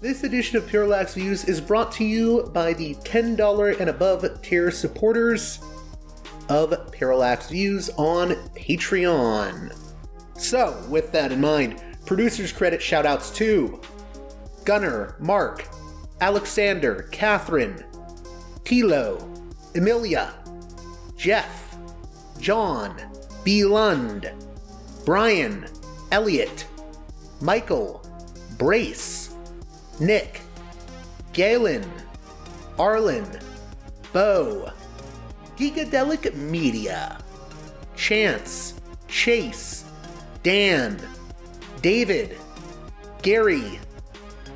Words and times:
This 0.00 0.22
edition 0.22 0.56
of 0.56 0.68
Parallax 0.68 1.14
Views 1.14 1.44
is 1.46 1.60
brought 1.60 1.90
to 1.92 2.04
you 2.04 2.48
by 2.54 2.72
the 2.72 2.94
$10 2.94 3.80
and 3.80 3.90
above 3.90 4.40
tier 4.42 4.70
supporters 4.70 5.58
of 6.48 6.92
Parallax 6.92 7.48
Views 7.50 7.90
on 7.96 8.30
Patreon. 8.54 9.76
So, 10.36 10.80
with 10.88 11.10
that 11.10 11.32
in 11.32 11.40
mind, 11.40 11.82
producers 12.06 12.52
credit 12.52 12.80
shoutouts 12.80 13.34
to 13.34 13.80
Gunner, 14.64 15.16
Mark, 15.18 15.66
Alexander, 16.20 17.08
Catherine, 17.10 17.84
Tilo, 18.62 19.18
Emilia, 19.74 20.32
Jeff, 21.16 21.76
John, 22.38 22.96
B. 23.42 23.64
Lund, 23.64 24.30
Brian, 25.04 25.66
Elliot, 26.12 26.68
Michael, 27.40 28.08
Brace, 28.58 29.27
Nick, 30.00 30.40
Galen, 31.32 31.84
Arlen, 32.78 33.26
Bo, 34.12 34.70
Gigadelic 35.56 36.34
Media, 36.34 37.18
Chance, 37.96 38.74
Chase, 39.08 39.84
Dan, 40.42 41.00
David, 41.82 42.36
Gary, 43.22 43.80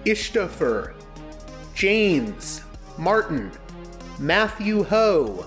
Ishtofer, 0.05 0.95
James, 1.75 2.63
Martin, 2.99 3.51
Matthew 4.19 4.85
Ho, 4.85 5.47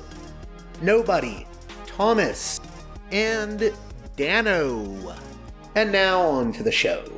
Nobody, 0.82 1.48
Thomas, 1.88 2.60
and 3.12 3.72
Dano. 4.18 5.16
And 5.76 5.92
now 5.92 6.20
on 6.22 6.52
to 6.54 6.64
the 6.64 6.72
show. 6.72 7.14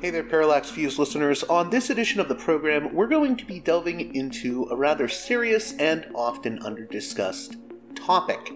Hey 0.00 0.10
there, 0.10 0.22
Parallax 0.22 0.70
Views 0.70 0.96
listeners. 0.96 1.42
On 1.42 1.70
this 1.70 1.90
edition 1.90 2.20
of 2.20 2.28
the 2.28 2.36
program, 2.36 2.94
we're 2.94 3.08
going 3.08 3.36
to 3.36 3.44
be 3.44 3.58
delving 3.58 4.14
into 4.14 4.68
a 4.70 4.76
rather 4.76 5.08
serious 5.08 5.72
and 5.72 6.06
often 6.14 6.60
underdiscussed 6.60 7.56
topic. 7.96 8.52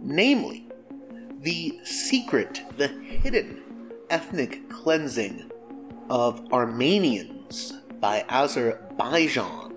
Namely, 0.00 0.68
the 1.40 1.80
secret, 1.82 2.62
the 2.76 2.86
hidden 2.86 3.60
ethnic 4.08 4.70
cleansing 4.70 5.50
of 6.08 6.46
Armenians 6.52 7.72
by 7.98 8.24
Azerbaijan. 8.28 9.74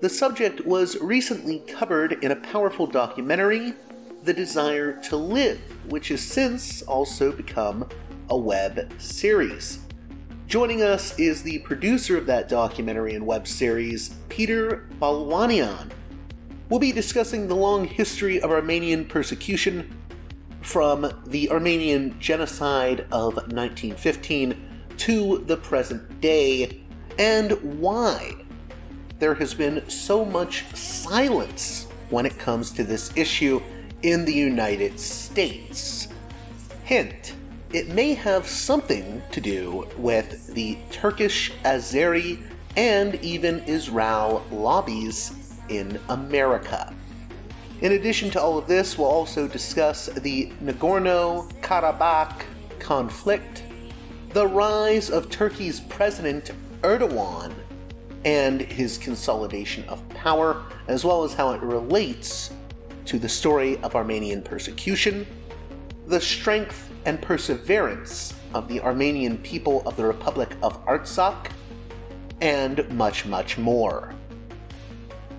The 0.00 0.08
subject 0.08 0.64
was 0.64 0.96
recently 1.00 1.64
covered 1.66 2.22
in 2.22 2.30
a 2.30 2.36
powerful 2.36 2.86
documentary, 2.86 3.74
The 4.22 4.34
Desire 4.34 5.02
to 5.02 5.16
Live, 5.16 5.60
which 5.90 6.08
has 6.08 6.20
since 6.20 6.82
also 6.82 7.32
become 7.32 7.88
a 8.30 8.38
web 8.38 8.92
series. 8.98 9.80
Joining 10.48 10.82
us 10.82 11.18
is 11.18 11.42
the 11.42 11.58
producer 11.58 12.16
of 12.16 12.24
that 12.24 12.48
documentary 12.48 13.14
and 13.14 13.26
web 13.26 13.46
series, 13.46 14.14
Peter 14.30 14.88
Bahlawanian. 14.98 15.90
We'll 16.70 16.80
be 16.80 16.90
discussing 16.90 17.46
the 17.48 17.54
long 17.54 17.84
history 17.84 18.40
of 18.40 18.50
Armenian 18.50 19.04
persecution 19.04 19.94
from 20.62 21.12
the 21.26 21.50
Armenian 21.50 22.18
genocide 22.18 23.00
of 23.12 23.34
1915 23.34 24.88
to 24.96 25.44
the 25.46 25.58
present 25.58 26.18
day 26.22 26.82
and 27.18 27.52
why 27.78 28.34
there 29.18 29.34
has 29.34 29.52
been 29.52 29.86
so 29.90 30.24
much 30.24 30.64
silence 30.74 31.88
when 32.08 32.24
it 32.24 32.38
comes 32.38 32.70
to 32.70 32.84
this 32.84 33.12
issue 33.14 33.60
in 34.00 34.24
the 34.24 34.32
United 34.32 34.98
States. 34.98 36.08
Hint 36.84 37.34
it 37.72 37.88
may 37.88 38.14
have 38.14 38.46
something 38.46 39.22
to 39.30 39.40
do 39.40 39.86
with 39.98 40.54
the 40.54 40.78
Turkish, 40.90 41.52
Azeri, 41.64 42.42
and 42.76 43.16
even 43.16 43.62
Israel 43.64 44.44
lobbies 44.50 45.32
in 45.68 46.00
America. 46.08 46.94
In 47.80 47.92
addition 47.92 48.30
to 48.30 48.40
all 48.40 48.56
of 48.56 48.66
this, 48.66 48.96
we'll 48.96 49.08
also 49.08 49.46
discuss 49.46 50.06
the 50.06 50.50
Nagorno 50.62 51.50
Karabakh 51.60 52.42
conflict, 52.78 53.62
the 54.30 54.46
rise 54.46 55.10
of 55.10 55.28
Turkey's 55.28 55.80
President 55.80 56.52
Erdogan, 56.82 57.52
and 58.24 58.60
his 58.60 58.98
consolidation 58.98 59.84
of 59.88 60.06
power, 60.08 60.62
as 60.88 61.04
well 61.04 61.22
as 61.22 61.34
how 61.34 61.52
it 61.52 61.60
relates 61.60 62.52
to 63.04 63.18
the 63.18 63.28
story 63.28 63.76
of 63.82 63.94
Armenian 63.94 64.42
persecution, 64.42 65.26
the 66.06 66.20
strength 66.20 66.87
and 67.08 67.22
perseverance 67.22 68.34
of 68.52 68.68
the 68.68 68.82
Armenian 68.82 69.38
people 69.38 69.80
of 69.88 69.96
the 69.96 70.04
Republic 70.04 70.54
of 70.62 70.84
Artsakh, 70.84 71.50
and 72.42 72.86
much, 72.90 73.24
much 73.24 73.56
more. 73.56 74.12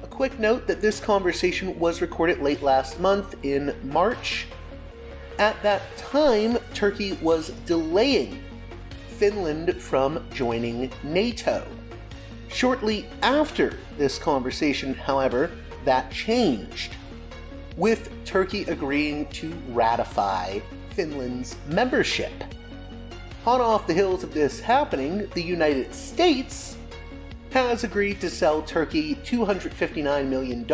A 0.02 0.07
quick 0.07 0.40
note 0.40 0.66
that 0.66 0.81
this 0.81 1.00
conversation 1.00 1.78
was 1.78 2.02
recorded 2.02 2.40
late 2.41 2.63
last 2.63 3.00
month 3.00 3.35
in 3.44 3.75
March. 3.84 4.47
At 5.38 5.62
that 5.62 5.84
time, 5.96 6.57
Turkey 6.74 7.13
was 7.22 7.52
delaying 7.68 8.41
Finland 9.07 9.80
from 9.80 10.25
joining 10.31 10.91
NATO. 11.03 11.68
Shortly 12.47 13.06
after 13.22 13.78
this 13.96 14.18
conversation, 14.18 14.96
however, 14.96 15.51
that 15.86 16.12
changed, 16.12 16.96
with 17.78 18.09
Turkey 18.25 18.63
agreeing 18.63 19.28
to 19.28 19.53
ratify 19.69 20.62
Finland's 20.94 21.56
membership. 21.68 22.32
On 23.46 23.62
off 23.62 23.88
the 23.88 23.94
heels 23.94 24.24
of 24.24 24.34
this 24.34 24.60
happening, 24.60 25.28
the 25.34 25.42
United 25.42 25.94
States 25.94 26.78
has 27.52 27.84
agreed 27.84 28.22
to 28.22 28.30
sell 28.30 28.62
Turkey 28.62 29.16
$259 29.16 30.28
million 30.28 30.66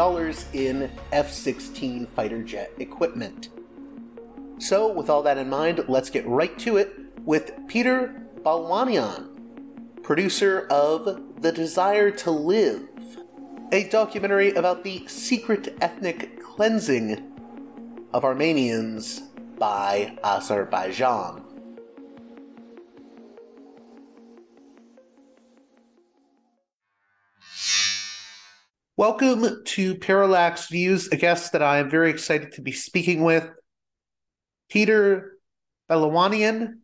in 0.54 0.92
F 1.12 1.31
16 1.31 2.06
fighter 2.08 2.44
jet 2.44 2.72
equipment. 2.80 3.50
So, 4.58 4.92
with 4.92 5.09
all 5.09 5.24
that 5.24 5.38
in 5.38 5.50
mind, 5.50 5.86
let's 5.88 6.09
get 6.09 6.28
right 6.28 6.58
to 6.59 6.78
it 6.78 6.94
with 7.24 7.54
Peter 7.68 8.24
Bahlawanian, 8.42 10.04
producer 10.04 10.68
of 10.70 11.42
The 11.42 11.52
Desire 11.52 12.12
to 12.12 12.31
Live, 12.31 12.88
a 13.72 13.88
documentary 13.90 14.52
about 14.52 14.84
the 14.84 15.06
secret 15.08 15.78
ethnic 15.81 16.42
cleansing 16.42 17.31
of 18.14 18.24
Armenians 18.24 19.24
by 19.57 20.18
Azerbaijan. 20.24 21.44
Welcome 28.98 29.63
to 29.66 29.96
Parallax 29.96 30.69
Views, 30.69 31.10
a 31.10 31.18
guest 31.18 31.52
that 31.52 31.62
I 31.62 31.80
am 31.80 31.90
very 31.90 32.10
excited 32.10 32.54
to 32.54 32.62
be 32.62 32.72
speaking 32.72 33.24
with, 33.24 33.50
Peter 34.69 35.38
Bahlawanian, 35.90 36.80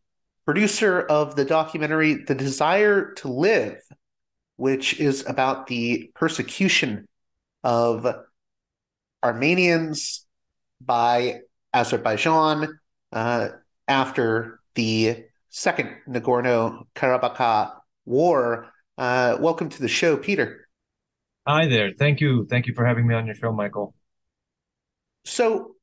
producer 0.46 1.02
of 1.02 1.36
the 1.36 1.46
documentary 1.46 2.24
The 2.26 2.36
Desire 2.36 3.14
to 3.16 3.28
Live, 3.30 3.82
which 4.58 5.00
is 5.00 5.26
about 5.26 5.68
the 5.68 6.12
persecution 6.14 7.08
of 7.64 8.06
Armenians 9.24 10.26
by 10.82 11.42
Azerbaijan 11.74 12.80
uh, 13.12 13.50
after 13.88 14.60
the 14.76 15.26
second 15.50 15.96
Nagorno 16.08 16.86
Karabakh 16.96 17.74
war. 18.06 18.72
Uh, 18.98 19.38
welcome 19.40 19.70
to 19.70 19.82
the 19.82 19.88
show, 19.88 20.18
Peter. 20.18 20.68
Hi 21.48 21.68
there. 21.68 21.92
Thank 21.98 22.22
you. 22.22 22.46
Thank 22.50 22.68
you 22.68 22.74
for 22.74 22.86
having 22.86 23.08
me 23.08 23.16
on 23.16 23.26
your 23.26 23.36
show, 23.36 23.52
Michael. 23.52 23.96
So, 25.26 25.76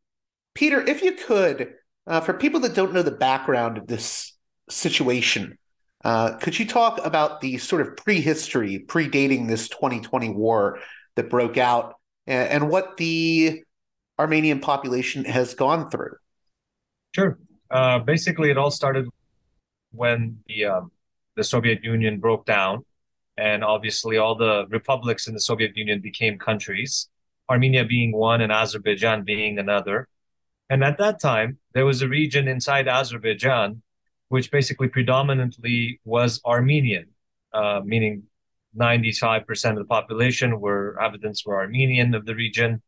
Peter, 0.55 0.81
if 0.81 1.02
you 1.02 1.12
could, 1.12 1.75
uh, 2.06 2.20
for 2.20 2.32
people 2.32 2.61
that 2.61 2.75
don't 2.75 2.93
know 2.93 3.02
the 3.02 3.11
background 3.11 3.79
of 3.79 3.87
this 3.87 4.37
situation, 4.69 5.58
uh, 6.05 6.37
could 6.37 6.58
you 6.58 6.67
talk 6.67 7.05
about 7.05 7.41
the 7.41 7.58
sort 7.58 7.82
of 7.82 7.96
prehistory 7.96 8.84
predating 8.87 9.49
this 9.49 9.69
2020 9.69 10.31
war 10.31 10.79
that 11.17 11.31
broke 11.31 11.56
out 11.56 11.94
and, 12.26 12.49
and 12.49 12.70
what 12.70 12.96
the 12.96 13.62
Armenian 14.19 14.61
population 14.61 15.25
has 15.25 15.55
gone 15.55 15.91
through? 15.91 16.17
Sure. 17.15 17.38
Uh, 17.70 17.99
basically, 18.00 18.50
it 18.50 18.59
all 18.59 18.70
started 18.70 19.06
when 19.93 20.38
the 20.47 20.65
um, 20.65 20.93
the 21.37 21.44
Soviet 21.44 21.85
Union 21.85 22.19
broke 22.19 22.47
down, 22.47 22.85
and 23.37 23.62
obviously 23.62 24.17
all 24.17 24.35
the 24.35 24.67
republics 24.70 25.26
in 25.26 25.35
the 25.35 25.41
Soviet 25.41 25.76
Union 25.76 26.00
became 26.00 26.38
countries. 26.38 27.09
Armenia 27.50 27.85
being 27.85 28.12
one, 28.12 28.41
and 28.41 28.53
Azerbaijan 28.53 29.25
being 29.25 29.59
another. 29.59 30.09
And 30.69 30.85
at 30.85 30.99
that 30.99 31.19
time, 31.19 31.59
there 31.73 31.87
was 31.87 32.03
a 32.03 32.09
region 32.09 32.47
inside 32.47 32.88
Azerbaijan 32.88 33.82
which 34.29 34.50
basically 34.50 34.88
predominantly 34.88 36.00
was 36.05 36.41
Armenian, 36.44 37.06
uh, 37.53 37.81
meaning 37.85 38.25
95% 38.79 39.70
of 39.70 39.76
the 39.79 39.85
population 39.85 40.61
were 40.61 40.94
inhabitants 40.97 41.44
were 41.44 41.59
Armenian 41.59 42.15
of 42.15 42.26
the 42.26 42.35
region, 42.35 42.82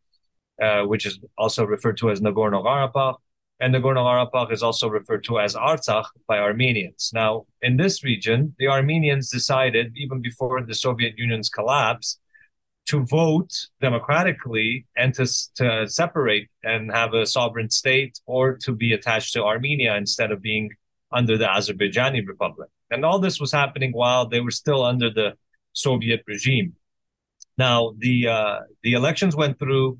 uh, 0.60 0.82
which 0.82 1.06
is 1.06 1.18
also 1.36 1.64
referred 1.64 1.96
to 1.98 2.10
as 2.10 2.20
Nagorno-Karabakh. 2.20 3.16
And 3.60 3.74
Nagorno-Karabakh 3.74 4.52
is 4.52 4.62
also 4.62 4.88
referred 4.88 5.24
to 5.24 5.38
as 5.38 5.54
Artsakh 5.54 6.06
by 6.26 6.38
Armenians. 6.38 7.10
Now, 7.12 7.44
in 7.60 7.76
this 7.76 8.02
region, 8.02 8.54
the 8.58 8.68
Armenians 8.68 9.30
decided, 9.30 9.92
even 9.96 10.22
before 10.22 10.62
the 10.64 10.74
Soviet 10.74 11.14
Union's 11.18 11.50
collapse, 11.50 12.18
to 12.86 13.04
vote 13.04 13.52
democratically 13.80 14.86
and 14.96 15.14
to, 15.14 15.26
to 15.56 15.86
separate 15.88 16.48
and 16.62 16.90
have 16.90 17.12
a 17.14 17.26
sovereign 17.26 17.70
state 17.70 18.18
or 18.26 18.56
to 18.56 18.72
be 18.72 18.92
attached 18.92 19.32
to 19.34 19.44
Armenia 19.44 19.94
instead 19.94 20.32
of 20.32 20.40
being 20.40 20.70
under 21.12 21.36
the 21.36 21.44
Azerbaijani 21.44 22.26
Republic. 22.26 22.68
And 22.90 23.04
all 23.04 23.18
this 23.18 23.38
was 23.38 23.52
happening 23.52 23.92
while 23.92 24.26
they 24.26 24.40
were 24.40 24.50
still 24.50 24.82
under 24.84 25.10
the 25.10 25.34
Soviet 25.72 26.22
regime. 26.26 26.74
Now, 27.58 27.92
the 27.98 28.26
uh, 28.26 28.58
the 28.82 28.94
elections 28.94 29.36
went 29.36 29.58
through. 29.58 29.98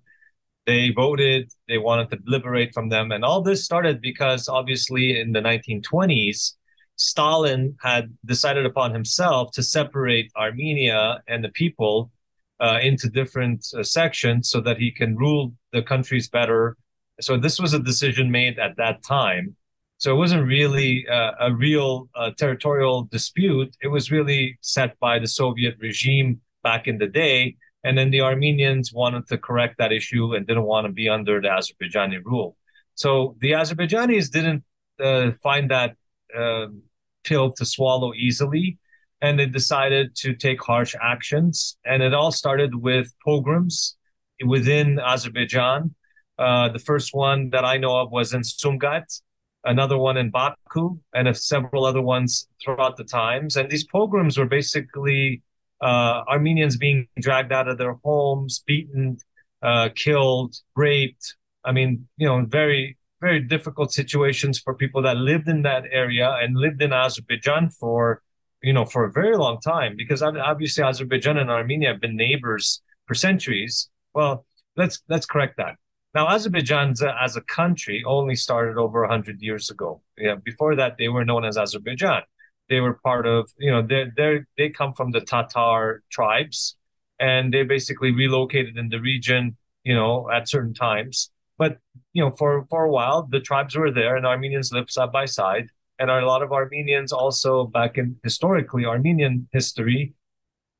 They 0.70 0.90
voted. 0.90 1.52
They 1.66 1.78
wanted 1.78 2.10
to 2.10 2.18
liberate 2.26 2.72
from 2.72 2.90
them, 2.90 3.10
and 3.10 3.24
all 3.24 3.42
this 3.42 3.64
started 3.64 4.00
because 4.00 4.48
obviously 4.48 5.18
in 5.18 5.32
the 5.32 5.40
1920s, 5.40 6.54
Stalin 6.94 7.76
had 7.80 8.16
decided 8.24 8.64
upon 8.64 8.92
himself 8.92 9.50
to 9.54 9.64
separate 9.64 10.30
Armenia 10.36 11.22
and 11.26 11.42
the 11.42 11.48
people 11.48 12.12
uh, 12.60 12.78
into 12.80 13.08
different 13.08 13.66
uh, 13.76 13.82
sections 13.82 14.48
so 14.48 14.60
that 14.60 14.76
he 14.78 14.92
can 14.92 15.16
rule 15.16 15.52
the 15.72 15.82
countries 15.82 16.28
better. 16.28 16.76
So 17.20 17.36
this 17.36 17.58
was 17.58 17.74
a 17.74 17.80
decision 17.80 18.30
made 18.30 18.60
at 18.60 18.76
that 18.76 19.02
time. 19.02 19.56
So 19.98 20.12
it 20.12 20.18
wasn't 20.18 20.46
really 20.46 21.04
uh, 21.08 21.32
a 21.48 21.52
real 21.52 22.08
uh, 22.14 22.30
territorial 22.38 23.08
dispute. 23.10 23.74
It 23.82 23.88
was 23.88 24.12
really 24.12 24.56
set 24.60 24.96
by 25.00 25.18
the 25.18 25.26
Soviet 25.26 25.74
regime 25.80 26.40
back 26.62 26.86
in 26.86 26.98
the 26.98 27.08
day. 27.08 27.56
And 27.82 27.96
then 27.96 28.10
the 28.10 28.20
Armenians 28.20 28.92
wanted 28.92 29.26
to 29.28 29.38
correct 29.38 29.78
that 29.78 29.92
issue 29.92 30.34
and 30.34 30.46
didn't 30.46 30.64
want 30.64 30.86
to 30.86 30.92
be 30.92 31.08
under 31.08 31.40
the 31.40 31.48
Azerbaijani 31.48 32.22
rule. 32.24 32.56
So 32.94 33.36
the 33.40 33.52
Azerbaijanis 33.52 34.30
didn't 34.30 34.64
uh, 35.02 35.30
find 35.42 35.70
that 35.70 35.96
um, 36.36 36.82
pill 37.24 37.52
to 37.52 37.64
swallow 37.64 38.12
easily 38.14 38.78
and 39.20 39.38
they 39.38 39.46
decided 39.46 40.14
to 40.16 40.34
take 40.34 40.62
harsh 40.62 40.94
actions. 41.00 41.76
And 41.84 42.02
it 42.02 42.14
all 42.14 42.32
started 42.32 42.74
with 42.74 43.12
pogroms 43.24 43.96
within 44.44 44.98
Azerbaijan. 44.98 45.94
Uh, 46.38 46.70
the 46.70 46.78
first 46.78 47.12
one 47.12 47.50
that 47.50 47.64
I 47.64 47.76
know 47.76 47.98
of 47.98 48.10
was 48.10 48.32
in 48.32 48.40
Sumgait, 48.40 49.20
another 49.64 49.98
one 49.98 50.16
in 50.16 50.30
Baku, 50.30 50.98
and 51.14 51.36
several 51.36 51.84
other 51.84 52.00
ones 52.00 52.48
throughout 52.62 52.96
the 52.96 53.04
times. 53.04 53.56
And 53.56 53.70
these 53.70 53.84
pogroms 53.84 54.38
were 54.38 54.46
basically 54.46 55.42
uh, 55.80 56.22
Armenians 56.28 56.76
being 56.76 57.08
dragged 57.18 57.52
out 57.52 57.68
of 57.68 57.78
their 57.78 57.94
homes, 58.04 58.62
beaten, 58.66 59.18
uh, 59.62 59.88
killed, 59.94 60.56
raped. 60.76 61.36
I 61.64 61.72
mean, 61.72 62.08
you 62.16 62.26
know, 62.26 62.44
very, 62.44 62.96
very 63.20 63.40
difficult 63.40 63.92
situations 63.92 64.58
for 64.58 64.74
people 64.74 65.02
that 65.02 65.16
lived 65.16 65.48
in 65.48 65.62
that 65.62 65.84
area 65.90 66.36
and 66.40 66.56
lived 66.56 66.80
in 66.82 66.92
Azerbaijan 66.92 67.70
for 67.70 68.22
you 68.62 68.72
know, 68.72 68.84
for 68.84 69.04
a 69.04 69.12
very 69.12 69.36
long 69.36 69.60
time, 69.60 69.94
because 69.96 70.22
obviously 70.22 70.84
Azerbaijan 70.84 71.38
and 71.38 71.50
Armenia 71.50 71.88
have 71.88 72.00
been 72.00 72.16
neighbors 72.16 72.82
for 73.06 73.14
centuries. 73.14 73.88
Well, 74.14 74.44
let's 74.76 75.02
let's 75.08 75.26
correct 75.26 75.56
that. 75.56 75.76
Now, 76.14 76.28
Azerbaijan 76.28 76.94
as 77.20 77.36
a 77.36 77.40
country 77.42 78.02
only 78.06 78.34
started 78.34 78.76
over 78.76 79.00
100 79.02 79.40
years 79.40 79.70
ago. 79.70 80.02
Yeah, 80.18 80.34
before 80.34 80.74
that, 80.76 80.96
they 80.98 81.08
were 81.08 81.24
known 81.24 81.44
as 81.44 81.56
Azerbaijan. 81.56 82.22
They 82.70 82.80
were 82.80 82.94
part 82.94 83.26
of, 83.26 83.50
you 83.58 83.70
know, 83.70 83.82
they 83.82 84.06
they 84.16 84.40
they 84.56 84.70
come 84.70 84.94
from 84.94 85.10
the 85.10 85.20
Tatar 85.20 86.02
tribes, 86.10 86.76
and 87.18 87.52
they 87.52 87.64
basically 87.64 88.12
relocated 88.12 88.78
in 88.78 88.88
the 88.88 89.00
region, 89.00 89.56
you 89.84 89.94
know, 89.94 90.30
at 90.30 90.48
certain 90.48 90.74
times. 90.74 91.30
But 91.58 91.78
you 92.14 92.24
know, 92.24 92.30
for 92.30 92.66
for 92.70 92.84
a 92.84 92.90
while, 92.90 93.28
the 93.30 93.40
tribes 93.40 93.76
were 93.76 93.90
there, 93.92 94.16
and 94.16 94.24
Armenians 94.26 94.72
lived 94.72 94.90
side 94.90 95.12
by 95.12 95.26
side 95.26 95.68
and 96.00 96.10
a 96.10 96.26
lot 96.26 96.42
of 96.42 96.50
Armenians 96.50 97.12
also 97.12 97.66
back 97.66 97.98
in 97.98 98.16
historically 98.24 98.86
Armenian 98.86 99.46
history, 99.52 100.14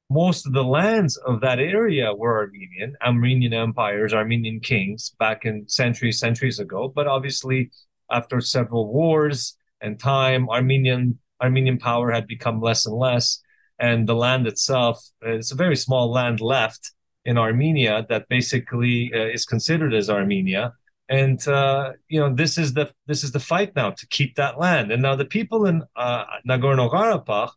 most 0.08 0.46
of 0.46 0.54
the 0.54 0.64
lands 0.64 1.18
of 1.18 1.42
that 1.42 1.58
area 1.58 2.12
were 2.14 2.38
Armenian, 2.38 2.96
Armenian 3.04 3.52
empires, 3.52 4.14
Armenian 4.14 4.60
kings 4.60 5.14
back 5.18 5.44
in 5.44 5.68
centuries, 5.68 6.18
centuries 6.18 6.58
ago. 6.58 6.88
But 6.88 7.06
obviously, 7.06 7.70
after 8.10 8.40
several 8.40 8.90
wars 8.90 9.56
and 9.82 10.00
time, 10.00 10.48
Armenian 10.48 11.18
Armenian 11.40 11.78
power 11.78 12.10
had 12.10 12.26
become 12.26 12.60
less 12.60 12.86
and 12.86 12.96
less, 12.96 13.42
and 13.78 14.08
the 14.08 14.14
land 14.14 14.46
itself 14.46 15.02
is 15.22 15.50
a 15.50 15.56
very 15.56 15.76
small 15.76 16.10
land 16.10 16.40
left 16.40 16.92
in 17.24 17.38
Armenia 17.38 18.06
that 18.08 18.28
basically 18.28 19.10
uh, 19.14 19.18
is 19.18 19.44
considered 19.44 19.94
as 19.94 20.08
Armenia 20.08 20.72
and 21.10 21.46
uh, 21.48 21.92
you 22.08 22.20
know 22.20 22.32
this 22.32 22.56
is 22.56 22.72
the 22.72 22.90
this 23.06 23.24
is 23.24 23.32
the 23.32 23.40
fight 23.40 23.74
now 23.74 23.90
to 23.90 24.06
keep 24.06 24.36
that 24.36 24.58
land. 24.58 24.92
And 24.92 25.02
now 25.02 25.16
the 25.16 25.24
people 25.24 25.66
in 25.66 25.82
uh, 25.96 26.24
Nagorno 26.48 26.88
Karabakh, 26.88 27.50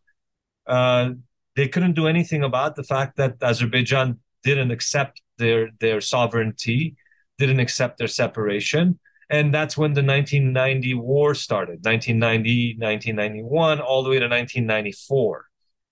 uh, 0.66 1.10
they 1.54 1.68
couldn't 1.68 1.94
do 1.94 2.08
anything 2.08 2.42
about 2.42 2.74
the 2.74 2.82
fact 2.82 3.16
that 3.16 3.36
Azerbaijan 3.40 4.18
didn't 4.42 4.72
accept 4.72 5.22
their 5.38 5.70
their 5.78 6.00
sovereignty, 6.00 6.96
didn't 7.38 7.60
accept 7.60 7.96
their 7.98 8.08
separation. 8.08 8.98
And 9.34 9.52
that's 9.52 9.76
when 9.76 9.94
the 9.94 10.02
1990 10.02 10.94
war 10.94 11.34
started, 11.34 11.84
1990, 11.84 12.76
1991, 12.78 13.80
all 13.80 14.04
the 14.04 14.10
way 14.10 14.20
to 14.20 14.26
1994. 14.26 15.46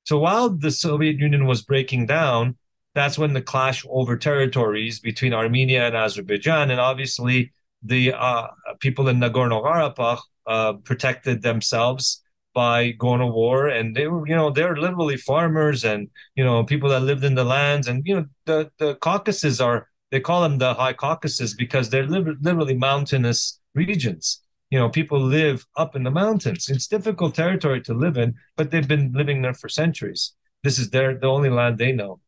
So 0.04 0.18
while 0.18 0.50
the 0.50 0.70
Soviet 0.70 1.18
Union 1.18 1.46
was 1.46 1.62
breaking 1.62 2.06
down, 2.06 2.56
that's 2.94 3.18
when 3.18 3.32
the 3.32 3.42
clash 3.42 3.84
over 3.90 4.16
territories 4.16 5.00
between 5.00 5.34
Armenia 5.34 5.88
and 5.88 5.96
Azerbaijan, 5.96 6.70
and 6.70 6.78
obviously 6.78 7.52
the 7.82 8.12
uh, 8.12 8.46
people 8.78 9.08
in 9.08 9.18
Nagorno 9.18 9.60
Karabakh 9.60 10.20
uh, 10.46 10.74
protected 10.74 11.42
themselves 11.42 12.22
by 12.54 12.92
going 12.92 13.20
to 13.20 13.26
war, 13.26 13.66
and 13.66 13.96
they 13.96 14.06
were, 14.06 14.24
you 14.28 14.36
know, 14.36 14.50
they're 14.50 14.76
literally 14.76 15.16
farmers 15.16 15.84
and 15.84 16.10
you 16.36 16.44
know 16.44 16.62
people 16.62 16.90
that 16.90 17.00
lived 17.00 17.24
in 17.24 17.34
the 17.34 17.44
lands, 17.44 17.88
and 17.88 18.06
you 18.06 18.14
know 18.14 18.26
the 18.44 18.70
the 18.78 18.94
Caucasus 18.96 19.58
are 19.60 19.88
they 20.12 20.20
call 20.20 20.42
them 20.42 20.58
the 20.58 20.74
High 20.74 20.92
Caucasus 20.92 21.54
because 21.54 21.88
they're 21.88 22.06
li- 22.06 22.36
literally 22.40 22.76
mountainous 22.76 23.58
regions. 23.74 24.42
You 24.70 24.78
know, 24.78 24.90
people 24.90 25.18
live 25.18 25.66
up 25.76 25.96
in 25.96 26.02
the 26.02 26.10
mountains. 26.10 26.68
It's 26.68 26.86
difficult 26.86 27.34
territory 27.34 27.80
to 27.82 27.94
live 27.94 28.18
in, 28.18 28.34
but 28.54 28.70
they've 28.70 28.86
been 28.86 29.12
living 29.14 29.40
there 29.40 29.54
for 29.54 29.70
centuries. 29.70 30.34
This 30.62 30.78
is 30.78 30.90
their 30.90 31.18
the 31.18 31.26
only 31.26 31.48
land 31.48 31.78
they 31.78 31.92
know. 31.92 32.20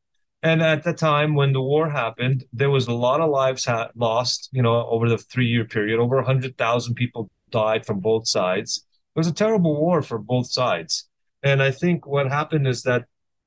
And 0.43 0.63
at 0.63 0.83
the 0.83 0.95
time 0.95 1.35
when 1.35 1.53
the 1.53 1.61
war 1.61 1.91
happened, 1.91 2.45
there 2.53 2.71
was 2.71 2.87
a 2.87 2.93
lot 2.93 3.21
of 3.21 3.31
lives 3.31 3.67
ha- 3.67 3.91
lost, 3.95 4.49
you 4.51 4.63
know, 4.63 4.87
over 4.87 5.09
the 5.09 5.19
three 5.19 5.47
year 5.47 5.67
period. 5.67 6.01
Over 6.01 6.17
100,000 6.17 6.95
people 6.95 7.31
died 7.51 7.85
from 7.85 8.01
both 8.01 8.27
sides. 8.27 8.87
It 9.15 9.19
was 9.19 9.27
a 9.27 9.33
terrible 9.33 9.79
war 9.79 10.01
for 10.01 10.19
both 10.19 10.51
sides. 10.51 11.07
And 11.43 11.63
I 11.63 11.71
think 11.71 12.07
what 12.07 12.31
happened 12.31 12.67
is 12.67 12.83
that 12.83 13.05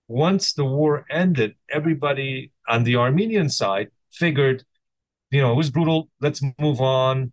once 0.08 0.54
the 0.54 0.66
war 0.66 1.06
ended, 1.10 1.56
everybody 1.70 2.52
on 2.68 2.84
the 2.84 2.96
Armenian 2.96 3.50
side 3.50 3.90
figured, 4.18 4.66
you 5.32 5.42
know, 5.42 5.52
it 5.52 5.56
was 5.56 5.70
brutal. 5.70 6.10
Let's 6.20 6.42
move 6.60 6.82
on. 6.82 7.32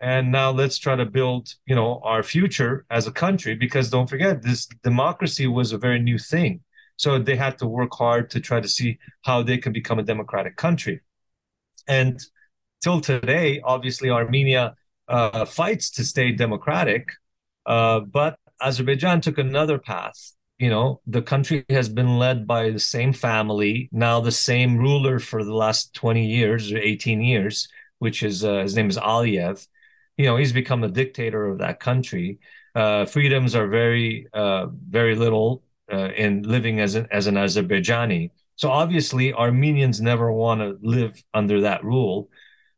And 0.00 0.32
now 0.32 0.50
let's 0.50 0.78
try 0.78 0.96
to 0.96 1.06
build, 1.06 1.54
you 1.64 1.76
know, 1.76 2.00
our 2.02 2.24
future 2.24 2.84
as 2.90 3.06
a 3.06 3.12
country. 3.12 3.54
Because 3.54 3.88
don't 3.90 4.10
forget, 4.10 4.42
this 4.42 4.66
democracy 4.82 5.46
was 5.46 5.72
a 5.72 5.78
very 5.78 6.00
new 6.00 6.18
thing 6.18 6.62
so 7.02 7.18
they 7.18 7.34
had 7.34 7.58
to 7.58 7.66
work 7.66 7.90
hard 7.94 8.30
to 8.30 8.38
try 8.38 8.60
to 8.60 8.68
see 8.68 8.98
how 9.22 9.42
they 9.42 9.58
can 9.58 9.72
become 9.72 9.98
a 9.98 10.04
democratic 10.04 10.56
country. 10.56 11.00
And 11.88 12.20
till 12.80 13.00
today, 13.00 13.60
obviously, 13.64 14.08
Armenia 14.08 14.76
uh, 15.08 15.44
fights 15.44 15.90
to 15.92 16.04
stay 16.04 16.30
democratic, 16.30 17.08
uh, 17.66 18.00
but 18.00 18.38
Azerbaijan 18.60 19.20
took 19.20 19.38
another 19.38 19.78
path. 19.78 20.34
You 20.62 20.70
know, 20.70 21.00
the 21.08 21.22
country 21.22 21.64
has 21.70 21.88
been 21.88 22.20
led 22.20 22.46
by 22.46 22.70
the 22.70 22.78
same 22.78 23.12
family, 23.12 23.88
now 23.90 24.20
the 24.20 24.30
same 24.30 24.78
ruler 24.78 25.18
for 25.18 25.42
the 25.42 25.52
last 25.52 25.92
20 25.94 26.24
years 26.24 26.70
or 26.70 26.78
18 26.78 27.20
years, 27.20 27.66
which 27.98 28.22
is 28.22 28.44
uh, 28.44 28.60
his 28.60 28.76
name 28.76 28.88
is 28.88 28.96
Aliyev. 28.96 29.66
you 30.16 30.26
know 30.26 30.36
he's 30.36 30.52
become 30.52 30.80
the 30.80 30.88
dictator 31.02 31.46
of 31.48 31.58
that 31.58 31.80
country. 31.80 32.38
Uh, 32.76 33.06
freedoms 33.06 33.56
are 33.56 33.66
very 33.66 34.28
uh, 34.32 34.66
very 34.88 35.16
little 35.16 35.64
uh, 35.92 36.10
in 36.16 36.42
living 36.42 36.78
as 36.78 36.94
an 36.94 37.08
as 37.10 37.26
an 37.26 37.34
Azerbaijani. 37.34 38.30
So 38.54 38.70
obviously 38.70 39.34
Armenians 39.34 40.00
never 40.00 40.30
want 40.30 40.60
to 40.60 40.78
live 40.80 41.20
under 41.34 41.62
that 41.62 41.82
rule. 41.82 42.30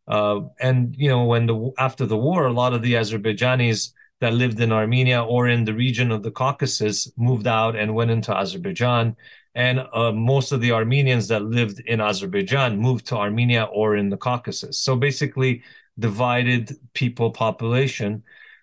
Uh, 0.09 0.41
and 0.59 0.97
you 0.97 1.11
know 1.11 1.25
when 1.27 1.45
the 1.45 1.73
after 1.79 2.07
the 2.07 2.17
war, 2.17 2.47
a 2.47 2.53
lot 2.63 2.73
of 2.73 2.81
the 2.81 2.95
Azerbaijanis 2.95 3.93
that 4.25 4.33
lived 4.33 4.59
in 4.59 4.73
Armenia 4.73 5.23
or 5.23 5.49
in 5.49 5.67
the 5.67 5.75
region 5.75 6.11
of 6.11 6.23
the 6.23 6.31
Caucasus 6.31 7.13
moved 7.19 7.47
out 7.47 7.77
and 7.77 7.95
went 7.95 8.11
into 8.11 8.35
Azerbaijan. 8.35 9.15
And 9.55 9.87
uh, 9.93 10.13
most 10.13 10.51
of 10.51 10.63
the 10.63 10.73
Armenians 10.73 11.29
that 11.29 11.43
lived 11.43 11.81
in 11.81 12.01
Azerbaijan 12.01 12.79
moved 12.79 13.05
to 13.09 13.17
Armenia 13.19 13.65
or 13.65 13.97
in 13.97 14.09
the 14.09 14.17
Caucasus. 14.17 14.79
So 14.79 14.97
basically, 14.97 15.63
divided 15.99 16.75
people 16.95 17.33
population. 17.33 18.23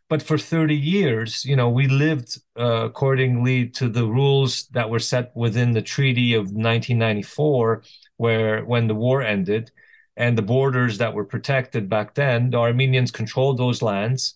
But 0.10 0.24
for 0.24 0.40
30 0.40 0.76
years, 0.76 1.46
you 1.46 1.56
know, 1.56 1.70
we 1.70 1.88
lived 1.88 2.40
uh, 2.60 2.86
accordingly 2.90 3.68
to 3.78 3.88
the 3.88 4.08
rules 4.08 4.66
that 4.70 4.90
were 4.90 5.06
set 5.14 5.32
within 5.36 5.74
the 5.74 5.84
Treaty 5.84 6.34
of 6.34 6.46
1994, 6.46 7.84
where 8.18 8.66
when 8.66 8.88
the 8.88 8.96
war 8.96 9.22
ended 9.22 9.70
and 10.18 10.36
the 10.36 10.42
borders 10.56 10.98
that 10.98 11.14
were 11.14 11.24
protected 11.24 11.88
back 11.88 12.16
then, 12.16 12.50
the 12.50 12.58
Armenians 12.58 13.12
controlled 13.12 13.60
those 13.60 13.84
lands 13.84 14.34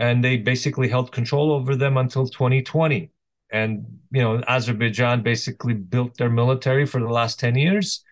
and 0.00 0.24
they 0.24 0.38
basically 0.38 0.88
held 0.88 1.12
control 1.12 1.52
over 1.52 1.76
them 1.76 1.98
until 1.98 2.26
2020. 2.26 3.10
And 3.52 3.84
you 4.10 4.22
know, 4.22 4.42
Azerbaijan 4.48 5.22
basically 5.22 5.74
built 5.74 6.16
their 6.16 6.30
military 6.30 6.86
for 6.86 7.00
the 7.00 7.08
last 7.08 7.38
10 7.38 7.54
years, 7.56 8.02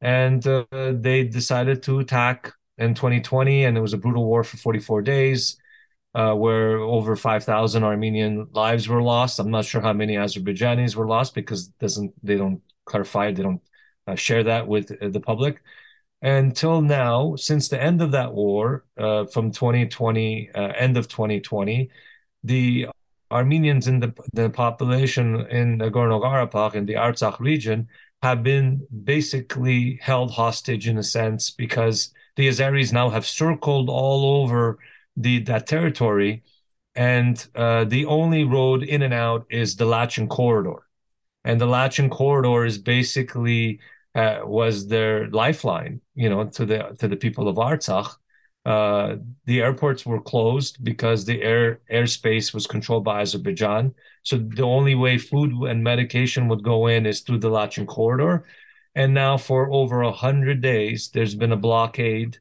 and 0.00 0.46
uh, 0.46 0.66
they 0.70 1.24
decided 1.24 1.82
to 1.84 1.98
attack 2.00 2.52
in 2.76 2.94
2020, 2.94 3.64
and 3.64 3.76
it 3.76 3.80
was 3.80 3.94
a 3.94 3.98
brutal 3.98 4.26
war 4.26 4.44
for 4.44 4.58
44 4.58 5.02
days. 5.02 5.56
Uh, 6.12 6.34
where 6.34 6.78
over 6.78 7.14
5,000 7.14 7.84
Armenian 7.84 8.48
lives 8.50 8.88
were 8.88 9.00
lost. 9.00 9.38
I'm 9.38 9.52
not 9.52 9.64
sure 9.64 9.80
how 9.80 9.92
many 9.92 10.16
Azerbaijanis 10.16 10.96
were 10.96 11.06
lost 11.06 11.36
because 11.36 11.68
doesn't 11.78 12.12
they 12.20 12.36
don't 12.36 12.60
clarify, 12.84 13.30
they 13.30 13.44
don't 13.44 13.62
uh, 14.08 14.16
share 14.16 14.42
that 14.42 14.66
with 14.66 14.90
uh, 14.90 15.08
the 15.08 15.20
public 15.20 15.62
until 16.22 16.82
now, 16.82 17.34
since 17.36 17.68
the 17.68 17.82
end 17.82 18.02
of 18.02 18.12
that 18.12 18.32
war, 18.34 18.84
uh, 18.98 19.26
from 19.26 19.50
2020, 19.50 20.50
uh, 20.54 20.60
end 20.76 20.96
of 20.96 21.08
2020, 21.08 21.90
the 22.44 22.86
Armenians 23.30 23.86
in 23.86 24.00
the, 24.00 24.12
the 24.32 24.50
population 24.50 25.46
in 25.50 25.78
Nagorno 25.78 26.20
Karabakh 26.20 26.74
in 26.74 26.86
the 26.86 26.94
Artsakh 26.94 27.38
region 27.38 27.88
have 28.22 28.42
been 28.42 28.86
basically 29.04 29.98
held 30.02 30.30
hostage 30.32 30.88
in 30.88 30.98
a 30.98 31.02
sense 31.02 31.50
because 31.50 32.12
the 32.36 32.48
Azeris 32.48 32.92
now 32.92 33.08
have 33.08 33.26
circled 33.26 33.88
all 33.88 34.42
over 34.42 34.78
the 35.16 35.40
that 35.44 35.66
territory, 35.66 36.42
and 36.94 37.46
uh, 37.54 37.84
the 37.84 38.04
only 38.06 38.44
road 38.44 38.82
in 38.82 39.02
and 39.02 39.14
out 39.14 39.46
is 39.50 39.76
the 39.76 39.84
Lachin 39.84 40.28
corridor, 40.28 40.86
and 41.44 41.60
the 41.60 41.66
Lachin 41.66 42.10
corridor 42.10 42.64
is 42.64 42.78
basically 42.78 43.80
uh, 44.14 44.40
was 44.44 44.88
their 44.88 45.28
lifeline, 45.28 46.00
you 46.14 46.28
know, 46.28 46.44
to 46.44 46.66
the 46.66 46.96
to 46.98 47.08
the 47.08 47.16
people 47.16 47.48
of 47.48 47.56
Artsakh. 47.56 48.16
Uh, 48.66 49.16
the 49.46 49.62
airports 49.62 50.04
were 50.04 50.20
closed 50.20 50.82
because 50.84 51.24
the 51.24 51.42
air 51.42 51.80
airspace 51.90 52.52
was 52.52 52.66
controlled 52.66 53.04
by 53.04 53.22
Azerbaijan. 53.22 53.94
So 54.22 54.36
the 54.36 54.64
only 54.64 54.94
way 54.94 55.16
food 55.18 55.52
and 55.68 55.82
medication 55.82 56.48
would 56.48 56.62
go 56.62 56.86
in 56.86 57.06
is 57.06 57.20
through 57.20 57.38
the 57.38 57.50
Lachin 57.50 57.86
corridor. 57.86 58.44
And 58.94 59.14
now 59.14 59.36
for 59.38 59.70
over 59.72 60.02
a 60.02 60.12
hundred 60.12 60.60
days, 60.60 61.10
there's 61.10 61.34
been 61.34 61.52
a 61.52 61.56
blockade. 61.56 62.38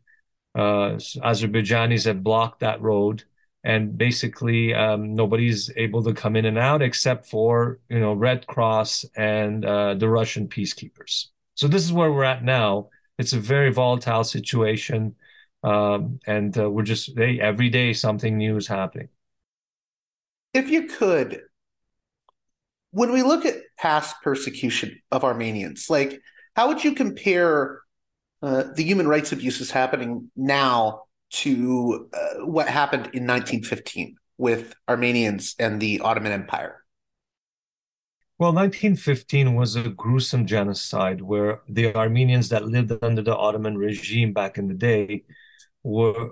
Uh, 0.56 0.98
Azerbaijanis 1.24 2.06
have 2.06 2.24
blocked 2.24 2.62
that 2.62 2.82
road, 2.82 3.24
and 3.64 3.98
basically 3.98 4.74
um, 4.74 5.14
nobody's 5.14 5.72
able 5.78 6.04
to 6.04 6.14
come 6.14 6.36
in 6.36 6.46
and 6.46 6.58
out 6.58 6.82
except 6.82 7.28
for 7.28 7.80
you 7.90 8.00
know 8.00 8.14
Red 8.14 8.48
Cross 8.48 9.06
and 9.16 9.64
uh, 9.64 9.94
the 9.94 10.10
Russian 10.10 10.48
peacekeepers. 10.48 11.28
So 11.60 11.68
this 11.68 11.84
is 11.84 11.92
where 11.92 12.10
we're 12.10 12.24
at 12.24 12.42
now. 12.42 12.88
It's 13.18 13.34
a 13.34 13.38
very 13.38 13.70
volatile 13.70 14.24
situation, 14.24 15.16
um, 15.62 16.22
and 16.26 16.58
uh, 16.58 16.70
we're 16.70 16.84
just 16.84 17.18
every 17.20 17.68
day 17.68 17.92
something 17.92 18.38
new 18.38 18.56
is 18.56 18.66
happening. 18.66 19.10
If 20.54 20.70
you 20.70 20.88
could, 20.88 21.42
when 22.92 23.12
we 23.12 23.24
look 23.24 23.46
at 23.46 23.56
past 23.78 24.16
persecution 24.24 25.02
of 25.12 25.26
Armenians, 25.26 25.90
like 25.90 26.22
how 26.56 26.70
would 26.70 26.82
you 26.82 26.96
compare 26.96 27.82
uh, 28.42 28.64
the 28.74 28.84
human 28.84 29.10
rights 29.10 29.34
abuses 29.34 29.70
happening 29.70 30.32
now 30.38 31.04
to 31.42 32.08
uh, 32.14 32.46
what 32.46 32.70
happened 32.70 33.08
in 33.08 33.28
1915 33.28 34.16
with 34.38 34.74
Armenians 34.88 35.56
and 35.60 35.82
the 35.82 36.00
Ottoman 36.00 36.32
Empire? 36.32 36.86
Well, 38.40 38.54
1915 38.54 39.54
was 39.54 39.76
a 39.76 39.90
gruesome 39.90 40.46
genocide 40.48 41.22
where 41.22 41.62
the 41.68 41.94
Armenians 41.94 42.48
that 42.50 42.66
lived 42.66 42.94
under 43.04 43.22
the 43.22 43.36
Ottoman 43.36 43.78
regime 43.78 44.32
back 44.32 44.58
in 44.58 44.70
the 44.70 44.74
day 44.74 45.26
were 45.84 46.30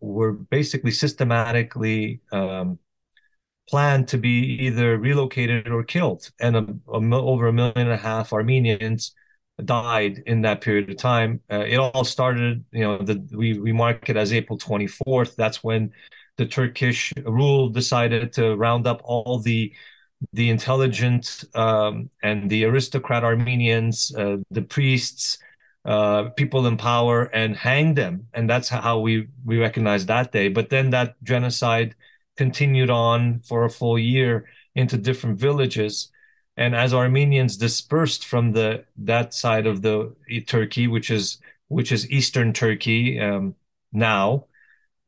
were 0.00 0.32
basically 0.32 0.90
systematically 0.90 2.22
um, 2.32 2.78
planned 3.68 4.08
to 4.08 4.18
be 4.18 4.30
either 4.66 4.98
relocated 4.98 5.68
or 5.68 5.84
killed, 5.84 6.30
and 6.40 6.56
a, 6.56 6.66
a, 6.88 7.14
over 7.16 7.48
a 7.48 7.52
million 7.52 7.76
and 7.76 7.92
a 7.92 7.96
half 7.98 8.32
Armenians 8.32 9.14
died 9.64 10.22
in 10.26 10.42
that 10.42 10.62
period 10.62 10.90
of 10.90 10.96
time. 10.96 11.40
Uh, 11.52 11.64
it 11.66 11.76
all 11.76 12.04
started, 12.04 12.64
you 12.72 12.82
know, 12.84 12.98
the, 12.98 13.22
we 13.36 13.58
we 13.58 13.72
mark 13.72 14.08
it 14.08 14.16
as 14.16 14.32
April 14.32 14.58
24th. 14.58 15.36
That's 15.36 15.62
when 15.62 15.92
the 16.38 16.46
Turkish 16.46 17.12
rule 17.26 17.68
decided 17.68 18.32
to 18.34 18.56
round 18.56 18.86
up 18.86 19.02
all 19.04 19.38
the 19.40 19.74
the 20.32 20.50
intelligent 20.50 21.44
um, 21.54 22.10
and 22.22 22.50
the 22.50 22.64
aristocrat 22.64 23.24
Armenians, 23.24 24.14
uh, 24.14 24.38
the 24.50 24.62
priests, 24.62 25.38
uh, 25.84 26.24
people 26.30 26.66
in 26.66 26.76
power, 26.76 27.24
and 27.24 27.56
hang 27.56 27.94
them. 27.94 28.26
And 28.34 28.48
that's 28.48 28.68
how 28.68 28.98
we 28.98 29.28
we 29.44 29.58
recognize 29.58 30.06
that 30.06 30.32
day. 30.32 30.48
But 30.48 30.68
then 30.68 30.90
that 30.90 31.22
genocide 31.22 31.94
continued 32.36 32.90
on 32.90 33.40
for 33.40 33.64
a 33.64 33.70
full 33.70 33.98
year 33.98 34.46
into 34.74 34.96
different 34.96 35.38
villages. 35.38 36.10
And 36.56 36.74
as 36.74 36.92
Armenians 36.92 37.56
dispersed 37.56 38.26
from 38.26 38.52
the 38.52 38.84
that 38.98 39.32
side 39.32 39.66
of 39.66 39.82
the 39.82 40.14
Turkey, 40.46 40.86
which 40.86 41.10
is 41.10 41.38
which 41.68 41.92
is 41.92 42.10
Eastern 42.10 42.52
Turkey 42.52 43.18
um, 43.18 43.54
now, 43.92 44.46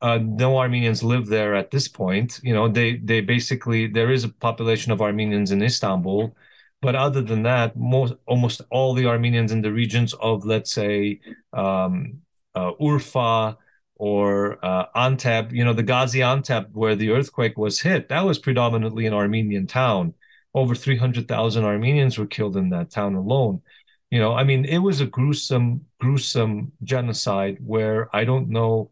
uh, 0.02 0.18
no 0.18 0.58
Armenians 0.58 1.02
live 1.02 1.26
there 1.28 1.54
at 1.54 1.70
this 1.70 1.88
point. 1.88 2.40
You 2.42 2.52
know, 2.54 2.68
they 2.68 2.96
they 2.96 3.20
basically 3.20 3.86
there 3.86 4.10
is 4.10 4.24
a 4.24 4.28
population 4.28 4.92
of 4.92 5.00
Armenians 5.00 5.52
in 5.52 5.62
Istanbul, 5.62 6.36
but 6.82 6.94
other 6.96 7.22
than 7.22 7.44
that, 7.44 7.76
most 7.76 8.14
almost 8.26 8.62
all 8.70 8.94
the 8.94 9.06
Armenians 9.06 9.52
in 9.52 9.62
the 9.62 9.72
regions 9.72 10.12
of 10.14 10.44
let's 10.44 10.72
say 10.72 11.20
um, 11.52 12.20
uh, 12.54 12.72
Urfa 12.80 13.56
or 13.96 14.58
uh, 14.64 14.86
Antep, 14.96 15.52
you 15.52 15.64
know, 15.64 15.72
the 15.72 15.84
Gaziantep 15.84 16.72
where 16.72 16.96
the 16.96 17.10
earthquake 17.10 17.56
was 17.56 17.80
hit, 17.80 18.08
that 18.08 18.22
was 18.24 18.38
predominantly 18.38 19.06
an 19.06 19.14
Armenian 19.14 19.66
town. 19.66 20.14
Over 20.54 20.74
three 20.74 20.96
hundred 20.98 21.28
thousand 21.28 21.64
Armenians 21.64 22.18
were 22.18 22.26
killed 22.26 22.56
in 22.56 22.70
that 22.70 22.90
town 22.90 23.14
alone. 23.14 23.62
You 24.10 24.18
know, 24.18 24.34
I 24.34 24.44
mean, 24.44 24.64
it 24.66 24.78
was 24.78 25.00
a 25.00 25.06
gruesome, 25.06 25.86
gruesome 26.00 26.72
genocide 26.82 27.58
where 27.64 28.14
I 28.14 28.24
don't 28.24 28.50
know 28.50 28.90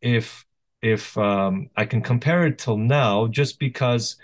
if 0.00 0.44
if 0.82 1.16
um, 1.18 1.70
I 1.76 1.84
can 1.84 2.02
compare 2.02 2.46
it 2.46 2.58
till 2.58 2.76
now, 2.76 3.26
just 3.26 3.58
because 3.58 4.16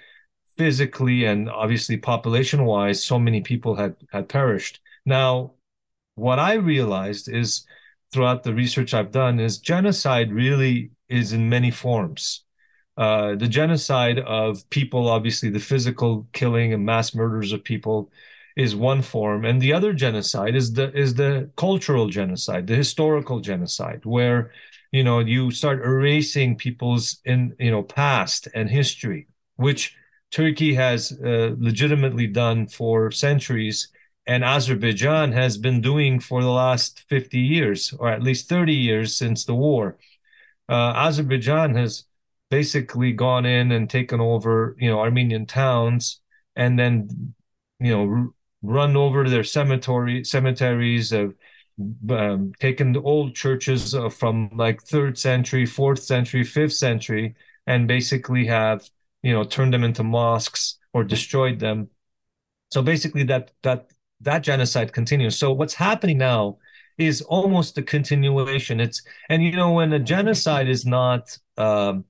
physically 0.57 1.25
and 1.25 1.51
obviously 1.51 1.97
population 1.97 2.65
wise, 2.65 3.05
so 3.05 3.19
many 3.19 3.41
people 3.41 3.75
had 3.77 3.97
had 4.11 4.29
perished. 4.29 4.81
Now, 5.05 5.53
what 6.15 6.39
I 6.39 6.55
realized 6.55 7.29
is 7.29 7.67
throughout 8.13 8.43
the 8.43 8.55
research 8.55 8.95
I've 8.95 9.13
done 9.13 9.41
is 9.41 9.59
genocide 9.59 10.33
really 10.33 10.91
is 11.09 11.33
in 11.33 11.49
many 11.49 11.71
forms. 11.71 12.45
Uh, 12.97 13.35
the 13.35 13.49
genocide 13.49 14.19
of 14.21 14.69
people, 14.71 15.09
obviously, 15.09 15.51
the 15.51 15.61
physical 15.61 16.27
killing 16.33 16.73
and 16.73 16.85
mass 16.85 17.15
murders 17.15 17.53
of 17.53 17.63
people 17.63 18.11
is 18.57 18.75
one 18.75 19.03
form, 19.03 19.45
and 19.45 19.61
the 19.61 19.73
other 19.75 19.93
genocide 19.93 20.57
is 20.57 20.73
the 20.73 20.91
is 20.97 21.15
the 21.15 21.51
cultural 21.57 22.09
genocide, 22.09 22.67
the 22.67 22.75
historical 22.75 23.41
genocide, 23.41 24.01
where 24.07 24.51
you 24.93 25.05
know 25.05 25.19
you 25.21 25.51
start 25.51 25.85
erasing 25.85 26.57
people's 26.57 27.21
in 27.25 27.55
you 27.59 27.71
know 27.71 27.83
past 27.83 28.49
and 28.55 28.71
history 28.71 29.27
which 29.57 29.97
turkey 30.31 30.75
has 30.75 31.13
uh, 31.25 31.55
legitimately 31.59 32.27
done 32.27 32.67
for 32.67 33.11
centuries. 33.11 33.89
And 34.27 34.45
azerbaijan 34.45 35.33
has 35.33 35.57
been 35.57 35.81
doing 35.81 36.19
for 36.19 36.43
the 36.43 36.51
last 36.51 37.05
50 37.09 37.39
years 37.39 37.95
or 37.99 38.09
at 38.09 38.23
least 38.23 38.49
30 38.49 38.75
years 38.75 39.15
since 39.17 39.45
the 39.45 39.55
war. 39.55 39.99
Uh, 40.69 40.93
azerbaijan 40.97 41.75
has 41.77 42.05
basically 42.51 43.13
gone 43.13 43.47
in 43.47 43.73
and 43.73 43.89
taken 43.89 44.21
over 44.21 44.77
you 44.79 44.91
know 44.91 45.01
armenian 45.01 45.47
towns 45.47 46.21
and 46.55 46.79
then 46.79 47.35
you 47.81 47.93
know 47.93 48.09
r- 48.09 48.29
run 48.63 48.97
over 48.97 49.29
their 49.29 49.45
cemetery 49.45 50.25
cemeteries 50.25 51.13
of 51.13 51.35
um, 52.11 52.53
taken 52.59 52.93
the 52.93 53.03
old 53.03 53.35
churches 53.35 53.95
from 54.17 54.51
like 54.55 54.83
third 54.83 55.19
century, 55.19 55.67
fourth 55.67 56.03
century, 56.03 56.45
fifth 56.45 56.73
century, 56.73 57.35
and 57.67 57.89
basically 57.89 58.47
have 58.47 58.89
you 59.23 59.33
know 59.33 59.45
turned 59.45 59.75
them 59.75 59.85
into 59.85 60.03
mosques 60.03 60.79
or 60.93 61.05
destroyed 61.05 61.59
them. 61.59 61.89
So 62.71 62.83
basically, 62.83 63.25
that 63.25 63.51
that 63.63 63.91
that 64.21 64.43
genocide 64.43 64.93
continues. 64.93 65.39
So 65.39 65.53
what's 65.53 65.75
happening 65.75 66.19
now 66.19 66.59
is 66.99 67.21
almost 67.23 67.77
a 67.79 67.83
continuation. 67.83 68.81
It's 68.81 69.03
and 69.29 69.43
you 69.43 69.53
know 69.53 69.73
when 69.73 69.93
a 69.93 69.99
genocide 69.99 70.69
is 70.69 70.87
not 70.87 71.37
um, 71.59 72.05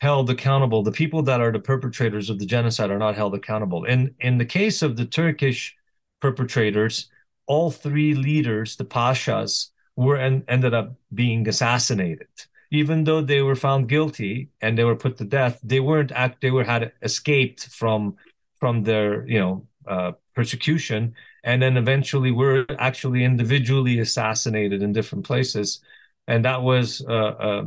held 0.00 0.30
accountable, 0.30 0.82
the 0.82 0.92
people 0.92 1.22
that 1.22 1.40
are 1.40 1.52
the 1.52 1.58
perpetrators 1.58 2.30
of 2.30 2.38
the 2.38 2.46
genocide 2.46 2.90
are 2.90 2.98
not 2.98 3.16
held 3.16 3.34
accountable. 3.34 3.84
In 3.84 4.14
in 4.20 4.38
the 4.38 4.46
case 4.46 4.82
of 4.82 4.96
the 4.96 5.04
Turkish 5.04 5.76
perpetrators, 6.20 7.10
all 7.46 7.70
three 7.70 8.14
leaders, 8.14 8.76
the 8.76 8.84
pashas, 8.84 9.70
were 9.96 10.16
en- 10.16 10.44
ended 10.48 10.74
up 10.74 10.94
being 11.12 11.46
assassinated. 11.48 12.28
Even 12.70 13.04
though 13.04 13.20
they 13.20 13.42
were 13.42 13.54
found 13.56 13.88
guilty 13.88 14.48
and 14.60 14.76
they 14.76 14.84
were 14.84 14.96
put 14.96 15.16
to 15.18 15.24
death, 15.24 15.60
they 15.62 15.80
weren't 15.80 16.12
act. 16.12 16.40
They 16.40 16.50
were 16.50 16.64
had 16.64 16.92
escaped 17.02 17.68
from 17.68 18.16
from 18.58 18.82
their 18.84 19.26
you 19.28 19.38
know 19.38 19.66
uh, 19.86 20.12
persecution, 20.34 21.14
and 21.44 21.62
then 21.62 21.76
eventually 21.76 22.32
were 22.32 22.66
actually 22.78 23.24
individually 23.24 23.98
assassinated 24.00 24.82
in 24.82 24.92
different 24.92 25.24
places. 25.24 25.80
And 26.26 26.44
that 26.44 26.62
was, 26.62 27.04
uh, 27.06 27.12
uh, 27.12 27.64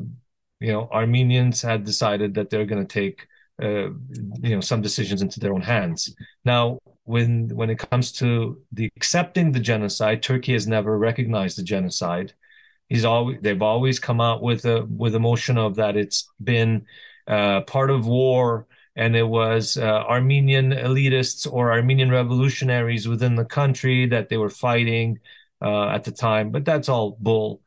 you 0.60 0.72
know, 0.72 0.89
Armenians 0.91 1.62
had 1.62 1.84
decided 1.84 2.34
that 2.34 2.50
they're 2.50 2.65
going 2.65 2.86
to 2.86 2.93
take, 2.93 3.27
uh, 3.62 3.89
you 4.41 4.55
know, 4.55 4.62
some 4.62 4.81
decisions 4.81 5.22
into 5.22 5.39
their 5.39 5.53
own 5.53 5.62
hands. 5.62 6.13
Now, 6.43 6.79
when 7.08 7.50
when 7.56 7.70
it 7.70 7.80
comes 7.80 8.12
to 8.14 8.62
the 8.72 8.90
accepting 8.98 9.52
the 9.52 9.60
genocide, 9.60 10.24
Turkey 10.24 10.54
has 10.54 10.68
never 10.68 10.98
recognized 10.98 11.58
the 11.58 11.64
genocide. 11.64 12.34
He's 12.90 13.06
always 13.06 13.40
they've 13.42 13.62
always 13.62 14.00
come 14.00 14.22
out 14.22 14.42
with 14.42 14.66
a 14.66 14.86
with 14.86 15.16
a 15.16 15.20
motion 15.20 15.58
of 15.58 15.76
that 15.76 15.98
it's 15.98 16.30
been 16.44 16.86
uh, 17.28 17.62
part 17.62 17.90
of 17.90 18.08
war 18.08 18.68
and 18.96 19.16
it 19.16 19.24
was 19.24 19.78
uh, 19.78 19.84
Armenian 19.84 20.72
elitists 20.72 21.48
or 21.52 21.72
Armenian 21.72 22.10
revolutionaries 22.10 23.08
within 23.08 23.36
the 23.36 23.46
country 23.46 24.08
that 24.08 24.30
they 24.30 24.38
were 24.38 24.50
fighting 24.50 25.20
uh, 25.62 25.90
at 25.90 26.04
the 26.04 26.12
time. 26.12 26.52
But 26.52 26.66
that's 26.66 26.90
all 26.90 27.16
bull. 27.20 27.62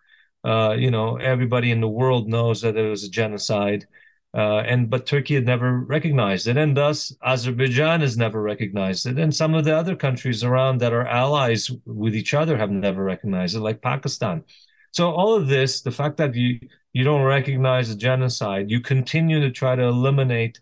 Uh, 0.44 0.75
you 0.76 0.90
know, 0.90 1.16
everybody 1.16 1.70
in 1.70 1.80
the 1.80 1.88
world 1.88 2.28
knows 2.28 2.62
that 2.62 2.76
it 2.76 2.88
was 2.88 3.04
a 3.04 3.11
genocide. 3.11 3.87
Uh, 4.32 4.58
and 4.58 4.88
but 4.88 5.06
Turkey 5.06 5.34
had 5.34 5.46
never 5.46 5.80
recognized 5.80 6.46
it, 6.46 6.56
and 6.56 6.76
thus 6.76 7.12
Azerbaijan 7.25 8.00
has 8.00 8.16
never 8.16 8.40
recognized 8.40 9.06
it, 9.06 9.18
and 9.18 9.34
some 9.34 9.54
of 9.54 9.64
the 9.64 9.76
other 9.76 9.96
countries 9.96 10.44
around 10.44 10.78
that 10.78 10.92
are 10.92 11.06
allies 11.06 11.68
with 11.84 12.14
each 12.14 12.32
other 12.32 12.56
have 12.56 12.70
never 12.70 13.02
recognized 13.02 13.56
it, 13.56 13.60
like 13.60 13.82
Pakistan. 13.82 14.44
So 14.92 15.10
all 15.10 15.34
of 15.34 15.49
this, 15.49 15.82
the 15.82 15.90
fact 15.90 16.16
that 16.18 16.34
you 16.34 16.60
you 16.92 17.02
don't 17.04 17.22
recognize 17.22 17.88
the 17.88 17.96
genocide, 17.96 18.70
you 18.70 18.80
continue 18.80 19.40
to 19.40 19.50
try 19.50 19.75
to 19.75 19.82
eliminate 19.82 20.60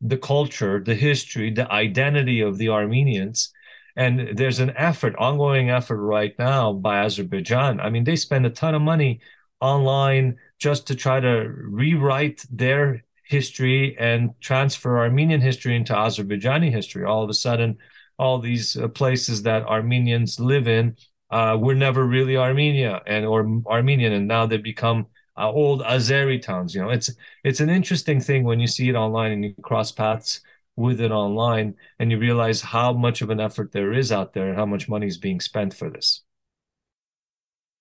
the 0.00 0.18
culture, 0.18 0.82
the 0.82 0.94
history, 0.94 1.50
the 1.50 1.70
identity 1.70 2.40
of 2.40 2.58
the 2.58 2.68
Armenians. 2.68 3.52
And 3.96 4.36
there's 4.36 4.60
an 4.60 4.72
effort, 4.76 5.14
ongoing 5.16 5.70
effort 5.70 6.00
right 6.00 6.34
now 6.38 6.72
by 6.72 7.00
Azerbaijan. 7.04 7.80
I 7.80 7.90
mean, 7.90 8.04
they 8.04 8.16
spend 8.16 8.46
a 8.46 8.50
ton 8.50 8.74
of 8.74 8.82
money 8.82 9.20
online 9.60 10.38
just 10.58 10.86
to 10.86 10.94
try 10.94 11.20
to 11.20 11.52
rewrite 11.56 12.44
their 12.50 13.04
history 13.30 13.96
and 13.96 14.30
transfer 14.40 14.98
Armenian 14.98 15.40
history 15.40 15.76
into 15.76 15.92
Azerbaijani 15.92 16.70
history. 16.72 17.04
All 17.04 17.22
of 17.22 17.30
a 17.30 17.34
sudden, 17.34 17.78
all 18.18 18.40
these 18.40 18.76
uh, 18.76 18.88
places 18.88 19.42
that 19.42 19.62
Armenians 19.62 20.40
live 20.40 20.66
in 20.66 20.96
uh, 21.30 21.56
were 21.58 21.76
never 21.76 22.04
really 22.04 22.36
Armenia 22.36 23.00
and 23.06 23.24
or 23.24 23.62
Armenian, 23.66 24.12
and 24.12 24.26
now 24.26 24.46
they 24.46 24.56
become 24.56 25.06
uh, 25.38 25.48
old 25.48 25.80
Azeri 25.82 26.42
towns. 26.42 26.74
You 26.74 26.82
know, 26.82 26.90
it's 26.90 27.08
it's 27.44 27.60
an 27.60 27.70
interesting 27.70 28.20
thing 28.20 28.42
when 28.42 28.58
you 28.58 28.66
see 28.66 28.88
it 28.88 28.96
online 28.96 29.30
and 29.30 29.44
you 29.44 29.54
cross 29.62 29.92
paths 29.92 30.40
with 30.74 31.00
it 31.00 31.12
online, 31.12 31.74
and 32.00 32.10
you 32.10 32.18
realize 32.18 32.60
how 32.60 32.92
much 32.92 33.22
of 33.22 33.30
an 33.30 33.38
effort 33.38 33.70
there 33.70 33.92
is 33.92 34.10
out 34.10 34.32
there 34.32 34.48
and 34.48 34.56
how 34.56 34.66
much 34.66 34.88
money 34.88 35.06
is 35.06 35.18
being 35.18 35.40
spent 35.40 35.72
for 35.72 35.88
this. 35.88 36.24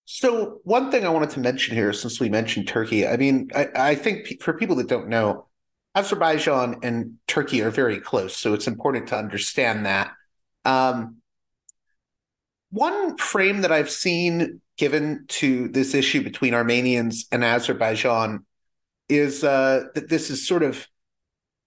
So 0.06 0.60
one 0.64 0.90
thing 0.90 1.06
I 1.06 1.10
wanted 1.10 1.30
to 1.32 1.40
mention 1.40 1.76
here, 1.76 1.94
since 1.94 2.20
we 2.20 2.30
mentioned 2.30 2.68
Turkey, 2.68 3.06
I 3.06 3.16
mean, 3.16 3.50
I, 3.56 3.68
I 3.92 3.96
think 3.96 4.42
for 4.42 4.54
people 4.54 4.76
that 4.78 4.88
don't 4.88 5.08
know, 5.08 5.46
Azerbaijan 5.96 6.78
and 6.84 7.16
Turkey 7.28 7.62
are 7.62 7.72
very 7.72 8.00
close, 8.00 8.36
so 8.36 8.54
it's 8.54 8.68
important 8.68 9.08
to 9.08 9.18
understand 9.18 9.86
that. 9.86 10.12
Um, 10.66 11.18
one 12.72 13.18
frame 13.18 13.62
that 13.62 13.72
I've 13.72 13.90
seen 13.90 14.62
given 14.78 15.26
to 15.28 15.68
this 15.70 15.94
issue 15.94 16.24
between 16.24 16.54
Armenians 16.54 17.26
and 17.32 17.44
Azerbaijan 17.44 18.46
is 19.10 19.44
uh, 19.44 19.86
that 19.96 20.10
this 20.10 20.30
is 20.30 20.48
sort 20.48 20.64
of 20.64 20.88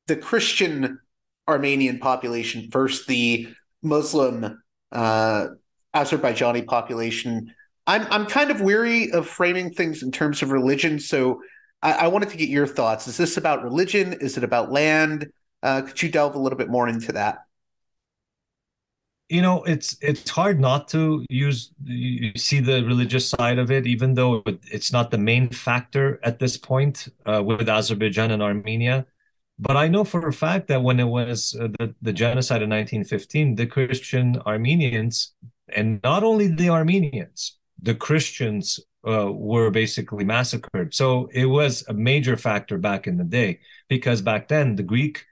the 0.07 0.17
Christian 0.17 1.01
Armenian 1.49 1.99
population 1.99 2.69
versus 2.71 3.05
the 3.07 3.49
Muslim 3.83 4.63
uh, 4.93 5.47
Azerbaijani 5.95 6.65
population 6.67 7.53
I'm 7.87 8.07
I'm 8.11 8.27
kind 8.27 8.51
of 8.51 8.61
weary 8.61 9.11
of 9.13 9.27
framing 9.27 9.73
things 9.73 10.03
in 10.03 10.13
terms 10.13 10.43
of 10.43 10.51
religion. 10.51 10.99
So 10.99 11.43
I, 11.83 11.93
I 11.93 12.07
wanted 12.09 12.31
to 12.31 12.37
get 12.37 12.49
your 12.49 12.67
thoughts. 12.67 13.09
Is 13.09 13.17
this 13.17 13.37
about 13.37 13.63
religion? 13.63 14.15
Is 14.15 14.37
it 14.37 14.45
about 14.45 14.71
land? 14.71 15.31
Uh, 15.63 15.83
could 15.83 16.03
you 16.03 16.09
delve 16.09 16.35
a 16.35 16.39
little 16.39 16.59
bit 16.59 16.69
more 16.69 16.89
into 16.89 17.13
that? 17.13 17.45
You 19.29 19.41
know, 19.41 19.63
it's 19.63 19.97
it's 20.03 20.29
hard 20.29 20.61
not 20.61 20.89
to 20.89 21.25
use 21.31 21.73
you 21.85 22.33
see 22.37 22.61
the 22.61 22.85
religious 22.85 23.29
side 23.29 23.59
of 23.59 23.71
it, 23.71 23.87
even 23.87 24.15
though 24.15 24.43
it's 24.71 24.93
not 24.93 25.11
the 25.11 25.19
main 25.19 25.49
factor 25.49 26.21
at 26.23 26.39
this 26.39 26.59
point 26.59 27.09
uh, 27.25 27.43
with 27.43 27.69
Azerbaijan 27.69 28.31
and 28.31 28.43
Armenia. 28.43 29.07
But 29.59 29.77
I 29.77 29.89
know 29.89 30.05
for 30.05 30.27
a 30.29 30.33
fact 30.33 30.69
that 30.69 30.83
when 30.83 31.01
it 31.01 31.05
was 31.05 31.57
uh, 31.59 31.69
the, 31.79 31.95
the 32.03 32.13
genocide 32.13 32.63
in 32.63 32.71
1915, 32.71 33.55
the 33.55 33.67
Christian 33.67 34.39
Armenians, 34.45 35.33
and 35.69 36.01
not 36.03 36.25
only 36.25 36.49
the 36.49 36.69
Armenians, 36.69 37.59
the 37.81 37.95
Christians 37.95 38.81
uh, 39.07 39.31
were 39.33 39.71
basically 39.71 40.25
massacred. 40.25 40.95
So 40.95 41.29
it 41.33 41.47
was 41.47 41.85
a 41.89 41.93
major 41.93 42.37
factor 42.37 42.79
back 42.79 43.07
in 43.07 43.17
the 43.17 43.25
day 43.25 43.61
because 43.89 44.23
back 44.23 44.49
then 44.49 44.77
the 44.77 44.83
Greek, 44.83 45.25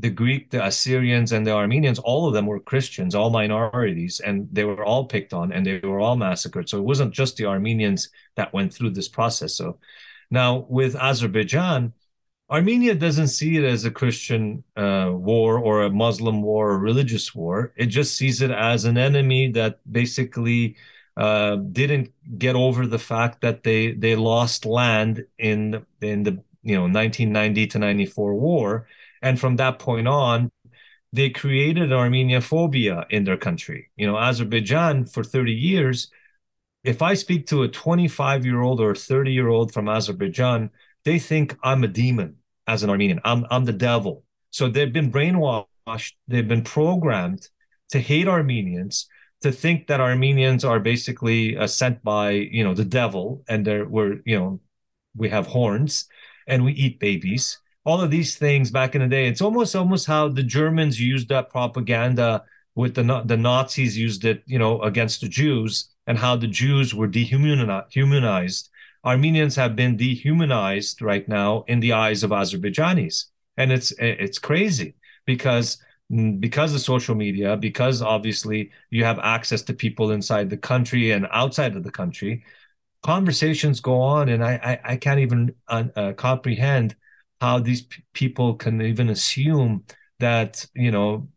the 0.00 0.10
Greek, 0.10 0.50
the 0.50 0.64
Assyrians, 0.64 1.30
and 1.32 1.46
the 1.46 1.52
Armenians, 1.52 2.00
all 2.00 2.26
of 2.26 2.34
them 2.34 2.46
were 2.46 2.58
Christians, 2.58 3.14
all 3.14 3.30
minorities, 3.30 4.20
and 4.20 4.48
they 4.52 4.64
were 4.64 4.84
all 4.84 5.06
picked 5.06 5.32
on 5.32 5.52
and 5.52 5.64
they 5.64 5.78
were 5.78 6.00
all 6.00 6.16
massacred. 6.16 6.68
So 6.68 6.78
it 6.78 6.84
wasn't 6.84 7.14
just 7.14 7.36
the 7.36 7.46
Armenians 7.46 8.08
that 8.36 8.52
went 8.52 8.74
through 8.74 8.90
this 8.90 9.08
process. 9.08 9.54
So 9.54 9.78
now 10.30 10.66
with 10.68 10.96
Azerbaijan, 10.96 11.92
Armenia 12.50 12.94
doesn't 12.94 13.28
see 13.28 13.56
it 13.56 13.64
as 13.64 13.84
a 13.84 13.90
Christian 13.90 14.64
uh, 14.76 15.10
war 15.12 15.58
or 15.58 15.84
a 15.84 15.90
Muslim 15.90 16.42
war 16.42 16.72
or 16.72 16.78
religious 16.78 17.34
war. 17.34 17.72
It 17.76 17.86
just 17.86 18.16
sees 18.16 18.42
it 18.42 18.50
as 18.50 18.84
an 18.84 18.98
enemy 18.98 19.50
that 19.52 19.80
basically 19.90 20.76
uh, 21.16 21.56
didn't 21.56 22.12
get 22.38 22.56
over 22.56 22.86
the 22.86 22.98
fact 22.98 23.40
that 23.42 23.62
they 23.62 23.92
they 23.92 24.16
lost 24.16 24.66
land 24.66 25.24
in 25.38 25.84
in 26.00 26.22
the 26.24 26.42
you 26.62 26.74
know 26.76 26.82
1990 26.82 27.66
to 27.68 27.78
94 27.78 28.34
war, 28.34 28.88
and 29.22 29.38
from 29.38 29.56
that 29.56 29.78
point 29.78 30.08
on, 30.08 30.50
they 31.12 31.30
created 31.30 31.92
Armenia 31.92 32.40
phobia 32.40 33.06
in 33.10 33.24
their 33.24 33.36
country. 33.36 33.90
You 33.96 34.06
know, 34.06 34.18
Azerbaijan 34.18 35.06
for 35.06 35.22
30 35.24 35.52
years. 35.52 36.10
If 36.82 37.00
I 37.02 37.14
speak 37.14 37.46
to 37.48 37.62
a 37.62 37.68
25 37.68 38.44
year 38.44 38.60
old 38.60 38.80
or 38.80 38.94
30 38.94 39.32
year 39.32 39.48
old 39.48 39.72
from 39.72 39.88
Azerbaijan, 39.88 40.70
they 41.04 41.18
think 41.18 41.56
I'm 41.62 41.84
a 41.84 41.88
demon 41.88 42.36
as 42.66 42.82
an 42.82 42.90
Armenian. 42.90 43.20
I'm 43.24 43.46
I'm 43.50 43.64
the 43.64 43.72
devil. 43.72 44.24
So 44.50 44.68
they've 44.68 44.92
been 44.92 45.12
brainwashed. 45.12 46.14
They've 46.28 46.48
been 46.48 46.64
programmed 46.64 47.48
to 47.90 48.00
hate 48.00 48.28
Armenians 48.28 49.08
to 49.44 49.52
think 49.52 49.88
that 49.88 50.00
Armenians 50.00 50.64
are 50.64 50.80
basically 50.80 51.54
uh, 51.54 51.66
sent 51.66 52.02
by 52.02 52.30
you 52.30 52.64
know 52.64 52.72
the 52.72 52.84
devil, 52.84 53.44
and 53.46 53.66
they 53.66 53.82
we're 53.82 54.20
you 54.24 54.38
know 54.38 54.60
we 55.14 55.28
have 55.28 55.46
horns 55.46 56.08
and 56.48 56.64
we 56.64 56.72
eat 56.72 56.98
babies. 56.98 57.58
All 57.84 58.00
of 58.00 58.10
these 58.10 58.36
things 58.36 58.70
back 58.70 58.94
in 58.94 59.02
the 59.02 59.06
day, 59.06 59.28
it's 59.28 59.42
almost 59.42 59.76
almost 59.76 60.06
how 60.06 60.28
the 60.28 60.42
Germans 60.42 60.98
used 60.98 61.28
that 61.28 61.50
propaganda 61.50 62.44
with 62.74 62.94
the 62.94 63.22
the 63.26 63.36
Nazis 63.36 63.98
used 63.98 64.24
it, 64.24 64.42
you 64.46 64.58
know, 64.58 64.80
against 64.80 65.20
the 65.20 65.28
Jews, 65.28 65.90
and 66.06 66.16
how 66.16 66.36
the 66.36 66.48
Jews 66.62 66.94
were 66.94 67.06
dehumanized. 67.06 68.70
Armenians 69.04 69.56
have 69.56 69.76
been 69.76 69.98
dehumanized 69.98 71.02
right 71.02 71.28
now 71.28 71.64
in 71.68 71.80
the 71.80 71.92
eyes 71.92 72.22
of 72.22 72.30
Azerbaijanis, 72.30 73.26
and 73.58 73.70
it's 73.70 73.92
it's 73.98 74.38
crazy 74.38 74.94
because 75.26 75.76
because 76.38 76.74
of 76.74 76.80
social 76.80 77.14
media, 77.14 77.56
because 77.56 78.02
obviously 78.02 78.70
you 78.90 79.04
have 79.04 79.18
access 79.18 79.62
to 79.62 79.74
people 79.74 80.10
inside 80.12 80.50
the 80.50 80.56
country 80.56 81.10
and 81.12 81.26
outside 81.32 81.76
of 81.76 81.82
the 81.82 81.90
country, 81.90 82.44
conversations 83.02 83.80
go 83.80 84.00
on, 84.00 84.28
and 84.30 84.44
I 84.44 84.80
I, 84.84 84.92
I 84.94 84.96
can't 84.96 85.20
even 85.20 85.54
uh, 85.68 85.84
uh, 85.96 86.12
comprehend 86.14 86.96
how 87.40 87.58
these 87.60 87.82
p- 87.82 88.04
people 88.14 88.54
can 88.56 88.82
even 88.82 89.10
assume 89.10 89.84
that 90.20 90.66
you 90.74 90.90
know 90.90 91.28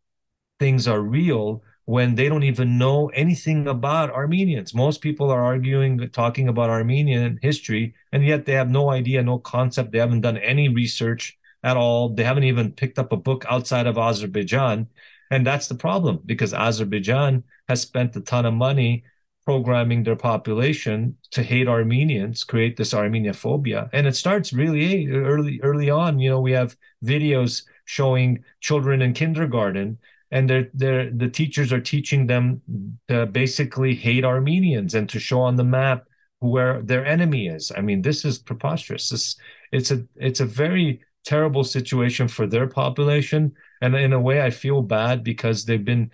things 0.59 0.87
are 0.87 1.01
real 1.01 1.63
when 1.85 2.15
they 2.15 2.27
don't 2.29 2.43
even 2.43 2.77
know 2.77 3.07
anything 3.09 3.67
about 3.67 4.11
Armenians. 4.11 4.73
Most 4.73 5.01
people 5.01 5.31
are 5.31 5.43
arguing, 5.43 6.09
talking 6.11 6.47
about 6.49 6.69
Armenian 6.69 7.39
history, 7.41 7.95
and 8.11 8.25
yet 8.25 8.45
they 8.45 8.53
have 8.53 8.69
no 8.69 8.89
idea, 8.89 9.23
no 9.23 9.39
concept. 9.39 9.91
They 9.91 9.99
haven't 9.99 10.21
done 10.21 10.37
any 10.37 10.67
research 10.69 11.36
at 11.63 11.77
all. 11.77 12.09
They 12.09 12.23
haven't 12.23 12.43
even 12.43 12.71
picked 12.71 12.99
up 12.99 13.11
a 13.11 13.17
book 13.17 13.45
outside 13.49 13.87
of 13.87 13.97
Azerbaijan. 13.97 14.87
And 15.31 15.45
that's 15.45 15.67
the 15.67 15.75
problem 15.75 16.21
because 16.25 16.53
Azerbaijan 16.53 17.43
has 17.67 17.81
spent 17.81 18.15
a 18.15 18.21
ton 18.21 18.45
of 18.45 18.53
money 18.53 19.03
programming 19.45 20.03
their 20.03 20.15
population 20.15 21.15
to 21.31 21.41
hate 21.41 21.67
Armenians, 21.67 22.43
create 22.43 22.75
this 22.75 22.93
Armenia 22.93 23.33
phobia. 23.33 23.89
And 23.93 24.05
it 24.05 24.15
starts 24.15 24.51
really 24.51 25.07
early, 25.07 25.59
early 25.63 25.89
on. 25.89 26.19
You 26.19 26.31
know, 26.31 26.41
we 26.41 26.51
have 26.51 26.75
videos 27.03 27.63
showing 27.85 28.43
children 28.59 29.01
in 29.01 29.13
kindergarten 29.13 29.97
and 30.31 30.49
they're, 30.49 30.69
they're, 30.73 31.09
the 31.09 31.29
teachers 31.29 31.71
are 31.71 31.79
teaching 31.79 32.27
them 32.27 32.61
to 33.07 33.25
basically 33.25 33.95
hate 33.95 34.25
Armenians 34.25 34.93
and 34.93 35.07
to 35.09 35.19
show 35.19 35.39
on 35.41 35.55
the 35.55 35.63
map 35.63 36.03
where 36.39 36.81
their 36.81 37.05
enemy 37.05 37.47
is. 37.47 37.71
I 37.75 37.81
mean, 37.81 38.01
this 38.01 38.25
is 38.25 38.37
preposterous. 38.37 39.09
This, 39.09 39.37
it's 39.71 39.91
a 39.91 40.05
it's 40.15 40.39
a 40.39 40.45
very 40.45 41.01
terrible 41.27 41.63
situation 41.63 42.27
for 42.27 42.47
their 42.47 42.67
population, 42.67 43.53
and 43.81 43.95
in 43.95 44.13
a 44.13 44.19
way, 44.21 44.41
I 44.41 44.49
feel 44.51 44.81
bad 44.81 45.23
because 45.23 45.65
they've 45.65 45.83
been 45.83 46.11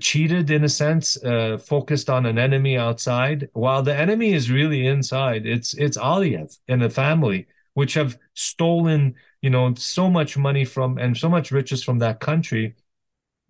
cheated 0.00 0.50
in 0.50 0.64
a 0.64 0.68
sense, 0.68 1.22
uh, 1.24 1.58
focused 1.58 2.08
on 2.10 2.26
an 2.26 2.38
enemy 2.38 2.76
outside, 2.76 3.48
while 3.54 3.82
the 3.82 3.96
enemy 3.96 4.32
is 4.32 4.50
really 4.50 4.86
inside. 4.86 5.46
It's 5.46 5.74
it's 5.74 5.98
Aliyev 5.98 6.58
and 6.68 6.82
the 6.82 6.90
family, 6.90 7.46
which 7.74 7.94
have 7.94 8.18
stolen 8.34 9.14
you 9.42 9.50
know 9.50 9.74
so 9.74 10.10
much 10.10 10.36
money 10.36 10.64
from 10.64 10.98
and 10.98 11.16
so 11.16 11.28
much 11.28 11.50
riches 11.50 11.82
from 11.82 11.98
that 11.98 12.20
country 12.20 12.74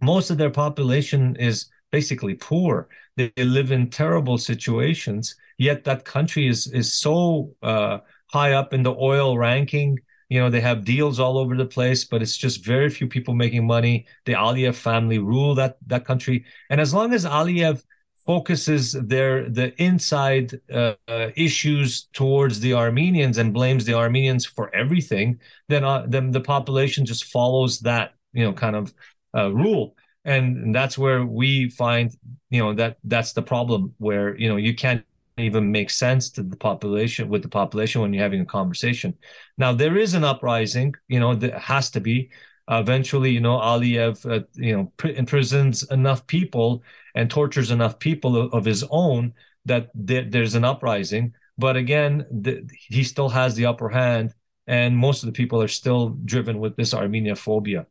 most 0.01 0.31
of 0.31 0.38
their 0.38 0.51
population 0.51 1.37
is 1.37 1.66
basically 1.90 2.35
poor. 2.35 2.88
They, 3.16 3.33
live 3.37 3.73
in 3.73 3.90
terrible 3.90 4.38
situations. 4.38 5.35
Yet 5.59 5.85
that 5.85 6.05
country 6.05 6.49
is 6.49 6.66
is 6.68 6.94
so 6.94 7.55
uh, 7.62 7.99
high 8.33 8.53
up 8.53 8.73
in 8.73 8.83
the 8.83 8.94
oil 8.94 9.37
ranking. 9.37 9.99
You 10.31 10.40
know, 10.40 10.51
they 10.51 10.62
have 10.62 10.85
deals 10.87 11.21
all 11.21 11.38
over 11.38 11.57
the 11.57 11.66
place, 11.66 12.05
but 12.07 12.23
it's 12.23 12.38
just 12.38 12.64
very 12.64 12.88
few 12.88 13.09
people 13.09 13.35
making 13.35 13.66
money. 13.66 14.07
The 14.25 14.35
Aliyev 14.35 14.77
family 14.77 15.19
rule 15.19 15.55
that 15.57 15.79
that 15.88 16.07
country, 16.07 16.47
and 16.71 16.81
as 16.81 16.95
long 16.95 17.12
as 17.12 17.27
Aliyev 17.27 17.83
focuses 18.27 18.93
their 18.93 19.49
the 19.51 19.75
inside 19.83 20.61
uh, 20.73 20.95
uh, 21.09 21.29
issues 21.37 22.05
towards 22.14 22.61
the 22.61 22.75
Armenians 22.75 23.38
and 23.38 23.53
blames 23.53 23.85
the 23.85 23.95
Armenians 23.95 24.47
for 24.47 24.75
everything, 24.75 25.40
then 25.69 25.85
uh, 25.85 26.07
then 26.09 26.31
the 26.31 26.40
population 26.40 27.05
just 27.05 27.25
follows 27.25 27.81
that 27.81 28.14
you 28.33 28.45
know 28.45 28.53
kind 28.55 28.77
of 28.77 28.95
uh, 29.37 29.53
rule 29.53 29.97
and 30.25 30.75
that's 30.75 30.99
where 30.99 31.25
we 31.25 31.71
find 31.71 32.14
you 32.51 32.62
know 32.62 32.75
that 32.75 32.99
that's 33.05 33.33
the 33.33 33.43
problem 33.43 33.95
where 33.99 34.37
you 34.37 34.49
know 34.49 34.57
you 34.57 34.75
can't 34.75 35.05
even 35.38 35.71
make 35.71 35.90
sense 35.90 36.31
to 36.31 36.43
the 36.43 36.57
population 36.57 37.29
with 37.29 37.43
the 37.43 37.49
population 37.49 38.01
when 38.01 38.12
you're 38.12 38.23
having 38.23 38.40
a 38.40 38.47
conversation. 38.47 39.16
Now 39.57 39.73
there 39.73 39.97
is 39.97 40.14
an 40.14 40.25
uprising 40.25 40.95
you 41.09 41.21
know 41.21 41.35
there 41.35 41.59
has 41.59 41.90
to 41.93 42.01
be. 42.01 42.31
Uh, 42.71 42.79
eventually 42.79 43.33
you 43.33 43.40
know 43.40 43.59
aliyev 43.59 44.25
uh, 44.31 44.45
you 44.55 44.77
know 44.77 44.93
pr- 44.97 45.09
imprisons 45.09 45.83
enough 45.90 46.25
people 46.29 46.85
and 47.16 47.29
tortures 47.29 47.73
enough 47.73 47.99
people 47.99 48.37
of, 48.37 48.55
of 48.55 48.64
his 48.64 48.85
own 48.90 49.33
that 49.64 49.90
th- 50.07 50.31
there's 50.31 50.55
an 50.55 50.64
uprising. 50.64 51.35
But 51.59 51.77
again 51.77 52.27
the, 52.31 52.69
he 52.88 53.03
still 53.03 53.29
has 53.31 53.55
the 53.55 53.66
upper 53.66 53.88
hand 53.88 54.35
and 54.66 54.97
most 54.97 55.23
of 55.23 55.27
the 55.27 55.33
people 55.33 55.61
are 55.61 55.69
still 55.69 56.11
driven 56.25 56.61
with 56.61 56.77
this 56.77 56.95
armenia 56.95 57.35
phobia. 57.35 57.87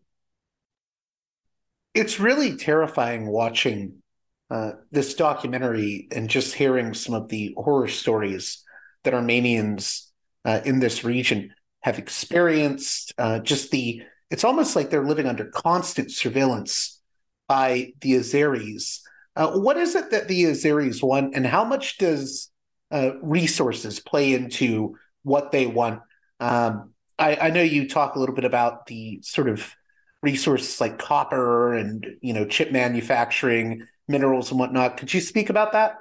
It's 1.94 2.20
really 2.20 2.56
terrifying 2.56 3.28
watching 3.28 4.02
uh, 4.50 4.72
this 4.92 5.14
documentary 5.14 6.08
and 6.12 6.30
just 6.30 6.56
hearing 6.56 6.94
some 6.94 7.16
of 7.16 7.30
the 7.30 7.54
horror 7.58 7.88
stories 7.88 8.64
that 9.04 9.14
Armenians 9.14 10.12
uh, 10.46 10.62
in 10.66 10.80
this 10.80 11.04
region 11.04 11.54
have 11.82 12.00
experienced. 12.00 13.14
Uh, 13.18 13.40
just 13.40 13.72
the, 13.72 14.02
it's 14.30 14.44
almost 14.44 14.76
like 14.76 14.90
they're 14.90 15.06
living 15.06 15.28
under 15.28 15.46
constant 15.46 16.12
surveillance 16.12 17.02
by 17.48 17.94
the 18.02 18.14
Azeris. 18.14 19.00
Uh, 19.36 19.52
what 19.52 19.78
is 19.78 19.96
it 19.96 20.12
that 20.12 20.28
the 20.28 20.44
Azeris 20.46 21.02
want, 21.02 21.36
and 21.36 21.46
how 21.46 21.64
much 21.64 21.98
does 21.98 22.52
uh, 22.92 23.12
resources 23.22 24.00
play 24.00 24.34
into 24.34 24.98
what 25.24 25.52
they 25.52 25.66
want? 25.66 26.02
Um, 26.40 26.94
I, 27.18 27.36
I 27.36 27.50
know 27.50 27.62
you 27.62 27.88
talk 27.88 28.16
a 28.16 28.20
little 28.20 28.36
bit 28.36 28.46
about 28.46 28.86
the 28.88 29.20
sort 29.22 29.50
of 29.50 29.74
resources 30.22 30.82
like 30.82 31.00
copper 31.00 31.74
and 31.74 32.06
you 32.22 32.34
know 32.34 32.46
chip 32.46 32.72
manufacturing, 32.72 33.88
minerals 34.10 34.52
and 34.52 34.60
whatnot. 34.60 34.98
Could 34.98 35.14
you 35.14 35.22
speak 35.22 35.50
about 35.50 35.72
that? 35.72 35.98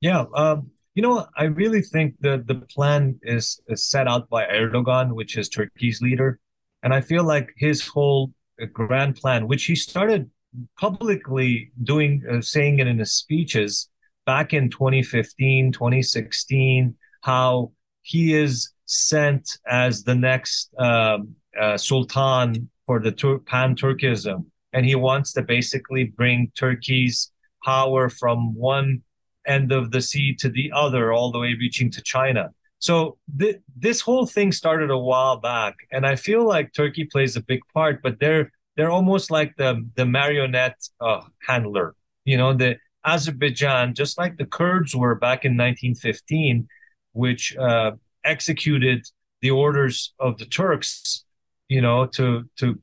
Yeah, 0.00 0.24
um, 0.34 0.70
you 0.94 1.02
know, 1.02 1.26
I 1.36 1.44
really 1.44 1.82
think 1.82 2.14
that 2.20 2.46
the 2.46 2.56
plan 2.56 3.18
is, 3.22 3.60
is 3.68 3.86
set 3.86 4.08
out 4.08 4.28
by 4.28 4.44
Erdogan, 4.46 5.12
which 5.12 5.36
is 5.36 5.48
Turkey's 5.48 6.02
leader, 6.02 6.38
and 6.82 6.92
I 6.92 7.00
feel 7.00 7.24
like 7.24 7.52
his 7.56 7.86
whole 7.86 8.32
uh, 8.60 8.66
grand 8.66 9.16
plan, 9.16 9.46
which 9.46 9.64
he 9.64 9.74
started 9.74 10.30
publicly 10.78 11.70
doing, 11.82 12.22
uh, 12.30 12.40
saying 12.40 12.78
it 12.78 12.86
in 12.86 12.98
his 12.98 13.12
speeches 13.12 13.88
back 14.24 14.52
in 14.52 14.70
2015, 14.70 15.72
2016, 15.72 16.94
how 17.22 17.72
he 18.02 18.34
is 18.34 18.72
sent 18.86 19.58
as 19.66 20.02
the 20.02 20.14
next 20.14 20.70
um, 20.78 21.34
uh, 21.60 21.76
sultan 21.76 22.68
for 22.86 23.00
the 23.00 23.12
Tur- 23.12 23.38
pan-Turkism, 23.38 24.46
and 24.76 24.84
he 24.84 24.94
wants 24.94 25.32
to 25.32 25.42
basically 25.42 26.04
bring 26.04 26.52
Turkey's 26.54 27.32
power 27.64 28.10
from 28.10 28.54
one 28.54 29.02
end 29.46 29.72
of 29.72 29.90
the 29.90 30.02
sea 30.02 30.34
to 30.34 30.50
the 30.50 30.70
other, 30.74 31.14
all 31.14 31.32
the 31.32 31.38
way 31.38 31.56
reaching 31.58 31.90
to 31.92 32.02
China. 32.02 32.50
So 32.78 33.16
th- 33.38 33.56
this 33.74 34.02
whole 34.02 34.26
thing 34.26 34.52
started 34.52 34.90
a 34.90 34.98
while 34.98 35.38
back, 35.38 35.76
and 35.90 36.06
I 36.06 36.14
feel 36.14 36.46
like 36.46 36.74
Turkey 36.74 37.04
plays 37.04 37.36
a 37.36 37.40
big 37.40 37.60
part, 37.72 38.02
but 38.02 38.20
they're 38.20 38.52
they're 38.76 38.90
almost 38.90 39.30
like 39.30 39.56
the 39.56 39.82
the 39.94 40.04
marionette 40.04 40.80
uh, 41.00 41.22
handler. 41.48 41.94
You 42.26 42.36
know, 42.36 42.52
the 42.52 42.76
Azerbaijan, 43.02 43.94
just 43.94 44.18
like 44.18 44.36
the 44.36 44.44
Kurds 44.44 44.94
were 44.94 45.14
back 45.14 45.46
in 45.46 45.52
1915, 45.52 46.68
which 47.12 47.56
uh, 47.56 47.92
executed 48.24 49.06
the 49.40 49.52
orders 49.52 50.12
of 50.20 50.36
the 50.36 50.44
Turks 50.44 51.24
you 51.68 51.80
know, 51.80 52.06
to 52.06 52.48
to 52.58 52.78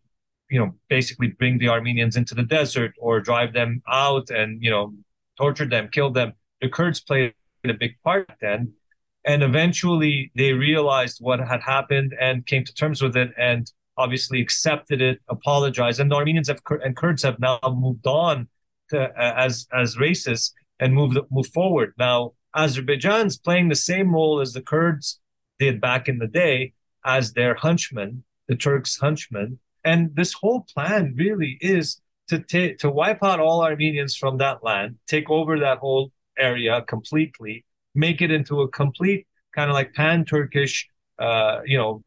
you 0.53 0.59
know 0.59 0.71
basically 0.87 1.27
bring 1.27 1.57
the 1.57 1.69
Armenians 1.69 2.15
into 2.15 2.35
the 2.35 2.43
desert 2.43 2.93
or 2.99 3.19
drive 3.19 3.53
them 3.53 3.81
out 3.87 4.29
and 4.29 4.61
you 4.61 4.69
know 4.69 4.93
torture 5.37 5.65
them, 5.65 5.89
kill 5.91 6.11
them. 6.11 6.33
The 6.61 6.69
Kurds 6.69 6.99
played 6.99 7.33
a 7.65 7.73
big 7.73 7.93
part 8.03 8.29
then, 8.39 8.73
and 9.25 9.41
eventually 9.41 10.31
they 10.35 10.53
realized 10.53 11.17
what 11.19 11.39
had 11.39 11.61
happened 11.61 12.13
and 12.19 12.45
came 12.45 12.63
to 12.65 12.73
terms 12.73 13.01
with 13.01 13.17
it 13.17 13.31
and 13.37 13.71
obviously 13.97 14.41
accepted 14.41 15.01
it, 15.01 15.19
apologized, 15.27 15.99
and 15.99 16.11
the 16.11 16.15
Armenians 16.15 16.47
have, 16.47 16.61
and 16.83 16.95
Kurds 16.95 17.23
have 17.23 17.39
now 17.39 17.59
moved 17.85 18.05
on 18.05 18.47
to, 18.89 18.99
uh, 19.01 19.33
as 19.47 19.67
as 19.73 19.95
racists 19.95 20.51
and 20.79 20.93
moved 20.93 21.17
move 21.31 21.47
forward. 21.47 21.93
Now 21.97 22.33
Azerbaijan's 22.55 23.37
playing 23.37 23.69
the 23.69 23.83
same 23.91 24.13
role 24.13 24.39
as 24.39 24.53
the 24.53 24.61
Kurds 24.61 25.19
did 25.57 25.81
back 25.81 26.07
in 26.07 26.19
the 26.19 26.27
day 26.27 26.73
as 27.03 27.33
their 27.33 27.55
henchmen 27.55 28.23
the 28.47 28.55
Turks' 28.55 28.99
henchmen. 29.01 29.59
And 29.83 30.15
this 30.15 30.33
whole 30.33 30.65
plan 30.73 31.13
really 31.17 31.57
is 31.61 32.01
to 32.29 32.39
ta- 32.39 32.75
to 32.79 32.89
wipe 32.89 33.23
out 33.23 33.39
all 33.39 33.63
Armenians 33.63 34.15
from 34.15 34.37
that 34.37 34.63
land, 34.63 34.97
take 35.07 35.29
over 35.29 35.59
that 35.59 35.79
whole 35.79 36.11
area 36.37 36.81
completely, 36.83 37.65
make 37.93 38.21
it 38.21 38.31
into 38.31 38.61
a 38.61 38.67
complete 38.69 39.27
kind 39.53 39.69
of 39.69 39.75
like 39.75 39.93
pan-Turkish, 39.93 40.89
uh, 41.19 41.61
you 41.65 41.77
know, 41.77 42.03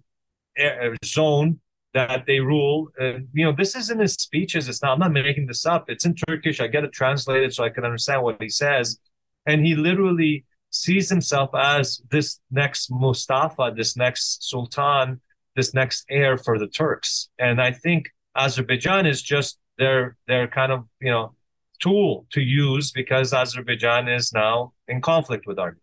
zone 1.04 1.60
that 1.94 2.26
they 2.26 2.40
rule. 2.40 2.88
And 2.98 3.28
you 3.32 3.44
know, 3.44 3.52
this 3.52 3.76
is 3.76 3.90
in 3.90 3.98
his 3.98 4.14
speeches. 4.14 4.68
It's 4.68 4.82
not. 4.82 4.92
I'm 4.92 4.98
not 4.98 5.12
making 5.12 5.46
this 5.46 5.64
up. 5.64 5.88
It's 5.88 6.04
in 6.04 6.14
Turkish. 6.14 6.60
I 6.60 6.66
get 6.66 6.84
it 6.84 6.92
translated 6.92 7.54
so 7.54 7.64
I 7.64 7.70
can 7.70 7.84
understand 7.84 8.22
what 8.22 8.40
he 8.40 8.48
says. 8.48 8.98
And 9.46 9.64
he 9.64 9.74
literally 9.74 10.44
sees 10.70 11.08
himself 11.08 11.50
as 11.54 12.02
this 12.10 12.40
next 12.50 12.90
Mustafa, 12.90 13.72
this 13.74 13.96
next 13.96 14.48
Sultan, 14.48 15.20
this 15.56 15.74
next 15.74 16.04
heir 16.08 16.36
for 16.38 16.58
the 16.58 16.68
Turks. 16.68 17.28
And 17.38 17.60
I 17.60 17.72
think 17.72 18.10
Azerbaijan 18.36 19.06
is 19.06 19.22
just 19.22 19.58
their 19.78 20.16
their 20.28 20.46
kind 20.48 20.72
of 20.72 20.84
you 21.00 21.10
know 21.10 21.34
tool 21.80 22.26
to 22.32 22.40
use 22.40 22.90
because 22.92 23.32
Azerbaijan 23.32 24.08
is 24.08 24.32
now 24.32 24.72
in 24.88 25.00
conflict 25.00 25.46
with 25.46 25.58
Armenia. 25.58 25.80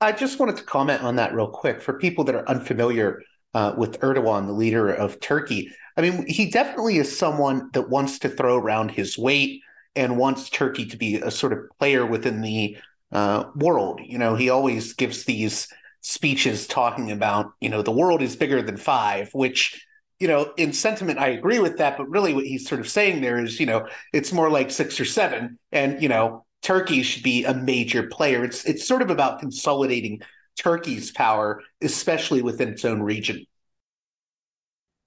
I 0.00 0.12
just 0.12 0.38
wanted 0.38 0.58
to 0.58 0.64
comment 0.64 1.02
on 1.02 1.16
that 1.16 1.34
real 1.34 1.48
quick 1.48 1.80
for 1.80 1.94
people 1.94 2.24
that 2.24 2.34
are 2.34 2.48
unfamiliar 2.48 3.22
uh, 3.54 3.74
with 3.78 3.98
Erdogan, 4.00 4.46
the 4.46 4.52
leader 4.52 4.90
of 4.90 5.18
Turkey. 5.20 5.70
I 5.96 6.02
mean, 6.02 6.26
he 6.26 6.50
definitely 6.50 6.98
is 6.98 7.16
someone 7.16 7.70
that 7.72 7.88
wants 7.88 8.18
to 8.18 8.28
throw 8.28 8.56
around 8.56 8.90
his 8.90 9.16
weight 9.16 9.62
and 9.94 10.18
wants 10.18 10.50
Turkey 10.50 10.84
to 10.86 10.96
be 10.98 11.16
a 11.16 11.30
sort 11.30 11.54
of 11.54 11.60
player 11.78 12.04
within 12.04 12.42
the 12.42 12.76
uh, 13.12 13.44
world. 13.54 14.00
You 14.04 14.18
know, 14.18 14.34
he 14.34 14.50
always 14.50 14.92
gives 14.92 15.24
these 15.24 15.68
speeches 16.00 16.66
talking 16.66 17.10
about, 17.10 17.52
you 17.60 17.68
know, 17.68 17.82
the 17.82 17.90
world 17.92 18.22
is 18.22 18.36
bigger 18.36 18.62
than 18.62 18.76
five, 18.76 19.30
which 19.32 19.82
you 20.18 20.28
know, 20.28 20.52
in 20.56 20.72
sentiment, 20.72 21.18
I 21.18 21.28
agree 21.28 21.58
with 21.58 21.76
that. 21.78 21.98
But 21.98 22.08
really, 22.08 22.32
what 22.32 22.46
he's 22.46 22.66
sort 22.66 22.80
of 22.80 22.88
saying 22.88 23.20
there 23.20 23.38
is, 23.38 23.60
you 23.60 23.66
know, 23.66 23.86
it's 24.12 24.32
more 24.32 24.48
like 24.48 24.70
six 24.70 24.98
or 24.98 25.04
seven, 25.04 25.58
and 25.72 26.00
you 26.02 26.08
know, 26.08 26.46
Turkey 26.62 27.02
should 27.02 27.22
be 27.22 27.44
a 27.44 27.54
major 27.54 28.04
player. 28.04 28.44
It's 28.44 28.64
it's 28.64 28.86
sort 28.86 29.02
of 29.02 29.10
about 29.10 29.40
consolidating 29.40 30.22
Turkey's 30.58 31.10
power, 31.10 31.62
especially 31.82 32.42
within 32.42 32.70
its 32.70 32.84
own 32.84 33.02
region. 33.02 33.44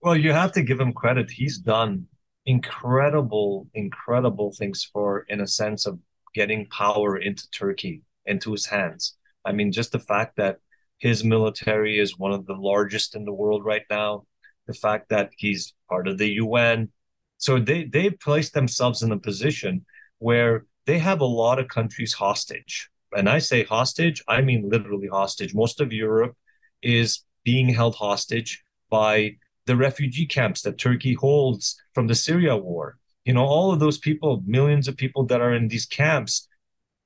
Well, 0.01 0.15
you 0.15 0.31
have 0.31 0.53
to 0.53 0.63
give 0.63 0.79
him 0.79 0.93
credit. 0.93 1.31
He's 1.31 1.57
done 1.57 2.07
incredible, 2.45 3.67
incredible 3.73 4.53
things 4.57 4.83
for, 4.83 5.25
in 5.27 5.41
a 5.41 5.47
sense, 5.47 5.85
of 5.85 5.99
getting 6.33 6.67
power 6.67 7.17
into 7.17 7.49
Turkey, 7.49 8.03
into 8.25 8.51
his 8.51 8.67
hands. 8.67 9.17
I 9.43 9.51
mean, 9.51 9.71
just 9.71 9.91
the 9.91 9.99
fact 9.99 10.37
that 10.37 10.59
his 10.99 11.23
military 11.23 11.97
is 11.97 12.17
one 12.17 12.31
of 12.31 12.45
the 12.45 12.53
largest 12.53 13.15
in 13.15 13.25
the 13.25 13.33
world 13.33 13.65
right 13.65 13.85
now, 13.89 14.25
the 14.67 14.73
fact 14.73 15.09
that 15.09 15.31
he's 15.37 15.73
part 15.89 16.07
of 16.07 16.17
the 16.17 16.33
UN. 16.33 16.89
So 17.37 17.57
they 17.57 17.85
they 17.85 18.09
placed 18.09 18.53
themselves 18.53 19.01
in 19.01 19.11
a 19.11 19.17
position 19.17 19.85
where 20.19 20.65
they 20.85 20.99
have 20.99 21.21
a 21.21 21.25
lot 21.25 21.59
of 21.59 21.69
countries 21.69 22.13
hostage. 22.13 22.89
And 23.13 23.29
I 23.29 23.39
say 23.39 23.63
hostage, 23.63 24.21
I 24.27 24.41
mean 24.41 24.69
literally 24.69 25.07
hostage. 25.07 25.55
Most 25.55 25.79
of 25.79 25.93
Europe 25.93 26.35
is 26.83 27.23
being 27.43 27.69
held 27.69 27.95
hostage 27.95 28.63
by 28.89 29.37
the 29.65 29.75
refugee 29.75 30.25
camps 30.25 30.61
that 30.63 30.77
Turkey 30.77 31.13
holds 31.13 31.81
from 31.93 32.07
the 32.07 32.15
Syria 32.15 32.57
war. 32.57 32.97
You 33.23 33.33
know, 33.33 33.45
all 33.45 33.71
of 33.71 33.79
those 33.79 33.97
people, 33.97 34.43
millions 34.45 34.87
of 34.87 34.97
people 34.97 35.25
that 35.27 35.41
are 35.41 35.53
in 35.53 35.67
these 35.67 35.85
camps, 35.85 36.47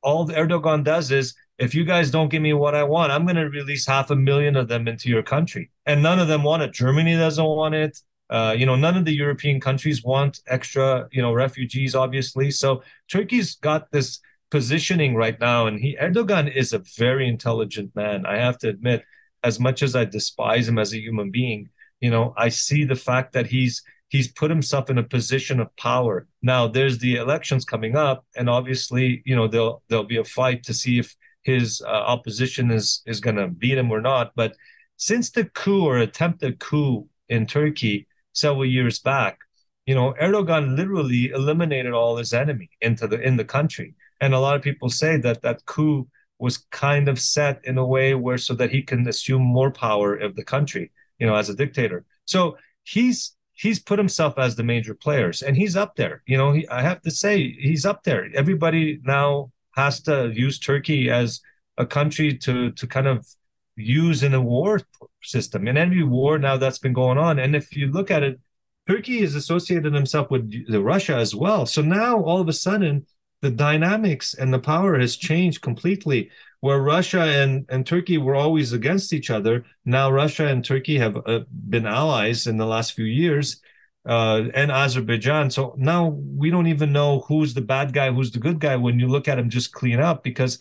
all 0.01 0.27
Erdogan 0.27 0.83
does 0.83 1.11
is 1.11 1.35
if 1.57 1.75
you 1.75 1.83
guys 1.83 2.11
don't 2.11 2.29
give 2.29 2.41
me 2.41 2.53
what 2.53 2.75
I 2.75 2.83
want, 2.83 3.11
I'm 3.11 3.25
going 3.25 3.35
to 3.35 3.49
release 3.49 3.85
half 3.85 4.09
a 4.09 4.15
million 4.15 4.55
of 4.55 4.67
them 4.67 4.87
into 4.87 5.09
your 5.09 5.23
country. 5.23 5.71
And 5.85 6.01
none 6.01 6.19
of 6.19 6.27
them 6.27 6.43
want 6.43 6.63
it. 6.63 6.71
Germany 6.71 7.15
doesn't 7.15 7.43
want 7.43 7.75
it. 7.75 7.99
Uh, 8.29 8.55
you 8.57 8.65
know, 8.65 8.75
none 8.75 8.97
of 8.97 9.05
the 9.05 9.13
European 9.13 9.59
countries 9.59 10.03
want 10.03 10.39
extra, 10.47 11.07
you 11.11 11.21
know, 11.21 11.33
refugees, 11.33 11.93
obviously. 11.93 12.49
So 12.49 12.81
Turkey's 13.07 13.55
got 13.55 13.91
this 13.91 14.19
positioning 14.49 15.15
right 15.15 15.39
now, 15.39 15.67
and 15.67 15.79
he 15.79 15.97
Erdogan 16.01 16.53
is 16.53 16.73
a 16.73 16.83
very 16.97 17.27
intelligent 17.27 17.95
man. 17.95 18.25
I 18.25 18.37
have 18.37 18.57
to 18.59 18.69
admit, 18.69 19.03
as 19.43 19.59
much 19.59 19.83
as 19.83 19.95
I 19.95 20.05
despise 20.05 20.67
him 20.67 20.79
as 20.79 20.93
a 20.93 20.99
human 20.99 21.31
being, 21.31 21.69
you 21.99 22.09
know, 22.09 22.33
I 22.37 22.49
see 22.49 22.83
the 22.85 22.95
fact 22.95 23.33
that 23.33 23.47
he's 23.47 23.83
he's 24.09 24.31
put 24.31 24.51
himself 24.51 24.89
in 24.89 24.97
a 24.99 25.03
position 25.03 25.59
of 25.59 25.75
power. 25.75 26.27
Now 26.41 26.67
there's 26.67 26.99
the 26.99 27.15
elections 27.15 27.65
coming 27.65 27.95
up, 27.95 28.25
and 28.35 28.49
obviously, 28.49 29.21
you 29.25 29.35
know, 29.35 29.47
there'll 29.47 29.83
there'll 29.89 30.05
be 30.05 30.17
a 30.17 30.23
fight 30.23 30.63
to 30.63 30.73
see 30.73 30.99
if 30.99 31.15
his 31.43 31.81
uh, 31.85 31.89
opposition 31.89 32.71
is 32.71 33.01
is 33.05 33.19
going 33.19 33.35
to 33.35 33.47
beat 33.47 33.77
him 33.77 33.91
or 33.91 34.01
not. 34.01 34.31
But 34.35 34.55
since 34.97 35.31
the 35.31 35.45
coup 35.45 35.85
or 35.85 35.97
attempted 35.97 36.59
coup 36.59 37.07
in 37.29 37.45
Turkey 37.45 38.07
several 38.33 38.65
years 38.65 38.99
back, 38.99 39.39
you 39.85 39.95
know, 39.95 40.13
Erdogan 40.21 40.77
literally 40.77 41.29
eliminated 41.29 41.93
all 41.93 42.17
his 42.17 42.33
enemy 42.33 42.69
into 42.81 43.07
the 43.07 43.19
in 43.21 43.37
the 43.37 43.45
country, 43.45 43.95
and 44.21 44.33
a 44.33 44.39
lot 44.39 44.55
of 44.55 44.61
people 44.61 44.89
say 44.89 45.17
that 45.17 45.41
that 45.41 45.65
coup 45.65 46.07
was 46.39 46.57
kind 46.71 47.07
of 47.07 47.19
set 47.19 47.61
in 47.63 47.77
a 47.77 47.85
way 47.85 48.15
where 48.15 48.37
so 48.37 48.53
that 48.55 48.71
he 48.71 48.81
can 48.81 49.07
assume 49.07 49.41
more 49.41 49.71
power 49.71 50.15
of 50.15 50.35
the 50.35 50.43
country 50.43 50.91
you 51.23 51.27
know, 51.27 51.35
as 51.35 51.49
a 51.49 51.55
dictator. 51.55 52.05
So 52.25 52.57
he's 52.83 53.35
he's 53.53 53.79
put 53.79 53.97
himself 53.97 54.37
as 54.37 54.55
the 54.55 54.63
major 54.63 54.93
players, 54.93 55.41
and 55.41 55.55
he's 55.55 55.75
up 55.75 55.95
there. 55.95 56.21
You 56.25 56.37
know, 56.37 56.51
he, 56.51 56.67
I 56.67 56.81
have 56.81 57.01
to 57.03 57.11
say 57.11 57.51
he's 57.53 57.85
up 57.85 58.03
there. 58.03 58.27
Everybody 58.33 58.99
now 59.03 59.51
has 59.75 60.01
to 60.01 60.31
use 60.33 60.59
Turkey 60.59 61.09
as 61.09 61.41
a 61.77 61.85
country 61.85 62.37
to 62.37 62.71
to 62.71 62.87
kind 62.87 63.07
of 63.07 63.27
use 63.75 64.23
in 64.23 64.33
a 64.33 64.41
war 64.41 64.81
system. 65.23 65.67
In 65.67 65.77
every 65.77 66.03
war 66.03 66.37
now 66.37 66.57
that's 66.57 66.79
been 66.79 66.93
going 66.93 67.17
on, 67.17 67.39
and 67.39 67.55
if 67.55 67.75
you 67.75 67.91
look 67.91 68.11
at 68.11 68.23
it, 68.23 68.39
Turkey 68.87 69.21
has 69.21 69.35
associated 69.35 69.93
himself 69.93 70.29
with 70.29 70.51
Russia 70.69 71.15
as 71.15 71.33
well. 71.33 71.65
So 71.65 71.81
now 71.81 72.21
all 72.21 72.41
of 72.41 72.47
a 72.49 72.53
sudden, 72.53 73.05
the 73.41 73.49
dynamics 73.49 74.33
and 74.33 74.53
the 74.53 74.59
power 74.59 74.99
has 74.99 75.15
changed 75.15 75.61
completely 75.61 76.29
where 76.61 76.79
Russia 76.79 77.23
and, 77.23 77.65
and 77.67 77.85
Turkey 77.85 78.17
were 78.17 78.35
always 78.35 78.71
against 78.71 79.11
each 79.11 79.29
other. 79.29 79.65
Now 79.83 80.09
Russia 80.09 80.47
and 80.47 80.63
Turkey 80.63 80.97
have 80.97 81.17
uh, 81.27 81.41
been 81.49 81.85
allies 81.85 82.47
in 82.47 82.55
the 82.55 82.65
last 82.65 82.93
few 82.93 83.03
years, 83.03 83.61
uh, 84.05 84.43
and 84.53 84.71
Azerbaijan. 84.71 85.49
So 85.49 85.75
now 85.77 86.07
we 86.07 86.49
don't 86.49 86.67
even 86.67 86.91
know 86.91 87.21
who's 87.21 87.53
the 87.53 87.61
bad 87.61 87.93
guy, 87.93 88.11
who's 88.11 88.31
the 88.31 88.39
good 88.39 88.59
guy 88.59 88.75
when 88.75 88.99
you 88.99 89.07
look 89.07 89.27
at 89.27 89.35
them 89.35 89.49
just 89.49 89.73
clean 89.73 89.99
up 89.99 90.23
because 90.23 90.59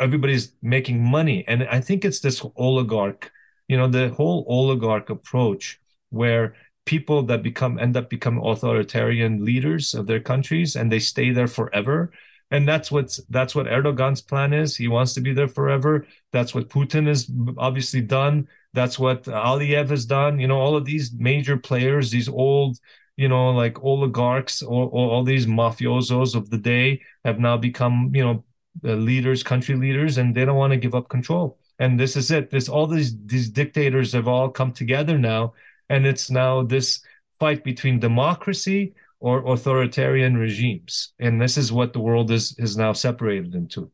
everybody's 0.00 0.52
making 0.62 1.02
money. 1.04 1.44
And 1.46 1.64
I 1.64 1.80
think 1.80 2.04
it's 2.04 2.20
this 2.20 2.44
oligarch, 2.56 3.30
you 3.68 3.76
know, 3.76 3.88
the 3.88 4.08
whole 4.10 4.44
oligarch 4.48 5.10
approach 5.10 5.80
where 6.10 6.54
people 6.86 7.22
that 7.24 7.42
become 7.42 7.78
end 7.78 7.96
up 7.96 8.10
become 8.10 8.38
authoritarian 8.38 9.44
leaders 9.44 9.94
of 9.94 10.06
their 10.06 10.20
countries 10.20 10.76
and 10.76 10.90
they 10.90 10.98
stay 10.98 11.30
there 11.30 11.46
forever 11.46 12.12
and 12.50 12.68
that's 12.68 12.90
what's 12.90 13.16
that's 13.30 13.54
what 13.54 13.66
Erdogan's 13.66 14.20
plan 14.20 14.52
is. 14.52 14.76
He 14.76 14.86
wants 14.88 15.14
to 15.14 15.20
be 15.20 15.32
there 15.32 15.48
forever. 15.48 16.06
That's 16.32 16.54
what 16.54 16.68
Putin 16.68 17.06
has 17.08 17.30
obviously 17.58 18.00
done. 18.00 18.48
That's 18.74 18.98
what 18.98 19.24
Aliyev 19.24 19.88
has 19.90 20.04
done. 20.04 20.38
You 20.38 20.48
know, 20.48 20.58
all 20.58 20.76
of 20.76 20.84
these 20.84 21.12
major 21.16 21.56
players, 21.56 22.10
these 22.10 22.28
old, 22.28 22.78
you 23.16 23.28
know, 23.28 23.50
like 23.52 23.82
oligarchs 23.82 24.62
or, 24.62 24.88
or 24.88 25.10
all 25.10 25.24
these 25.24 25.46
mafiosos 25.46 26.34
of 26.34 26.50
the 26.50 26.58
day 26.58 27.00
have 27.24 27.38
now 27.38 27.56
become, 27.56 28.10
you 28.14 28.24
know, 28.24 28.44
leaders, 28.82 29.42
country 29.42 29.76
leaders, 29.76 30.18
and 30.18 30.34
they 30.34 30.44
don't 30.44 30.56
want 30.56 30.72
to 30.72 30.76
give 30.76 30.94
up 30.94 31.08
control. 31.08 31.58
And 31.78 31.98
this 31.98 32.16
is 32.16 32.30
it. 32.30 32.50
This 32.50 32.68
all 32.68 32.86
these 32.86 33.16
these 33.24 33.48
dictators 33.48 34.12
have 34.12 34.28
all 34.28 34.50
come 34.50 34.72
together 34.72 35.18
now, 35.18 35.54
and 35.88 36.06
it's 36.06 36.30
now 36.30 36.62
this 36.62 37.00
fight 37.38 37.64
between 37.64 37.98
democracy 38.00 38.94
or 39.20 39.46
authoritarian 39.46 40.36
regimes. 40.36 41.12
And 41.18 41.40
this 41.40 41.56
is 41.56 41.72
what 41.72 41.92
the 41.92 42.00
world 42.00 42.30
is 42.30 42.54
is 42.58 42.76
now 42.76 42.92
separated 42.92 43.54
into. 43.54 43.90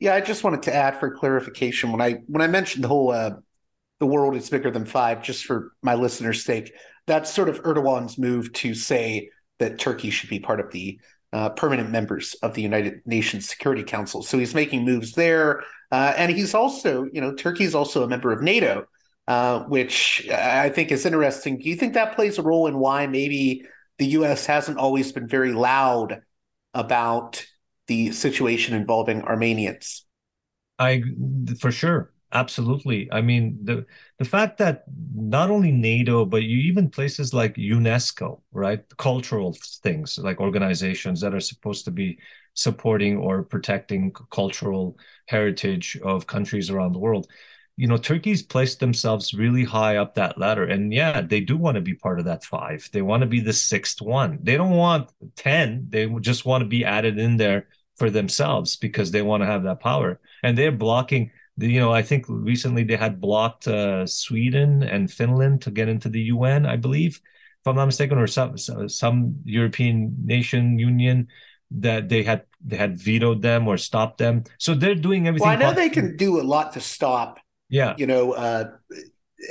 Yeah, 0.00 0.14
I 0.14 0.20
just 0.20 0.44
wanted 0.44 0.62
to 0.62 0.74
add 0.74 0.98
for 1.00 1.10
clarification 1.10 1.90
when 1.92 2.00
I 2.00 2.22
when 2.26 2.42
I 2.42 2.46
mentioned 2.46 2.84
the 2.84 2.88
whole 2.88 3.10
uh, 3.10 3.36
the 4.00 4.06
world 4.06 4.36
is 4.36 4.50
bigger 4.50 4.70
than 4.70 4.84
five, 4.84 5.22
just 5.22 5.44
for 5.44 5.72
my 5.82 5.94
listeners' 5.94 6.44
sake, 6.44 6.72
that's 7.06 7.32
sort 7.32 7.48
of 7.48 7.62
Erdogan's 7.62 8.18
move 8.18 8.52
to 8.54 8.74
say 8.74 9.30
that 9.58 9.78
Turkey 9.78 10.10
should 10.10 10.30
be 10.30 10.38
part 10.38 10.60
of 10.60 10.70
the 10.70 11.00
uh, 11.32 11.50
permanent 11.50 11.90
members 11.90 12.34
of 12.42 12.54
the 12.54 12.62
United 12.62 13.00
Nations 13.04 13.48
Security 13.48 13.82
Council. 13.82 14.22
So 14.22 14.38
he's 14.38 14.54
making 14.54 14.84
moves 14.84 15.12
there, 15.12 15.62
uh, 15.90 16.14
and 16.16 16.32
he's 16.32 16.54
also, 16.54 17.06
you 17.12 17.20
know, 17.20 17.34
Turkey 17.34 17.64
is 17.64 17.74
also 17.74 18.02
a 18.04 18.08
member 18.08 18.32
of 18.32 18.42
NATO, 18.42 18.86
uh, 19.26 19.60
which 19.64 20.28
I 20.30 20.68
think 20.68 20.92
is 20.92 21.04
interesting. 21.04 21.58
Do 21.58 21.68
you 21.68 21.76
think 21.76 21.94
that 21.94 22.14
plays 22.14 22.38
a 22.38 22.42
role 22.42 22.66
in 22.66 22.78
why 22.78 23.06
maybe 23.06 23.66
the 23.98 24.06
U.S. 24.06 24.46
hasn't 24.46 24.78
always 24.78 25.12
been 25.12 25.26
very 25.26 25.52
loud 25.52 26.22
about 26.72 27.44
the 27.88 28.12
situation 28.12 28.76
involving 28.76 29.22
Armenians. 29.22 30.04
I, 30.78 31.02
for 31.58 31.72
sure, 31.72 32.12
absolutely. 32.32 33.08
I 33.12 33.20
mean, 33.20 33.58
the 33.62 33.86
the 34.18 34.24
fact 34.24 34.58
that 34.58 34.84
not 35.14 35.50
only 35.50 35.72
NATO, 35.72 36.24
but 36.24 36.42
you 36.42 36.58
even 36.58 36.90
places 36.90 37.32
like 37.32 37.54
UNESCO, 37.56 38.40
right, 38.52 38.80
cultural 38.96 39.56
things 39.82 40.18
like 40.18 40.40
organizations 40.40 41.20
that 41.20 41.34
are 41.34 41.40
supposed 41.40 41.84
to 41.86 41.90
be 41.90 42.18
supporting 42.54 43.16
or 43.16 43.42
protecting 43.44 44.12
cultural 44.30 44.98
heritage 45.26 45.98
of 46.02 46.26
countries 46.26 46.70
around 46.70 46.92
the 46.92 46.98
world 46.98 47.28
you 47.78 47.86
know, 47.86 47.96
Turkey's 47.96 48.42
placed 48.42 48.80
themselves 48.80 49.32
really 49.32 49.62
high 49.62 49.98
up 49.98 50.16
that 50.16 50.36
ladder. 50.36 50.64
And 50.64 50.92
yeah, 50.92 51.20
they 51.20 51.40
do 51.40 51.56
want 51.56 51.76
to 51.76 51.80
be 51.80 51.94
part 51.94 52.18
of 52.18 52.24
that 52.24 52.42
five. 52.42 52.88
They 52.92 53.02
want 53.02 53.20
to 53.20 53.28
be 53.28 53.38
the 53.38 53.52
sixth 53.52 54.02
one. 54.02 54.40
They 54.42 54.56
don't 54.56 54.72
want 54.72 55.12
10. 55.36 55.86
They 55.88 56.08
just 56.20 56.44
want 56.44 56.62
to 56.62 56.68
be 56.68 56.84
added 56.84 57.20
in 57.20 57.36
there 57.36 57.68
for 57.94 58.10
themselves 58.10 58.74
because 58.74 59.12
they 59.12 59.22
want 59.22 59.44
to 59.44 59.46
have 59.46 59.62
that 59.62 59.78
power. 59.78 60.18
And 60.42 60.58
they're 60.58 60.72
blocking, 60.72 61.30
you 61.58 61.80
know, 61.80 61.92
I 61.92 62.02
think 62.02 62.26
recently 62.28 62.84
they 62.84 62.96
had 62.96 63.20
blocked 63.20 63.68
uh, 63.68 64.06
Sweden 64.06 64.82
and 64.82 65.10
Finland 65.10 65.62
to 65.62 65.70
get 65.70 65.88
into 65.88 66.08
the 66.08 66.20
UN, 66.34 66.66
I 66.66 66.76
believe, 66.76 67.20
if 67.60 67.66
I'm 67.66 67.76
not 67.76 67.86
mistaken, 67.86 68.18
or 68.18 68.26
some, 68.26 68.56
some 68.56 69.36
European 69.44 70.14
nation 70.24 70.78
union 70.78 71.28
that 71.70 72.08
they 72.08 72.22
had 72.22 72.44
they 72.64 72.76
had 72.76 72.96
vetoed 72.96 73.42
them 73.42 73.68
or 73.68 73.76
stopped 73.76 74.18
them. 74.18 74.44
So 74.58 74.74
they're 74.74 74.94
doing 74.94 75.28
everything. 75.28 75.48
Well, 75.48 75.58
I 75.58 75.60
know 75.60 75.74
they 75.74 75.90
can 75.90 76.16
do 76.16 76.40
a 76.40 76.42
lot 76.42 76.72
to 76.72 76.80
stop 76.80 77.40
yeah 77.68 77.94
you 77.96 78.06
know 78.06 78.32
uh, 78.32 78.70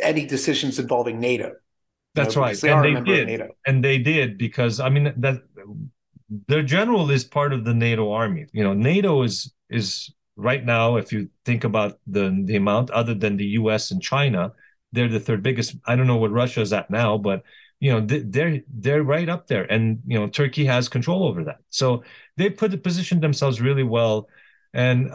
any 0.02 0.26
decisions 0.26 0.80
involving 0.80 1.20
nato 1.20 1.54
that's 2.16 2.36
know, 2.36 2.42
right 2.42 2.60
they 2.60 2.70
and 2.70 2.84
they 2.84 3.02
did 3.02 3.28
NATO. 3.28 3.50
and 3.66 3.84
they 3.84 3.98
did 3.98 4.38
because 4.38 4.80
i 4.80 4.90
mean 4.90 5.14
that 5.18 5.44
their 6.48 6.64
general 6.64 7.10
is 7.10 7.24
part 7.24 7.54
of 7.54 7.64
the 7.64 7.74
nato 7.74 8.12
army 8.12 8.48
you 8.52 8.64
know 8.64 8.74
nato 8.74 9.24
is 9.24 9.54
is 9.70 10.12
right 10.38 10.64
now 10.66 10.98
if 10.98 11.12
you 11.12 11.30
think 11.46 11.64
about 11.64 12.00
the 12.08 12.42
the 12.46 12.56
amount 12.56 12.90
other 12.92 13.14
than 13.14 13.38
the 13.38 13.46
us 13.46 13.92
and 13.92 14.02
china 14.02 14.54
they're 14.92 15.10
the 15.10 15.20
third 15.20 15.44
biggest 15.44 15.76
i 15.86 15.96
don't 15.96 16.08
know 16.08 16.18
what 16.18 16.32
russia 16.32 16.62
is 16.62 16.72
at 16.72 16.90
now 16.90 17.18
but 17.18 17.44
you 17.80 17.92
know 17.92 18.00
they're 18.02 18.62
they're 18.74 19.04
right 19.04 19.30
up 19.30 19.48
there 19.48 19.72
and 19.72 20.00
you 20.06 20.18
know 20.18 20.28
turkey 20.28 20.66
has 20.66 20.88
control 20.90 21.24
over 21.24 21.44
that 21.44 21.58
so 21.70 22.04
they 22.38 22.50
put 22.50 22.82
positioned 22.84 23.22
themselves 23.22 23.60
really 23.60 23.84
well 23.84 24.30
and 24.74 25.10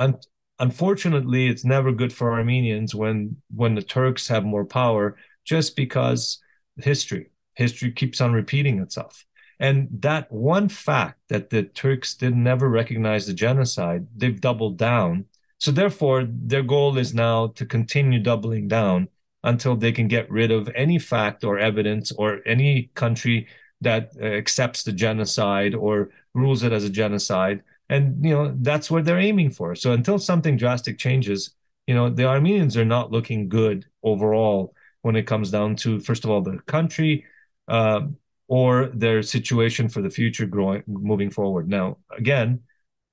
unfortunately, 0.58 1.48
it's 1.48 1.64
never 1.64 1.92
good 1.92 2.12
for 2.12 2.32
Armenians 2.32 2.94
when 2.94 3.36
when 3.54 3.74
the 3.74 3.82
Turks 3.82 4.28
have 4.28 4.44
more 4.44 4.64
power, 4.64 5.16
just 5.44 5.76
because 5.76 6.38
history. 6.76 7.30
History 7.54 7.92
keeps 7.92 8.20
on 8.20 8.32
repeating 8.32 8.80
itself. 8.80 9.26
And 9.62 9.88
that 10.00 10.30
one 10.32 10.68
fact 10.68 11.20
that 11.28 11.50
the 11.50 11.62
Turks 11.62 12.16
did 12.16 12.34
never 12.36 12.68
recognize 12.68 13.26
the 13.26 13.32
genocide, 13.32 14.08
they've 14.16 14.40
doubled 14.40 14.76
down. 14.76 15.26
So 15.58 15.70
therefore, 15.70 16.26
their 16.28 16.64
goal 16.64 16.98
is 16.98 17.14
now 17.14 17.46
to 17.54 17.64
continue 17.64 18.18
doubling 18.18 18.66
down 18.66 19.08
until 19.44 19.76
they 19.76 19.92
can 19.92 20.08
get 20.08 20.28
rid 20.28 20.50
of 20.50 20.68
any 20.74 20.98
fact 20.98 21.44
or 21.44 21.60
evidence 21.60 22.10
or 22.10 22.40
any 22.44 22.90
country 22.94 23.46
that 23.80 24.10
uh, 24.20 24.24
accepts 24.24 24.82
the 24.82 24.92
genocide 24.92 25.76
or 25.76 26.10
rules 26.34 26.64
it 26.64 26.72
as 26.72 26.82
a 26.82 26.90
genocide. 26.90 27.62
And 27.88 28.24
you 28.24 28.34
know 28.34 28.56
that's 28.60 28.90
what 28.90 29.04
they're 29.04 29.18
aiming 29.20 29.50
for. 29.50 29.76
So 29.76 29.92
until 29.92 30.18
something 30.18 30.56
drastic 30.56 30.98
changes, 30.98 31.54
you 31.86 31.94
know 31.94 32.10
the 32.10 32.24
Armenians 32.26 32.76
are 32.76 32.84
not 32.84 33.12
looking 33.12 33.48
good 33.48 33.86
overall 34.02 34.74
when 35.02 35.14
it 35.14 35.26
comes 35.26 35.52
down 35.52 35.76
to 35.76 36.00
first 36.00 36.24
of 36.24 36.30
all 36.30 36.40
the 36.42 36.58
country, 36.66 37.24
uh, 37.68 38.02
or 38.52 38.90
their 38.92 39.22
situation 39.22 39.88
for 39.88 40.02
the 40.02 40.10
future 40.10 40.44
growing 40.44 40.82
moving 40.86 41.30
forward. 41.30 41.70
Now, 41.70 41.96
again, 42.14 42.60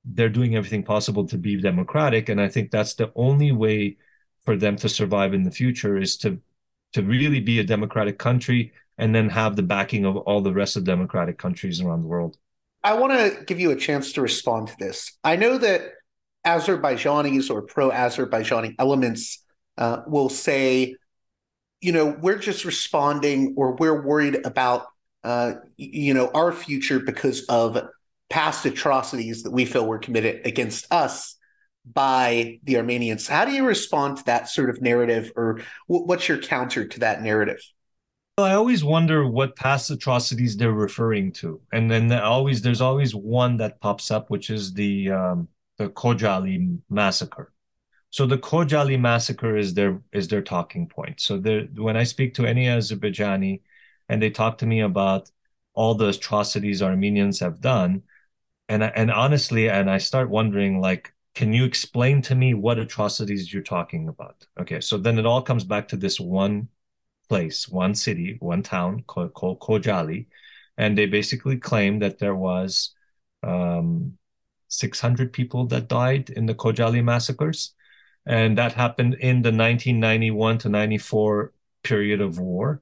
they're 0.03 0.27
doing 0.27 0.57
everything 0.57 0.83
possible 0.83 1.25
to 1.27 1.37
be 1.37 1.55
democratic, 1.55 2.27
and 2.27 2.41
I 2.41 2.49
think 2.49 2.71
that's 2.71 2.95
the 2.95 3.09
only 3.15 3.53
way 3.53 3.95
for 4.43 4.57
them 4.57 4.75
to 4.75 4.89
survive 4.89 5.33
in 5.33 5.43
the 5.43 5.51
future 5.51 5.97
is 5.97 6.17
to 6.17 6.41
to 6.91 7.03
really 7.03 7.39
be 7.39 7.57
a 7.59 7.63
democratic 7.63 8.19
country 8.19 8.73
and 8.97 9.15
then 9.15 9.29
have 9.29 9.55
the 9.55 9.63
backing 9.63 10.03
of 10.05 10.17
all 10.17 10.41
the 10.41 10.51
rest 10.51 10.75
of 10.75 10.83
democratic 10.83 11.37
countries 11.37 11.79
around 11.79 12.01
the 12.01 12.07
world. 12.07 12.35
I 12.83 12.95
want 12.95 13.13
to 13.13 13.45
give 13.45 13.61
you 13.61 13.71
a 13.71 13.77
chance 13.77 14.11
to 14.13 14.21
respond 14.21 14.67
to 14.67 14.75
this. 14.77 15.17
I 15.23 15.37
know 15.37 15.57
that 15.57 15.93
Azerbaijanis 16.45 17.49
or 17.49 17.61
pro 17.61 17.91
Azerbaijani 17.91 18.75
elements 18.77 19.41
uh, 19.77 20.01
will 20.05 20.27
say, 20.27 20.95
you 21.79 21.93
know, 21.93 22.07
we're 22.19 22.39
just 22.39 22.65
responding 22.65 23.53
or 23.55 23.77
we're 23.77 24.01
worried 24.01 24.45
about 24.45 24.87
uh, 25.29 25.59
you 25.77 26.15
know, 26.15 26.31
our 26.33 26.51
future 26.51 26.99
because 26.99 27.45
of 27.45 27.79
past 28.31 28.65
atrocities 28.65 29.43
that 29.43 29.51
we 29.51 29.63
feel 29.63 29.85
were 29.85 29.99
committed 29.99 30.41
against 30.43 30.91
us 30.91 31.37
by 31.85 32.59
the 32.63 32.77
Armenians. 32.77 33.27
How 33.27 33.45
do 33.45 33.51
you 33.51 33.63
respond 33.63 34.17
to 34.17 34.23
that 34.25 34.49
sort 34.49 34.71
of 34.71 34.81
narrative, 34.81 35.31
or 35.35 35.61
what's 35.85 36.27
your 36.27 36.39
counter 36.39 36.87
to 36.87 36.99
that 37.01 37.21
narrative? 37.21 37.61
I 38.39 38.53
always 38.53 38.83
wonder 38.83 39.27
what 39.27 39.55
past 39.55 39.91
atrocities 39.91 40.57
they're 40.57 40.71
referring 40.71 41.31
to, 41.33 41.61
and 41.71 41.91
then 41.91 42.11
always 42.11 42.63
there's 42.63 42.81
always 42.81 43.13
one 43.13 43.57
that 43.57 43.79
pops 43.81 44.09
up, 44.09 44.31
which 44.31 44.49
is 44.49 44.73
the 44.73 45.11
um, 45.11 45.47
the 45.77 45.89
Khojaly 45.89 46.79
massacre. 46.89 47.53
So 48.09 48.25
the 48.25 48.39
Khojaly 48.39 48.99
massacre 48.99 49.55
is 49.57 49.75
their 49.75 50.01
is 50.11 50.27
their 50.27 50.41
talking 50.41 50.87
point. 50.87 51.21
So 51.21 51.37
when 51.75 51.97
I 51.97 52.03
speak 52.03 52.33
to 52.35 52.47
any 52.47 52.65
Azerbaijani 52.65 53.61
and 54.09 54.21
they 54.21 54.29
talk 54.29 54.57
to 54.59 54.65
me 54.65 54.81
about 54.81 55.31
all 55.73 55.95
the 55.95 56.09
atrocities 56.09 56.81
Armenians 56.81 57.39
have 57.39 57.61
done. 57.61 58.03
And 58.67 58.83
and 58.83 59.11
honestly, 59.11 59.69
and 59.69 59.89
I 59.89 59.97
start 59.99 60.29
wondering, 60.29 60.81
like, 60.81 61.13
can 61.35 61.53
you 61.53 61.63
explain 61.65 62.21
to 62.23 62.35
me 62.35 62.53
what 62.53 62.79
atrocities 62.79 63.53
you're 63.53 63.63
talking 63.63 64.07
about? 64.07 64.45
Okay, 64.59 64.81
so 64.81 64.97
then 64.97 65.17
it 65.19 65.25
all 65.25 65.41
comes 65.41 65.63
back 65.63 65.87
to 65.89 65.97
this 65.97 66.19
one 66.19 66.69
place, 67.29 67.69
one 67.69 67.95
city, 67.95 68.37
one 68.39 68.63
town 68.63 69.03
called, 69.07 69.33
called 69.33 69.59
Khojaly, 69.59 70.27
and 70.77 70.97
they 70.97 71.05
basically 71.05 71.57
claim 71.57 71.99
that 71.99 72.19
there 72.19 72.35
was 72.35 72.93
um, 73.43 74.17
600 74.67 75.31
people 75.31 75.65
that 75.67 75.87
died 75.87 76.29
in 76.29 76.45
the 76.45 76.55
Khojaly 76.55 77.03
massacres, 77.03 77.73
and 78.25 78.57
that 78.57 78.73
happened 78.73 79.15
in 79.15 79.41
the 79.41 79.51
1991 79.51 80.57
to 80.59 80.69
94 80.69 81.53
period 81.83 82.21
of 82.21 82.39
war. 82.39 82.81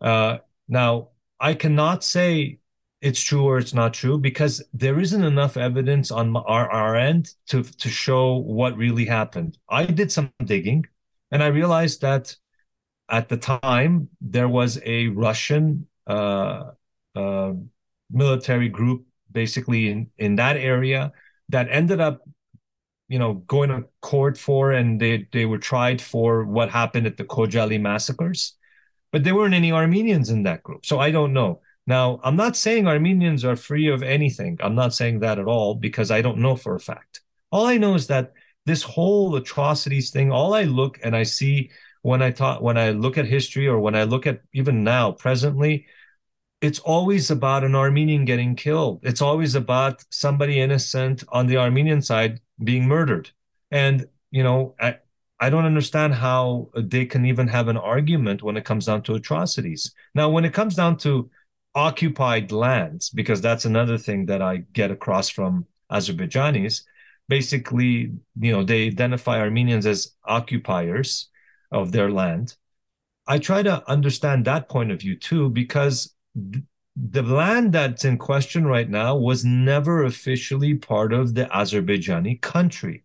Uh, 0.00 0.38
now, 0.68 1.10
I 1.38 1.54
cannot 1.54 2.02
say 2.02 2.58
it's 3.00 3.20
true 3.20 3.44
or 3.44 3.58
it's 3.58 3.74
not 3.74 3.94
true 3.94 4.18
because 4.18 4.62
there 4.72 4.98
isn't 4.98 5.22
enough 5.22 5.56
evidence 5.56 6.10
on 6.10 6.34
our, 6.36 6.70
our 6.70 6.96
end 6.96 7.30
to, 7.48 7.62
to 7.62 7.88
show 7.88 8.36
what 8.36 8.76
really 8.76 9.04
happened. 9.04 9.58
I 9.68 9.84
did 9.84 10.10
some 10.10 10.32
digging 10.44 10.86
and 11.30 11.42
I 11.42 11.48
realized 11.48 12.00
that 12.00 12.34
at 13.08 13.28
the 13.28 13.36
time 13.36 14.08
there 14.20 14.48
was 14.48 14.80
a 14.84 15.08
Russian 15.08 15.86
uh, 16.06 16.70
uh, 17.14 17.52
military 18.10 18.68
group 18.68 19.06
basically 19.30 19.90
in, 19.90 20.10
in 20.18 20.36
that 20.36 20.56
area 20.56 21.12
that 21.50 21.68
ended 21.70 22.00
up 22.00 22.22
you 23.08 23.18
know 23.18 23.34
going 23.34 23.68
to 23.68 23.84
court 24.00 24.36
for 24.36 24.72
and 24.72 25.00
they 25.00 25.28
they 25.32 25.46
were 25.46 25.58
tried 25.58 26.00
for 26.00 26.44
what 26.44 26.70
happened 26.70 27.06
at 27.06 27.16
the 27.16 27.24
Khojaly 27.24 27.80
massacres 27.80 28.56
but 29.12 29.24
there 29.24 29.34
weren't 29.34 29.54
any 29.54 29.72
Armenians 29.72 30.30
in 30.30 30.42
that 30.44 30.62
group. 30.62 30.84
So 30.86 30.98
I 30.98 31.10
don't 31.10 31.32
know. 31.32 31.60
Now, 31.86 32.20
I'm 32.24 32.36
not 32.36 32.56
saying 32.56 32.86
Armenians 32.86 33.44
are 33.44 33.56
free 33.56 33.88
of 33.88 34.02
anything. 34.02 34.58
I'm 34.60 34.74
not 34.74 34.94
saying 34.94 35.20
that 35.20 35.38
at 35.38 35.46
all 35.46 35.74
because 35.74 36.10
I 36.10 36.20
don't 36.20 36.38
know 36.38 36.56
for 36.56 36.74
a 36.74 36.80
fact. 36.80 37.20
All 37.52 37.66
I 37.66 37.76
know 37.76 37.94
is 37.94 38.08
that 38.08 38.32
this 38.64 38.82
whole 38.82 39.36
atrocities 39.36 40.10
thing, 40.10 40.32
all 40.32 40.52
I 40.52 40.64
look 40.64 40.98
and 41.02 41.14
I 41.14 41.22
see 41.22 41.70
when 42.02 42.22
I 42.22 42.32
talk 42.32 42.60
when 42.60 42.76
I 42.76 42.90
look 42.90 43.18
at 43.18 43.26
history 43.26 43.66
or 43.66 43.78
when 43.80 43.94
I 43.94 44.02
look 44.02 44.26
at 44.26 44.40
even 44.52 44.84
now 44.84 45.12
presently, 45.12 45.86
it's 46.60 46.80
always 46.80 47.30
about 47.30 47.64
an 47.64 47.74
Armenian 47.74 48.24
getting 48.24 48.56
killed. 48.56 49.00
It's 49.02 49.22
always 49.22 49.54
about 49.54 50.04
somebody 50.10 50.60
innocent 50.60 51.22
on 51.28 51.46
the 51.46 51.56
Armenian 51.58 52.02
side 52.02 52.40
being 52.62 52.86
murdered. 52.86 53.30
And 53.70 54.06
you 54.30 54.42
know, 54.42 54.74
I, 54.80 54.98
I 55.38 55.50
don't 55.50 55.66
understand 55.66 56.14
how 56.14 56.70
they 56.74 57.04
can 57.04 57.26
even 57.26 57.48
have 57.48 57.68
an 57.68 57.76
argument 57.76 58.42
when 58.42 58.56
it 58.56 58.64
comes 58.64 58.86
down 58.86 59.02
to 59.02 59.14
atrocities. 59.14 59.92
Now, 60.14 60.30
when 60.30 60.44
it 60.44 60.54
comes 60.54 60.74
down 60.74 60.96
to 60.98 61.30
occupied 61.74 62.52
lands, 62.52 63.10
because 63.10 63.42
that's 63.42 63.66
another 63.66 63.98
thing 63.98 64.26
that 64.26 64.40
I 64.40 64.64
get 64.72 64.90
across 64.90 65.28
from 65.28 65.66
Azerbaijanis, 65.92 66.82
basically, 67.28 68.12
you 68.40 68.52
know, 68.52 68.64
they 68.64 68.86
identify 68.86 69.38
Armenians 69.38 69.84
as 69.84 70.14
occupiers 70.24 71.28
of 71.70 71.92
their 71.92 72.10
land. 72.10 72.56
I 73.26 73.38
try 73.38 73.62
to 73.62 73.88
understand 73.90 74.44
that 74.44 74.68
point 74.68 74.90
of 74.90 75.00
view 75.00 75.16
too, 75.16 75.50
because 75.50 76.14
the 76.34 77.22
land 77.22 77.72
that's 77.72 78.06
in 78.06 78.16
question 78.16 78.66
right 78.66 78.88
now 78.88 79.16
was 79.16 79.44
never 79.44 80.04
officially 80.04 80.74
part 80.74 81.12
of 81.12 81.34
the 81.34 81.44
Azerbaijani 81.46 82.40
country. 82.40 83.04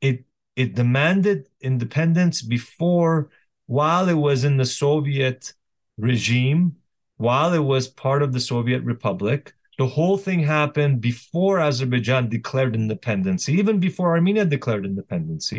It 0.00 0.24
it 0.56 0.74
demanded 0.74 1.46
independence 1.60 2.42
before, 2.42 3.28
while 3.66 4.08
it 4.08 4.14
was 4.14 4.42
in 4.44 4.56
the 4.56 4.64
Soviet 4.64 5.52
regime, 5.98 6.76
while 7.18 7.52
it 7.52 7.64
was 7.64 7.88
part 7.88 8.22
of 8.22 8.32
the 8.32 8.40
Soviet 8.40 8.82
Republic. 8.82 9.52
The 9.78 9.86
whole 9.86 10.16
thing 10.16 10.40
happened 10.40 11.02
before 11.02 11.60
Azerbaijan 11.60 12.30
declared 12.30 12.74
independence, 12.74 13.48
even 13.48 13.78
before 13.78 14.12
Armenia 14.12 14.46
declared 14.46 14.86
independence. 14.86 15.52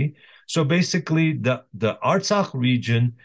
So 0.48 0.64
basically, 0.64 1.34
the, 1.34 1.64
the 1.74 2.00
Artsakh 2.04 2.52
region 2.54 3.18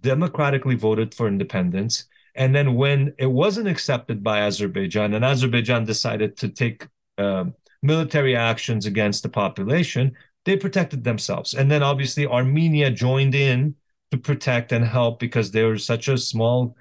democratically 0.00 0.74
voted 0.74 1.14
for 1.14 1.28
independence. 1.28 2.04
And 2.34 2.54
then 2.54 2.74
when 2.74 3.14
it 3.18 3.26
wasn't 3.26 3.68
accepted 3.68 4.22
by 4.22 4.40
Azerbaijan, 4.40 5.14
and 5.14 5.24
Azerbaijan 5.24 5.84
decided 5.86 6.36
to 6.36 6.48
take 6.50 6.86
uh, 7.16 7.44
military 7.82 8.36
actions 8.36 8.84
against 8.84 9.22
the 9.22 9.28
population, 9.28 10.14
they 10.48 10.56
protected 10.56 11.04
themselves. 11.04 11.52
And 11.52 11.70
then 11.70 11.82
obviously 11.82 12.26
Armenia 12.26 12.90
joined 12.90 13.34
in 13.34 13.74
to 14.10 14.16
protect 14.16 14.72
and 14.72 14.82
help 14.82 15.20
because 15.20 15.50
they 15.50 15.62
were 15.62 15.76
such 15.76 16.08
a 16.08 16.16
small 16.16 16.74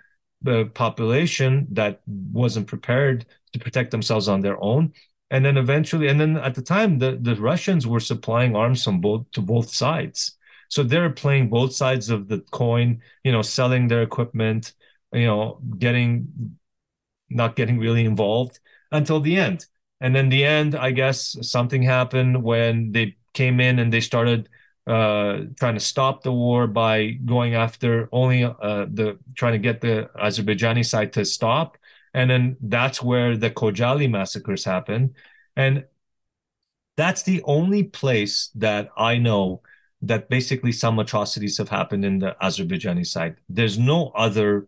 uh, 0.47 0.63
population 0.73 1.67
that 1.71 1.99
wasn't 2.08 2.67
prepared 2.67 3.25
to 3.51 3.60
protect 3.60 3.91
themselves 3.91 4.30
on 4.30 4.39
their 4.39 4.58
own. 4.63 4.93
And 5.32 5.43
then 5.43 5.58
eventually, 5.58 6.08
and 6.08 6.17
then 6.17 6.38
at 6.38 6.56
the 6.56 6.62
time, 6.62 6.99
the, 6.99 7.17
the 7.21 7.36
Russians 7.36 7.86
were 7.86 7.99
supplying 7.99 8.56
arms 8.56 8.86
from 8.86 9.01
both 9.01 9.30
to 9.32 9.41
both 9.41 9.67
sides. 9.69 10.38
So 10.69 10.82
they're 10.82 11.10
playing 11.10 11.49
both 11.49 11.73
sides 11.73 12.10
of 12.10 12.30
the 12.30 12.39
coin, 12.51 13.01
you 13.25 13.34
know, 13.34 13.41
selling 13.41 13.89
their 13.89 14.01
equipment, 14.01 14.71
you 15.12 15.25
know, 15.25 15.60
getting 15.77 16.56
not 17.30 17.58
getting 17.58 17.80
really 17.80 18.06
involved 18.06 18.62
until 18.93 19.19
the 19.19 19.36
end. 19.36 19.65
And 19.99 20.15
then 20.15 20.30
the 20.30 20.45
end, 20.45 20.73
I 20.73 20.91
guess 20.91 21.36
something 21.41 21.82
happened 21.82 22.41
when 22.41 22.93
they 22.93 23.18
came 23.34 23.59
in 23.59 23.80
and 23.80 23.91
they 23.91 24.01
started 24.01 24.49
uh, 24.88 25.41
trying 25.59 25.73
to 25.73 25.82
stop 25.82 26.23
the 26.23 26.32
war 26.32 26.65
by 26.65 27.11
going 27.25 27.55
after 27.55 28.07
only 28.13 28.45
uh, 28.45 28.86
the 28.89 29.17
trying 29.36 29.51
to 29.51 29.59
get 29.59 29.82
the 29.82 30.09
Azerbaijani 30.15 30.86
side 30.86 31.11
to 31.13 31.25
stop, 31.25 31.78
and 32.13 32.30
then 32.30 32.55
that's 32.61 33.03
where 33.03 33.36
the 33.36 33.49
Khojaly 33.49 34.09
massacres 34.09 34.63
happened, 34.63 35.15
and 35.57 35.84
that's 36.95 37.23
the 37.23 37.43
only 37.43 37.84
place 37.84 38.49
that 38.55 38.89
I 38.97 39.17
know 39.17 39.61
that 40.01 40.30
basically 40.30 40.71
some 40.71 40.99
atrocities 40.99 41.57
have 41.57 41.69
happened 41.69 42.05
in 42.05 42.19
the 42.19 42.36
Azerbaijani 42.41 43.05
side. 43.05 43.36
There's 43.49 43.78
no 43.78 44.11
other 44.15 44.67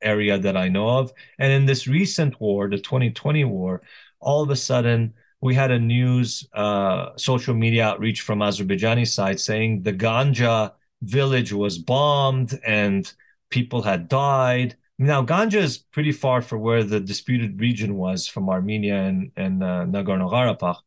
area 0.00 0.38
that 0.38 0.56
I 0.56 0.68
know 0.68 0.88
of, 0.88 1.12
and 1.38 1.52
in 1.52 1.66
this 1.66 1.88
recent 1.88 2.40
war, 2.40 2.68
the 2.70 2.78
2020 2.78 3.44
war, 3.44 3.82
all 4.20 4.42
of 4.42 4.50
a 4.50 4.56
sudden 4.56 5.14
we 5.40 5.54
had 5.54 5.70
a 5.70 5.78
news 5.78 6.46
uh, 6.52 7.10
social 7.16 7.54
media 7.54 7.86
outreach 7.86 8.22
from 8.22 8.40
Azerbaijani 8.40 9.06
side 9.06 9.40
saying 9.40 9.82
the 9.82 9.92
Ganja 9.92 10.72
village 11.02 11.52
was 11.52 11.78
bombed 11.78 12.58
and 12.66 13.12
people 13.50 13.82
had 13.82 14.08
died. 14.08 14.76
Now, 14.98 15.24
Ganja 15.24 15.62
is 15.62 15.78
pretty 15.78 16.12
far 16.12 16.42
from 16.42 16.60
where 16.60 16.82
the 16.82 16.98
disputed 16.98 17.60
region 17.60 17.94
was 17.94 18.26
from 18.26 18.48
Armenia 18.48 18.96
and, 18.96 19.30
and 19.36 19.62
uh, 19.62 19.84
Nagorno 19.86 20.30
Karabakh. 20.30 20.78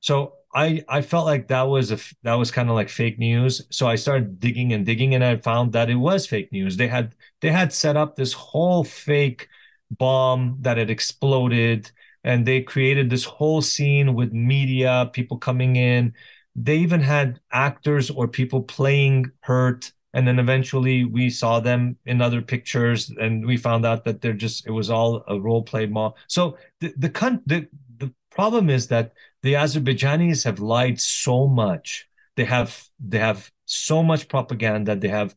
So 0.00 0.34
I 0.54 0.84
I 0.88 1.02
felt 1.02 1.26
like 1.26 1.48
that 1.48 1.62
was 1.62 1.92
a 1.92 1.98
that 2.22 2.34
was 2.34 2.50
kind 2.50 2.68
of 2.68 2.74
like 2.74 2.88
fake 2.88 3.18
news. 3.18 3.62
So 3.70 3.86
I 3.86 3.96
started 3.96 4.40
digging 4.40 4.72
and 4.72 4.84
digging, 4.84 5.14
and 5.14 5.24
I 5.24 5.36
found 5.36 5.72
that 5.72 5.90
it 5.90 5.94
was 5.96 6.26
fake 6.26 6.52
news. 6.52 6.76
They 6.76 6.88
had 6.88 7.14
they 7.40 7.50
had 7.50 7.72
set 7.72 7.96
up 7.96 8.16
this 8.16 8.32
whole 8.32 8.84
fake 8.84 9.48
bomb 9.90 10.58
that 10.62 10.76
had 10.78 10.90
exploded, 10.90 11.90
and 12.24 12.46
they 12.46 12.62
created 12.62 13.10
this 13.10 13.24
whole 13.24 13.62
scene 13.62 14.14
with 14.14 14.32
media, 14.32 15.10
people 15.12 15.38
coming 15.38 15.76
in. 15.76 16.14
They 16.56 16.76
even 16.78 17.00
had 17.00 17.40
actors 17.52 18.10
or 18.10 18.28
people 18.28 18.62
playing 18.62 19.30
hurt, 19.40 19.92
and 20.12 20.26
then 20.26 20.38
eventually 20.38 21.04
we 21.04 21.30
saw 21.30 21.60
them 21.60 21.96
in 22.04 22.20
other 22.20 22.42
pictures, 22.42 23.10
and 23.10 23.46
we 23.46 23.56
found 23.56 23.86
out 23.86 24.04
that 24.04 24.20
they're 24.20 24.32
just 24.32 24.66
it 24.66 24.70
was 24.72 24.90
all 24.90 25.24
a 25.28 25.40
role 25.40 25.62
play 25.62 25.86
mob. 25.86 26.16
So 26.26 26.58
the 26.80 26.92
the 26.96 27.08
the 27.46 27.68
the 27.98 28.12
problem 28.30 28.68
is 28.70 28.88
that 28.88 29.12
the 29.42 29.54
Azerbaijanis 29.54 30.44
have 30.44 30.60
lied 30.60 31.00
so 31.00 31.46
much. 31.46 32.08
They 32.36 32.44
have 32.44 32.88
they 32.98 33.18
have 33.18 33.50
so 33.66 34.02
much 34.02 34.28
propaganda. 34.28 34.96
They 34.96 35.08
have 35.08 35.34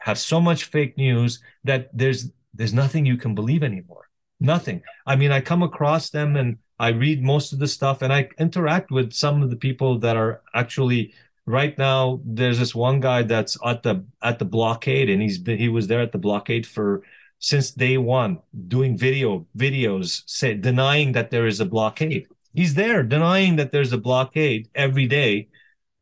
have 0.00 0.18
so 0.18 0.40
much 0.40 0.64
fake 0.64 0.96
news 0.96 1.40
that 1.64 1.90
there's 1.96 2.30
there's 2.54 2.74
nothing 2.74 3.06
you 3.06 3.16
can 3.16 3.34
believe 3.34 3.62
anymore. 3.62 4.07
Nothing. 4.40 4.82
I 5.06 5.16
mean, 5.16 5.32
I 5.32 5.40
come 5.40 5.62
across 5.62 6.10
them 6.10 6.36
and 6.36 6.58
I 6.78 6.88
read 6.88 7.22
most 7.22 7.52
of 7.52 7.58
the 7.58 7.66
stuff 7.66 8.02
and 8.02 8.12
I 8.12 8.28
interact 8.38 8.90
with 8.90 9.12
some 9.12 9.42
of 9.42 9.50
the 9.50 9.56
people 9.56 9.98
that 9.98 10.16
are 10.16 10.42
actually 10.54 11.12
right 11.44 11.76
now. 11.76 12.20
There's 12.24 12.58
this 12.58 12.74
one 12.74 13.00
guy 13.00 13.22
that's 13.22 13.56
at 13.64 13.82
the 13.82 14.04
at 14.22 14.38
the 14.38 14.44
blockade 14.44 15.10
and 15.10 15.20
he's 15.20 15.38
been, 15.38 15.58
he 15.58 15.68
was 15.68 15.88
there 15.88 16.00
at 16.00 16.12
the 16.12 16.18
blockade 16.18 16.66
for 16.66 17.02
since 17.40 17.70
day 17.70 17.98
one, 17.98 18.38
doing 18.68 18.96
video 18.96 19.46
videos, 19.56 20.22
say 20.26 20.54
denying 20.54 21.12
that 21.12 21.30
there 21.30 21.46
is 21.46 21.60
a 21.60 21.64
blockade 21.64 22.26
he's 22.58 22.74
there 22.74 23.02
denying 23.02 23.56
that 23.56 23.70
there's 23.70 23.92
a 23.92 23.98
blockade 23.98 24.68
every 24.74 25.06
day. 25.06 25.48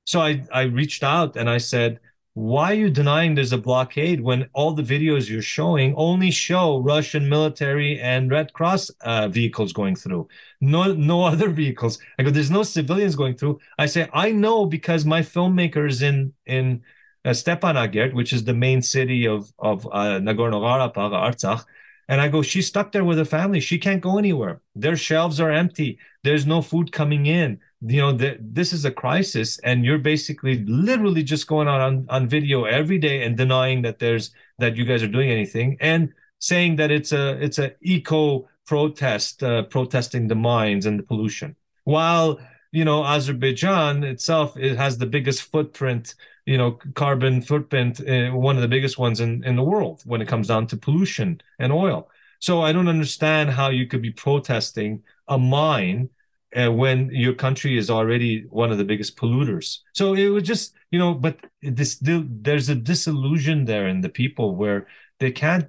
So 0.04 0.20
I, 0.20 0.44
I 0.52 0.62
reached 0.62 1.02
out 1.02 1.36
and 1.36 1.50
I 1.50 1.58
said, 1.58 2.00
why 2.36 2.72
are 2.72 2.74
you 2.74 2.90
denying 2.90 3.34
there's 3.34 3.54
a 3.54 3.56
blockade 3.56 4.20
when 4.20 4.46
all 4.52 4.72
the 4.72 4.82
videos 4.82 5.26
you're 5.26 5.40
showing 5.40 5.94
only 5.96 6.30
show 6.30 6.80
Russian 6.80 7.30
military 7.30 7.98
and 7.98 8.30
Red 8.30 8.52
Cross 8.52 8.90
uh, 9.00 9.28
vehicles 9.28 9.72
going 9.72 9.96
through? 9.96 10.28
No, 10.60 10.92
no 10.92 11.24
other 11.32 11.48
vehicles. 11.48 11.98
I 12.18 12.24
go, 12.24 12.30
there's 12.30 12.50
no 12.50 12.62
civilians 12.62 13.16
going 13.16 13.38
through. 13.38 13.60
I 13.78 13.86
say, 13.86 14.10
I 14.12 14.32
know 14.32 14.66
because 14.66 15.06
my 15.06 15.22
filmmakers 15.22 16.02
in 16.02 16.34
in 16.44 16.82
uh, 17.24 17.30
Stepanakert, 17.30 18.12
which 18.12 18.34
is 18.34 18.44
the 18.44 18.52
main 18.52 18.82
city 18.82 19.26
of 19.26 19.50
of 19.58 19.86
uh, 19.86 20.20
Nagorno 20.20 20.60
Karabakh, 20.60 20.94
Artsakh, 20.94 21.64
and 22.06 22.20
I 22.20 22.28
go, 22.28 22.42
she's 22.42 22.66
stuck 22.66 22.92
there 22.92 23.04
with 23.04 23.16
her 23.16 23.24
family. 23.24 23.60
She 23.60 23.78
can't 23.78 24.02
go 24.02 24.18
anywhere. 24.18 24.60
Their 24.74 24.96
shelves 24.96 25.40
are 25.40 25.50
empty. 25.50 25.98
There's 26.22 26.44
no 26.44 26.60
food 26.60 26.92
coming 26.92 27.24
in. 27.24 27.60
You 27.82 28.00
know, 28.00 28.12
that 28.12 28.38
this 28.54 28.72
is 28.72 28.84
a 28.84 28.90
crisis, 28.90 29.58
and 29.58 29.84
you're 29.84 29.98
basically 29.98 30.64
literally 30.64 31.22
just 31.22 31.46
going 31.46 31.68
on, 31.68 31.80
on 31.80 32.06
on 32.08 32.28
video 32.28 32.64
every 32.64 32.98
day 32.98 33.22
and 33.24 33.36
denying 33.36 33.82
that 33.82 33.98
there's 33.98 34.30
that 34.58 34.76
you 34.76 34.84
guys 34.84 35.02
are 35.02 35.08
doing 35.08 35.30
anything 35.30 35.76
and 35.80 36.12
saying 36.38 36.76
that 36.76 36.90
it's 36.90 37.12
a 37.12 37.42
it's 37.42 37.58
a 37.58 37.74
eco 37.82 38.48
protest, 38.66 39.42
uh, 39.42 39.62
protesting 39.64 40.26
the 40.28 40.34
mines 40.34 40.86
and 40.86 40.98
the 40.98 41.02
pollution. 41.02 41.54
While 41.84 42.40
you 42.72 42.84
know 42.84 43.04
Azerbaijan 43.04 44.04
itself 44.04 44.56
it 44.56 44.76
has 44.76 44.98
the 44.98 45.06
biggest 45.06 45.42
footprint 45.42 46.14
you 46.46 46.56
know 46.56 46.78
carbon 46.94 47.42
footprint 47.42 48.00
uh, 48.00 48.30
one 48.30 48.56
of 48.56 48.62
the 48.62 48.68
biggest 48.68 48.98
ones 48.98 49.20
in, 49.20 49.44
in 49.44 49.56
the 49.56 49.62
world 49.62 50.02
when 50.04 50.22
it 50.22 50.28
comes 50.28 50.48
down 50.48 50.66
to 50.68 50.76
pollution 50.76 51.40
and 51.58 51.72
oil 51.72 52.08
so 52.38 52.62
i 52.62 52.72
don't 52.72 52.88
understand 52.88 53.50
how 53.50 53.68
you 53.68 53.86
could 53.86 54.02
be 54.02 54.10
protesting 54.10 55.02
a 55.28 55.38
mine 55.38 56.08
uh, 56.56 56.70
when 56.72 57.10
your 57.10 57.34
country 57.34 57.76
is 57.76 57.90
already 57.90 58.46
one 58.50 58.72
of 58.72 58.78
the 58.78 58.84
biggest 58.84 59.16
polluters. 59.16 59.78
So 59.94 60.14
it 60.14 60.28
was 60.28 60.44
just 60.44 60.74
you 60.90 60.98
know 60.98 61.14
but 61.14 61.38
this 61.62 61.98
there's 62.00 62.68
a 62.68 62.74
disillusion 62.74 63.64
there 63.64 63.88
in 63.88 64.00
the 64.00 64.08
people 64.08 64.54
where 64.54 64.86
they 65.20 65.30
can't 65.30 65.68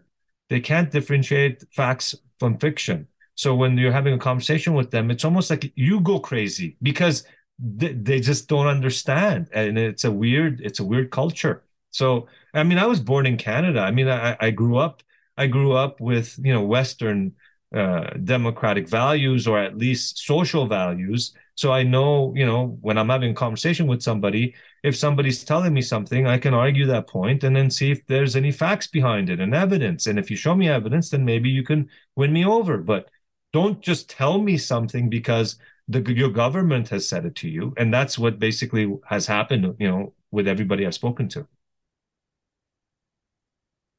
they 0.49 0.59
can't 0.59 0.91
differentiate 0.91 1.63
facts 1.71 2.15
from 2.39 2.57
fiction. 2.57 3.07
So 3.35 3.53
when 3.53 3.77
you're 3.77 3.91
having 3.91 4.13
a 4.13 4.17
conversation 4.17 4.73
with 4.73 4.91
them 4.91 5.11
it's 5.11 5.25
almost 5.25 5.49
like 5.49 5.71
you 5.75 5.99
go 5.99 6.19
crazy 6.19 6.77
because 6.81 7.25
they, 7.59 7.93
they 7.93 8.19
just 8.19 8.47
don't 8.47 8.67
understand 8.67 9.49
and 9.51 9.77
it's 9.77 10.03
a 10.05 10.11
weird 10.11 10.61
it's 10.61 10.79
a 10.79 10.85
weird 10.85 11.11
culture. 11.11 11.63
So 11.91 12.27
i 12.53 12.63
mean 12.63 12.77
i 12.77 12.85
was 12.85 12.99
born 12.99 13.25
in 13.25 13.37
canada. 13.37 13.81
I 13.81 13.91
mean 13.91 14.07
i, 14.07 14.37
I 14.39 14.51
grew 14.51 14.77
up 14.77 15.03
i 15.37 15.47
grew 15.47 15.73
up 15.73 15.99
with 15.99 16.39
you 16.41 16.53
know 16.53 16.61
western 16.63 17.33
uh, 17.75 18.11
democratic 18.23 18.87
values 18.87 19.47
or 19.47 19.59
at 19.59 19.77
least 19.77 20.19
social 20.19 20.67
values. 20.67 21.33
So 21.55 21.71
i 21.71 21.83
know 21.83 22.33
you 22.35 22.45
know 22.45 22.77
when 22.81 22.97
i'm 22.97 23.09
having 23.09 23.31
a 23.31 23.33
conversation 23.33 23.87
with 23.87 24.03
somebody 24.03 24.53
if 24.83 24.95
somebody's 24.95 25.43
telling 25.43 25.73
me 25.73 25.81
something 25.81 26.27
i 26.27 26.37
can 26.37 26.53
argue 26.53 26.85
that 26.85 27.07
point 27.07 27.43
and 27.43 27.55
then 27.55 27.71
see 27.71 27.91
if 27.91 28.05
there's 28.05 28.35
any 28.35 28.51
facts 28.51 28.87
behind 28.87 29.29
it 29.29 29.39
and 29.39 29.55
evidence. 29.55 30.05
And 30.07 30.19
if 30.19 30.29
you 30.31 30.37
show 30.37 30.55
me 30.55 30.69
evidence 30.69 31.09
then 31.09 31.25
maybe 31.25 31.49
you 31.49 31.63
can 31.63 31.89
win 32.15 32.31
me 32.31 32.45
over. 32.45 32.77
But 32.77 33.09
don't 33.53 33.81
just 33.81 34.09
tell 34.09 34.37
me 34.39 34.57
something 34.57 35.09
because 35.09 35.57
the 35.87 36.01
your 36.13 36.29
government 36.29 36.89
has 36.89 37.07
said 37.09 37.25
it 37.25 37.35
to 37.35 37.49
you. 37.49 37.73
And 37.77 37.93
that's 37.93 38.19
what 38.19 38.39
basically 38.39 38.95
has 39.05 39.25
happened 39.27 39.75
you 39.79 39.87
know 39.89 40.13
with 40.31 40.47
everybody 40.47 40.85
i've 40.85 40.93
spoken 40.93 41.27
to 41.29 41.47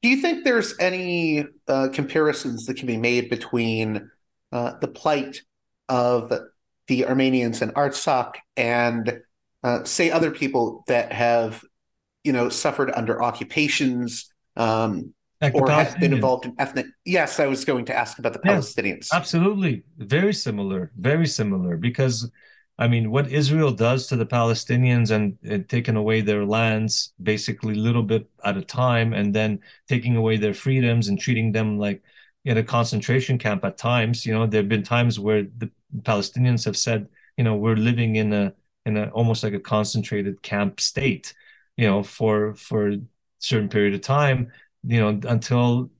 do 0.03 0.09
you 0.09 0.21
think 0.21 0.45
there's 0.45 0.75
any 0.79 1.45
uh, 1.67 1.89
comparisons 1.93 2.67
that 2.67 2.77
can 2.77 2.87
be 2.87 2.97
made 2.97 3.29
between 3.31 4.11
uh, 4.53 4.75
the 4.81 4.89
plight 4.89 5.43
of 5.89 6.33
the 6.87 7.07
armenians 7.07 7.63
in 7.63 7.71
artsakh 7.73 8.35
and 8.57 9.21
uh, 9.63 9.85
say 9.85 10.11
other 10.11 10.31
people 10.31 10.85
that 10.87 11.13
have 11.13 11.63
you 12.25 12.33
know 12.33 12.49
suffered 12.49 12.91
under 12.95 13.23
occupations 13.23 14.33
um, 14.57 15.15
like 15.41 15.55
or 15.55 15.71
have 15.71 15.99
been 16.01 16.13
involved 16.13 16.47
in 16.47 16.55
ethnic. 16.59 16.87
Yes, 17.05 17.39
I 17.39 17.47
was 17.47 17.65
going 17.65 17.85
to 17.87 17.97
ask 17.97 18.19
about 18.19 18.33
the 18.33 18.41
Palestinians. 18.41 19.09
absolutely, 19.13 19.85
very 19.97 20.35
similar, 20.35 20.91
very 20.99 21.27
similar. 21.27 21.77
Because, 21.77 22.31
I 22.79 22.87
mean, 22.89 23.11
what 23.11 23.31
Israel 23.33 23.73
does 23.73 24.07
to 24.07 24.17
the 24.17 24.27
Palestinians 24.27 25.11
and, 25.11 25.37
and 25.43 25.69
taking 25.69 25.97
away 25.97 26.21
their 26.21 26.45
lands, 26.45 27.13
basically 27.23 27.75
little 27.75 28.05
bit 28.05 28.29
at 28.45 28.57
a 28.57 28.63
time, 28.63 29.13
and 29.13 29.35
then 29.35 29.61
taking 29.89 30.17
away 30.17 30.37
their 30.37 30.55
freedoms 30.55 31.09
and 31.09 31.19
treating 31.19 31.53
them 31.53 31.79
like 31.79 32.03
in 32.45 32.57
a 32.57 32.63
concentration 32.63 33.37
camp 33.39 33.65
at 33.65 33.79
times. 33.79 34.25
You 34.25 34.35
know, 34.35 34.47
there 34.47 34.61
have 34.63 34.69
been 34.69 34.85
times 34.85 35.19
where 35.19 35.43
the 35.43 35.71
Palestinians 36.03 36.65
have 36.67 36.77
said, 36.77 37.09
you 37.37 37.45
know, 37.45 37.57
we're 37.57 37.77
living 37.77 38.17
in 38.17 38.33
a 38.33 38.55
in 38.87 38.97
a 38.97 39.09
almost 39.11 39.43
like 39.43 39.55
a 39.55 39.61
concentrated 39.61 40.43
camp 40.43 40.81
state. 40.81 41.35
You 41.77 41.87
know, 41.87 42.03
for 42.03 42.55
for 42.55 42.91
a 42.91 43.01
certain 43.39 43.69
period 43.69 43.95
of 43.95 44.01
time 44.03 44.53
you 44.85 45.01
know, 45.01 45.21
until 45.29 45.91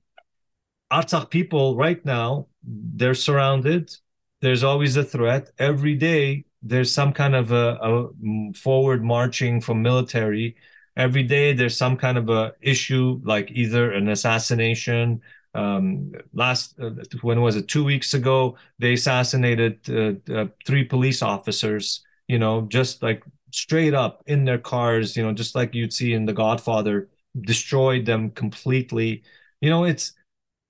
Artsakh 0.91 1.29
people 1.29 1.75
right 1.75 2.03
now, 2.05 2.47
they're 2.63 3.13
surrounded. 3.13 3.95
There's 4.41 4.63
always 4.63 4.95
a 4.97 5.03
threat. 5.03 5.51
Every 5.57 5.95
day, 5.95 6.45
there's 6.61 6.93
some 6.93 7.13
kind 7.13 7.35
of 7.35 7.51
a, 7.51 7.77
a 7.81 8.53
forward 8.53 9.03
marching 9.03 9.61
from 9.61 9.81
military. 9.81 10.55
Every 10.97 11.23
day, 11.23 11.53
there's 11.53 11.77
some 11.77 11.95
kind 11.97 12.17
of 12.17 12.29
a 12.29 12.53
issue, 12.61 13.21
like 13.23 13.51
either 13.51 13.91
an 13.93 14.09
assassination. 14.09 15.21
Um, 15.53 16.11
last, 16.33 16.79
uh, 16.79 16.91
when 17.21 17.41
was 17.41 17.55
it? 17.55 17.67
Two 17.67 17.83
weeks 17.83 18.13
ago, 18.13 18.57
they 18.79 18.93
assassinated 18.93 19.79
uh, 19.89 20.33
uh, 20.33 20.47
three 20.65 20.83
police 20.83 21.21
officers. 21.21 22.03
You 22.27 22.37
know, 22.39 22.61
just 22.69 23.01
like 23.01 23.23
straight 23.51 23.93
up 23.93 24.23
in 24.27 24.45
their 24.45 24.59
cars. 24.59 25.15
You 25.15 25.23
know, 25.23 25.33
just 25.33 25.55
like 25.55 25.73
you'd 25.73 25.93
see 25.93 26.13
in 26.13 26.25
The 26.25 26.33
Godfather 26.33 27.09
destroyed 27.41 28.05
them 28.05 28.31
completely 28.31 29.23
you 29.61 29.69
know 29.69 29.83
it's 29.83 30.13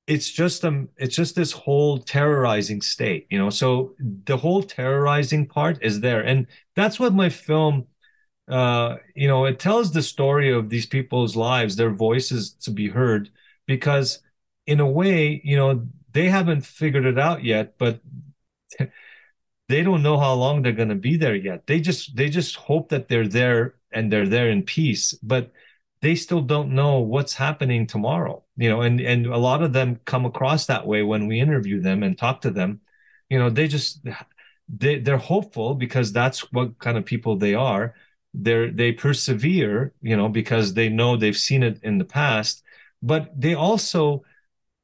it's 0.09 0.31
just 0.31 0.65
um 0.65 0.89
it's 0.97 1.15
just 1.15 1.35
this 1.35 1.53
whole 1.53 1.99
terrorizing 1.99 2.81
state 2.81 3.27
you 3.31 3.39
know? 3.39 3.51
So 3.51 3.95
the 4.25 4.37
whole 4.37 4.63
terrorizing 4.63 5.47
part 5.47 5.79
is 5.83 6.01
there. 6.01 6.21
And 6.21 6.47
that's 6.75 6.99
what 6.99 7.13
my 7.15 7.29
film 7.29 7.87
uh 8.49 8.97
you 9.15 9.27
know 9.27 9.45
it 9.45 9.59
tells 9.59 9.93
the 9.93 10.01
story 10.03 10.51
of 10.53 10.69
these 10.69 10.87
people's 10.87 11.35
lives 11.35 11.75
their 11.77 11.91
voices 11.91 12.51
to 12.53 12.71
be 12.71 12.89
heard 12.89 13.29
because 13.67 14.21
in 14.67 14.79
a 14.81 14.89
way 14.89 15.41
you 15.45 15.57
know 15.57 15.87
they 16.13 16.29
haven't 16.29 16.61
figured 16.65 17.05
it 17.05 17.19
out 17.19 17.43
yet 17.43 17.77
but 17.79 18.01
they 19.69 19.83
don't 19.83 20.03
know 20.03 20.17
how 20.19 20.33
long 20.33 20.61
they're 20.61 20.71
going 20.73 20.89
to 20.89 20.95
be 20.95 21.17
there 21.17 21.35
yet. 21.35 21.67
They 21.67 21.79
just 21.79 22.15
they 22.15 22.29
just 22.29 22.55
hope 22.55 22.89
that 22.89 23.07
they're 23.07 23.27
there 23.27 23.75
and 23.91 24.11
they're 24.11 24.27
there 24.27 24.49
in 24.49 24.63
peace 24.63 25.13
but 25.23 25.51
they 26.01 26.15
still 26.15 26.41
don't 26.41 26.71
know 26.73 26.99
what's 26.99 27.33
happening 27.35 27.85
tomorrow 27.87 28.43
you 28.59 28.69
know 28.69 28.81
and 28.81 29.01
and 29.01 29.25
a 29.25 29.37
lot 29.37 29.63
of 29.63 29.73
them 29.73 29.99
come 30.05 30.25
across 30.25 30.67
that 30.67 30.85
way 30.85 31.01
when 31.03 31.27
we 31.27 31.39
interview 31.39 31.81
them 31.81 32.03
and 32.03 32.17
talk 32.17 32.41
to 32.41 32.51
them 32.51 32.81
you 33.29 33.39
know 33.39 33.49
they 33.49 33.67
just 33.67 34.05
they, 34.69 34.99
they're 34.99 35.17
hopeful 35.33 35.73
because 35.73 36.13
that's 36.13 36.51
what 36.51 36.77
kind 36.79 36.97
of 36.97 37.05
people 37.05 37.35
they 37.35 37.55
are 37.55 37.95
they're 38.33 38.69
they 38.71 38.91
persevere 38.91 39.93
you 40.01 40.15
know 40.15 40.29
because 40.29 40.73
they 40.75 40.89
know 40.89 41.17
they've 41.17 41.37
seen 41.37 41.63
it 41.63 41.79
in 41.81 41.97
the 41.97 42.05
past 42.05 42.63
but 43.01 43.29
they 43.39 43.55
also 43.55 44.23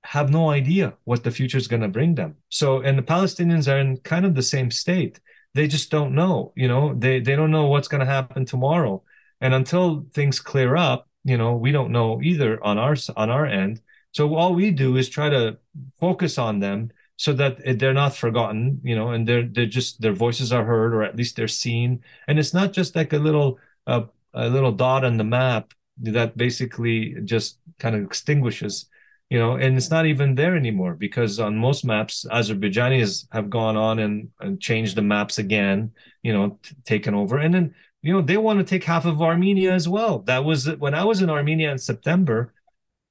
have 0.06 0.30
no 0.30 0.50
idea 0.50 0.94
what 1.04 1.24
the 1.24 1.32
future 1.32 1.58
is 1.58 1.68
going 1.68 1.82
to 1.82 1.88
bring 1.88 2.16
them. 2.16 2.36
So, 2.50 2.82
and 2.82 2.98
the 2.98 3.04
Palestinians 3.04 3.72
are 3.72 3.80
in 3.80 3.98
kind 3.98 4.26
of 4.26 4.36
the 4.36 4.44
same 4.44 4.72
state. 4.72 5.20
They 5.54 5.68
just 5.68 5.90
don't 5.90 6.14
know, 6.14 6.54
you 6.56 6.68
know, 6.68 6.94
they, 6.94 7.20
they 7.20 7.36
don't 7.36 7.52
know 7.52 7.68
what's 7.68 7.88
going 7.88 8.02
to 8.02 8.06
happen 8.06 8.46
tomorrow. 8.46 9.04
And 9.42 9.54
until 9.54 10.06
things 10.14 10.40
clear 10.40 10.76
up, 10.76 11.10
you 11.26 11.38
know, 11.38 11.56
we 11.56 11.72
don't 11.74 11.92
know 11.92 12.22
either 12.22 12.64
on 12.64 12.78
our, 12.78 12.96
on 13.18 13.30
our 13.30 13.46
end. 13.46 13.82
So 14.14 14.36
all 14.36 14.56
we 14.56 14.72
do 14.72 14.96
is 14.96 15.10
try 15.10 15.30
to 15.30 15.58
focus 16.00 16.38
on 16.38 16.60
them 16.60 16.92
so 17.18 17.34
that 17.34 17.80
they're 17.80 17.94
not 17.94 18.16
forgotten, 18.16 18.80
you 18.84 18.96
know, 18.96 19.10
and 19.10 19.28
they're, 19.28 19.44
they're 19.44 19.66
just, 19.66 20.00
their 20.00 20.14
voices 20.14 20.54
are 20.54 20.64
heard 20.64 20.94
or 20.94 21.04
at 21.04 21.18
least 21.18 21.36
they're 21.36 21.48
seen. 21.50 22.02
And 22.28 22.40
it's 22.40 22.54
not 22.54 22.72
just 22.72 22.96
like 22.96 23.12
a 23.12 23.18
little, 23.18 23.60
uh, 23.88 24.04
a 24.34 24.50
little 24.50 24.72
dot 24.72 25.04
on 25.04 25.18
the 25.18 25.24
map 25.24 25.74
that 26.04 26.38
basically 26.38 27.16
just 27.26 27.60
kind 27.80 27.96
of 27.96 28.04
extinguishes 28.04 28.88
you 29.30 29.40
know 29.40 29.56
and 29.56 29.76
it's 29.78 29.90
not 29.90 30.06
even 30.06 30.36
there 30.36 30.56
anymore 30.56 30.94
because 30.94 31.40
on 31.40 31.58
most 31.58 31.84
maps 31.86 32.26
azerbaijanis 32.32 33.28
have 33.32 33.50
gone 33.50 33.76
on 33.76 34.00
and, 34.00 34.30
and 34.40 34.62
changed 34.62 34.96
the 34.96 35.02
maps 35.02 35.38
again 35.38 35.92
you 36.22 36.34
know 36.34 36.60
t- 36.62 36.76
taken 36.86 37.14
over 37.14 37.38
and 37.38 37.54
then 37.54 37.74
you 38.06 38.14
know 38.14 38.22
they 38.22 38.38
want 38.38 38.60
to 38.60 38.66
take 38.66 38.84
half 38.84 39.06
of 39.06 39.22
armenia 39.22 39.74
as 39.74 39.90
well 39.90 40.20
that 40.20 40.44
was 40.44 40.70
when 40.78 40.94
i 40.94 41.04
was 41.04 41.22
in 41.22 41.30
armenia 41.30 41.72
in 41.72 41.78
september 41.78 42.54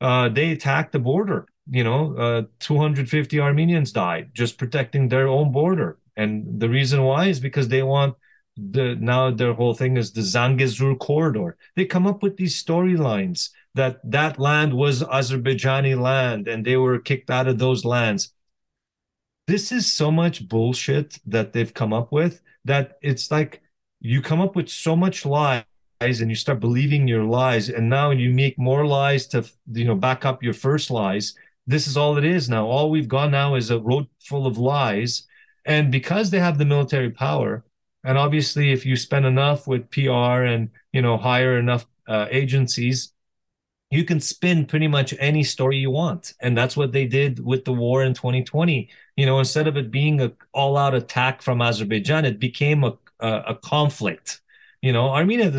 uh, 0.01 0.28
they 0.28 0.53
attacked 0.53 0.92
the 0.92 0.99
border 0.99 1.47
you 1.70 1.82
know 1.82 2.14
uh, 2.16 2.42
250 2.61 3.40
armenians 3.40 3.92
died 3.92 4.30
just 4.32 4.59
protecting 4.59 5.09
their 5.09 5.28
own 5.28 5.53
border 5.53 5.99
and 6.16 6.61
the 6.61 6.68
reason 6.68 7.03
why 7.03 7.26
is 7.26 7.40
because 7.40 7.68
they 7.68 7.82
want 7.82 8.14
the 8.57 8.95
now 9.01 9.30
their 9.30 9.53
whole 9.53 9.74
thing 9.74 9.97
is 9.97 10.12
the 10.12 10.20
Zangezur 10.20 10.99
corridor. 10.99 11.57
They 11.74 11.84
come 11.84 12.07
up 12.07 12.22
with 12.22 12.36
these 12.36 12.62
storylines 12.62 13.51
that 13.74 13.99
that 14.09 14.38
land 14.38 14.74
was 14.74 15.03
Azerbaijani 15.03 16.01
land 16.01 16.47
and 16.47 16.64
they 16.64 16.76
were 16.76 16.99
kicked 17.01 17.30
out 17.30 17.49
of 17.49 17.59
those 17.59 17.84
lands. 17.84 18.32
This 19.47 19.72
is 19.72 19.92
so 19.92 20.11
much 20.11 20.49
bullshit 20.49 21.18
that 21.26 21.53
they've 21.53 21.74
come 21.74 21.92
up 21.92 22.12
with 22.12 22.40
that 22.64 22.97
it's 23.03 23.30
like 23.30 23.61
you 24.05 24.20
come 24.20 24.40
up 24.40 24.55
with 24.55 24.68
so 24.68 24.94
much 24.94 25.24
lies 25.24 25.64
and 26.00 26.28
you 26.28 26.34
start 26.34 26.61
believing 26.61 27.09
your 27.09 27.24
lies 27.24 27.70
and 27.70 27.88
now 27.88 28.11
you 28.11 28.30
make 28.30 28.59
more 28.59 28.86
lies 28.86 29.26
to 29.28 29.42
you 29.72 29.86
know 29.86 29.94
back 29.94 30.26
up 30.26 30.42
your 30.42 30.52
first 30.52 30.90
lies. 30.90 31.34
This 31.66 31.86
is 31.86 31.96
all 31.96 32.18
it 32.18 32.24
is 32.24 32.48
now. 32.50 32.66
All 32.66 32.90
we've 32.90 33.09
got 33.09 33.30
now 33.30 33.55
is 33.55 33.70
a 33.70 33.80
road 33.80 34.07
full 34.20 34.46
of 34.46 34.59
lies 34.59 35.26
and 35.64 35.90
because 35.90 36.30
they 36.30 36.38
have 36.38 36.59
the 36.59 36.66
military 36.66 37.11
power 37.11 37.64
and 38.05 38.18
obviously 38.18 38.72
if 38.72 38.84
you 38.84 38.94
spend 38.94 39.24
enough 39.24 39.66
with 39.66 39.90
PR 39.90 40.44
and 40.44 40.68
you 40.92 41.00
know 41.00 41.16
hire 41.16 41.59
enough 41.59 41.86
uh, 42.07 42.26
agencies 42.30 43.14
you 43.90 44.05
can 44.05 44.20
spin 44.20 44.66
pretty 44.66 44.88
much 44.88 45.14
any 45.18 45.42
story 45.42 45.78
you 45.78 45.90
want 45.90 46.34
and 46.40 46.59
that's 46.59 46.76
what 46.76 46.92
they 46.92 47.07
did 47.07 47.42
with 47.42 47.64
the 47.64 47.72
war 47.72 48.02
in 48.02 48.12
2020 48.12 48.90
you 49.16 49.24
know 49.24 49.38
instead 49.38 49.66
of 49.66 49.78
it 49.78 49.90
being 49.90 50.20
a 50.20 50.32
all 50.52 50.76
out 50.76 50.94
attack 50.94 51.40
from 51.40 51.62
azerbaijan 51.62 52.26
it 52.26 52.38
became 52.38 52.84
a, 52.84 52.92
a, 53.20 53.42
a 53.48 53.54
conflict. 53.56 54.40
You 54.82 54.92
know 54.92 55.08
armenia 55.08 55.50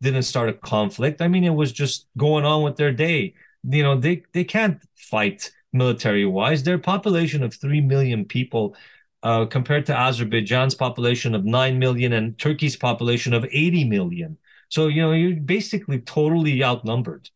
didn't 0.00 0.22
start 0.22 0.48
a 0.48 0.54
conflict. 0.54 1.20
Armenia 1.20 1.52
was 1.52 1.72
just 1.72 2.06
going 2.16 2.44
on 2.44 2.62
with 2.62 2.76
their 2.76 2.92
day. 2.92 3.34
You 3.68 3.82
know 3.82 3.98
they 3.98 4.22
they 4.32 4.44
can't 4.44 4.82
fight 4.96 5.52
military 5.72 6.24
wise 6.26 6.62
their 6.62 6.78
population 6.78 7.42
of 7.44 7.54
3 7.54 7.80
million 7.82 8.24
people 8.24 8.74
uh, 9.22 9.46
compared 9.46 9.86
to 9.86 9.96
azerbaijan's 9.96 10.74
population 10.74 11.34
of 11.34 11.44
9 11.44 11.78
million 11.78 12.12
and 12.12 12.36
turkey's 12.38 12.74
population 12.74 13.32
of 13.32 13.44
80 13.44 13.84
million. 13.84 14.38
So 14.68 14.86
you 14.86 15.02
know 15.02 15.12
you're 15.12 15.36
basically 15.36 16.00
totally 16.00 16.64
outnumbered. 16.64 17.28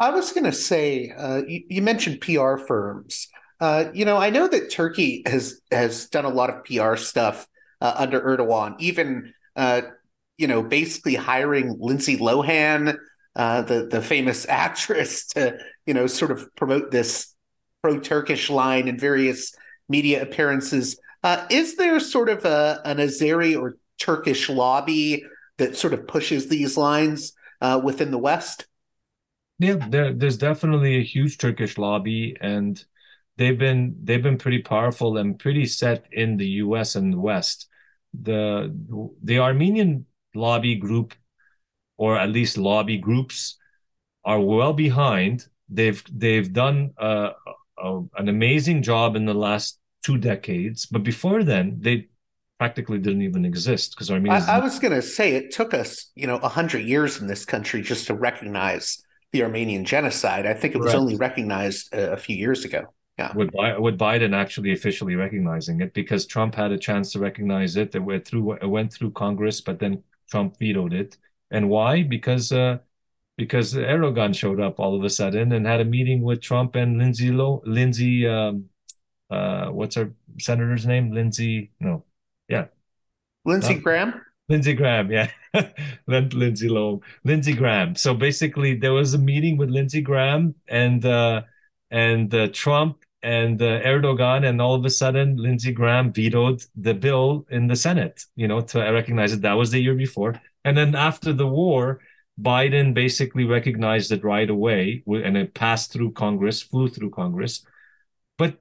I 0.00 0.10
was 0.10 0.32
going 0.32 0.44
to 0.44 0.52
say, 0.52 1.10
uh, 1.10 1.42
you, 1.46 1.62
you, 1.68 1.82
mentioned 1.82 2.22
PR 2.22 2.56
firms. 2.56 3.28
Uh, 3.60 3.90
you 3.92 4.06
know, 4.06 4.16
I 4.16 4.30
know 4.30 4.48
that 4.48 4.70
Turkey 4.70 5.22
has 5.26 5.60
has 5.70 6.08
done 6.08 6.24
a 6.24 6.30
lot 6.30 6.48
of 6.48 6.64
PR 6.64 6.96
stuff 6.96 7.46
uh, 7.80 7.94
under 7.96 8.20
Erdogan, 8.20 8.76
even 8.78 9.32
uh, 9.56 9.82
you 10.36 10.46
know, 10.46 10.62
basically 10.62 11.14
hiring 11.14 11.76
Lindsay 11.78 12.16
Lohan, 12.16 12.96
uh, 13.36 13.62
the 13.62 13.86
the 13.86 14.02
famous 14.02 14.46
actress, 14.48 15.26
to 15.28 15.58
you 15.86 15.94
know, 15.94 16.06
sort 16.06 16.30
of 16.30 16.54
promote 16.56 16.90
this 16.90 17.34
pro 17.82 17.98
Turkish 17.98 18.50
line 18.50 18.88
in 18.88 18.98
various 18.98 19.54
media 19.88 20.22
appearances. 20.22 20.98
Uh, 21.22 21.46
is 21.50 21.76
there 21.76 22.00
sort 22.00 22.28
of 22.28 22.44
a, 22.44 22.80
an 22.84 22.96
Azeri 22.96 23.60
or 23.60 23.76
Turkish 23.98 24.48
lobby 24.48 25.24
that 25.58 25.76
sort 25.76 25.92
of 25.92 26.06
pushes 26.06 26.48
these 26.48 26.76
lines 26.76 27.34
within 27.82 28.10
the 28.10 28.18
West? 28.18 28.66
Yeah, 29.60 29.76
there, 29.90 30.14
there's 30.14 30.38
definitely 30.38 30.96
a 30.96 31.04
huge 31.04 31.36
Turkish 31.36 31.76
lobby, 31.76 32.34
and 32.40 32.82
they've 33.36 33.58
been 33.58 33.94
they've 34.02 34.22
been 34.22 34.38
pretty 34.38 34.62
powerful 34.62 35.18
and 35.18 35.38
pretty 35.38 35.66
set 35.66 36.06
in 36.12 36.38
the 36.38 36.48
U.S. 36.64 36.96
and 36.96 37.12
the 37.12 37.18
West. 37.18 37.68
The 38.12 38.74
the 39.22 39.38
Armenian 39.38 40.06
lobby 40.34 40.74
group, 40.76 41.14
or 41.96 42.18
at 42.18 42.30
least 42.30 42.58
lobby 42.58 42.98
groups, 42.98 43.56
are 44.24 44.40
well 44.40 44.72
behind. 44.72 45.46
They've 45.68 46.02
they've 46.10 46.52
done 46.52 46.92
a, 46.98 47.32
a, 47.78 48.00
an 48.16 48.28
amazing 48.28 48.82
job 48.82 49.16
in 49.16 49.26
the 49.26 49.34
last 49.34 49.78
two 50.02 50.18
decades, 50.18 50.86
but 50.86 51.02
before 51.02 51.44
then 51.44 51.78
they 51.80 52.08
practically 52.58 52.98
didn't 52.98 53.22
even 53.22 53.44
exist 53.44 53.92
because 53.92 54.10
Armenia. 54.10 54.44
I, 54.46 54.56
I 54.56 54.60
was 54.60 54.78
going 54.78 54.92
to 54.92 55.02
say 55.02 55.34
it 55.34 55.50
took 55.50 55.72
us, 55.72 56.10
you 56.14 56.26
know, 56.26 56.36
a 56.36 56.48
hundred 56.48 56.84
years 56.84 57.20
in 57.20 57.26
this 57.26 57.46
country 57.46 57.80
just 57.80 58.06
to 58.08 58.14
recognize 58.14 59.02
the 59.32 59.42
Armenian 59.44 59.84
genocide. 59.84 60.46
I 60.46 60.54
think 60.54 60.74
it 60.74 60.78
was 60.78 60.94
only 60.94 61.16
recognized 61.16 61.94
a, 61.94 62.12
a, 62.12 62.16
few 62.16 62.36
years 62.36 62.64
ago. 62.64 62.82
Yeah. 63.20 63.34
With, 63.34 63.50
with 63.78 63.98
Biden 63.98 64.34
actually 64.34 64.72
officially 64.72 65.14
recognizing 65.14 65.82
it 65.82 65.92
because 65.92 66.24
Trump 66.24 66.54
had 66.54 66.72
a 66.72 66.78
chance 66.78 67.12
to 67.12 67.18
recognize 67.18 67.76
it. 67.76 67.94
It 67.94 67.98
went 67.98 68.26
through 68.26 68.54
it 68.54 68.66
went 68.66 68.94
through 68.94 69.10
Congress, 69.10 69.60
but 69.60 69.78
then 69.78 70.02
Trump 70.30 70.58
vetoed 70.58 70.94
it. 70.94 71.18
And 71.50 71.68
why? 71.68 72.02
Because 72.02 72.50
uh, 72.50 72.78
because 73.36 73.74
Erdogan 73.74 74.34
showed 74.34 74.58
up 74.58 74.80
all 74.80 74.96
of 74.96 75.04
a 75.04 75.10
sudden 75.10 75.52
and 75.52 75.66
had 75.66 75.80
a 75.80 75.84
meeting 75.84 76.22
with 76.22 76.40
Trump 76.40 76.76
and 76.76 76.96
Lindsay 76.96 77.30
Low 77.30 77.62
Lindsey 77.66 78.26
um, 78.26 78.70
uh, 79.28 79.66
what's 79.68 79.96
her 79.96 80.14
senator's 80.38 80.86
name? 80.86 81.12
Lindsey 81.12 81.72
no. 81.78 82.04
Yeah. 82.48 82.66
Lindsey 83.44 83.74
Graham? 83.74 84.14
Lindsey 84.48 84.74
Graham, 84.74 85.12
yeah. 85.12 85.30
Lindsay 86.06 86.68
Lowe, 86.68 87.02
Lindsey 87.24 87.52
Graham. 87.52 87.94
So 87.94 88.14
basically, 88.14 88.74
there 88.74 88.92
was 88.92 89.14
a 89.14 89.18
meeting 89.18 89.56
with 89.56 89.70
Lindsey 89.70 90.00
Graham 90.00 90.54
and 90.68 91.04
uh, 91.04 91.42
and 91.90 92.34
uh, 92.34 92.48
Trump 92.52 93.04
and 93.22 93.60
uh, 93.60 93.80
Erdogan, 93.82 94.48
and 94.48 94.60
all 94.60 94.74
of 94.74 94.84
a 94.84 94.90
sudden, 94.90 95.36
Lindsey 95.36 95.72
Graham 95.72 96.12
vetoed 96.12 96.62
the 96.74 96.94
bill 96.94 97.46
in 97.50 97.66
the 97.66 97.76
Senate. 97.76 98.24
You 98.36 98.48
know, 98.48 98.60
to 98.60 98.80
recognize 98.80 99.32
it. 99.32 99.42
That 99.42 99.54
was 99.54 99.70
the 99.70 99.80
year 99.80 99.94
before, 99.94 100.40
and 100.64 100.76
then 100.76 100.94
after 100.94 101.32
the 101.32 101.46
war, 101.46 102.00
Biden 102.40 102.94
basically 102.94 103.44
recognized 103.44 104.12
it 104.12 104.24
right 104.24 104.48
away, 104.48 105.02
and 105.06 105.36
it 105.36 105.54
passed 105.54 105.92
through 105.92 106.12
Congress, 106.12 106.62
flew 106.62 106.88
through 106.88 107.10
Congress. 107.10 107.64
But 108.38 108.58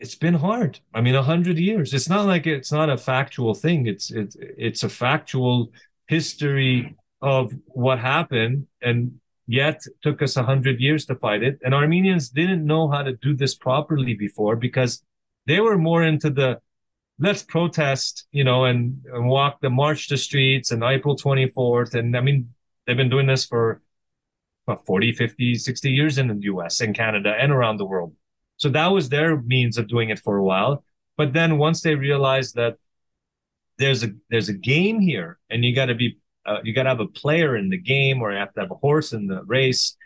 it's 0.00 0.16
been 0.16 0.34
hard. 0.34 0.80
I 0.92 1.00
mean, 1.00 1.14
a 1.14 1.22
hundred 1.22 1.58
years. 1.58 1.94
It's 1.94 2.08
not 2.08 2.26
like 2.26 2.46
it's 2.46 2.72
not 2.72 2.90
a 2.90 2.96
factual 2.96 3.54
thing. 3.54 3.86
It's 3.86 4.10
it's 4.10 4.36
it's 4.40 4.82
a 4.82 4.88
factual 4.88 5.72
history 6.08 6.96
of 7.20 7.52
what 7.66 8.00
happened, 8.00 8.66
and 8.82 9.20
yet 9.52 9.82
took 10.00 10.22
us 10.22 10.38
a 10.38 10.42
hundred 10.42 10.80
years 10.80 11.04
to 11.04 11.14
fight 11.14 11.42
it. 11.42 11.58
And 11.62 11.74
Armenians 11.74 12.30
didn't 12.30 12.64
know 12.64 12.88
how 12.88 13.02
to 13.02 13.12
do 13.12 13.36
this 13.36 13.54
properly 13.54 14.14
before 14.14 14.56
because 14.56 15.04
they 15.46 15.60
were 15.60 15.76
more 15.76 16.02
into 16.02 16.30
the 16.30 16.58
let's 17.18 17.42
protest, 17.42 18.26
you 18.32 18.44
know, 18.44 18.64
and, 18.64 19.04
and 19.12 19.28
walk 19.28 19.60
the 19.60 19.68
march 19.68 20.08
the 20.08 20.16
streets 20.16 20.70
and 20.70 20.82
April 20.82 21.16
24th. 21.16 21.92
And 21.92 22.16
I 22.16 22.22
mean, 22.22 22.48
they've 22.86 22.96
been 22.96 23.10
doing 23.10 23.26
this 23.26 23.44
for 23.44 23.82
what, 24.64 24.86
40, 24.86 25.12
50, 25.12 25.56
60 25.56 25.90
years 25.90 26.16
in 26.16 26.28
the 26.28 26.42
US 26.44 26.80
and 26.80 26.96
Canada 26.96 27.34
and 27.38 27.52
around 27.52 27.76
the 27.76 27.84
world. 27.84 28.14
So 28.56 28.70
that 28.70 28.86
was 28.86 29.10
their 29.10 29.38
means 29.42 29.76
of 29.76 29.86
doing 29.86 30.08
it 30.08 30.18
for 30.18 30.38
a 30.38 30.44
while. 30.44 30.82
But 31.18 31.34
then 31.34 31.58
once 31.58 31.82
they 31.82 31.94
realized 31.94 32.54
that 32.54 32.78
there's 33.76 34.02
a 34.02 34.12
there's 34.30 34.48
a 34.48 34.54
game 34.54 35.00
here, 35.00 35.38
and 35.50 35.62
you 35.64 35.74
got 35.74 35.86
to 35.86 35.94
be 35.94 36.18
uh, 36.44 36.58
you 36.64 36.72
got 36.72 36.84
to 36.84 36.88
have 36.90 37.00
a 37.00 37.06
player 37.06 37.56
in 37.56 37.70
the 37.70 37.78
game, 37.78 38.20
or 38.20 38.32
you 38.32 38.38
have 38.38 38.52
to 38.54 38.60
have 38.60 38.70
a 38.70 38.76
horse 38.76 39.12
in 39.12 39.26
the 39.26 39.42
race. 39.44 39.96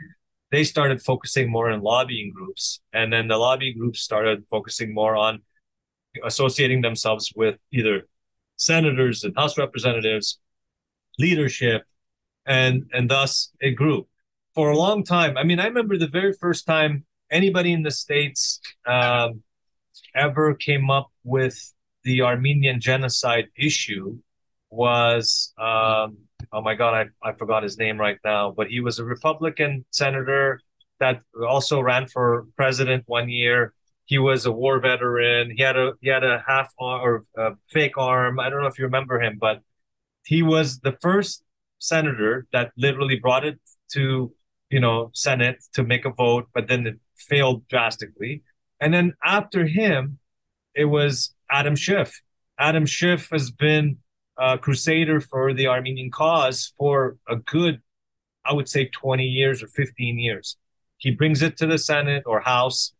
They 0.52 0.64
started 0.64 1.02
focusing 1.02 1.50
more 1.50 1.70
on 1.70 1.80
lobbying 1.80 2.32
groups, 2.34 2.80
and 2.92 3.12
then 3.12 3.28
the 3.28 3.36
lobby 3.36 3.72
groups 3.72 4.00
started 4.00 4.44
focusing 4.50 4.94
more 4.94 5.16
on 5.16 5.42
associating 6.24 6.82
themselves 6.82 7.32
with 7.34 7.56
either 7.72 8.02
senators 8.56 9.24
and 9.24 9.34
House 9.36 9.58
representatives, 9.58 10.38
leadership, 11.18 11.84
and 12.46 12.84
and 12.92 13.10
thus 13.10 13.50
it 13.60 13.72
grew 13.72 14.06
for 14.54 14.70
a 14.70 14.76
long 14.76 15.04
time. 15.04 15.36
I 15.36 15.44
mean, 15.44 15.60
I 15.60 15.66
remember 15.66 15.98
the 15.98 16.08
very 16.08 16.32
first 16.32 16.66
time 16.66 17.04
anybody 17.30 17.72
in 17.72 17.82
the 17.82 17.90
states 17.90 18.60
um, 18.86 19.42
ever 20.14 20.54
came 20.54 20.90
up 20.90 21.10
with 21.24 21.72
the 22.04 22.22
Armenian 22.22 22.80
genocide 22.80 23.48
issue 23.56 24.18
was 24.76 25.52
um, 25.58 26.18
oh 26.52 26.62
my 26.62 26.74
god 26.74 27.10
I, 27.24 27.28
I 27.28 27.32
forgot 27.32 27.62
his 27.62 27.78
name 27.78 27.98
right 27.98 28.18
now 28.24 28.52
but 28.56 28.68
he 28.68 28.80
was 28.80 28.98
a 28.98 29.04
Republican 29.04 29.84
senator 29.90 30.60
that 31.00 31.22
also 31.46 31.80
ran 31.80 32.06
for 32.06 32.46
president 32.56 33.04
one 33.06 33.28
year. 33.28 33.74
He 34.04 34.18
was 34.18 34.46
a 34.46 34.52
war 34.52 34.80
veteran. 34.80 35.52
He 35.56 35.62
had 35.62 35.76
a 35.76 35.92
he 36.00 36.08
had 36.08 36.24
a 36.24 36.42
half 36.46 36.72
or 36.78 37.24
a 37.36 37.52
fake 37.70 37.98
arm. 37.98 38.38
I 38.38 38.48
don't 38.48 38.60
know 38.60 38.68
if 38.68 38.78
you 38.78 38.84
remember 38.84 39.20
him, 39.20 39.38
but 39.40 39.62
he 40.24 40.42
was 40.42 40.80
the 40.80 40.96
first 41.00 41.42
senator 41.78 42.46
that 42.52 42.72
literally 42.76 43.16
brought 43.16 43.44
it 43.44 43.58
to 43.92 44.32
you 44.70 44.80
know 44.80 45.10
Senate 45.14 45.64
to 45.74 45.82
make 45.82 46.04
a 46.04 46.10
vote, 46.10 46.48
but 46.54 46.68
then 46.68 46.86
it 46.86 46.98
failed 47.16 47.66
drastically. 47.68 48.42
And 48.80 48.94
then 48.94 49.14
after 49.24 49.66
him, 49.66 50.18
it 50.74 50.84
was 50.84 51.34
Adam 51.50 51.76
Schiff. 51.76 52.20
Adam 52.58 52.86
Schiff 52.86 53.28
has 53.32 53.50
been 53.50 53.98
a 54.38 54.58
crusader 54.58 55.20
for 55.20 55.52
the 55.54 55.66
Armenian 55.66 56.10
cause 56.10 56.72
for 56.78 57.16
a 57.28 57.36
good, 57.36 57.80
I 58.44 58.52
would 58.52 58.68
say, 58.68 58.86
20 58.86 59.24
years 59.24 59.62
or 59.62 59.68
15 59.68 60.18
years. 60.18 60.56
He 60.98 61.10
brings 61.10 61.42
it 61.42 61.56
to 61.58 61.66
the 61.66 61.78
Senate 61.78 62.22
or 62.26 62.40
House. 62.40 62.92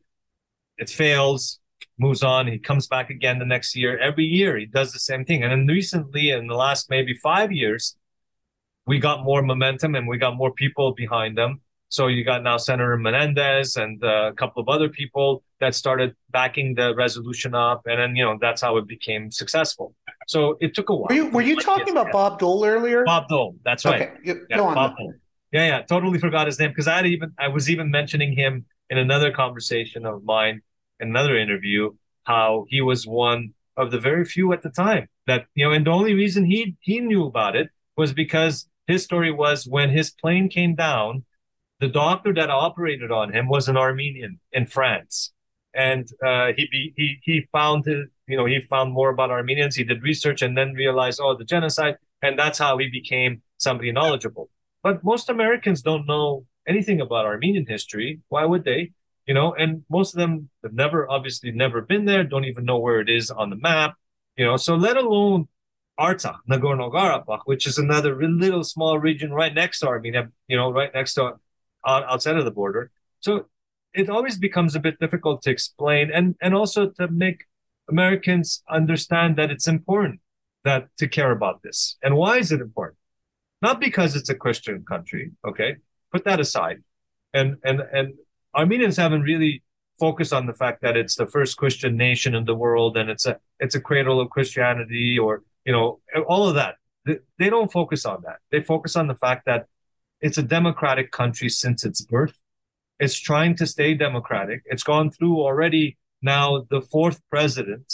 It 0.79 0.91
fails, 0.91 1.61
moves 1.99 2.23
on. 2.23 2.47
He 2.47 2.59
comes 2.59 2.87
back 2.87 3.11
again 3.11 3.39
the 3.39 3.47
next 3.47 3.75
year. 3.75 3.99
Every 3.99 4.25
year 4.25 4.57
he 4.57 4.67
does 4.67 4.93
the 4.93 4.99
same 4.99 5.25
thing. 5.25 5.43
And 5.43 5.53
then 5.53 5.67
recently, 5.67 6.31
in 6.31 6.47
the 6.47 6.55
last 6.55 6.91
maybe 6.91 7.15
five 7.15 7.53
years, 7.53 7.97
we 8.87 8.99
got 8.99 9.25
more 9.25 9.43
momentum 9.43 9.95
and 9.95 10.07
we 10.07 10.19
got 10.19 10.37
more 10.37 10.53
people 10.53 10.93
behind 10.93 11.37
them. 11.37 11.61
So 11.89 12.09
you 12.09 12.25
got 12.25 12.43
now 12.43 12.57
Senator 12.57 12.97
Menendez 12.97 13.77
and 13.77 14.03
uh, 14.03 14.31
a 14.31 14.33
couple 14.33 14.61
of 14.61 14.69
other 14.69 14.89
people 14.89 15.43
that 15.61 15.75
started 15.75 16.15
backing 16.31 16.75
the 16.75 16.95
resolution 16.95 17.55
up, 17.55 17.83
and 17.87 18.01
then 18.01 18.17
you 18.17 18.25
know 18.25 18.37
that's 18.41 18.61
how 18.61 18.77
it 18.77 18.87
became 18.87 19.31
successful. 19.31 19.95
So 20.27 20.57
it 20.61 20.75
took 20.75 20.89
a 20.89 20.95
while. 20.95 21.09
Were 21.09 21.15
you, 21.15 21.29
were 21.31 21.43
you 21.43 21.61
talking 21.61 21.91
about 21.91 22.11
Bob 22.13 22.39
Dole 22.39 22.65
earlier? 22.65 23.05
Bob 23.05 23.29
Dole, 23.29 23.57
that's 23.65 23.85
right. 23.85 24.03
Okay, 24.03 24.41
yeah, 24.51 24.57
go 24.57 24.67
on. 24.67 24.75
Bob 24.75 24.97
Dole. 24.97 25.15
Yeah, 25.53 25.67
yeah, 25.67 25.83
totally 25.83 26.19
forgot 26.19 26.47
his 26.47 26.59
name 26.59 26.71
because 26.71 26.89
I 26.89 26.97
had 26.97 27.07
even 27.07 27.33
I 27.39 27.49
was 27.49 27.71
even 27.71 27.91
mentioning 27.91 28.33
him 28.33 28.67
in 28.91 28.99
another 28.99 29.31
conversation 29.31 30.05
of 30.05 30.25
mine, 30.25 30.63
another 31.01 31.39
interview, 31.39 31.93
how 32.25 32.67
he 32.69 32.81
was 32.81 33.07
one 33.07 33.55
of 33.77 33.91
the 33.91 34.01
very 34.01 34.25
few 34.25 34.53
at 34.53 34.63
the 34.63 34.71
time 34.71 35.09
that 35.27 35.47
you 35.55 35.65
know, 35.65 35.73
and 35.73 35.87
the 35.87 35.91
only 35.91 36.15
reason 36.15 36.45
he 36.45 36.77
he 36.81 37.01
knew 37.01 37.25
about 37.27 37.55
it 37.55 37.71
was 37.97 38.13
because 38.13 38.69
his 38.87 39.05
story 39.05 39.33
was 39.33 39.67
when 39.67 39.91
his 39.91 40.11
plane 40.11 40.49
came 40.49 40.75
down, 40.75 41.25
the 41.81 41.89
doctor 41.89 42.33
that 42.35 42.51
operated 42.51 43.11
on 43.11 43.33
him 43.33 43.49
was 43.49 43.69
an 43.69 43.77
Armenian 43.77 44.41
in 44.53 44.67
France, 44.67 45.33
and 45.75 46.09
uh, 46.25 46.53
he 46.57 46.93
he 46.97 47.19
he 47.23 47.49
found 47.53 47.85
his, 47.85 48.07
you 48.27 48.37
know 48.37 48.47
he 48.47 48.61
found 48.61 48.93
more 48.93 49.11
about 49.11 49.31
Armenians. 49.31 49.77
He 49.77 49.85
did 49.85 50.03
research 50.03 50.43
and 50.43 50.57
then 50.57 50.73
realized 50.73 51.21
oh 51.23 51.37
the 51.37 51.45
genocide, 51.45 51.97
and 52.23 52.39
that's 52.39 52.59
how 52.59 52.79
he 52.79 52.89
became 52.89 53.43
somebody 53.59 53.93
knowledgeable. 53.93 54.51
But 54.83 55.05
most 55.05 55.29
Americans 55.29 55.83
don't 55.83 56.07
know 56.07 56.47
anything 56.67 57.01
about 57.01 57.27
Armenian 57.27 57.67
history. 57.67 58.21
Why 58.29 58.45
would 58.45 58.65
they? 58.65 58.93
You 59.27 59.35
know, 59.35 59.55
and 59.55 59.85
most 59.91 60.15
of 60.15 60.19
them 60.21 60.51
have 60.63 60.73
never, 60.73 61.11
obviously, 61.11 61.51
never 61.51 61.81
been 61.81 62.05
there. 62.05 62.23
Don't 62.23 62.45
even 62.45 62.65
know 62.65 62.79
where 62.79 63.01
it 63.01 63.11
is 63.11 63.31
on 63.31 63.51
the 63.51 63.57
map. 63.57 63.95
You 64.37 64.45
know, 64.47 64.57
so 64.57 64.77
let 64.77 64.97
alone 64.97 65.49
Artsakh, 65.99 66.39
Nagorno-Karabakh, 66.49 67.41
which 67.45 67.67
is 67.67 67.79
another 67.79 68.15
little 68.23 68.63
small 68.63 68.99
region 68.99 69.33
right 69.33 69.53
next 69.53 69.81
to 69.81 69.89
Armenia. 69.89 70.31
You 70.47 70.57
know, 70.57 70.71
right 70.71 70.91
next 70.95 71.15
to 71.15 71.35
outside 71.87 72.37
of 72.37 72.45
the 72.45 72.51
border. 72.51 72.91
So 73.21 73.47
it 73.95 74.11
always 74.11 74.37
becomes 74.39 74.75
a 74.75 74.81
bit 74.81 74.99
difficult 74.99 75.43
to 75.43 75.51
explain 75.51 76.11
and 76.13 76.35
and 76.41 76.55
also 76.55 76.91
to 76.91 77.09
make 77.09 77.45
Americans 77.89 78.63
understand 78.69 79.37
that 79.37 79.51
it's 79.51 79.69
important 79.69 80.21
that 80.65 80.89
to 80.99 81.07
care 81.07 81.31
about 81.31 81.63
this. 81.63 81.97
And 82.03 82.17
why 82.17 82.39
is 82.39 82.51
it 82.53 82.61
important? 82.61 82.99
not 83.63 83.81
because 83.81 84.17
it's 84.17 84.29
a 84.29 84.35
Christian 84.35 84.85
country. 84.85 85.33
Okay, 85.47 85.77
put 86.13 86.25
that 86.25 86.41
aside. 86.41 86.83
And 87.33 87.57
and 87.65 87.81
and 87.93 88.15
Armenians 88.55 88.97
haven't 88.97 89.23
really 89.23 89.63
focused 89.99 90.33
on 90.33 90.47
the 90.47 90.55
fact 90.55 90.83
that 90.83 90.97
it's 90.97 91.17
the 91.17 91.27
first 91.27 91.57
Christian 91.57 91.97
nation 91.97 92.35
in 92.35 92.45
the 92.45 92.55
world 92.55 92.97
and 92.97 93.09
it's 93.11 93.27
a 93.27 93.39
it's 93.59 93.75
a 93.75 93.81
cradle 93.81 94.21
of 94.21 94.31
Christianity 94.31 95.19
or 95.19 95.43
you 95.65 95.73
know 95.73 96.01
all 96.29 96.49
of 96.49 96.55
that. 96.55 96.77
They 97.39 97.51
don't 97.51 97.71
focus 97.71 98.05
on 98.05 98.23
that. 98.27 98.39
They 98.51 98.61
focus 98.61 98.97
on 98.97 99.07
the 99.07 99.15
fact 99.15 99.47
that 99.47 99.67
it's 100.27 100.39
a 100.39 100.43
democratic 100.59 101.11
country 101.13 101.49
since 101.49 101.85
its 101.85 102.01
birth. 102.01 102.37
It's 102.99 103.19
trying 103.19 103.57
to 103.57 103.67
stay 103.67 103.95
democratic. 103.95 104.63
It's 104.67 104.83
gone 104.83 105.11
through 105.11 105.41
already 105.41 105.99
now 106.23 106.67
the 106.71 106.81
fourth 106.81 107.21
president 107.31 107.89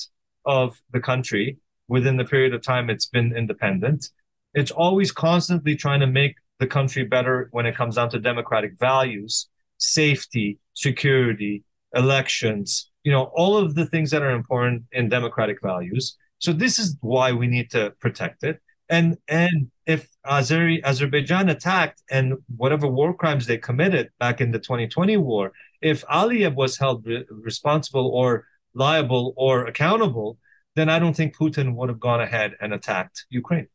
of 0.44 0.80
the 0.92 1.00
country 1.00 1.58
within 1.88 2.16
the 2.16 2.24
period 2.24 2.54
of 2.54 2.62
time 2.62 2.88
it's 2.88 3.06
been 3.06 3.36
independent 3.36 4.08
it's 4.54 4.70
always 4.70 5.12
constantly 5.12 5.76
trying 5.76 6.00
to 6.00 6.06
make 6.06 6.36
the 6.58 6.66
country 6.66 7.04
better 7.04 7.48
when 7.52 7.66
it 7.66 7.74
comes 7.74 7.96
down 7.96 8.10
to 8.10 8.18
democratic 8.18 8.78
values, 8.78 9.48
safety, 9.78 10.58
security, 10.74 11.64
elections, 11.94 12.90
you 13.02 13.10
know, 13.10 13.24
all 13.34 13.56
of 13.56 13.74
the 13.74 13.86
things 13.86 14.10
that 14.10 14.22
are 14.22 14.30
important 14.30 14.84
in 14.92 15.08
democratic 15.08 15.60
values. 15.60 16.16
So 16.38 16.52
this 16.52 16.78
is 16.78 16.96
why 17.00 17.32
we 17.32 17.46
need 17.46 17.70
to 17.70 17.92
protect 18.00 18.44
it. 18.44 18.60
And 18.88 19.16
and 19.26 19.70
if 19.86 20.08
Azeri, 20.24 20.82
Azerbaijan 20.84 21.48
attacked 21.48 22.02
and 22.10 22.34
whatever 22.56 22.86
war 22.86 23.14
crimes 23.14 23.46
they 23.46 23.58
committed 23.58 24.10
back 24.18 24.40
in 24.40 24.50
the 24.50 24.58
2020 24.58 25.16
war, 25.16 25.52
if 25.80 26.04
Aliyev 26.06 26.54
was 26.54 26.78
held 26.78 27.06
re- 27.06 27.24
responsible 27.30 28.08
or 28.08 28.46
liable 28.74 29.34
or 29.36 29.66
accountable, 29.66 30.38
then 30.74 30.88
I 30.88 30.98
don't 30.98 31.14
think 31.14 31.36
Putin 31.36 31.74
would 31.74 31.88
have 31.88 32.00
gone 32.00 32.20
ahead 32.20 32.54
and 32.60 32.72
attacked 32.72 33.26
Ukraine. 33.28 33.68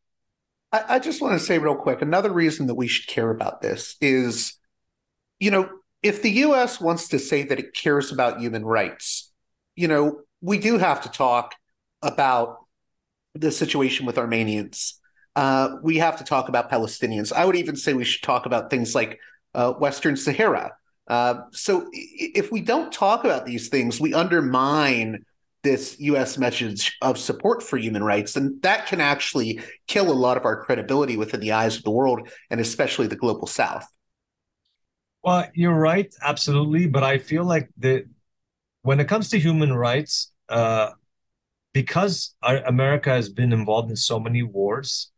I, 0.72 0.95
I 0.95 0.99
just 0.99 1.22
want 1.22 1.39
to 1.39 1.45
say 1.45 1.60
real 1.60 1.76
quick 1.76 2.01
another 2.01 2.32
reason 2.32 2.68
that 2.68 2.76
we 2.76 2.88
should 2.88 3.08
care 3.08 3.30
about 3.30 3.62
this 3.62 3.95
is, 4.01 4.58
you 5.39 5.51
know, 5.51 5.70
if 6.03 6.22
the 6.22 6.32
U.S. 6.32 6.80
wants 6.80 7.10
to 7.10 7.20
say 7.20 7.43
that 7.43 7.60
it 7.60 7.74
cares 7.74 8.12
about 8.12 8.39
human 8.39 8.64
rights, 8.64 9.32
you 9.76 9.88
know, 9.88 10.22
we 10.41 10.58
do 10.58 10.78
have 10.78 11.01
to 11.01 11.10
talk 11.10 11.55
about 12.01 12.58
the 13.34 13.51
situation 13.51 14.05
with 14.05 14.18
Armenians. 14.18 14.99
Uh, 15.38 15.77
we 15.83 15.97
have 15.97 16.17
to 16.17 16.23
talk 16.23 16.49
about 16.49 16.67
Palestinians. 16.71 17.31
I 17.31 17.45
would 17.45 17.55
even 17.55 17.75
say 17.75 17.93
we 17.93 18.03
should 18.03 18.23
talk 18.23 18.47
about 18.47 18.71
things 18.71 18.95
like 18.95 19.19
uh, 19.53 19.73
Western 19.73 20.17
Sahara. 20.17 20.73
Uh, 21.07 21.41
so 21.51 21.88
if 21.93 22.51
we 22.51 22.59
don't 22.59 22.91
talk 22.91 23.23
about 23.23 23.45
these 23.45 23.69
things, 23.69 24.01
we 24.01 24.15
undermine 24.15 25.23
this 25.61 25.95
U.S. 25.99 26.39
message 26.39 26.97
of 27.03 27.19
support 27.19 27.61
for 27.61 27.77
human 27.77 28.03
rights, 28.03 28.35
and 28.35 28.59
that 28.63 28.88
can 28.88 28.99
actually 28.99 29.61
kill 29.85 30.11
a 30.11 30.13
lot 30.13 30.38
of 30.38 30.45
our 30.45 30.63
credibility 30.63 31.17
within 31.17 31.39
the 31.39 31.51
eyes 31.51 31.77
of 31.77 31.83
the 31.83 31.91
world 31.91 32.27
and 32.49 32.59
especially 32.59 33.05
the 33.05 33.15
global 33.15 33.45
South. 33.45 33.85
Well, 35.23 35.47
you're 35.53 35.71
right, 35.77 36.11
absolutely. 36.23 36.88
But 36.88 37.03
I 37.03 37.19
feel 37.19 37.43
like 37.43 37.69
the 37.77 38.05
when 38.81 38.99
it 38.99 39.07
comes 39.07 39.29
to 39.29 39.39
human 39.39 39.71
rights, 39.71 40.31
uh, 40.49 40.93
because 41.73 42.33
our, 42.41 42.57
America 42.65 43.11
has 43.11 43.29
been 43.29 43.53
involved 43.53 43.91
in 43.91 43.97
so 43.97 44.19
many 44.19 44.41
wars, 44.41 45.11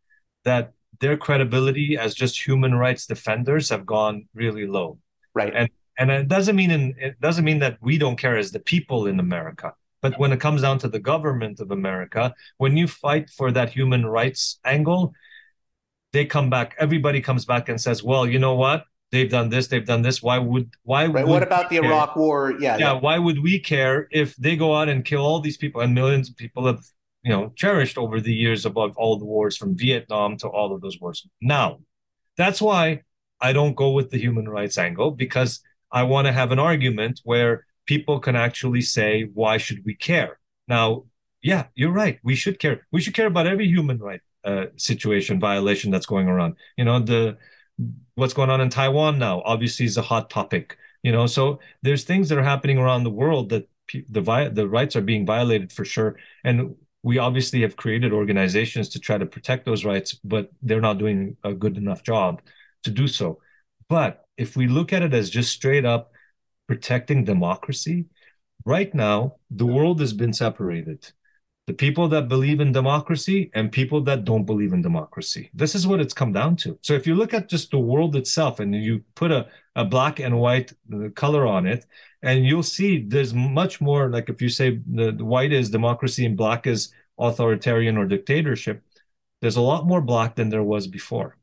that 0.44 0.72
their 1.00 1.16
credibility 1.16 1.96
as 1.96 2.14
just 2.14 2.46
human 2.46 2.74
rights 2.74 3.06
defenders 3.06 3.70
have 3.70 3.86
gone 3.86 4.28
really 4.34 4.66
low. 4.66 4.98
Right. 5.34 5.52
And 5.54 5.70
and 5.98 6.10
it 6.10 6.28
doesn't 6.28 6.56
mean 6.56 6.70
in, 6.70 6.94
it 6.98 7.20
doesn't 7.20 7.44
mean 7.44 7.58
that 7.58 7.76
we 7.80 7.98
don't 7.98 8.16
care 8.16 8.36
as 8.36 8.52
the 8.52 8.60
people 8.60 9.06
in 9.06 9.20
America. 9.20 9.74
But 10.00 10.18
when 10.18 10.32
it 10.32 10.40
comes 10.40 10.62
down 10.62 10.78
to 10.78 10.88
the 10.88 10.98
government 10.98 11.60
of 11.60 11.70
America, 11.70 12.34
when 12.56 12.76
you 12.76 12.88
fight 12.88 13.28
for 13.28 13.52
that 13.52 13.70
human 13.70 14.06
rights 14.06 14.58
angle, 14.64 15.12
they 16.12 16.24
come 16.24 16.48
back. 16.48 16.74
Everybody 16.78 17.20
comes 17.20 17.44
back 17.44 17.68
and 17.68 17.78
says, 17.78 18.02
"Well, 18.02 18.26
you 18.26 18.38
know 18.38 18.54
what? 18.54 18.84
They've 19.12 19.30
done 19.30 19.50
this. 19.50 19.66
They've 19.66 19.84
done 19.84 20.02
this. 20.02 20.22
Why 20.22 20.38
would? 20.38 20.70
Why? 20.84 21.06
Right. 21.06 21.26
Would 21.26 21.30
what 21.30 21.42
about 21.42 21.68
the 21.68 21.80
care? 21.80 21.90
Iraq 21.90 22.16
War? 22.16 22.52
Yeah, 22.52 22.58
yeah. 22.58 22.78
Yeah. 22.78 22.92
Why 22.94 23.18
would 23.18 23.42
we 23.42 23.58
care 23.58 24.08
if 24.10 24.34
they 24.36 24.56
go 24.56 24.74
out 24.74 24.88
and 24.88 25.04
kill 25.04 25.20
all 25.20 25.40
these 25.40 25.58
people 25.58 25.82
and 25.82 25.94
millions 25.94 26.30
of 26.30 26.36
people 26.36 26.66
have 26.66 26.82
you 27.22 27.30
know 27.30 27.52
cherished 27.56 27.98
over 27.98 28.20
the 28.20 28.34
years 28.34 28.64
above 28.66 28.96
all 28.96 29.18
the 29.18 29.24
wars 29.24 29.56
from 29.56 29.76
Vietnam 29.76 30.36
to 30.38 30.48
all 30.48 30.74
of 30.74 30.80
those 30.80 31.00
wars? 31.00 31.26
Now, 31.40 31.80
that's 32.36 32.60
why 32.62 33.02
I 33.40 33.52
don't 33.52 33.74
go 33.74 33.90
with 33.92 34.10
the 34.10 34.18
human 34.18 34.48
rights 34.48 34.78
angle 34.78 35.10
because 35.10 35.60
I 35.90 36.02
want 36.04 36.26
to 36.26 36.32
have 36.32 36.52
an 36.52 36.58
argument 36.58 37.20
where 37.24 37.66
people 37.86 38.20
can 38.20 38.36
actually 38.36 38.82
say, 38.82 39.28
why 39.34 39.56
should 39.56 39.84
we 39.84 39.94
care? 39.94 40.38
Now, 40.68 41.04
yeah, 41.42 41.66
you're 41.74 41.92
right. 41.92 42.18
We 42.22 42.34
should 42.34 42.58
care. 42.58 42.86
We 42.92 43.00
should 43.00 43.14
care 43.14 43.26
about 43.26 43.46
every 43.46 43.66
human 43.66 43.98
right 43.98 44.20
uh, 44.44 44.66
situation 44.76 45.40
violation 45.40 45.90
that's 45.90 46.06
going 46.06 46.28
around. 46.28 46.56
You 46.76 46.84
know, 46.84 47.00
the 47.00 47.38
what's 48.14 48.34
going 48.34 48.50
on 48.50 48.60
in 48.60 48.68
Taiwan 48.68 49.18
now 49.18 49.42
obviously 49.44 49.86
is 49.86 49.96
a 49.96 50.02
hot 50.02 50.30
topic. 50.30 50.76
You 51.02 51.12
know, 51.12 51.26
so 51.26 51.60
there's 51.82 52.04
things 52.04 52.28
that 52.28 52.38
are 52.38 52.44
happening 52.44 52.78
around 52.78 53.04
the 53.04 53.10
world 53.10 53.48
that 53.50 53.68
the 54.08 54.50
the 54.52 54.68
rights 54.68 54.96
are 54.96 55.00
being 55.00 55.26
violated 55.26 55.72
for 55.72 55.84
sure, 55.84 56.16
and 56.44 56.76
we 57.02 57.18
obviously 57.18 57.62
have 57.62 57.76
created 57.76 58.12
organizations 58.12 58.88
to 58.90 58.98
try 58.98 59.16
to 59.16 59.26
protect 59.26 59.64
those 59.64 59.84
rights, 59.84 60.14
but 60.14 60.50
they're 60.62 60.80
not 60.80 60.98
doing 60.98 61.36
a 61.44 61.54
good 61.54 61.76
enough 61.76 62.02
job 62.02 62.42
to 62.82 62.90
do 62.90 63.08
so. 63.08 63.38
But 63.88 64.24
if 64.36 64.56
we 64.56 64.66
look 64.66 64.92
at 64.92 65.02
it 65.02 65.14
as 65.14 65.30
just 65.30 65.52
straight 65.52 65.84
up 65.84 66.12
protecting 66.66 67.24
democracy, 67.24 68.06
right 68.64 68.94
now, 68.94 69.36
the 69.50 69.66
world 69.66 70.00
has 70.00 70.12
been 70.12 70.32
separated. 70.32 71.10
The 71.66 71.74
people 71.74 72.08
that 72.08 72.28
believe 72.28 72.60
in 72.60 72.72
democracy 72.72 73.50
and 73.54 73.70
people 73.70 74.00
that 74.02 74.24
don't 74.24 74.44
believe 74.44 74.72
in 74.72 74.82
democracy. 74.82 75.50
This 75.54 75.74
is 75.74 75.86
what 75.86 76.00
it's 76.00 76.14
come 76.14 76.32
down 76.32 76.56
to. 76.56 76.78
So 76.82 76.94
if 76.94 77.06
you 77.06 77.14
look 77.14 77.32
at 77.32 77.48
just 77.48 77.70
the 77.70 77.78
world 77.78 78.16
itself 78.16 78.60
and 78.60 78.74
you 78.74 79.04
put 79.14 79.30
a, 79.30 79.46
a 79.76 79.84
black 79.84 80.18
and 80.20 80.38
white 80.38 80.72
uh, 80.92 81.10
color 81.14 81.46
on 81.46 81.66
it, 81.66 81.86
and 82.22 82.44
you'll 82.44 82.62
see 82.62 83.02
there's 83.02 83.34
much 83.34 83.80
more. 83.80 84.10
Like 84.10 84.28
if 84.28 84.42
you 84.42 84.48
say 84.48 84.80
the, 84.86 85.12
the 85.12 85.24
white 85.24 85.52
is 85.52 85.70
democracy 85.70 86.26
and 86.26 86.36
black 86.36 86.66
is 86.66 86.92
authoritarian 87.18 87.96
or 87.96 88.06
dictatorship, 88.06 88.82
there's 89.40 89.56
a 89.56 89.62
lot 89.62 89.86
more 89.86 90.00
black 90.00 90.36
than 90.36 90.50
there 90.50 90.62
was 90.62 90.86
before, 90.86 91.36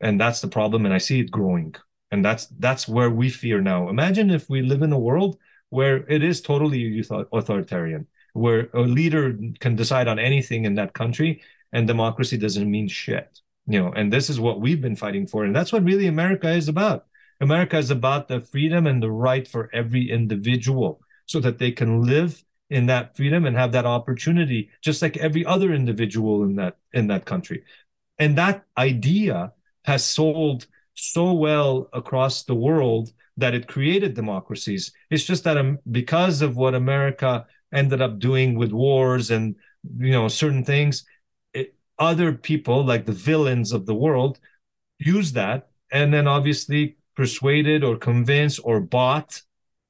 and 0.00 0.20
that's 0.20 0.40
the 0.40 0.48
problem. 0.48 0.84
And 0.84 0.94
I 0.94 0.98
see 0.98 1.20
it 1.20 1.30
growing, 1.30 1.74
and 2.10 2.24
that's 2.24 2.46
that's 2.58 2.86
where 2.88 3.10
we 3.10 3.30
fear 3.30 3.60
now. 3.60 3.88
Imagine 3.88 4.30
if 4.30 4.48
we 4.48 4.62
live 4.62 4.82
in 4.82 4.92
a 4.92 4.98
world 4.98 5.38
where 5.70 5.98
it 6.08 6.22
is 6.22 6.40
totally 6.40 7.02
authoritarian, 7.32 8.06
where 8.32 8.68
a 8.74 8.80
leader 8.80 9.38
can 9.60 9.76
decide 9.76 10.08
on 10.08 10.18
anything 10.18 10.64
in 10.64 10.74
that 10.74 10.92
country, 10.92 11.42
and 11.72 11.86
democracy 11.86 12.36
doesn't 12.36 12.70
mean 12.70 12.88
shit. 12.88 13.40
You 13.66 13.80
know, 13.80 13.92
and 13.92 14.12
this 14.12 14.28
is 14.30 14.40
what 14.40 14.60
we've 14.60 14.80
been 14.80 14.96
fighting 14.96 15.26
for, 15.26 15.44
and 15.44 15.54
that's 15.54 15.72
what 15.72 15.84
really 15.84 16.06
America 16.08 16.50
is 16.50 16.68
about. 16.68 17.06
America 17.40 17.78
is 17.78 17.90
about 17.90 18.28
the 18.28 18.40
freedom 18.40 18.86
and 18.86 19.02
the 19.02 19.10
right 19.10 19.48
for 19.48 19.70
every 19.72 20.10
individual 20.10 21.00
so 21.26 21.40
that 21.40 21.58
they 21.58 21.72
can 21.72 22.02
live 22.02 22.44
in 22.68 22.86
that 22.86 23.16
freedom 23.16 23.46
and 23.46 23.56
have 23.56 23.72
that 23.72 23.86
opportunity 23.86 24.70
just 24.82 25.02
like 25.02 25.16
every 25.16 25.44
other 25.44 25.72
individual 25.72 26.42
in 26.44 26.56
that 26.56 26.76
in 26.92 27.08
that 27.08 27.24
country. 27.24 27.64
And 28.18 28.36
that 28.36 28.64
idea 28.76 29.52
has 29.84 30.04
sold 30.04 30.66
so 30.94 31.32
well 31.32 31.88
across 31.92 32.42
the 32.42 32.54
world 32.54 33.12
that 33.36 33.54
it 33.54 33.66
created 33.66 34.14
democracies. 34.14 34.92
It's 35.10 35.24
just 35.24 35.44
that 35.44 35.56
um, 35.56 35.78
because 35.90 36.42
of 36.42 36.56
what 36.56 36.74
america 36.74 37.46
ended 37.72 38.02
up 38.02 38.18
doing 38.18 38.56
with 38.56 38.72
wars 38.72 39.30
and 39.30 39.54
you 39.98 40.10
know 40.10 40.28
certain 40.28 40.64
things 40.64 41.04
it, 41.54 41.74
other 41.98 42.32
people 42.32 42.84
like 42.84 43.06
the 43.06 43.12
villains 43.12 43.72
of 43.72 43.86
the 43.86 43.94
world 43.94 44.38
use 44.98 45.32
that. 45.32 45.68
And 45.90 46.12
then 46.14 46.28
obviously 46.28 46.96
persuaded 47.14 47.84
or 47.84 47.96
convinced 47.96 48.60
or 48.64 48.80
bought 48.80 49.42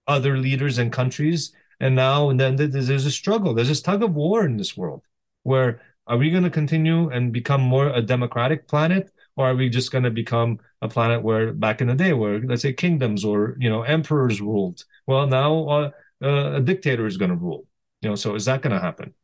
other 0.06 0.36
leaders 0.38 0.78
and 0.78 0.92
countries. 0.92 1.52
And 1.78 1.94
now 1.94 2.30
and 2.30 2.38
then 2.38 2.56
there's 2.56 3.06
a 3.06 3.10
struggle. 3.10 3.54
There's 3.54 3.68
this 3.68 3.82
tug 3.82 4.02
of 4.02 4.14
war 4.14 4.44
in 4.44 4.56
this 4.56 4.76
world 4.76 5.02
where 5.42 5.80
are 6.06 6.16
we 6.16 6.30
going 6.30 6.42
to 6.42 6.50
continue 6.50 7.08
and 7.10 7.32
become 7.32 7.60
more 7.60 7.88
a 7.88 8.02
democratic 8.02 8.68
planet? 8.68 9.10
Or 9.36 9.50
are 9.50 9.54
we 9.54 9.68
just 9.68 9.92
going 9.92 10.04
to 10.04 10.10
become 10.10 10.58
a 10.82 10.88
planet 10.88 11.22
where 11.22 11.52
back 11.52 11.80
in 11.80 11.86
the 11.86 11.94
day 11.94 12.12
where 12.12 12.40
let's 12.40 12.62
say 12.62 12.72
kingdoms 12.72 13.24
or 13.24 13.56
you 13.58 13.70
know 13.70 13.82
emperors 13.82 14.40
ruled? 14.40 14.84
Well 15.06 15.26
now 15.26 15.68
uh, 15.68 15.90
uh, 16.22 16.52
a 16.56 16.60
dictator 16.60 17.06
is 17.06 17.16
going 17.16 17.30
to 17.30 17.36
rule 17.36 17.66
you 18.02 18.10
know 18.10 18.16
so 18.16 18.34
is 18.34 18.44
that 18.46 18.62
going 18.62 18.74
to 18.74 18.80
happen? 18.80 19.14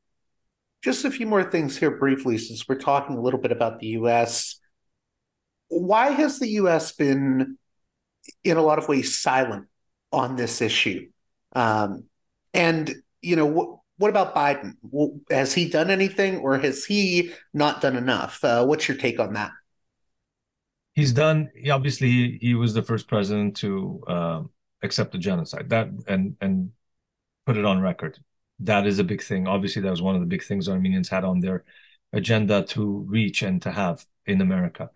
Just 0.83 1.05
a 1.05 1.11
few 1.11 1.27
more 1.27 1.43
things 1.43 1.77
here 1.77 1.91
briefly 1.91 2.39
since 2.39 2.69
we're 2.69 2.77
talking 2.77 3.17
a 3.17 3.21
little 3.21 3.41
bit 3.41 3.53
about 3.53 3.81
the 3.81 3.89
us 3.89 4.61
why 5.69 6.11
has 6.11 6.39
the 6.39 6.49
us 6.49 6.93
been 6.93 7.59
in 8.45 8.57
a 8.57 8.63
lot 8.63 8.79
of 8.79 8.89
ways 8.89 9.19
silent 9.19 9.67
on 10.13 10.37
this 10.37 10.61
issue 10.61 11.07
um, 11.57 12.05
and 12.53 12.95
you 13.23 13.35
know 13.35 13.47
what? 13.47 13.79
What 13.99 14.11
about 14.11 14.35
Biden? 14.35 14.75
Has 15.31 15.55
he 15.55 15.71
done 15.71 15.91
anything, 15.91 16.37
or 16.39 16.59
has 16.59 16.85
he 16.85 17.33
not 17.55 17.81
done 17.81 17.97
enough? 17.97 18.45
Uh, 18.45 18.65
what's 18.67 18.87
your 18.87 18.97
take 18.99 19.19
on 19.19 19.33
that? 19.33 19.53
He's 20.93 21.13
done. 21.13 21.51
He, 21.57 21.71
obviously, 21.71 22.09
he, 22.09 22.39
he 22.43 22.55
was 22.55 22.75
the 22.75 22.83
first 22.83 23.09
president 23.09 23.57
to 23.59 24.03
uh, 24.07 24.43
accept 24.83 25.13
the 25.13 25.19
genocide. 25.19 25.71
That 25.71 25.89
and 26.07 26.37
and 26.43 26.73
put 27.47 27.57
it 27.57 27.65
on 27.65 27.81
record. 27.81 28.19
That 28.61 28.87
is 28.87 28.99
a 28.99 29.05
big 29.05 29.23
thing. 29.23 29.49
Obviously, 29.49 29.81
that 29.81 29.91
was 29.91 30.03
one 30.03 30.15
of 30.15 30.21
the 30.21 30.27
big 30.27 30.45
things 30.45 30.69
Armenians 30.69 31.09
had 31.09 31.25
on 31.25 31.41
their 31.41 31.65
agenda 32.13 32.65
to 32.65 33.07
reach 33.09 33.41
and 33.41 33.63
to 33.63 33.71
have 33.71 34.05
in 34.27 34.43
America. 34.43 34.91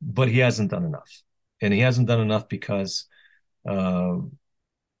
But 0.00 0.28
he 0.28 0.38
hasn't 0.38 0.70
done 0.70 0.84
enough, 0.84 1.22
and 1.60 1.72
he 1.72 1.80
hasn't 1.80 2.08
done 2.08 2.20
enough 2.20 2.48
because 2.48 3.06
uh, 3.68 4.16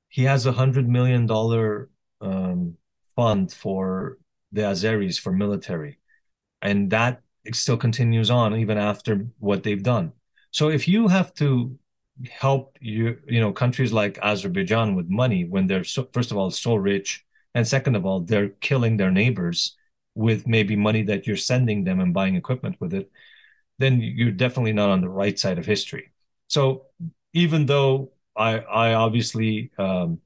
he 0.08 0.24
has 0.24 0.46
a 0.46 0.52
hundred 0.52 0.88
million 0.88 1.26
dollar 1.26 1.90
um, 2.20 2.76
fund 3.16 3.52
for 3.52 4.18
the 4.52 4.62
Azeris 4.62 5.18
for 5.18 5.32
military, 5.32 5.98
and 6.60 6.90
that 6.90 7.22
still 7.52 7.76
continues 7.76 8.30
on 8.30 8.56
even 8.56 8.78
after 8.78 9.26
what 9.38 9.62
they've 9.62 9.82
done. 9.82 10.12
So 10.50 10.68
if 10.68 10.88
you 10.88 11.08
have 11.08 11.32
to 11.34 11.78
help 12.28 12.76
you, 12.80 13.18
you 13.26 13.40
know, 13.40 13.52
countries 13.52 13.92
like 13.92 14.18
Azerbaijan 14.22 14.94
with 14.94 15.08
money 15.08 15.44
when 15.44 15.66
they're 15.66 15.84
so, 15.84 16.08
first 16.12 16.30
of 16.30 16.36
all 16.36 16.50
so 16.50 16.74
rich, 16.74 17.24
and 17.54 17.66
second 17.66 17.96
of 17.96 18.04
all 18.04 18.20
they're 18.20 18.50
killing 18.60 18.96
their 18.96 19.10
neighbors 19.10 19.76
with 20.14 20.46
maybe 20.46 20.76
money 20.76 21.02
that 21.04 21.26
you're 21.26 21.36
sending 21.36 21.84
them 21.84 22.00
and 22.00 22.12
buying 22.12 22.34
equipment 22.36 22.76
with 22.80 22.92
it, 22.92 23.10
then 23.78 24.00
you're 24.00 24.32
definitely 24.32 24.72
not 24.72 24.90
on 24.90 25.00
the 25.00 25.08
right 25.08 25.38
side 25.38 25.58
of 25.58 25.66
history. 25.66 26.09
So 26.50 26.86
even 27.32 27.66
though 27.66 28.12
I 28.36 28.58
I 28.58 28.94
obviously 28.94 29.70
um, 29.78 30.20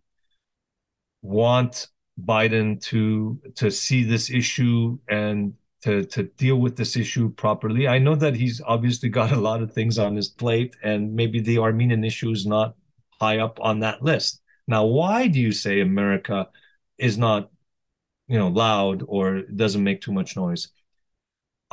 want 1.22 1.88
Biden 2.22 2.80
to 2.82 3.40
to 3.56 3.70
see 3.70 4.04
this 4.04 4.30
issue 4.30 4.98
and 5.08 5.54
to 5.82 6.04
to 6.04 6.24
deal 6.24 6.56
with 6.56 6.76
this 6.76 6.96
issue 6.96 7.30
properly. 7.34 7.88
I 7.88 7.98
know 7.98 8.14
that 8.16 8.36
he's 8.36 8.60
obviously 8.64 9.08
got 9.08 9.32
a 9.32 9.40
lot 9.40 9.62
of 9.62 9.72
things 9.72 9.98
on 9.98 10.16
his 10.16 10.28
plate, 10.28 10.76
and 10.82 11.14
maybe 11.14 11.40
the 11.40 11.58
Armenian 11.58 12.04
issue 12.04 12.30
is 12.30 12.46
not 12.46 12.74
high 13.20 13.38
up 13.38 13.58
on 13.60 13.80
that 13.80 14.02
list. 14.02 14.40
Now, 14.66 14.86
why 14.86 15.26
do 15.28 15.38
you 15.40 15.52
say 15.52 15.80
America 15.80 16.48
is 16.98 17.18
not, 17.18 17.50
you 18.28 18.38
know, 18.38 18.48
loud 18.48 19.02
or 19.06 19.42
doesn't 19.42 19.84
make 19.84 20.00
too 20.00 20.12
much 20.12 20.36
noise? 20.36 20.68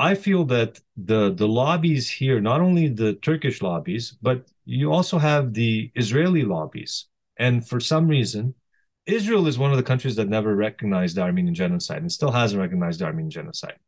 I 0.02 0.16
feel 0.16 0.44
that 0.46 0.80
the 0.96 1.32
the 1.32 1.46
lobbies 1.46 2.10
here, 2.10 2.40
not 2.40 2.60
only 2.60 2.88
the 2.88 3.12
Turkish 3.28 3.62
lobbies, 3.62 4.04
but 4.28 4.38
you 4.64 4.92
also 4.92 5.16
have 5.18 5.54
the 5.54 5.92
Israeli 5.94 6.44
lobbies. 6.56 7.06
And 7.36 7.54
for 7.70 7.78
some 7.78 8.08
reason, 8.08 8.54
Israel 9.06 9.46
is 9.46 9.58
one 9.58 9.70
of 9.70 9.76
the 9.76 9.88
countries 9.90 10.16
that 10.16 10.28
never 10.28 10.56
recognized 10.56 11.14
the 11.16 11.22
Armenian 11.22 11.54
genocide 11.54 12.02
and 12.02 12.10
still 12.10 12.32
hasn't 12.32 12.60
recognized 12.60 12.98
the 12.98 13.04
Armenian 13.04 13.30
genocide. 13.30 13.78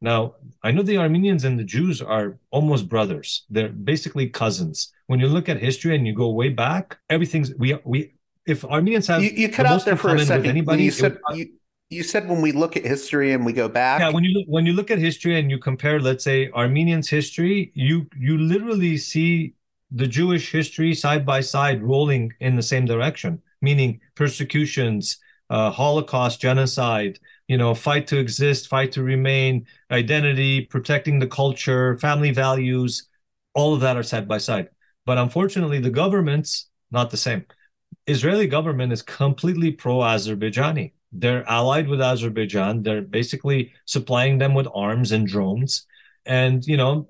Now, 0.00 0.20
I 0.62 0.70
know 0.70 0.82
the 0.82 0.98
Armenians 0.98 1.42
and 1.44 1.58
the 1.58 1.64
Jews 1.76 2.00
are 2.00 2.38
almost 2.56 2.88
brothers. 2.88 3.44
They're 3.50 3.74
basically 3.92 4.28
cousins. 4.28 4.92
When 5.08 5.18
you 5.18 5.28
look 5.28 5.48
at 5.48 5.58
history 5.58 5.96
and 5.96 6.06
you 6.06 6.14
go 6.14 6.28
way 6.30 6.50
back, 6.50 6.98
everything's 7.10 7.52
we 7.62 7.68
we 7.84 8.14
if 8.46 8.64
Armenians 8.64 9.08
have 9.08 9.22
you, 9.24 9.30
you 9.42 9.48
cut 9.48 9.66
out 9.66 9.84
there 9.84 9.96
for 9.96 10.14
a 10.14 10.24
second. 10.24 10.46
Anybody, 10.46 10.84
you 10.84 10.92
said, 10.92 11.18
you, 11.34 11.44
you 11.90 12.02
said 12.02 12.28
when 12.28 12.40
we 12.40 12.52
look 12.52 12.76
at 12.76 12.84
history 12.84 13.32
and 13.32 13.44
we 13.44 13.52
go 13.52 13.68
back. 13.68 14.00
Yeah, 14.00 14.10
when 14.10 14.24
you 14.24 14.38
look, 14.38 14.46
when 14.48 14.66
you 14.66 14.72
look 14.72 14.90
at 14.90 14.98
history 14.98 15.38
and 15.38 15.50
you 15.50 15.58
compare, 15.58 16.00
let's 16.00 16.24
say 16.24 16.50
Armenians' 16.50 17.08
history, 17.08 17.72
you 17.74 18.08
you 18.16 18.38
literally 18.38 18.96
see 18.96 19.54
the 19.90 20.06
Jewish 20.06 20.50
history 20.50 20.94
side 20.94 21.24
by 21.24 21.40
side 21.40 21.82
rolling 21.82 22.32
in 22.40 22.56
the 22.56 22.62
same 22.62 22.84
direction, 22.84 23.40
meaning 23.62 24.00
persecutions, 24.16 25.18
uh, 25.50 25.70
Holocaust, 25.70 26.40
genocide, 26.40 27.18
you 27.46 27.56
know, 27.56 27.74
fight 27.74 28.06
to 28.08 28.18
exist, 28.18 28.68
fight 28.68 28.90
to 28.92 29.02
remain, 29.02 29.66
identity, 29.90 30.62
protecting 30.62 31.18
the 31.18 31.26
culture, 31.26 31.96
family 31.98 32.32
values, 32.32 33.08
all 33.54 33.74
of 33.74 33.80
that 33.80 33.96
are 33.96 34.02
side 34.02 34.26
by 34.26 34.38
side. 34.38 34.68
But 35.06 35.18
unfortunately, 35.18 35.78
the 35.78 35.90
government's 35.90 36.68
not 36.90 37.10
the 37.10 37.16
same. 37.16 37.44
Israeli 38.06 38.46
government 38.46 38.92
is 38.92 39.02
completely 39.02 39.70
pro-Azerbaijani. 39.70 40.92
They're 41.14 41.48
allied 41.48 41.88
with 41.88 42.00
Azerbaijan. 42.00 42.82
They're 42.82 43.02
basically 43.02 43.72
supplying 43.86 44.38
them 44.38 44.54
with 44.54 44.66
arms 44.74 45.12
and 45.12 45.26
drones. 45.26 45.86
And, 46.26 46.66
you 46.66 46.76
know, 46.76 47.08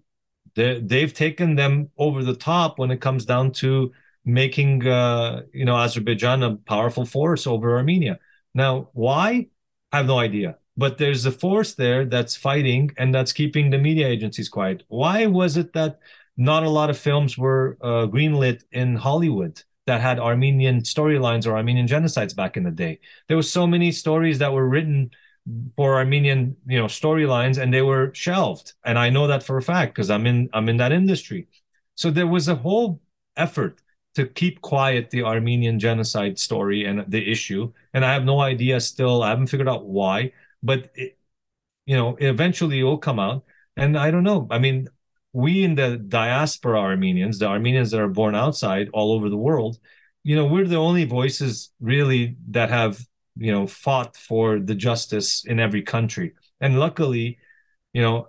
they've 0.54 1.12
taken 1.12 1.56
them 1.56 1.90
over 1.98 2.22
the 2.22 2.36
top 2.36 2.78
when 2.78 2.90
it 2.90 3.00
comes 3.00 3.24
down 3.24 3.52
to 3.52 3.92
making 4.24 4.86
uh, 4.86 5.42
you 5.52 5.64
know 5.64 5.76
Azerbaijan 5.76 6.42
a 6.42 6.56
powerful 6.56 7.04
force 7.04 7.46
over 7.46 7.76
Armenia. 7.76 8.18
Now, 8.54 8.88
why? 8.92 9.48
I 9.92 9.98
have 9.98 10.06
no 10.06 10.18
idea. 10.18 10.58
But 10.76 10.98
there's 10.98 11.24
a 11.24 11.30
force 11.30 11.74
there 11.74 12.04
that's 12.04 12.34
fighting 12.34 12.90
and 12.98 13.14
that's 13.14 13.32
keeping 13.32 13.70
the 13.70 13.78
media 13.78 14.08
agencies 14.08 14.48
quiet. 14.48 14.82
Why 14.88 15.26
was 15.26 15.56
it 15.56 15.72
that 15.74 16.00
not 16.36 16.64
a 16.64 16.70
lot 16.70 16.90
of 16.90 16.98
films 16.98 17.38
were 17.38 17.78
uh, 17.80 18.06
greenlit 18.06 18.62
in 18.72 18.96
Hollywood 18.96 19.62
that 19.86 20.00
had 20.00 20.18
Armenian 20.18 20.80
storylines 20.80 21.46
or 21.46 21.56
Armenian 21.56 21.86
genocides 21.86 22.34
back 22.34 22.56
in 22.56 22.64
the 22.64 22.70
day? 22.70 23.00
There 23.28 23.36
were 23.36 23.42
so 23.42 23.66
many 23.66 23.92
stories 23.92 24.38
that 24.38 24.52
were 24.52 24.68
written 24.68 25.10
for 25.76 25.96
Armenian, 25.96 26.56
you 26.66 26.78
know, 26.78 26.86
storylines, 26.86 27.58
and 27.58 27.72
they 27.72 27.82
were 27.82 28.12
shelved. 28.14 28.72
And 28.84 28.98
I 28.98 29.10
know 29.10 29.26
that 29.26 29.42
for 29.42 29.58
a 29.58 29.62
fact 29.62 29.94
because 29.94 30.10
I'm 30.10 30.26
in 30.26 30.48
I'm 30.52 30.68
in 30.68 30.78
that 30.78 30.92
industry. 30.92 31.48
So 31.96 32.10
there 32.10 32.26
was 32.26 32.48
a 32.48 32.54
whole 32.56 33.00
effort 33.36 33.80
to 34.14 34.26
keep 34.26 34.60
quiet 34.60 35.10
the 35.10 35.22
Armenian 35.24 35.78
genocide 35.78 36.38
story 36.38 36.84
and 36.84 37.04
the 37.08 37.30
issue. 37.30 37.72
And 37.92 38.04
I 38.04 38.12
have 38.12 38.24
no 38.24 38.40
idea 38.40 38.80
still. 38.80 39.22
I 39.22 39.30
haven't 39.30 39.48
figured 39.48 39.68
out 39.68 39.86
why, 39.86 40.32
but 40.62 40.90
it, 40.94 41.18
you 41.86 41.96
know, 41.96 42.16
eventually 42.20 42.80
it 42.80 42.84
will 42.84 42.98
come 42.98 43.18
out. 43.18 43.44
And 43.76 43.98
I 43.98 44.10
don't 44.10 44.22
know. 44.22 44.46
I 44.50 44.58
mean, 44.58 44.88
we 45.34 45.64
in 45.64 45.74
the 45.74 45.98
diaspora 45.98 46.78
Armenians, 46.80 47.38
the 47.38 47.46
Armenians 47.46 47.90
that 47.90 48.00
are 48.00 48.08
born 48.08 48.34
outside 48.34 48.88
all 48.94 49.12
over 49.12 49.28
the 49.28 49.36
world, 49.36 49.78
you 50.22 50.34
know, 50.34 50.46
we're 50.46 50.66
the 50.66 50.76
only 50.76 51.04
voices 51.04 51.70
really 51.80 52.36
that 52.48 52.70
have 52.70 53.04
you 53.36 53.52
know 53.52 53.66
fought 53.66 54.16
for 54.16 54.58
the 54.58 54.74
justice 54.74 55.44
in 55.44 55.58
every 55.58 55.82
country 55.82 56.34
and 56.60 56.78
luckily 56.78 57.36
you 57.92 58.00
know 58.00 58.28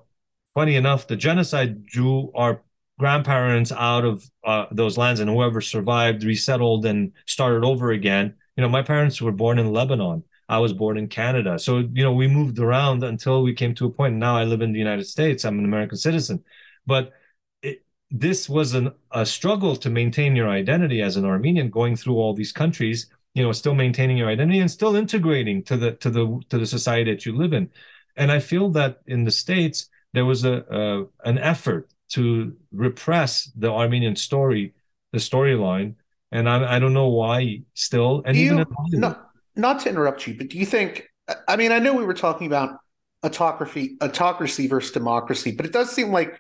funny 0.56 0.76
enough 0.76 1.06
the 1.06 1.16
genocide 1.16 1.86
drew 1.86 2.32
our 2.34 2.64
grandparents 2.97 3.72
out 3.72 4.06
of 4.06 4.30
uh, 4.43 4.66
those 4.72 4.97
lands 4.97 5.20
and 5.20 5.30
whoever 5.30 5.62
survived 5.62 6.24
resettled 6.24 6.86
and 6.86 7.12
started 7.26 7.66
over 7.66 7.91
again. 7.91 8.36
You 8.56 8.62
know, 8.62 8.70
my 8.70 8.82
parents 8.82 9.22
were 9.22 9.32
born 9.32 9.60
in 9.60 9.74
Lebanon. 9.74 10.24
I 10.47 10.60
was 10.60 10.74
born 10.74 10.97
in 10.97 11.08
Canada. 11.08 11.58
So, 11.60 11.80
you 11.80 12.03
know, 12.03 12.14
we 12.14 12.28
moved 12.28 12.60
around 12.60 13.03
until 13.03 13.43
we 13.43 13.53
came 13.53 13.74
to 13.76 13.88
a 13.88 13.89
point. 13.89 14.16
Now 14.16 14.38
I 14.38 14.43
live 14.43 14.62
in 14.62 14.72
the 14.72 14.80
United 14.80 15.06
States. 15.06 15.43
I'm 15.43 15.60
an 15.60 15.66
American 15.66 15.97
citizen. 15.97 16.43
But 16.86 17.14
it, 17.62 17.86
this 18.12 18.48
was 18.48 18.74
an, 18.74 18.92
a 19.12 19.26
struggle 19.26 19.76
to 19.78 19.90
maintain 19.90 20.36
your 20.36 20.50
identity 20.50 21.02
as 21.02 21.18
an 21.18 21.26
Armenian 21.26 21.70
going 21.70 21.96
through 21.96 22.16
all 22.16 22.34
these 22.34 22.52
countries, 22.52 23.08
you 23.34 23.44
know, 23.44 23.52
still 23.52 23.76
maintaining 23.76 24.18
your 24.18 24.30
identity 24.30 24.60
and 24.60 24.72
still 24.72 24.96
integrating 24.96 25.64
to 25.64 25.78
the 25.78 25.92
to 25.94 26.10
the 26.10 26.42
to 26.50 26.58
the 26.58 26.66
society 26.66 27.12
that 27.12 27.26
you 27.26 27.36
live 27.36 27.54
in. 27.54 27.70
And 28.16 28.32
I 28.32 28.40
feel 28.40 28.70
that 28.72 29.02
in 29.08 29.26
the 29.26 29.32
States, 29.32 29.90
there 30.14 30.26
was 30.26 30.46
a, 30.46 31.06
an 31.26 31.38
effort 31.38 31.90
to 32.10 32.56
repress 32.72 33.52
the 33.56 33.70
Armenian 33.70 34.16
story, 34.16 34.74
the 35.12 35.18
storyline. 35.18 35.96
And 36.32 36.50
I, 36.50 36.76
I 36.76 36.80
don't 36.80 36.94
know 36.94 37.10
why 37.10 37.64
still. 37.74 38.22
And 38.26 38.38
you, 38.38 38.54
even 38.54 38.66
not, 38.94 39.32
not 39.56 39.82
to 39.82 39.90
interrupt 39.90 40.26
you, 40.28 40.38
but 40.38 40.50
do 40.50 40.58
you 40.58 40.66
think? 40.66 41.10
I 41.48 41.56
mean, 41.58 41.72
I 41.72 41.80
know 41.80 41.94
we 41.94 42.06
were 42.06 42.14
talking 42.14 42.48
about 42.48 42.78
autocracy, 43.24 43.98
autocracy 44.02 44.68
versus 44.68 44.92
democracy, 44.92 45.52
but 45.52 45.66
it 45.66 45.74
does 45.74 45.92
seem 45.92 46.12
like 46.12 46.40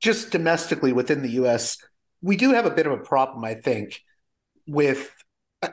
just 0.00 0.30
domestically 0.30 0.92
within 0.92 1.22
the 1.22 1.30
U.S., 1.30 1.78
we 2.22 2.36
do 2.36 2.52
have 2.52 2.66
a 2.66 2.70
bit 2.70 2.86
of 2.86 2.92
a 2.92 3.02
problem. 3.02 3.44
I 3.44 3.54
think 3.54 4.00
with 4.66 5.10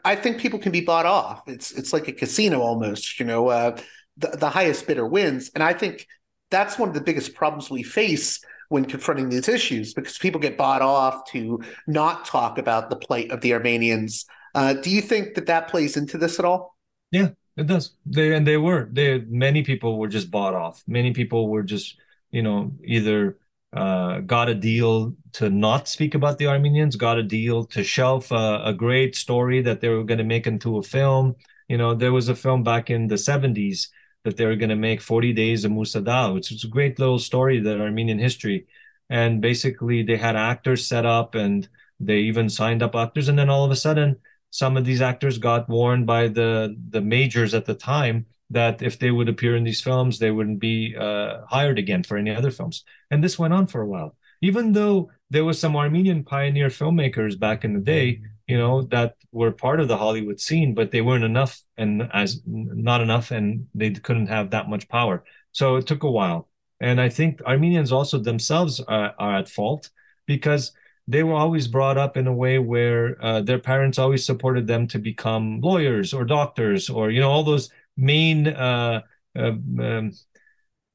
I 0.05 0.15
think 0.15 0.39
people 0.39 0.59
can 0.59 0.71
be 0.71 0.81
bought 0.81 1.05
off. 1.05 1.43
It's 1.47 1.71
it's 1.71 1.93
like 1.93 2.07
a 2.07 2.13
casino 2.13 2.61
almost. 2.61 3.19
You 3.19 3.25
know, 3.25 3.47
uh, 3.49 3.77
the 4.17 4.29
the 4.29 4.49
highest 4.49 4.87
bidder 4.87 5.05
wins, 5.05 5.51
and 5.53 5.63
I 5.63 5.73
think 5.73 6.07
that's 6.51 6.77
one 6.77 6.89
of 6.89 6.95
the 6.95 7.01
biggest 7.01 7.33
problems 7.33 7.69
we 7.69 7.83
face 7.83 8.39
when 8.69 8.85
confronting 8.85 9.29
these 9.29 9.47
issues 9.47 9.93
because 9.93 10.17
people 10.17 10.39
get 10.39 10.57
bought 10.57 10.81
off 10.81 11.29
to 11.31 11.61
not 11.87 12.25
talk 12.25 12.57
about 12.57 12.89
the 12.89 12.95
plight 12.95 13.31
of 13.31 13.41
the 13.41 13.53
Armenians. 13.53 14.25
Uh, 14.55 14.73
do 14.73 14.89
you 14.89 15.01
think 15.01 15.35
that 15.35 15.47
that 15.47 15.67
plays 15.67 15.97
into 15.97 16.17
this 16.17 16.39
at 16.39 16.45
all? 16.45 16.77
Yeah, 17.11 17.29
it 17.57 17.67
does. 17.67 17.95
They 18.05 18.33
and 18.33 18.47
they 18.47 18.57
were. 18.57 18.87
They 18.91 19.19
many 19.19 19.63
people 19.63 19.99
were 19.99 20.07
just 20.07 20.31
bought 20.31 20.55
off. 20.55 20.83
Many 20.87 21.13
people 21.13 21.49
were 21.49 21.63
just 21.63 21.97
you 22.31 22.41
know 22.41 22.71
either 22.83 23.37
uh, 23.75 24.19
got 24.19 24.49
a 24.49 24.55
deal 24.55 25.15
to 25.33 25.49
not 25.49 25.87
speak 25.87 26.13
about 26.13 26.37
the 26.37 26.47
Armenians, 26.47 26.95
got 26.95 27.17
a 27.17 27.23
deal 27.23 27.65
to 27.65 27.83
shelf 27.83 28.31
a, 28.31 28.61
a 28.65 28.73
great 28.73 29.15
story 29.15 29.61
that 29.61 29.81
they 29.81 29.89
were 29.89 30.03
going 30.03 30.19
to 30.19 30.23
make 30.23 30.45
into 30.45 30.77
a 30.77 30.83
film. 30.83 31.35
You 31.67 31.77
know, 31.77 31.95
there 31.95 32.13
was 32.13 32.29
a 32.29 32.35
film 32.35 32.63
back 32.63 32.89
in 32.89 33.07
the 33.07 33.15
70s 33.15 33.87
that 34.23 34.37
they 34.37 34.45
were 34.45 34.55
going 34.55 34.69
to 34.69 34.75
make 34.75 35.01
40 35.01 35.33
Days 35.33 35.65
of 35.65 35.71
Musa 35.71 36.01
Dagh, 36.01 36.33
which 36.33 36.51
was 36.51 36.63
a 36.63 36.67
great 36.67 36.99
little 36.99 37.19
story 37.19 37.59
that 37.59 37.81
Armenian 37.81 38.19
history. 38.19 38.67
And 39.09 39.41
basically, 39.41 40.03
they 40.03 40.17
had 40.17 40.35
actors 40.35 40.85
set 40.87 41.05
up 41.05 41.35
and 41.35 41.67
they 41.99 42.19
even 42.19 42.49
signed 42.49 42.83
up 42.83 42.95
actors. 42.95 43.27
And 43.27 43.37
then 43.37 43.49
all 43.49 43.65
of 43.65 43.71
a 43.71 43.75
sudden, 43.75 44.17
some 44.51 44.77
of 44.77 44.85
these 44.85 45.01
actors 45.01 45.39
got 45.39 45.67
warned 45.67 46.05
by 46.05 46.27
the, 46.27 46.75
the 46.89 47.01
majors 47.01 47.53
at 47.53 47.65
the 47.65 47.73
time 47.73 48.27
that 48.53 48.81
if 48.81 48.97
they 48.99 49.11
would 49.11 49.29
appear 49.29 49.55
in 49.55 49.63
these 49.63 49.81
films, 49.81 50.19
they 50.19 50.31
wouldn't 50.31 50.59
be 50.59 50.95
uh, 50.97 51.41
hired 51.47 51.77
again 51.77 52.03
for 52.03 52.17
any 52.17 52.31
other 52.31 52.51
films. 52.51 52.83
And 53.11 53.23
this 53.23 53.37
went 53.37 53.53
on 53.53 53.67
for 53.67 53.81
a 53.81 53.87
while. 53.87 54.15
Even 54.41 54.73
though 54.73 55.11
there 55.29 55.45
was 55.45 55.59
some 55.59 55.75
Armenian 55.75 56.23
pioneer 56.23 56.67
filmmakers 56.67 57.39
back 57.39 57.63
in 57.63 57.73
the 57.73 57.79
day, 57.79 58.21
you 58.47 58.57
know, 58.57 58.81
that 58.83 59.15
were 59.31 59.51
part 59.51 59.79
of 59.79 59.87
the 59.87 59.97
Hollywood 59.97 60.39
scene, 60.39 60.73
but 60.73 60.91
they 60.91 61.01
weren't 61.01 61.23
enough 61.23 61.61
and 61.77 62.09
as 62.13 62.41
not 62.45 63.01
enough, 63.01 63.31
and 63.31 63.67
they 63.73 63.91
couldn't 63.91 64.27
have 64.27 64.51
that 64.51 64.69
much 64.69 64.87
power. 64.89 65.23
So 65.51 65.77
it 65.77 65.87
took 65.87 66.03
a 66.03 66.11
while. 66.11 66.49
And 66.79 66.99
I 66.99 67.09
think 67.09 67.41
Armenians 67.45 67.91
also 67.91 68.19
themselves 68.19 68.81
are, 68.81 69.13
are 69.17 69.37
at 69.37 69.49
fault 69.49 69.89
because 70.25 70.73
they 71.07 71.23
were 71.23 71.35
always 71.35 71.67
brought 71.67 71.97
up 71.97 72.15
in 72.17 72.27
a 72.27 72.33
way 72.33 72.59
where 72.59 73.17
uh, 73.23 73.41
their 73.41 73.59
parents 73.59 73.99
always 73.99 74.25
supported 74.25 74.67
them 74.67 74.87
to 74.87 74.99
become 74.99 75.59
lawyers 75.61 76.13
or 76.13 76.23
doctors 76.23 76.89
or 76.89 77.11
you 77.11 77.19
know 77.19 77.29
all 77.29 77.43
those 77.43 77.69
main 77.97 78.47
uh, 78.47 79.01
uh, 79.37 79.51
um, 79.79 80.11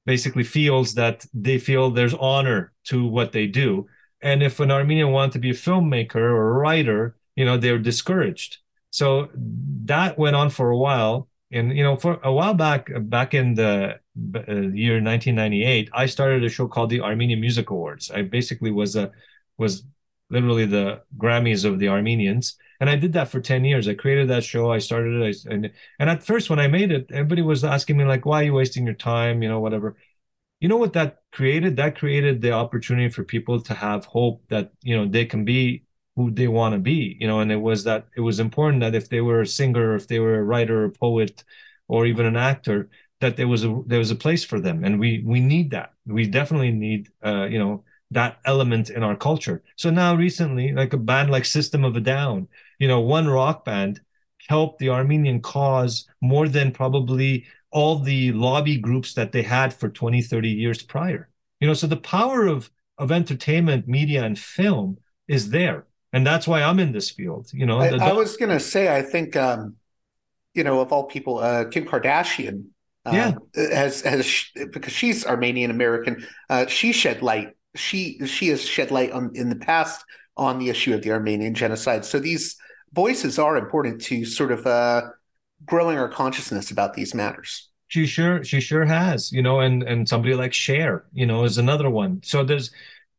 basically 0.06 0.44
fields 0.44 0.94
that 0.94 1.26
they 1.34 1.58
feel 1.58 1.90
there's 1.90 2.14
honor 2.14 2.72
to 2.84 3.06
what 3.06 3.32
they 3.32 3.46
do. 3.46 3.86
And 4.20 4.42
if 4.42 4.58
an 4.60 4.70
Armenian 4.70 5.12
wanted 5.12 5.32
to 5.32 5.38
be 5.38 5.50
a 5.50 5.54
filmmaker 5.54 6.16
or 6.16 6.50
a 6.50 6.58
writer, 6.58 7.16
you 7.36 7.44
know, 7.44 7.56
they're 7.56 7.78
discouraged. 7.78 8.58
So 8.90 9.28
that 9.84 10.18
went 10.18 10.36
on 10.36 10.50
for 10.50 10.70
a 10.70 10.76
while. 10.76 11.28
And, 11.52 11.76
you 11.76 11.82
know, 11.82 11.96
for 11.96 12.20
a 12.22 12.32
while 12.32 12.54
back, 12.54 12.90
back 13.02 13.32
in 13.32 13.54
the 13.54 14.00
uh, 14.34 14.52
year 14.52 15.00
1998, 15.00 15.90
I 15.94 16.06
started 16.06 16.44
a 16.44 16.48
show 16.48 16.68
called 16.68 16.90
the 16.90 17.00
Armenian 17.00 17.40
Music 17.40 17.70
Awards. 17.70 18.10
I 18.10 18.22
basically 18.22 18.70
was 18.70 18.96
a, 18.96 19.12
was 19.56 19.84
literally 20.30 20.66
the 20.66 21.02
Grammys 21.16 21.64
of 21.64 21.78
the 21.78 21.88
Armenians 21.88 22.56
and 22.80 22.88
I 22.88 22.96
did 22.96 23.12
that 23.14 23.28
for 23.28 23.40
10 23.40 23.64
years. 23.64 23.88
I 23.88 23.94
created 23.94 24.28
that 24.28 24.44
show. 24.44 24.70
I 24.70 24.78
started 24.78 25.20
it. 25.22 25.44
And, 25.46 25.70
and 25.98 26.10
at 26.10 26.22
first, 26.22 26.50
when 26.50 26.58
I 26.60 26.68
made 26.68 26.92
it, 26.92 27.10
everybody 27.12 27.42
was 27.42 27.64
asking 27.64 27.96
me, 27.96 28.04
like, 28.04 28.24
why 28.24 28.42
are 28.42 28.44
you 28.44 28.54
wasting 28.54 28.84
your 28.86 28.94
time? 28.94 29.42
You 29.42 29.48
know, 29.48 29.60
whatever. 29.60 29.96
You 30.60 30.68
know 30.68 30.76
what 30.76 30.92
that 30.94 31.18
created? 31.32 31.76
That 31.76 31.98
created 31.98 32.40
the 32.40 32.52
opportunity 32.52 33.08
for 33.10 33.24
people 33.24 33.60
to 33.62 33.74
have 33.74 34.04
hope 34.06 34.42
that, 34.48 34.72
you 34.82 34.96
know, 34.96 35.06
they 35.06 35.24
can 35.26 35.44
be 35.44 35.84
who 36.16 36.30
they 36.32 36.48
want 36.48 36.74
to 36.74 36.80
be, 36.80 37.16
you 37.20 37.28
know, 37.28 37.40
and 37.40 37.52
it 37.52 37.56
was 37.56 37.84
that 37.84 38.06
it 38.16 38.20
was 38.20 38.40
important 38.40 38.80
that 38.80 38.94
if 38.94 39.08
they 39.08 39.20
were 39.20 39.42
a 39.42 39.46
singer, 39.46 39.94
if 39.94 40.08
they 40.08 40.18
were 40.18 40.36
a 40.38 40.42
writer, 40.42 40.84
a 40.84 40.90
poet, 40.90 41.44
or 41.86 42.06
even 42.06 42.26
an 42.26 42.36
actor, 42.36 42.90
that 43.20 43.36
there 43.36 43.48
was 43.48 43.64
a 43.64 43.82
there 43.86 44.00
was 44.00 44.10
a 44.10 44.16
place 44.16 44.44
for 44.44 44.60
them. 44.60 44.84
And 44.84 44.98
we 44.98 45.22
we 45.24 45.40
need 45.40 45.70
that. 45.70 45.92
We 46.06 46.26
definitely 46.26 46.72
need 46.72 47.10
uh, 47.24 47.44
you 47.44 47.58
know, 47.58 47.84
that 48.10 48.38
element 48.44 48.90
in 48.90 49.02
our 49.02 49.16
culture. 49.16 49.62
So 49.76 49.90
now 49.90 50.14
recently, 50.16 50.72
like 50.72 50.92
a 50.92 50.96
band 50.96 51.30
like 51.30 51.44
System 51.44 51.84
of 51.84 51.96
a 51.96 52.00
Down, 52.00 52.48
you 52.78 52.88
know, 52.88 53.00
one 53.00 53.28
rock 53.28 53.64
band 53.64 54.00
helped 54.48 54.78
the 54.78 54.88
Armenian 54.88 55.40
cause 55.40 56.06
more 56.20 56.48
than 56.48 56.72
probably 56.72 57.46
all 57.70 57.98
the 57.98 58.32
lobby 58.32 58.78
groups 58.78 59.14
that 59.14 59.32
they 59.32 59.42
had 59.42 59.74
for 59.74 59.88
20, 59.88 60.22
30 60.22 60.48
years 60.48 60.82
prior. 60.82 61.28
You 61.60 61.68
know, 61.68 61.74
so 61.74 61.86
the 61.86 61.96
power 61.96 62.46
of 62.46 62.70
of 62.98 63.12
entertainment, 63.12 63.86
media, 63.86 64.24
and 64.24 64.36
film 64.36 64.98
is 65.28 65.50
there. 65.50 65.86
And 66.12 66.26
that's 66.26 66.48
why 66.48 66.62
I'm 66.62 66.80
in 66.80 66.92
this 66.92 67.10
field. 67.10 67.50
You 67.52 67.66
know, 67.66 67.78
I, 67.78 67.90
the, 67.90 68.02
I 68.02 68.12
was 68.12 68.36
gonna 68.36 68.60
say, 68.60 68.94
I 68.94 69.02
think 69.02 69.36
um, 69.36 69.76
you 70.54 70.64
know, 70.64 70.80
of 70.80 70.92
all 70.92 71.04
people, 71.04 71.38
uh, 71.38 71.66
Kim 71.66 71.84
Kardashian 71.84 72.66
uh, 73.04 73.10
yeah. 73.12 73.34
has 73.74 74.02
has 74.02 74.46
because 74.72 74.92
she's 74.92 75.26
Armenian 75.26 75.70
American, 75.70 76.26
uh, 76.48 76.66
she 76.66 76.92
shed 76.92 77.22
light. 77.22 77.54
She 77.74 78.18
she 78.26 78.48
has 78.48 78.64
shed 78.64 78.90
light 78.90 79.12
on 79.12 79.30
in 79.34 79.50
the 79.50 79.56
past 79.56 80.04
on 80.36 80.58
the 80.58 80.70
issue 80.70 80.94
of 80.94 81.02
the 81.02 81.10
Armenian 81.10 81.54
genocide. 81.54 82.04
So 82.04 82.18
these 82.18 82.56
voices 82.92 83.38
are 83.38 83.56
important 83.56 84.00
to 84.02 84.24
sort 84.24 84.52
of 84.52 84.66
uh, 84.66 85.02
growing 85.64 85.98
our 85.98 86.08
consciousness 86.08 86.70
about 86.70 86.94
these 86.94 87.14
matters. 87.14 87.68
She 87.88 88.06
sure 88.06 88.44
she 88.44 88.60
sure 88.60 88.84
has, 88.84 89.32
you 89.32 89.42
know, 89.42 89.60
and 89.60 89.82
and 89.82 90.08
somebody 90.08 90.34
like 90.34 90.52
Cher, 90.52 91.06
you 91.12 91.26
know, 91.26 91.44
is 91.44 91.56
another 91.56 91.88
one. 91.88 92.20
So 92.22 92.44
there's 92.44 92.70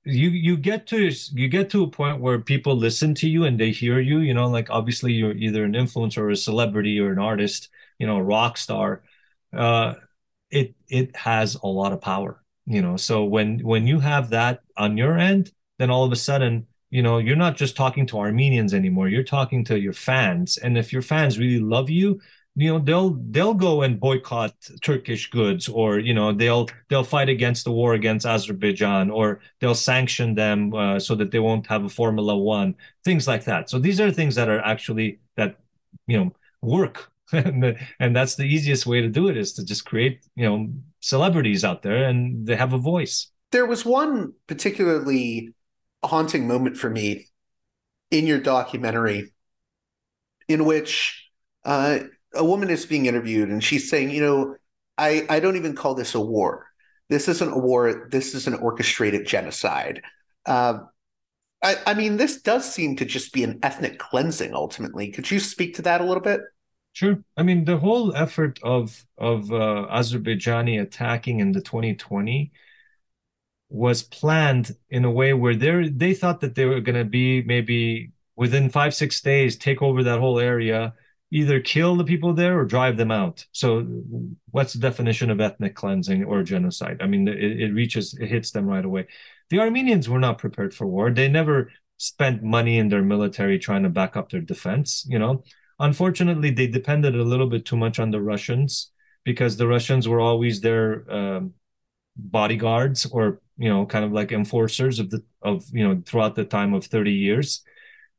you 0.05 0.30
you 0.30 0.57
get 0.57 0.88
to 0.88 1.09
you 1.34 1.47
get 1.49 1.70
to 1.72 1.84
a 1.84 1.89
point 1.89 2.22
where 2.22 2.39
people 2.39 2.76
listen 2.76 3.15
to 3.15 3.30
you 3.30 3.45
and 3.45 3.59
they 3.59 3.72
hear 3.72 3.99
you, 3.99 4.20
you 4.20 4.34
know, 4.34 4.47
like 4.47 4.70
obviously 4.70 5.13
you're 5.13 5.34
either 5.36 5.63
an 5.63 5.74
influencer 5.74 6.20
or 6.20 6.30
a 6.30 6.36
celebrity 6.36 6.99
or 6.99 7.11
an 7.11 7.20
artist, 7.20 7.70
you 7.97 8.07
know, 8.07 8.17
a 8.17 8.24
rock 8.24 8.57
star. 8.57 9.03
Uh, 9.51 9.95
it 10.51 10.76
it 10.88 11.15
has 11.15 11.55
a 11.55 11.67
lot 11.67 11.93
of 11.93 12.01
power, 12.01 12.43
you 12.65 12.82
know. 12.82 12.95
So 12.97 13.26
when 13.26 13.59
when 13.59 13.88
you 13.88 13.99
have 13.99 14.30
that 14.32 14.61
on 14.78 14.97
your 14.97 15.17
end, 15.17 15.51
then 15.80 15.89
all 15.89 16.03
of 16.03 16.11
a 16.11 16.15
sudden 16.15 16.67
you 16.90 17.02
know 17.02 17.18
you're 17.18 17.36
not 17.36 17.56
just 17.56 17.76
talking 17.76 18.06
to 18.08 18.20
armenians 18.20 18.74
anymore. 18.74 19.10
You're 19.10 19.24
talking 19.24 19.64
to 19.66 19.80
your 19.80 19.94
fans. 19.94 20.58
And 20.58 20.78
if 20.78 20.92
your 20.92 21.02
fans 21.02 21.40
really 21.40 21.60
love 21.60 21.90
you 21.90 22.20
you 22.56 22.72
know 22.72 22.80
they'll 22.80 23.12
they'll 23.30 23.54
go 23.54 23.84
and 23.84 24.00
boycott 24.00 24.54
turkish 24.82 25.30
goods 25.30 25.70
or 25.70 26.00
you 26.00 26.14
know 26.14 26.34
they'll 26.34 26.68
they'll 26.90 27.04
fight 27.04 27.30
against 27.30 27.64
the 27.64 27.72
war 27.72 27.94
against 27.94 28.26
azerbaijan 28.26 29.10
or 29.10 29.40
they'll 29.60 29.76
sanction 29.76 30.36
them 30.36 30.74
uh, 30.74 31.00
so 31.00 31.16
that 31.16 31.32
they 31.32 31.40
won't 31.40 31.68
have 31.68 31.84
a 31.86 31.90
formula 31.90 32.36
1 32.38 32.76
things 33.04 33.28
like 33.28 33.46
that. 33.46 33.70
So 33.70 33.80
these 33.80 34.02
are 34.02 34.12
things 34.12 34.36
that 34.36 34.50
are 34.50 34.60
actually 34.60 35.20
that 35.38 35.58
you 36.08 36.18
know 36.18 36.32
work. 36.62 37.12
And, 37.32 37.78
and 38.00 38.16
that's 38.16 38.34
the 38.34 38.44
easiest 38.44 38.88
way 38.88 39.02
to 39.02 39.08
do 39.08 39.28
it 39.28 39.38
is 39.38 39.54
to 39.54 39.64
just 39.64 39.86
create 39.86 40.26
you 40.36 40.46
know 40.50 40.68
celebrities 41.00 41.64
out 41.64 41.84
there 41.84 42.06
and 42.06 42.44
they 42.48 42.56
have 42.56 42.74
a 42.74 42.80
voice. 42.80 43.28
There 43.52 43.68
was 43.68 43.86
one 43.86 44.34
particularly 44.48 45.54
haunting 46.04 46.47
moment 46.47 46.78
for 46.78 46.89
me 46.89 47.28
in 48.12 48.26
your 48.26 48.39
documentary 48.39 49.32
in 50.47 50.66
which 50.66 51.30
uh, 51.66 52.00
a 52.34 52.43
woman 52.43 52.70
is 52.70 52.86
being 52.86 53.06
interviewed 53.06 53.50
and 53.50 53.64
she's 53.64 53.89
saying, 53.89 54.10
you 54.10 54.22
know, 54.22 54.56
I, 54.97 55.26
I 55.30 55.39
don't 55.39 55.56
even 55.56 55.76
call 55.76 55.95
this 55.95 56.16
a 56.16 56.22
war. 56.22 56.68
This 57.10 57.28
isn't 57.28 57.54
a 57.54 57.58
war. 57.58 58.08
This 58.12 58.36
is 58.36 58.47
an 58.47 58.56
orchestrated 58.56 59.26
genocide. 59.26 60.02
Uh, 60.45 60.80
I, 61.64 61.76
I 61.88 61.93
mean, 61.93 62.18
this 62.18 62.41
does 62.41 62.72
seem 62.72 62.95
to 62.97 63.06
just 63.06 63.34
be 63.34 63.43
an 63.43 63.60
ethnic 63.64 64.00
cleansing 64.00 64.54
ultimately. 64.54 65.12
Could 65.12 65.30
you 65.30 65.39
speak 65.39 65.76
to 65.76 65.82
that 65.84 66.02
a 66.02 66.06
little 66.06 66.24
bit? 66.24 66.41
Sure. 66.93 67.20
I 67.38 67.43
mean, 67.43 67.66
the 67.66 67.78
whole 67.78 68.16
effort 68.16 68.60
of 68.64 69.06
of 69.18 69.52
uh, 69.52 69.88
Azerbaijani 69.91 70.82
attacking 70.82 71.39
in 71.39 71.52
the 71.52 71.62
2020 71.62 72.52
was 73.70 74.01
planned 74.01 74.76
in 74.89 75.05
a 75.05 75.11
way 75.11 75.34
where 75.34 75.55
they 75.55 75.89
they 75.89 76.13
thought 76.13 76.41
that 76.41 76.55
they 76.55 76.65
were 76.65 76.82
going 76.82 76.97
to 76.97 77.05
be 77.05 77.43
maybe 77.43 78.11
within 78.36 78.70
five 78.70 78.95
six 78.95 79.22
days 79.22 79.57
take 79.57 79.82
over 79.82 80.03
that 80.03 80.20
whole 80.20 80.39
area 80.39 80.93
either 81.32 81.59
kill 81.59 81.95
the 81.95 82.03
people 82.03 82.34
there 82.34 82.59
or 82.59 82.65
drive 82.65 82.97
them 82.97 83.11
out. 83.11 83.45
So 83.51 83.86
what's 84.49 84.74
the 84.74 84.80
definition 84.80 85.30
of 85.30 85.39
ethnic 85.39 85.76
cleansing 85.76 86.24
or 86.24 86.41
genocide? 86.41 86.97
I 87.01 87.07
mean 87.07 87.28
it, 87.28 87.38
it 87.38 87.74
reaches 87.74 88.15
it 88.20 88.28
hits 88.28 88.49
them 88.51 88.65
right 88.65 88.84
away. 88.84 89.07
The 89.51 89.59
armenians 89.59 90.09
were 90.09 90.20
not 90.20 90.39
prepared 90.39 90.74
for 90.74 90.88
war. 90.88 91.11
They 91.11 91.28
never 91.28 91.72
spent 91.97 92.41
money 92.41 92.80
in 92.80 92.89
their 92.89 93.03
military 93.03 93.59
trying 93.59 93.84
to 93.84 93.89
back 93.89 94.15
up 94.15 94.30
their 94.32 94.41
defense 94.41 95.05
you 95.07 95.20
know? 95.20 95.43
Unfortunately 95.80 96.49
they 96.49 96.67
depended 96.67 97.15
a 97.15 97.24
little 97.24 97.47
bit 97.47 97.65
too 97.65 97.78
much 97.78 97.99
on 97.99 98.09
the 98.09 98.22
russians 98.22 98.91
because 99.26 99.57
the 99.57 99.67
russians 99.67 100.07
were 100.07 100.20
always 100.20 100.61
their 100.61 101.09
um, 101.11 101.53
bodyguards 102.15 103.05
or 103.05 103.41
you 103.60 103.70
know 103.70 103.86
kind 103.86 104.05
of 104.05 104.12
like 104.12 104.32
enforcers 104.32 104.99
of 104.99 105.10
the 105.10 105.24
of 105.41 105.66
you 105.72 105.88
know 105.88 106.01
throughout 106.05 106.36
the 106.36 106.45
time 106.45 106.74
of 106.74 106.86
30 106.86 107.12
years. 107.12 107.64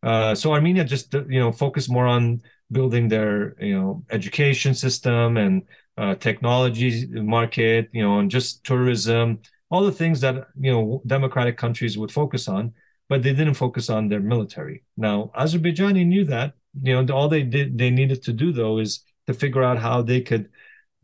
Uh, 0.03 0.35
so 0.35 0.53
armenia 0.53 0.85
just 0.85 1.13
you 1.15 1.41
know 1.41 1.53
focused 1.53 1.91
more 1.91 2.07
on 2.07 2.43
building 2.71 3.09
their 3.09 3.57
you 3.61 3.79
know 3.79 4.05
education 4.11 4.75
system 4.75 5.37
and 5.37 5.63
uh, 5.99 6.15
technology 6.15 7.07
market 7.07 7.89
you 7.93 8.03
know 8.03 8.19
and 8.21 8.31
just 8.31 8.65
tourism 8.65 9.39
all 9.71 9.85
the 9.85 9.93
things 9.93 10.21
that 10.21 10.49
you 10.59 10.73
know 10.73 11.03
democratic 11.07 11.57
countries 11.59 11.99
would 11.99 12.13
focus 12.13 12.49
on 12.49 12.73
but 13.09 13.23
they 13.23 13.35
didn't 13.35 13.55
focus 13.55 13.91
on 13.91 14.09
their 14.09 14.21
military. 14.21 14.85
Now 14.97 15.33
azerbaijani 15.37 16.07
knew 16.07 16.25
that 16.27 16.55
you 16.83 16.95
know 16.95 17.15
all 17.15 17.29
they 17.29 17.43
did 17.43 17.77
they 17.77 17.91
needed 17.91 18.23
to 18.23 18.33
do 18.33 18.53
though 18.53 18.79
is 18.79 19.05
to 19.27 19.35
figure 19.35 19.63
out 19.65 19.79
how 19.79 20.03
they 20.03 20.21
could 20.21 20.49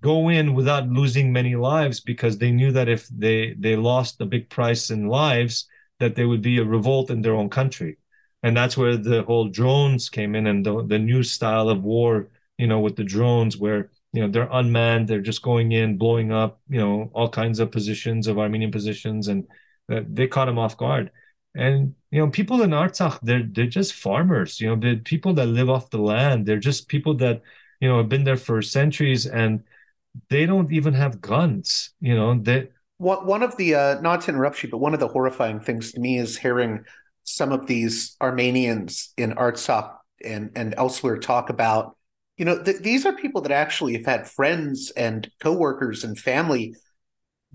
go 0.01 0.29
in 0.29 0.55
without 0.55 0.89
losing 0.89 1.33
many 1.33 1.57
lives 1.57 2.01
because 2.01 2.39
they 2.39 2.51
knew 2.51 2.73
that 2.73 2.89
if 2.89 3.09
they 3.09 3.55
they 3.59 3.77
lost 3.77 4.21
a 4.21 4.27
big 4.27 4.49
price 4.51 4.91
in 4.91 5.09
lives 5.09 5.67
that 5.99 6.15
there 6.15 6.29
would 6.29 6.43
be 6.43 6.59
a 6.59 6.65
revolt 6.65 7.11
in 7.11 7.23
their 7.23 7.35
own 7.35 7.49
country. 7.49 7.97
And 8.43 8.57
that's 8.57 8.77
where 8.77 8.97
the 8.97 9.23
whole 9.23 9.49
drones 9.49 10.09
came 10.09 10.35
in 10.35 10.47
and 10.47 10.65
the, 10.65 10.85
the 10.87 10.99
new 10.99 11.23
style 11.23 11.69
of 11.69 11.83
war 11.83 12.29
you 12.59 12.67
know 12.67 12.81
with 12.81 12.97
the 12.97 13.05
drones 13.05 13.57
where 13.57 13.91
you 14.13 14.23
know 14.23 14.29
they're 14.31 14.49
unmanned 14.51 15.09
they're 15.09 15.21
just 15.21 15.43
going 15.43 15.73
in 15.73 15.99
blowing 15.99 16.33
up 16.33 16.61
you 16.69 16.79
know 16.79 17.11
all 17.13 17.29
kinds 17.29 17.59
of 17.59 17.71
positions 17.71 18.27
of 18.27 18.39
armenian 18.39 18.71
positions 18.71 19.29
and 19.29 19.47
uh, 19.93 20.01
they 20.09 20.27
caught 20.27 20.47
them 20.47 20.59
off 20.59 20.77
guard. 20.77 21.11
And 21.55 21.95
you 22.11 22.21
know 22.21 22.31
people 22.31 22.63
in 22.63 22.71
artsakh 22.71 23.19
they're 23.23 23.43
they're 23.43 23.67
just 23.67 23.95
farmers 23.95 24.61
you 24.61 24.69
know 24.69 24.77
the 24.77 24.97
people 24.97 25.33
that 25.35 25.47
live 25.47 25.71
off 25.71 25.91
the 25.91 25.99
land. 25.99 26.47
They're 26.47 26.59
just 26.59 26.89
people 26.89 27.15
that 27.17 27.43
you 27.81 27.89
know 27.89 27.99
have 27.99 28.09
been 28.09 28.25
there 28.25 28.37
for 28.37 28.61
centuries 28.63 29.27
and 29.27 29.63
they 30.29 30.47
don't 30.47 30.73
even 30.73 30.95
have 30.95 31.21
guns. 31.21 31.91
You 32.01 32.15
know, 32.15 32.39
they. 32.39 32.69
One 32.99 33.27
one 33.27 33.43
of 33.43 33.57
the 33.57 33.75
uh, 33.75 34.01
not 34.01 34.23
to 34.23 34.31
interrupt 34.31 34.63
you, 34.63 34.71
but 34.71 34.79
one 34.79 34.95
of 34.95 35.01
the 35.01 35.09
horrifying 35.09 35.61
things 35.61 35.93
to 35.93 36.01
me 36.01 36.19
is 36.19 36.39
hearing 36.39 36.85
some 37.25 37.53
of 37.53 37.67
these 37.67 38.17
Armenians 38.21 39.13
in 39.17 39.33
Artsakh 39.35 39.93
and 40.25 40.51
and 40.57 40.75
elsewhere 40.77 41.19
talk 41.19 41.51
about, 41.51 41.97
you 42.39 42.45
know, 42.45 42.63
th- 42.63 42.79
these 42.79 43.05
are 43.05 43.13
people 43.13 43.43
that 43.43 43.53
actually 43.53 43.95
have 43.95 44.07
had 44.07 44.29
friends 44.29 44.91
and 44.97 45.31
coworkers 45.41 46.05
and 46.05 46.19
family 46.19 46.75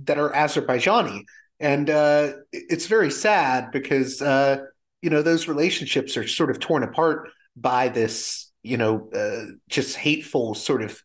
that 0.04 0.20
are 0.20 0.32
Azerbaijani, 0.32 1.24
and 1.60 1.90
uh, 1.90 2.34
it's 2.52 2.86
very 2.88 3.10
sad 3.10 3.72
because 3.72 4.22
uh, 4.22 4.58
you 5.02 5.10
know 5.10 5.24
those 5.24 5.48
relationships 5.48 6.18
are 6.18 6.28
sort 6.28 6.52
of 6.52 6.60
torn 6.60 6.84
apart 6.84 7.30
by 7.56 7.90
this, 7.90 8.52
you 8.62 8.78
know, 8.78 9.10
uh, 9.16 9.52
just 9.70 9.96
hateful 9.96 10.54
sort 10.54 10.84
of 10.84 11.02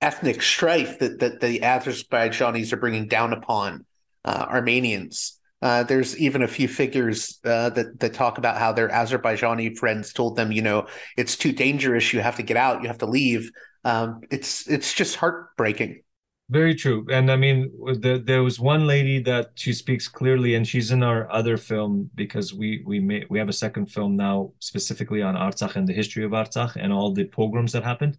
ethnic 0.00 0.42
strife 0.42 0.98
that, 0.98 1.20
that 1.20 1.40
the 1.40 1.60
Azerbaijanis 1.60 2.72
are 2.72 2.76
bringing 2.76 3.08
down 3.08 3.32
upon 3.32 3.84
uh, 4.24 4.46
Armenians. 4.48 5.40
Uh, 5.62 5.82
there's 5.82 6.18
even 6.18 6.42
a 6.42 6.48
few 6.48 6.68
figures 6.68 7.40
uh, 7.44 7.70
that 7.70 7.98
that 7.98 8.12
talk 8.12 8.36
about 8.36 8.58
how 8.58 8.72
their 8.72 8.88
Azerbaijani 8.90 9.76
friends 9.76 10.12
told 10.12 10.36
them, 10.36 10.52
you 10.52 10.60
know, 10.60 10.86
it's 11.16 11.36
too 11.36 11.50
dangerous. 11.50 12.12
You 12.12 12.20
have 12.20 12.36
to 12.36 12.42
get 12.42 12.58
out. 12.58 12.82
You 12.82 12.88
have 12.88 12.98
to 12.98 13.06
leave. 13.06 13.50
Um, 13.84 14.20
it's 14.30 14.68
it's 14.68 14.92
just 14.92 15.16
heartbreaking. 15.16 16.02
Very 16.48 16.76
true. 16.76 17.04
And 17.10 17.32
I 17.32 17.36
mean, 17.36 17.72
the, 18.00 18.22
there 18.24 18.44
was 18.44 18.60
one 18.60 18.86
lady 18.86 19.18
that 19.22 19.50
she 19.56 19.72
speaks 19.72 20.06
clearly, 20.06 20.54
and 20.54 20.68
she's 20.68 20.92
in 20.92 21.02
our 21.02 21.30
other 21.32 21.56
film 21.56 22.10
because 22.14 22.54
we 22.54 22.82
we 22.86 23.00
may, 23.00 23.24
we 23.30 23.38
have 23.38 23.48
a 23.48 23.52
second 23.54 23.86
film 23.86 24.14
now 24.14 24.52
specifically 24.60 25.22
on 25.22 25.34
Artsakh 25.34 25.74
and 25.74 25.88
the 25.88 25.92
history 25.92 26.22
of 26.22 26.32
Artsakh 26.32 26.76
and 26.76 26.92
all 26.92 27.12
the 27.12 27.24
pogroms 27.24 27.72
that 27.72 27.82
happened. 27.82 28.18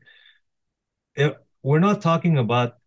It, 1.15 1.37
we're 1.67 1.79
not 1.79 2.01
talking 2.01 2.37
about 2.37 2.77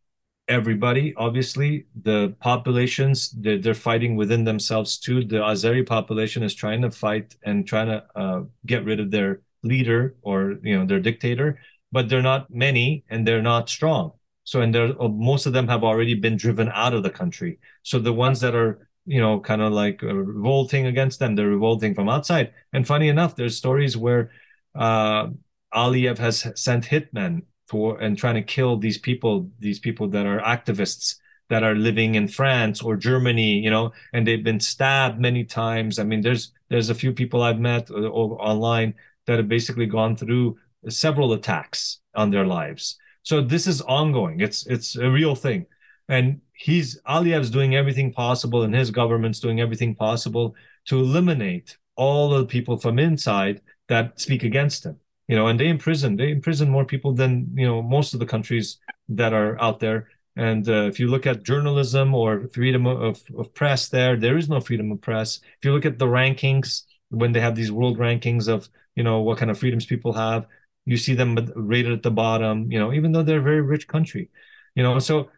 everybody. 0.49 1.13
Obviously, 1.15 1.85
the 2.01 2.35
populations 2.41 3.31
they're, 3.31 3.59
they're, 3.59 3.75
fighting 3.75 4.17
within 4.17 4.43
themselves 4.45 4.99
too. 4.99 5.23
The 5.23 5.37
Azeri 5.37 5.87
population 5.87 6.43
is 6.43 6.55
trying 6.55 6.81
to 6.81 6.91
fight 6.91 7.37
and 7.45 7.67
trying 7.67 7.89
to 7.89 8.05
uh, 8.17 8.41
get 8.65 8.87
rid 8.87 8.99
of 8.99 9.11
their 9.11 9.43
leader 9.63 10.17
or 10.23 10.57
you 10.63 10.79
know 10.79 10.87
their 10.87 10.99
dictator, 10.99 11.61
but 11.93 12.09
they're 12.09 12.23
not 12.23 12.51
many 12.51 13.05
and 13.11 13.29
they're 13.29 13.43
not 13.43 13.69
strong. 13.69 14.13
So, 14.45 14.63
and 14.63 14.75
there 14.75 14.95
uh, 14.99 15.09
most 15.09 15.45
of 15.45 15.53
them 15.53 15.69
have 15.69 15.85
already 15.85 16.15
been 16.15 16.39
driven 16.39 16.71
out 16.73 16.95
of 16.95 17.03
the 17.03 17.11
country. 17.11 17.59
So 17.83 17.99
the 17.99 18.15
ones 18.15 18.41
that 18.41 18.55
are 18.55 18.89
you 19.05 19.21
know 19.21 19.41
kind 19.41 19.61
of 19.61 19.73
like 19.75 20.03
uh, 20.03 20.15
revolting 20.15 20.87
against 20.87 21.19
them, 21.19 21.37
they're 21.37 21.57
revolting 21.59 21.95
from 21.95 22.09
outside. 22.09 22.55
And 22.73 22.87
funny 22.87 23.09
enough, 23.09 23.37
there's 23.37 23.59
stories 23.59 23.95
where 23.95 24.31
uh, 24.75 25.29
Aliyev 25.75 26.17
has 26.17 26.47
sent 26.55 26.87
hitmen 26.87 27.43
for 27.71 28.01
and 28.01 28.19
trying 28.19 28.35
to 28.35 28.43
kill 28.43 28.77
these 28.77 28.99
people, 28.99 29.49
these 29.61 29.79
people 29.79 30.09
that 30.09 30.27
are 30.27 30.41
activists 30.41 31.17
that 31.51 31.63
are 31.63 31.75
living 31.75 32.17
in 32.17 32.29
France 32.29 32.83
or 32.83 32.97
Germany, 32.97 33.59
you 33.59 33.71
know, 33.71 33.93
and 34.13 34.27
they've 34.27 34.45
been 34.45 34.61
stabbed 34.61 35.21
many 35.21 35.45
times. 35.45 35.99
I 35.99 36.05
mean, 36.05 36.21
there's 36.21 36.53
there's 36.69 36.91
a 36.91 36.95
few 36.95 37.13
people 37.13 37.43
I've 37.43 37.61
met 37.61 37.91
uh, 37.91 37.95
online 37.95 38.95
that 39.27 39.39
have 39.39 39.49
basically 39.49 39.87
gone 39.87 40.17
through 40.17 40.59
several 40.89 41.33
attacks 41.33 42.01
on 42.15 42.31
their 42.31 42.47
lives. 42.47 42.99
So 43.23 43.41
this 43.41 43.67
is 43.67 43.83
ongoing. 43.83 44.41
It's 44.41 44.67
it's 44.67 44.97
a 44.97 45.11
real 45.11 45.35
thing, 45.35 45.67
and 46.09 46.41
he's 46.53 47.01
Aliyev's 47.03 47.51
doing 47.51 47.77
everything 47.77 48.13
possible, 48.13 48.63
and 48.63 48.75
his 48.75 48.91
government's 48.91 49.41
doing 49.41 49.61
everything 49.61 49.95
possible 49.95 50.55
to 50.87 50.99
eliminate 50.99 51.77
all 51.97 52.31
the 52.31 52.47
people 52.47 52.79
from 52.79 52.99
inside 52.99 53.61
that 53.89 54.19
speak 54.21 54.43
against 54.45 54.87
him 54.87 55.00
you 55.31 55.37
know, 55.37 55.47
and 55.47 55.61
they 55.61 55.69
imprison 55.69 56.17
they 56.17 56.33
imprison 56.33 56.69
more 56.69 56.85
people 56.85 57.13
than 57.13 57.53
you 57.55 57.65
know 57.65 57.81
most 57.81 58.15
of 58.15 58.19
the 58.19 58.27
countries 58.27 58.79
that 59.09 59.33
are 59.33 59.61
out 59.63 59.79
there. 59.79 60.09
And 60.35 60.69
uh, 60.69 60.87
if 60.91 60.99
you 60.99 61.07
look 61.07 61.25
at 61.25 61.45
journalism 61.45 62.15
or 62.15 62.49
freedom 62.53 62.85
of, 62.87 63.23
of 63.39 63.55
press, 63.55 63.89
there 63.89 64.17
there 64.17 64.37
is 64.37 64.49
no 64.49 64.59
freedom 64.61 64.91
of 64.91 65.01
press. 65.01 65.39
If 65.59 65.65
you 65.65 65.73
look 65.73 65.87
at 65.87 66.01
the 66.01 66.07
rankings 66.07 66.83
when 67.11 67.31
they 67.31 67.41
have 67.41 67.55
these 67.55 67.71
world 67.71 67.97
rankings 67.97 68.49
of 68.49 68.69
you 68.97 69.05
know 69.05 69.21
what 69.21 69.39
kind 69.39 69.53
of 69.53 69.59
freedoms 69.59 69.87
people 69.87 70.13
have, 70.15 70.49
you 70.85 70.97
see 70.97 71.15
them 71.15 71.39
rated 71.55 71.93
at 71.93 72.03
the 72.03 72.11
bottom. 72.11 72.73
You 72.73 72.81
know, 72.81 72.93
even 72.93 73.13
though 73.13 73.23
they're 73.23 73.39
a 73.39 73.51
very 73.53 73.63
rich 73.63 73.87
country, 73.87 74.31
you 74.75 74.83
know, 74.83 74.99
so. 74.99 75.31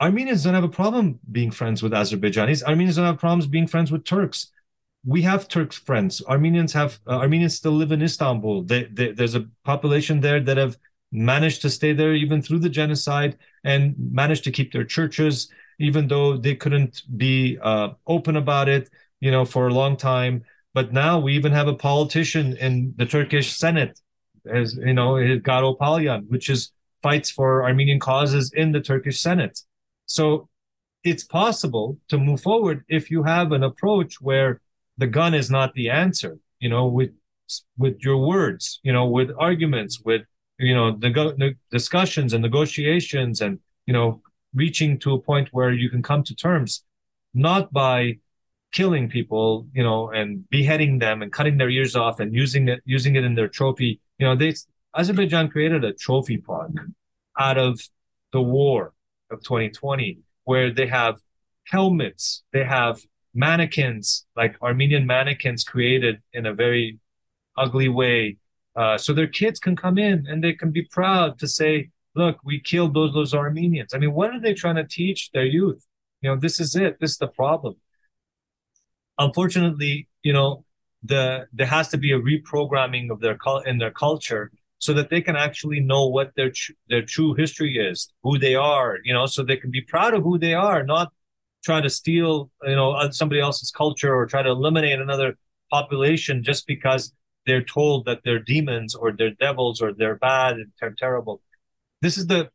Armenians 0.00 0.44
don't 0.44 0.54
have 0.54 0.62
a 0.62 0.68
problem 0.68 1.18
being 1.32 1.50
friends 1.50 1.82
with 1.82 1.90
Azerbaijanis. 1.90 2.62
Armenians 2.62 2.94
don't 2.94 3.04
have 3.04 3.18
problems 3.18 3.48
being 3.48 3.66
friends 3.66 3.90
with 3.90 4.04
Turks 4.04 4.52
we 5.04 5.22
have 5.22 5.48
Turks 5.48 5.76
friends. 5.76 6.22
Armenians 6.26 6.72
have 6.72 6.98
uh, 7.06 7.18
Armenians 7.18 7.54
still 7.54 7.72
live 7.72 7.92
in 7.92 8.02
Istanbul. 8.02 8.64
They, 8.64 8.84
they, 8.84 9.12
there's 9.12 9.34
a 9.34 9.46
population 9.64 10.20
there 10.20 10.40
that 10.40 10.56
have 10.56 10.76
managed 11.12 11.62
to 11.62 11.70
stay 11.70 11.92
there 11.92 12.14
even 12.14 12.42
through 12.42 12.58
the 12.58 12.68
genocide 12.68 13.38
and 13.64 13.94
managed 13.98 14.44
to 14.44 14.50
keep 14.50 14.72
their 14.72 14.84
churches, 14.84 15.50
even 15.78 16.08
though 16.08 16.36
they 16.36 16.54
couldn't 16.54 17.02
be 17.16 17.58
uh, 17.62 17.90
open 18.06 18.36
about 18.36 18.68
it, 18.68 18.90
you 19.20 19.30
know, 19.30 19.44
for 19.44 19.68
a 19.68 19.74
long 19.74 19.96
time. 19.96 20.44
But 20.74 20.92
now 20.92 21.18
we 21.18 21.34
even 21.34 21.52
have 21.52 21.68
a 21.68 21.74
politician 21.74 22.56
in 22.56 22.94
the 22.96 23.06
Turkish 23.06 23.56
Senate, 23.56 23.98
as 24.46 24.74
you 24.74 24.92
know, 24.92 25.14
Garo 25.14 25.78
Paylan, 25.78 26.28
which 26.28 26.50
is 26.50 26.72
fights 27.02 27.30
for 27.30 27.64
Armenian 27.64 28.00
causes 28.00 28.52
in 28.52 28.72
the 28.72 28.80
Turkish 28.80 29.20
Senate. 29.20 29.60
So 30.06 30.48
it's 31.04 31.24
possible 31.24 31.98
to 32.08 32.18
move 32.18 32.42
forward 32.42 32.84
if 32.88 33.10
you 33.10 33.22
have 33.22 33.52
an 33.52 33.62
approach 33.62 34.20
where 34.20 34.60
the 34.98 35.06
gun 35.06 35.32
is 35.34 35.50
not 35.50 35.72
the 35.74 35.88
answer 35.88 36.38
you 36.60 36.68
know 36.68 36.86
with 36.86 37.10
with 37.78 37.96
your 38.00 38.18
words 38.18 38.80
you 38.82 38.92
know 38.92 39.06
with 39.06 39.30
arguments 39.38 40.00
with 40.04 40.22
you 40.58 40.74
know 40.74 40.92
the 40.92 41.54
discussions 41.70 42.32
and 42.32 42.42
negotiations 42.42 43.40
and 43.40 43.58
you 43.86 43.92
know 43.92 44.20
reaching 44.54 44.98
to 44.98 45.12
a 45.14 45.20
point 45.20 45.48
where 45.52 45.72
you 45.72 45.88
can 45.88 46.02
come 46.02 46.22
to 46.22 46.34
terms 46.34 46.84
not 47.32 47.72
by 47.72 48.18
killing 48.72 49.08
people 49.08 49.66
you 49.72 49.82
know 49.82 50.10
and 50.10 50.48
beheading 50.50 50.98
them 50.98 51.22
and 51.22 51.32
cutting 51.32 51.56
their 51.56 51.70
ears 51.70 51.96
off 51.96 52.20
and 52.20 52.34
using 52.34 52.68
it 52.68 52.80
using 52.84 53.16
it 53.16 53.24
in 53.24 53.34
their 53.34 53.48
trophy. 53.48 54.00
You 54.18 54.26
know 54.26 54.36
they 54.36 54.54
azerbaijan 54.96 55.48
created 55.48 55.84
a 55.84 55.92
trophy 55.92 56.38
park 56.38 56.72
out 57.38 57.56
of 57.58 57.80
the 58.32 58.40
war 58.40 58.92
of 59.30 59.42
2020 59.42 60.18
where 60.44 60.70
they 60.72 60.86
have 60.86 61.20
helmets 61.64 62.42
they 62.52 62.64
have 62.64 63.00
mannequins, 63.34 64.26
like 64.36 64.56
Armenian 64.62 65.06
mannequins 65.06 65.64
created 65.64 66.22
in 66.32 66.46
a 66.46 66.54
very 66.54 66.98
ugly 67.56 67.88
way. 67.88 68.38
Uh, 68.76 68.96
so 68.98 69.12
their 69.12 69.26
kids 69.26 69.58
can 69.60 69.76
come 69.76 69.98
in 69.98 70.26
and 70.28 70.42
they 70.42 70.52
can 70.52 70.70
be 70.70 70.82
proud 70.82 71.38
to 71.38 71.48
say, 71.48 71.90
look, 72.14 72.38
we 72.44 72.60
killed 72.60 72.94
those, 72.94 73.12
those 73.14 73.34
Armenians. 73.34 73.94
I 73.94 73.98
mean, 73.98 74.14
what 74.14 74.30
are 74.34 74.40
they 74.40 74.54
trying 74.54 74.76
to 74.76 74.84
teach 74.84 75.30
their 75.32 75.46
youth? 75.46 75.84
You 76.22 76.30
know, 76.30 76.36
this 76.36 76.60
is 76.60 76.76
it. 76.76 76.98
This 77.00 77.12
is 77.12 77.18
the 77.18 77.28
problem. 77.28 77.76
unfortunately, 79.18 80.08
you 80.22 80.32
know, 80.32 80.64
the 81.02 81.46
there 81.52 81.66
has 81.66 81.88
to 81.88 81.96
be 81.98 82.12
a 82.12 82.18
reprogramming 82.18 83.10
of 83.10 83.20
their 83.20 83.38
in 83.66 83.78
their 83.78 83.90
culture 83.90 84.50
so 84.78 84.92
that 84.94 85.10
they 85.10 85.20
can 85.20 85.36
actually 85.36 85.80
know 85.80 86.06
what 86.06 86.32
their 86.36 86.52
their 86.88 87.02
true 87.02 87.34
history 87.34 87.76
is, 87.78 88.12
who 88.22 88.38
they 88.38 88.54
are, 88.54 88.98
you 89.04 89.12
know, 89.12 89.26
so 89.26 89.42
they 89.42 89.56
can 89.56 89.70
be 89.70 89.80
proud 89.80 90.14
of 90.14 90.22
who 90.22 90.38
they 90.38 90.54
are, 90.54 90.82
not 90.82 91.12
try 91.64 91.80
to 91.80 91.90
steal, 91.90 92.50
you 92.64 92.76
know, 92.76 93.08
somebody 93.10 93.40
else's 93.40 93.70
culture 93.70 94.14
or 94.14 94.26
try 94.26 94.42
to 94.42 94.50
eliminate 94.50 95.00
another 95.00 95.36
population 95.70 96.42
just 96.42 96.66
because 96.66 97.12
they're 97.46 97.62
told 97.62 98.04
that 98.04 98.20
they're 98.24 98.38
demons 98.38 98.94
or 98.94 99.12
they're 99.12 99.30
devils 99.30 99.80
or 99.80 99.92
they're 99.92 100.16
bad 100.16 100.56
and 100.56 100.72
they're 100.80 100.94
terrible. 100.98 101.40
This 102.00 102.18
is 102.18 102.26
the 102.26 102.50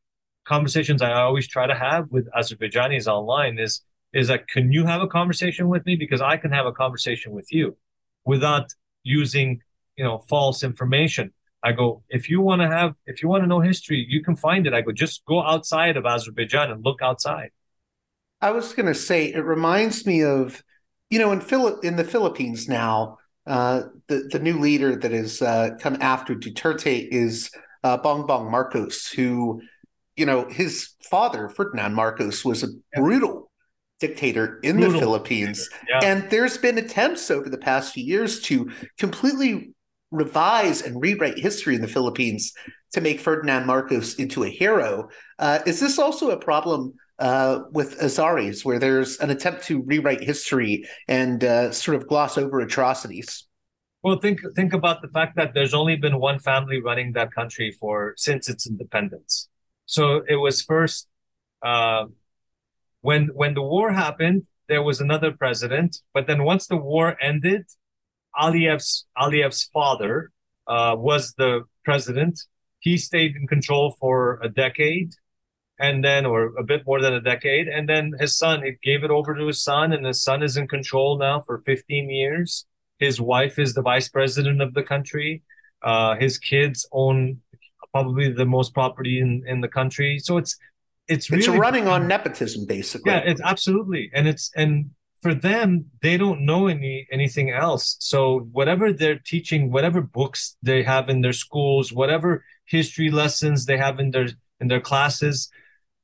conversations 0.45 1.01
I 1.01 1.13
always 1.13 1.47
try 1.47 1.67
to 1.67 1.75
have 1.75 2.11
with 2.11 2.29
Azerbaijanis 2.31 3.07
online 3.07 3.59
is 3.59 3.81
is 4.13 4.27
that 4.27 4.47
can 4.47 4.71
you 4.71 4.85
have 4.85 5.01
a 5.01 5.07
conversation 5.07 5.67
with 5.69 5.83
me 5.87 5.95
because 5.95 6.21
I 6.21 6.37
can 6.37 6.51
have 6.51 6.67
a 6.67 6.71
conversation 6.71 7.31
with 7.31 7.51
you 7.51 7.75
without 8.25 8.67
using 9.03 9.61
you 9.97 10.03
know 10.03 10.19
false 10.19 10.63
information. 10.63 11.33
I 11.63 11.71
go 11.71 12.03
if 12.09 12.29
you 12.29 12.41
want 12.41 12.61
to 12.61 12.67
have 12.67 12.93
if 13.05 13.23
you 13.23 13.29
want 13.29 13.43
to 13.43 13.47
know 13.47 13.61
history 13.61 14.05
you 14.07 14.23
can 14.23 14.35
find 14.35 14.67
it. 14.67 14.73
I 14.73 14.81
go 14.81 14.91
just 14.91 15.25
go 15.25 15.41
outside 15.41 15.97
of 15.97 16.05
Azerbaijan 16.05 16.71
and 16.71 16.83
look 16.85 17.01
outside. 17.01 17.51
I 18.43 18.51
was 18.51 18.73
going 18.73 18.85
to 18.87 18.95
say 18.95 19.33
it 19.33 19.45
reminds 19.45 20.05
me 20.05 20.23
of 20.23 20.61
you 21.09 21.19
know 21.19 21.31
in 21.31 21.41
Philip 21.41 21.83
in 21.83 21.95
the 21.95 22.03
Philippines 22.03 22.67
now 22.67 23.17
uh, 23.47 23.83
the 24.07 24.29
the 24.31 24.39
new 24.39 24.59
leader 24.59 24.95
that 24.95 25.11
has 25.11 25.41
uh, 25.41 25.71
come 25.79 25.97
after 26.01 26.35
Duterte 26.35 27.07
is 27.09 27.49
uh, 27.83 27.97
Bongbong 27.97 28.51
Marcos 28.51 29.07
who 29.07 29.61
you 30.15 30.25
know, 30.25 30.47
his 30.49 30.89
father, 31.09 31.49
Ferdinand 31.49 31.93
Marcos, 31.95 32.45
was 32.45 32.63
a 32.63 32.67
brutal 32.95 33.51
dictator 33.99 34.59
in 34.63 34.77
brutal. 34.77 34.93
the 34.93 34.99
Philippines. 34.99 35.69
Yeah. 35.89 35.99
And 36.03 36.29
there's 36.29 36.57
been 36.57 36.77
attempts 36.77 37.31
over 37.31 37.49
the 37.49 37.57
past 37.57 37.93
few 37.93 38.03
years 38.03 38.41
to 38.43 38.71
completely 38.99 39.73
revise 40.11 40.81
and 40.81 41.01
rewrite 41.01 41.39
history 41.39 41.75
in 41.75 41.81
the 41.81 41.87
Philippines 41.87 42.53
to 42.91 43.01
make 43.01 43.19
Ferdinand 43.19 43.65
Marcos 43.65 44.15
into 44.15 44.43
a 44.43 44.49
hero. 44.49 45.09
Uh, 45.39 45.59
is 45.65 45.79
this 45.79 45.97
also 45.97 46.29
a 46.29 46.37
problem 46.37 46.93
uh, 47.19 47.63
with 47.71 47.99
Azeris, 47.99 48.65
where 48.65 48.79
there's 48.79 49.17
an 49.17 49.29
attempt 49.29 49.63
to 49.65 49.81
rewrite 49.83 50.21
history 50.21 50.85
and 51.07 51.43
uh, 51.43 51.71
sort 51.71 51.95
of 51.95 52.07
gloss 52.07 52.37
over 52.37 52.59
atrocities? 52.59 53.47
Well, 54.03 54.17
think 54.19 54.41
think 54.55 54.73
about 54.73 55.01
the 55.01 55.07
fact 55.07 55.37
that 55.37 55.53
there's 55.53 55.73
only 55.73 55.95
been 55.95 56.19
one 56.19 56.39
family 56.39 56.81
running 56.81 57.13
that 57.13 57.33
country 57.33 57.71
for 57.79 58.13
since 58.17 58.49
its 58.49 58.67
independence. 58.67 59.47
So 59.85 60.23
it 60.27 60.35
was 60.35 60.61
first 60.61 61.07
uh, 61.61 62.05
when 63.01 63.27
when 63.33 63.53
the 63.53 63.61
war 63.61 63.93
happened, 63.93 64.43
there 64.67 64.83
was 64.83 64.99
another 64.99 65.31
president, 65.31 65.99
but 66.13 66.27
then 66.27 66.43
once 66.43 66.67
the 66.67 66.77
war 66.77 67.17
ended, 67.21 67.65
Aliyev's 68.35 69.05
Aliyev's 69.17 69.63
father 69.73 70.31
uh, 70.67 70.95
was 70.97 71.33
the 71.37 71.63
president. 71.85 72.41
He 72.79 72.97
stayed 72.97 73.35
in 73.37 73.47
control 73.47 73.95
for 73.99 74.39
a 74.41 74.49
decade, 74.49 75.13
and 75.83 76.01
then 76.01 76.25
or 76.25 76.55
a 76.57 76.63
bit 76.63 76.81
more 76.87 77.01
than 77.01 77.13
a 77.13 77.19
decade, 77.19 77.67
and 77.67 77.89
then 77.89 78.13
his 78.17 78.37
son 78.37 78.63
he 78.63 78.71
gave 78.81 79.03
it 79.03 79.11
over 79.11 79.35
to 79.35 79.45
his 79.47 79.61
son, 79.61 79.91
and 79.91 80.05
his 80.05 80.23
son 80.23 80.41
is 80.41 80.55
in 80.55 80.65
control 80.65 81.17
now 81.17 81.41
for 81.41 81.61
15 81.65 82.09
years. 82.09 82.65
His 82.99 83.19
wife 83.19 83.59
is 83.59 83.73
the 83.73 83.81
vice 83.81 84.07
president 84.07 84.61
of 84.61 84.73
the 84.73 84.83
country. 84.83 85.43
Uh, 85.81 86.15
his 86.15 86.37
kids 86.37 86.87
own 86.93 87.41
probably 87.91 88.31
the 88.31 88.45
most 88.45 88.73
property 88.73 89.19
in, 89.19 89.43
in 89.45 89.59
the 89.59 89.67
country. 89.67 90.19
So 90.19 90.37
it's 90.37 90.57
it's 91.09 91.29
really 91.29 91.43
it's 91.43 91.49
running 91.49 91.89
on 91.89 92.07
nepotism, 92.07 92.65
basically. 92.65 93.11
Yeah, 93.11 93.19
it's 93.19 93.41
absolutely, 93.41 94.09
and 94.13 94.25
it's 94.25 94.51
and 94.55 94.91
for 95.21 95.33
them, 95.35 95.87
they 96.01 96.15
don't 96.15 96.45
know 96.45 96.67
any 96.67 97.07
anything 97.11 97.49
else. 97.49 97.97
So 97.99 98.47
whatever 98.53 98.93
they're 98.93 99.19
teaching, 99.33 99.69
whatever 99.69 99.99
books 99.99 100.55
they 100.63 100.81
have 100.83 101.09
in 101.09 101.19
their 101.19 101.33
schools, 101.33 101.91
whatever 101.91 102.45
history 102.65 103.11
lessons 103.11 103.65
they 103.65 103.77
have 103.77 103.99
in 103.99 104.11
their 104.11 104.29
in 104.61 104.69
their 104.69 104.79
classes, 104.79 105.49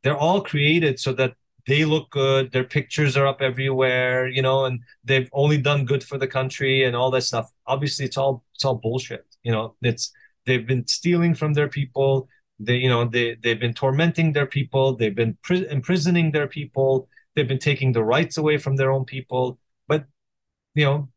they're 0.03 0.17
all 0.17 0.41
created 0.41 0.99
so 0.99 1.13
that 1.13 1.33
they 1.67 1.85
look 1.85 2.09
good 2.09 2.51
their 2.51 2.63
pictures 2.63 3.15
are 3.17 3.27
up 3.27 3.41
everywhere 3.41 4.27
you 4.27 4.41
know 4.41 4.65
and 4.65 4.79
they've 5.03 5.29
only 5.33 5.57
done 5.57 5.85
good 5.85 6.03
for 6.03 6.17
the 6.17 6.27
country 6.27 6.83
and 6.83 6.95
all 6.95 7.11
that 7.11 7.21
stuff. 7.21 7.51
Obviously 7.67 8.05
it's 8.05 8.17
all 8.17 8.43
it's 8.55 8.65
all 8.65 8.75
bullshit 8.75 9.25
you 9.43 9.51
know. 9.51 9.75
It's 9.81 10.11
they've 10.45 10.65
been 10.65 10.87
stealing 10.87 11.33
from 11.35 11.53
their 11.53 11.67
people. 11.67 12.27
They 12.59 12.77
you 12.77 12.89
know 12.89 13.05
they 13.05 13.35
they've 13.35 13.59
been 13.59 13.73
tormenting 13.73 14.33
their 14.33 14.45
people. 14.45 14.95
They've 14.95 15.15
been 15.15 15.37
pri- 15.43 15.67
imprisoning 15.69 16.31
their 16.31 16.47
people. 16.47 17.07
They've 17.35 17.47
been 17.47 17.59
taking 17.59 17.91
the 17.93 18.03
rights 18.03 18.37
away 18.37 18.57
from 18.57 18.75
their 18.75 18.91
own 18.91 19.05
people. 19.05 19.59
But 19.87 20.05
you 20.75 20.85
know 20.85 21.09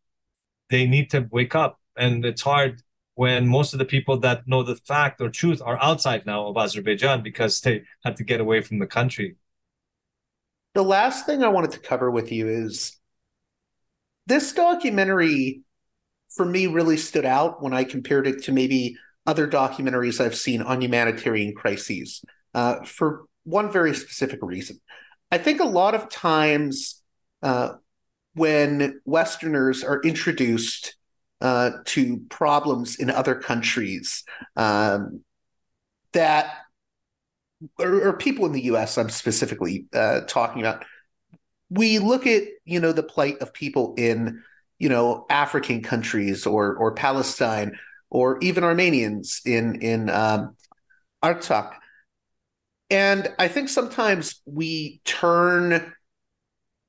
they 0.70 0.87
need 0.87 1.11
to 1.11 1.28
wake 1.30 1.55
up 1.55 1.80
and 1.97 2.24
it's 2.24 2.43
hard 2.43 2.83
when 3.14 3.46
most 3.46 3.72
of 3.72 3.78
the 3.78 3.84
people 3.84 4.18
that 4.18 4.46
know 4.48 4.62
the 4.62 4.76
fact 4.76 5.20
or 5.20 5.28
truth 5.28 5.60
are 5.64 5.78
outside 5.82 6.24
now 6.24 6.46
of 6.46 6.56
Azerbaijan 6.56 7.22
because 7.22 7.60
they 7.60 7.82
had 8.04 8.16
to 8.16 8.24
get 8.24 8.40
away 8.40 8.60
from 8.60 8.78
the 8.78 8.86
country 8.86 9.36
the 10.74 10.82
last 10.82 11.26
thing 11.26 11.42
I 11.42 11.48
wanted 11.48 11.72
to 11.72 11.80
cover 11.80 12.10
with 12.10 12.32
you 12.32 12.48
is 12.48 12.98
this 14.26 14.52
documentary 14.52 15.62
for 16.34 16.46
me 16.46 16.66
really 16.66 16.96
stood 16.96 17.26
out 17.26 17.62
when 17.62 17.74
I 17.74 17.84
compared 17.84 18.26
it 18.26 18.44
to 18.44 18.52
maybe 18.52 18.96
other 19.26 19.46
documentaries 19.46 20.20
I've 20.20 20.34
seen 20.34 20.62
on 20.62 20.80
humanitarian 20.80 21.54
crises 21.54 22.24
uh, 22.54 22.84
for 22.84 23.24
one 23.44 23.70
very 23.70 23.94
specific 23.94 24.40
reason. 24.42 24.80
I 25.30 25.38
think 25.38 25.60
a 25.60 25.64
lot 25.64 25.94
of 25.94 26.08
times 26.08 27.02
uh, 27.42 27.74
when 28.34 29.00
Westerners 29.04 29.84
are 29.84 30.00
introduced 30.00 30.96
uh, 31.43 31.72
to 31.84 32.18
problems 32.30 32.97
in 32.97 33.11
other 33.11 33.34
countries, 33.34 34.24
um, 34.57 35.20
that 36.12 36.55
or, 37.78 38.09
or, 38.09 38.12
people 38.16 38.47
in 38.47 38.53
the 38.53 38.64
U.S. 38.66 38.97
I'm 38.97 39.11
specifically 39.11 39.86
uh, 39.93 40.20
talking 40.26 40.62
about, 40.62 40.84
we 41.68 41.99
look 41.99 42.26
at 42.26 42.45
you 42.64 42.78
know 42.78 42.93
the 42.93 43.03
plight 43.03 43.38
of 43.40 43.53
people 43.53 43.95
in 43.99 44.43
you 44.78 44.88
know 44.88 45.26
African 45.28 45.82
countries 45.82 46.47
or 46.47 46.76
or 46.76 46.95
Palestine 46.95 47.76
or 48.09 48.38
even 48.40 48.62
Armenians 48.62 49.40
in 49.45 49.82
in 49.82 50.11
um, 50.11 50.57
Artsakh. 51.24 51.74
And 52.88 53.32
I 53.38 53.49
think 53.49 53.68
sometimes 53.68 54.40
we 54.45 55.01
turn 55.05 55.93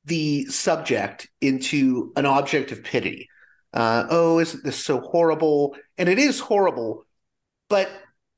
the 0.06 0.45
subject 0.45 1.30
into 1.41 2.12
an 2.16 2.28
object 2.28 2.72
of 2.72 2.84
pity. 2.84 3.30
Uh, 3.74 4.05
oh, 4.09 4.39
isn't 4.39 4.63
this 4.63 4.84
so 4.84 4.99
horrible? 4.99 5.76
And 5.97 6.07
it 6.07 6.19
is 6.19 6.39
horrible, 6.39 7.05
but 7.69 7.89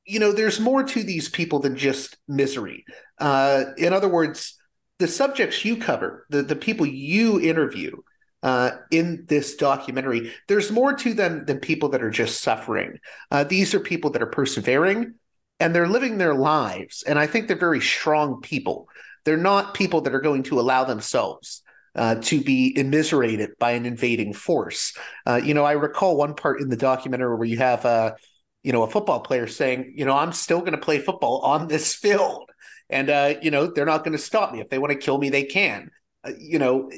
you 0.04 0.20
know, 0.20 0.32
there's 0.32 0.60
more 0.60 0.84
to 0.84 1.02
these 1.02 1.28
people 1.28 1.58
than 1.58 1.76
just 1.76 2.16
misery. 2.28 2.84
Uh, 3.18 3.64
in 3.76 3.92
other 3.92 4.08
words, 4.08 4.56
the 4.98 5.08
subjects 5.08 5.64
you 5.64 5.76
cover, 5.76 6.26
the 6.30 6.42
the 6.42 6.56
people 6.56 6.86
you 6.86 7.40
interview, 7.40 7.96
uh, 8.42 8.70
in 8.90 9.24
this 9.26 9.56
documentary. 9.56 10.32
There's 10.46 10.70
more 10.70 10.92
to 10.94 11.14
them 11.14 11.44
than 11.46 11.58
people 11.58 11.88
that 11.90 12.02
are 12.02 12.10
just 12.10 12.42
suffering. 12.42 13.00
Uh, 13.30 13.42
these 13.42 13.74
are 13.74 13.80
people 13.80 14.10
that 14.10 14.22
are 14.22 14.26
persevering 14.26 15.14
and 15.58 15.74
they're 15.74 15.88
living 15.88 16.18
their 16.18 16.34
lives. 16.34 17.02
And 17.02 17.18
I 17.18 17.26
think 17.26 17.48
they're 17.48 17.56
very 17.56 17.80
strong 17.80 18.40
people. 18.40 18.88
They're 19.24 19.36
not 19.36 19.74
people 19.74 20.02
that 20.02 20.14
are 20.14 20.20
going 20.20 20.44
to 20.44 20.60
allow 20.60 20.84
themselves 20.84 21.62
uh, 21.96 22.16
to 22.16 22.40
be 22.40 22.76
immiserated 22.76 23.50
by 23.58 23.72
an 23.72 23.86
invading 23.86 24.32
force. 24.32 24.96
Uh, 25.26 25.40
you 25.42 25.54
know, 25.54 25.64
I 25.64 25.72
recall 25.72 26.16
one 26.16 26.34
part 26.34 26.60
in 26.60 26.68
the 26.68 26.76
documentary 26.76 27.34
where 27.36 27.48
you 27.48 27.58
have 27.58 27.84
a, 27.84 27.88
uh, 27.88 28.14
you 28.62 28.72
know, 28.72 28.82
a 28.82 28.90
football 28.90 29.20
player 29.20 29.46
saying, 29.46 29.94
you 29.96 30.04
know, 30.04 30.12
I'm 30.12 30.32
still 30.32 30.60
going 30.60 30.72
to 30.72 30.78
play 30.78 30.98
football 30.98 31.38
on 31.38 31.68
this 31.68 31.94
field, 32.02 32.50
and 32.90 33.10
uh, 33.10 33.34
you 33.42 33.50
know, 33.50 33.66
they're 33.66 33.86
not 33.86 34.04
going 34.04 34.16
to 34.16 34.22
stop 34.22 34.52
me. 34.52 34.60
If 34.60 34.68
they 34.68 34.78
want 34.78 34.92
to 34.92 34.98
kill 34.98 35.18
me, 35.18 35.30
they 35.30 35.44
can. 35.44 35.90
Uh, 36.24 36.32
you 36.38 36.58
know, 36.58 36.90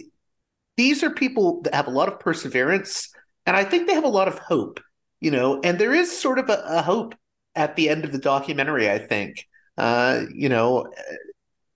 these 0.76 1.02
are 1.02 1.10
people 1.10 1.62
that 1.62 1.74
have 1.74 1.86
a 1.86 1.90
lot 1.90 2.08
of 2.08 2.20
perseverance 2.20 3.10
and 3.48 3.56
I 3.56 3.64
think 3.64 3.86
they 3.86 3.94
have 3.94 4.04
a 4.04 4.08
lot 4.08 4.28
of 4.28 4.38
hope, 4.38 4.78
you 5.20 5.30
know, 5.30 5.58
and 5.64 5.78
there 5.78 5.94
is 5.94 6.14
sort 6.14 6.38
of 6.38 6.50
a, 6.50 6.62
a 6.66 6.82
hope 6.82 7.14
at 7.54 7.76
the 7.76 7.88
end 7.88 8.04
of 8.04 8.12
the 8.12 8.18
documentary, 8.18 8.90
I 8.90 8.98
think. 8.98 9.48
You 9.78 10.50
know, 10.50 10.92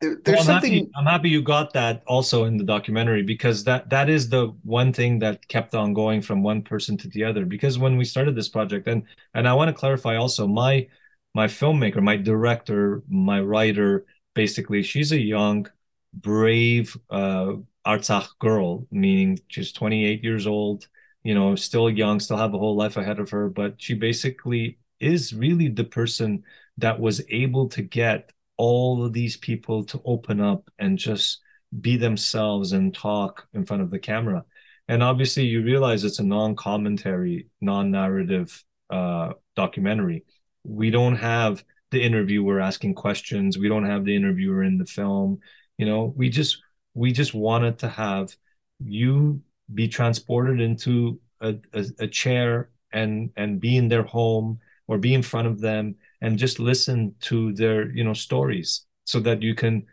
there, 0.02 0.16
there's 0.24 0.40
well, 0.40 0.40
I'm 0.40 0.46
something 0.46 0.72
happy, 0.72 0.90
I'm 0.96 1.06
happy 1.06 1.28
you 1.30 1.42
got 1.42 1.72
that 1.74 2.02
also 2.06 2.44
in 2.44 2.56
the 2.56 2.64
documentary 2.64 3.22
because 3.22 3.62
that 3.64 3.88
that 3.90 4.10
is 4.10 4.28
the 4.28 4.48
one 4.64 4.92
thing 4.92 5.20
that 5.20 5.46
kept 5.46 5.74
on 5.74 5.94
going 5.94 6.20
from 6.20 6.42
one 6.42 6.62
person 6.62 6.96
to 6.98 7.08
the 7.08 7.24
other 7.24 7.46
because 7.46 7.78
when 7.78 7.96
we 7.96 8.04
started 8.04 8.34
this 8.34 8.48
project 8.48 8.88
and 8.88 9.04
and 9.34 9.48
I 9.48 9.54
want 9.54 9.68
to 9.68 9.74
clarify 9.74 10.16
also 10.16 10.46
my 10.48 10.88
my 11.34 11.46
filmmaker, 11.46 12.02
my 12.02 12.16
director, 12.16 13.02
my 13.08 13.40
writer, 13.40 14.04
basically 14.34 14.82
she's 14.82 15.12
a 15.12 15.20
young 15.20 15.68
brave 16.12 16.96
uh, 17.10 17.54
Artsakh 17.86 18.28
girl, 18.40 18.86
meaning 18.90 19.38
she's 19.48 19.72
28 19.72 20.22
years 20.24 20.46
old, 20.46 20.88
you 21.22 21.34
know, 21.34 21.54
still 21.56 21.88
young, 21.88 22.20
still 22.20 22.36
have 22.36 22.54
a 22.54 22.58
whole 22.58 22.76
life 22.76 22.96
ahead 22.96 23.18
of 23.20 23.30
her. 23.30 23.48
But 23.48 23.80
she 23.80 23.94
basically 23.94 24.78
is 25.00 25.32
really 25.32 25.68
the 25.68 25.84
person 25.84 26.44
that 26.78 27.00
was 27.00 27.22
able 27.30 27.68
to 27.70 27.82
get 27.82 28.32
all 28.56 29.04
of 29.04 29.12
these 29.12 29.36
people 29.36 29.84
to 29.84 30.00
open 30.04 30.40
up 30.40 30.70
and 30.78 30.98
just 30.98 31.40
be 31.80 31.96
themselves 31.96 32.72
and 32.72 32.94
talk 32.94 33.46
in 33.54 33.64
front 33.64 33.82
of 33.82 33.90
the 33.90 33.98
camera. 33.98 34.44
and 34.88 35.02
obviously 35.02 35.44
you 35.44 35.62
realize 35.62 36.04
it's 36.04 36.18
a 36.18 36.24
non-commentary 36.24 37.48
non-narrative 37.60 38.64
uh, 38.90 39.32
documentary. 39.56 40.24
We 40.64 40.90
don't 40.90 41.16
have 41.16 41.64
the 41.90 42.02
interviewer 42.02 42.60
asking 42.60 42.94
questions. 42.94 43.58
We 43.58 43.68
don't 43.68 43.86
have 43.86 44.04
the 44.04 44.16
interviewer 44.16 44.62
in 44.62 44.78
the 44.78 44.86
film. 44.86 45.40
You 45.78 45.86
know 45.86 46.12
we 46.16 46.28
just 46.28 46.58
we 46.94 47.12
just 47.12 47.34
wanted 47.34 47.78
to 47.80 47.88
have 47.88 48.36
you 48.80 49.42
be 49.72 49.88
transported 49.88 50.60
into 50.60 51.20
a, 51.40 51.56
a, 51.72 51.84
a 52.00 52.06
chair 52.08 52.70
and 52.92 53.30
and 53.36 53.60
be 53.60 53.76
in 53.76 53.88
their 53.88 54.02
home 54.02 54.60
or 54.88 54.98
be 54.98 55.14
in 55.14 55.22
front 55.22 55.48
of 55.48 55.60
them 55.60 55.96
and 56.22 56.38
just 56.38 56.60
listen 56.60 57.14
to 57.20 57.52
their 57.52 57.90
you 57.90 58.02
know 58.02 58.14
stories 58.14 58.86
so 59.04 59.20
that 59.20 59.42
you 59.42 59.54
can 59.54 59.84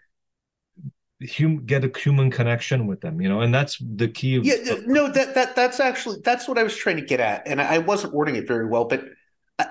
hum, 1.37 1.65
get 1.65 1.83
a 1.83 1.99
human 1.99 2.31
connection 2.31 2.87
with 2.87 3.01
them 3.01 3.19
you 3.19 3.27
know 3.27 3.41
and 3.41 3.53
that's 3.53 3.77
the 3.95 4.07
key 4.07 4.35
of, 4.35 4.45
yeah 4.45 4.55
no 4.85 5.11
that 5.11 5.35
that 5.35 5.55
that's 5.55 5.81
actually 5.81 6.17
that's 6.23 6.47
what 6.47 6.57
i 6.57 6.63
was 6.63 6.77
trying 6.77 6.95
to 6.95 7.05
get 7.05 7.19
at 7.19 7.45
and 7.45 7.59
i 7.59 7.79
wasn't 7.79 8.13
wording 8.13 8.37
it 8.37 8.47
very 8.47 8.67
well 8.67 8.85
but 8.85 9.03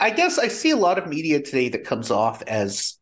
i 0.01 0.11
guess 0.11 0.39
i 0.39 0.49
see 0.49 0.71
a 0.71 0.77
lot 0.77 0.99
of 0.99 1.07
media 1.07 1.41
today 1.41 1.71
that 1.71 1.85
comes 1.85 2.11
off 2.11 2.43
as 2.43 2.99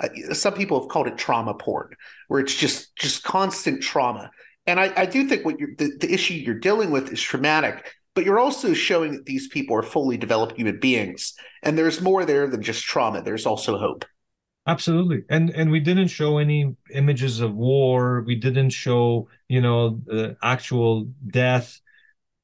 uh, 0.00 0.08
some 0.32 0.54
people 0.54 0.78
have 0.78 0.88
called 0.88 1.08
it 1.08 1.18
trauma 1.18 1.54
porn 1.54 1.90
where 2.28 2.38
it's 2.38 2.54
just 2.54 2.94
just 2.94 3.24
constant 3.24 3.82
trauma 3.82 4.30
and 4.66 4.78
i, 4.78 4.92
I 4.96 5.06
do 5.06 5.26
think 5.26 5.44
what 5.44 5.56
the, 5.58 5.96
the 5.98 6.12
issue 6.12 6.34
you're 6.34 6.54
dealing 6.54 6.90
with 6.90 7.10
is 7.10 7.20
traumatic 7.20 7.94
but 8.18 8.24
you're 8.24 8.40
also 8.40 8.74
showing 8.74 9.12
that 9.12 9.26
these 9.26 9.46
people 9.46 9.76
are 9.76 9.82
fully 9.84 10.16
developed 10.16 10.56
human 10.56 10.80
beings 10.80 11.34
and 11.62 11.78
there's 11.78 12.00
more 12.00 12.24
there 12.24 12.48
than 12.48 12.60
just 12.60 12.82
trauma. 12.82 13.22
There's 13.22 13.46
also 13.46 13.78
hope. 13.78 14.04
Absolutely. 14.66 15.22
And 15.30 15.50
and 15.50 15.70
we 15.70 15.78
didn't 15.78 16.08
show 16.08 16.38
any 16.38 16.74
images 16.92 17.38
of 17.38 17.54
war. 17.54 18.24
We 18.26 18.34
didn't 18.34 18.70
show 18.70 19.28
you 19.46 19.60
know 19.60 20.00
the 20.04 20.36
actual 20.42 21.06
death. 21.28 21.80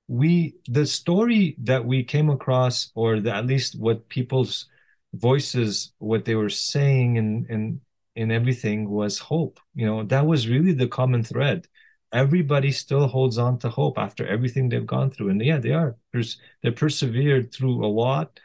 We 0.06 0.54
the 0.68 0.86
story 0.86 1.56
that 1.64 1.84
we 1.84 2.04
came 2.04 2.30
across 2.30 2.92
or 2.94 3.18
the, 3.18 3.34
at 3.34 3.46
least 3.46 3.76
what 3.76 4.08
people's 4.08 4.68
voices 5.12 5.92
what 5.98 6.24
they 6.24 6.36
were 6.36 6.50
saying 6.50 7.18
and 7.18 7.50
and 7.50 7.80
in 8.14 8.30
everything 8.30 8.88
was 8.88 9.18
hope. 9.18 9.58
You 9.74 9.86
know 9.86 10.04
that 10.04 10.24
was 10.24 10.46
really 10.46 10.72
the 10.72 10.86
common 10.86 11.24
thread 11.24 11.66
everybody 12.14 12.72
still 12.72 13.08
holds 13.08 13.38
on 13.38 13.58
to 13.58 13.68
hope 13.68 13.98
after 13.98 14.26
everything 14.26 14.68
they've 14.70 14.86
gone 14.86 15.10
through. 15.10 15.30
And 15.30 15.42
yeah 15.42 15.58
they 15.58 15.72
are. 15.72 15.96
There's 16.12 16.38
they 16.62 16.70
persevered 16.70 17.52
through 17.52 17.84
a 17.84 17.88
lot. 17.88 18.40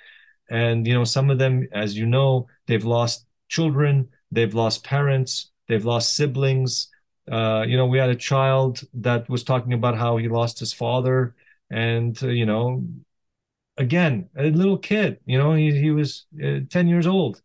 And 0.50 0.88
you 0.88 0.94
know 0.96 1.04
some 1.06 1.30
of 1.30 1.38
them 1.38 1.68
as 1.72 1.98
you 1.98 2.06
know 2.08 2.48
they've 2.68 2.86
lost 2.86 3.26
children 3.50 4.10
they've 4.32 4.54
lost 4.54 4.84
parents 4.84 5.52
they've 5.68 5.86
lost 5.86 6.16
siblings. 6.16 6.90
Uh, 7.32 7.64
you 7.68 7.78
know 7.78 7.86
we 7.86 8.00
had 8.00 8.10
a 8.10 8.16
child 8.16 8.82
that 8.96 9.30
was 9.30 9.44
talking 9.44 9.74
about 9.74 9.98
how 9.98 10.18
he 10.18 10.28
lost 10.28 10.60
his 10.60 10.74
father. 10.74 11.36
And 11.70 12.22
uh, 12.24 12.28
you 12.30 12.46
know 12.48 12.84
again 13.78 14.30
a 14.36 14.50
little 14.52 14.78
kid 14.78 15.20
you 15.26 15.38
know 15.38 15.54
he, 15.54 15.72
he 15.80 15.92
was 15.92 16.26
uh, 16.44 16.60
10 16.70 16.88
years 16.88 17.08
old. 17.08 17.42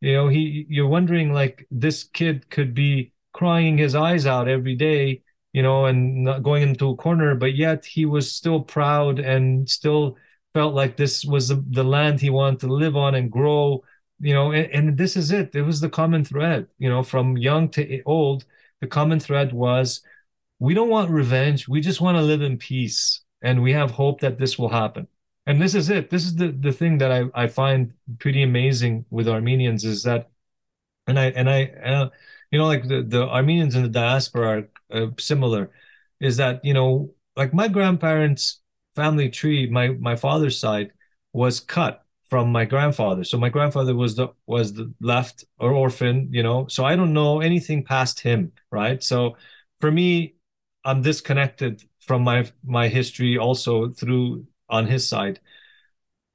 You 0.00 0.14
know 0.14 0.28
he 0.28 0.66
you're 0.68 0.88
wondering 0.88 1.32
like 1.32 1.66
this 1.70 2.04
kid 2.04 2.48
could 2.50 2.74
be 2.74 3.12
crying 3.32 3.76
his 3.78 3.94
eyes 3.94 4.26
out 4.26 4.48
every 4.48 4.74
day 4.74 5.22
you 5.56 5.62
know, 5.62 5.86
and 5.86 6.22
not 6.22 6.42
going 6.42 6.62
into 6.62 6.90
a 6.90 6.96
corner, 6.96 7.34
but 7.34 7.54
yet 7.54 7.86
he 7.86 8.04
was 8.04 8.30
still 8.30 8.60
proud 8.60 9.18
and 9.18 9.66
still 9.70 10.18
felt 10.52 10.74
like 10.74 10.98
this 10.98 11.24
was 11.24 11.48
the, 11.48 11.64
the 11.70 11.82
land 11.82 12.20
he 12.20 12.28
wanted 12.28 12.60
to 12.60 12.66
live 12.66 12.94
on 12.94 13.14
and 13.14 13.32
grow, 13.32 13.82
you 14.20 14.34
know, 14.34 14.52
and, 14.52 14.70
and 14.70 14.98
this 14.98 15.16
is 15.16 15.30
it. 15.30 15.54
It 15.54 15.62
was 15.62 15.80
the 15.80 15.88
common 15.88 16.26
thread, 16.26 16.66
you 16.78 16.90
know, 16.90 17.02
from 17.02 17.38
young 17.38 17.70
to 17.70 18.02
old. 18.02 18.44
The 18.82 18.86
common 18.86 19.18
thread 19.18 19.54
was 19.54 20.02
we 20.58 20.74
don't 20.74 20.90
want 20.90 21.10
revenge. 21.10 21.68
We 21.68 21.80
just 21.80 22.02
want 22.02 22.18
to 22.18 22.22
live 22.22 22.42
in 22.42 22.58
peace. 22.58 23.22
And 23.40 23.62
we 23.62 23.72
have 23.72 23.92
hope 23.92 24.20
that 24.20 24.36
this 24.36 24.58
will 24.58 24.68
happen. 24.68 25.08
And 25.46 25.62
this 25.62 25.74
is 25.74 25.88
it. 25.88 26.10
This 26.10 26.26
is 26.26 26.36
the, 26.36 26.48
the 26.48 26.72
thing 26.72 26.98
that 26.98 27.10
I, 27.10 27.22
I 27.34 27.46
find 27.46 27.94
pretty 28.18 28.42
amazing 28.42 29.06
with 29.08 29.26
Armenians 29.26 29.86
is 29.86 30.02
that, 30.02 30.28
and 31.06 31.18
I, 31.18 31.26
and 31.30 31.48
I, 31.48 31.64
uh, 31.82 32.10
you 32.50 32.58
know, 32.58 32.66
like 32.66 32.86
the, 32.86 33.02
the 33.02 33.22
Armenians 33.28 33.74
in 33.74 33.82
the 33.82 33.88
diaspora 33.88 34.68
are 34.92 35.02
uh, 35.02 35.10
similar 35.18 35.70
is 36.20 36.36
that 36.38 36.64
you 36.64 36.72
know 36.74 37.10
like 37.36 37.52
my 37.52 37.68
grandparents 37.68 38.60
family 38.94 39.28
tree 39.28 39.68
my 39.68 39.88
my 39.88 40.16
father's 40.16 40.58
side 40.58 40.92
was 41.32 41.60
cut 41.60 42.02
from 42.28 42.50
my 42.50 42.64
grandfather. 42.64 43.22
So 43.24 43.38
my 43.38 43.48
grandfather 43.50 43.94
was 43.94 44.16
the 44.16 44.28
was 44.46 44.72
the 44.72 44.92
left 45.00 45.44
or 45.58 45.72
orphan 45.72 46.28
you 46.32 46.42
know 46.42 46.66
so 46.68 46.84
i 46.84 46.96
don't 46.96 47.12
know 47.12 47.40
anything 47.40 47.84
past 47.84 48.20
him 48.20 48.52
right? 48.70 49.02
So 49.02 49.36
for 49.80 49.90
me 49.90 50.34
i'm 50.84 51.02
disconnected 51.02 51.82
from 52.00 52.22
my 52.22 52.50
my 52.64 52.88
history 52.88 53.36
also 53.38 53.90
through 53.90 54.46
on 54.68 54.86
his 54.86 55.08
side. 55.08 55.40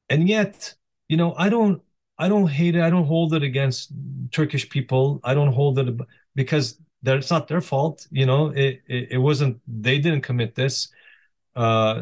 And 0.09 0.27
yet 0.27 0.75
you 1.07 1.17
know 1.17 1.33
i 1.37 1.49
don't 1.49 1.81
i 2.21 2.29
don't 2.29 2.47
hate 2.47 2.75
it. 2.75 2.81
I 2.81 2.89
don't 2.89 3.07
hold 3.15 3.33
it 3.33 3.43
against 3.43 3.91
turkish 4.31 4.69
people. 4.69 5.19
I 5.23 5.33
don't 5.33 5.53
hold 5.59 5.79
it 5.79 5.87
because 6.35 6.65
it's 7.03 7.31
not 7.31 7.47
their 7.47 7.61
fault 7.61 8.07
you 8.11 8.25
know? 8.25 8.43
It, 8.49 8.81
it, 8.87 9.03
it 9.15 9.17
wasn't 9.17 9.59
they 9.67 9.97
didn't 9.99 10.21
commit 10.21 10.55
this. 10.55 10.75
Uh 11.55 11.95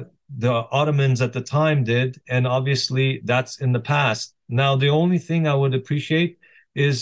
the 0.46 0.54
ottomans 0.80 1.22
at 1.22 1.34
the 1.34 1.42
time 1.42 1.84
did 1.84 2.22
and 2.28 2.46
obviously 2.46 3.22
that's 3.24 3.54
in 3.62 3.72
the 3.72 3.86
past. 3.96 4.36
Now 4.48 4.76
the 4.76 4.90
only 4.90 5.20
thing 5.28 5.48
i 5.48 5.56
would 5.56 5.74
appreciate 5.74 6.38
is 6.76 6.98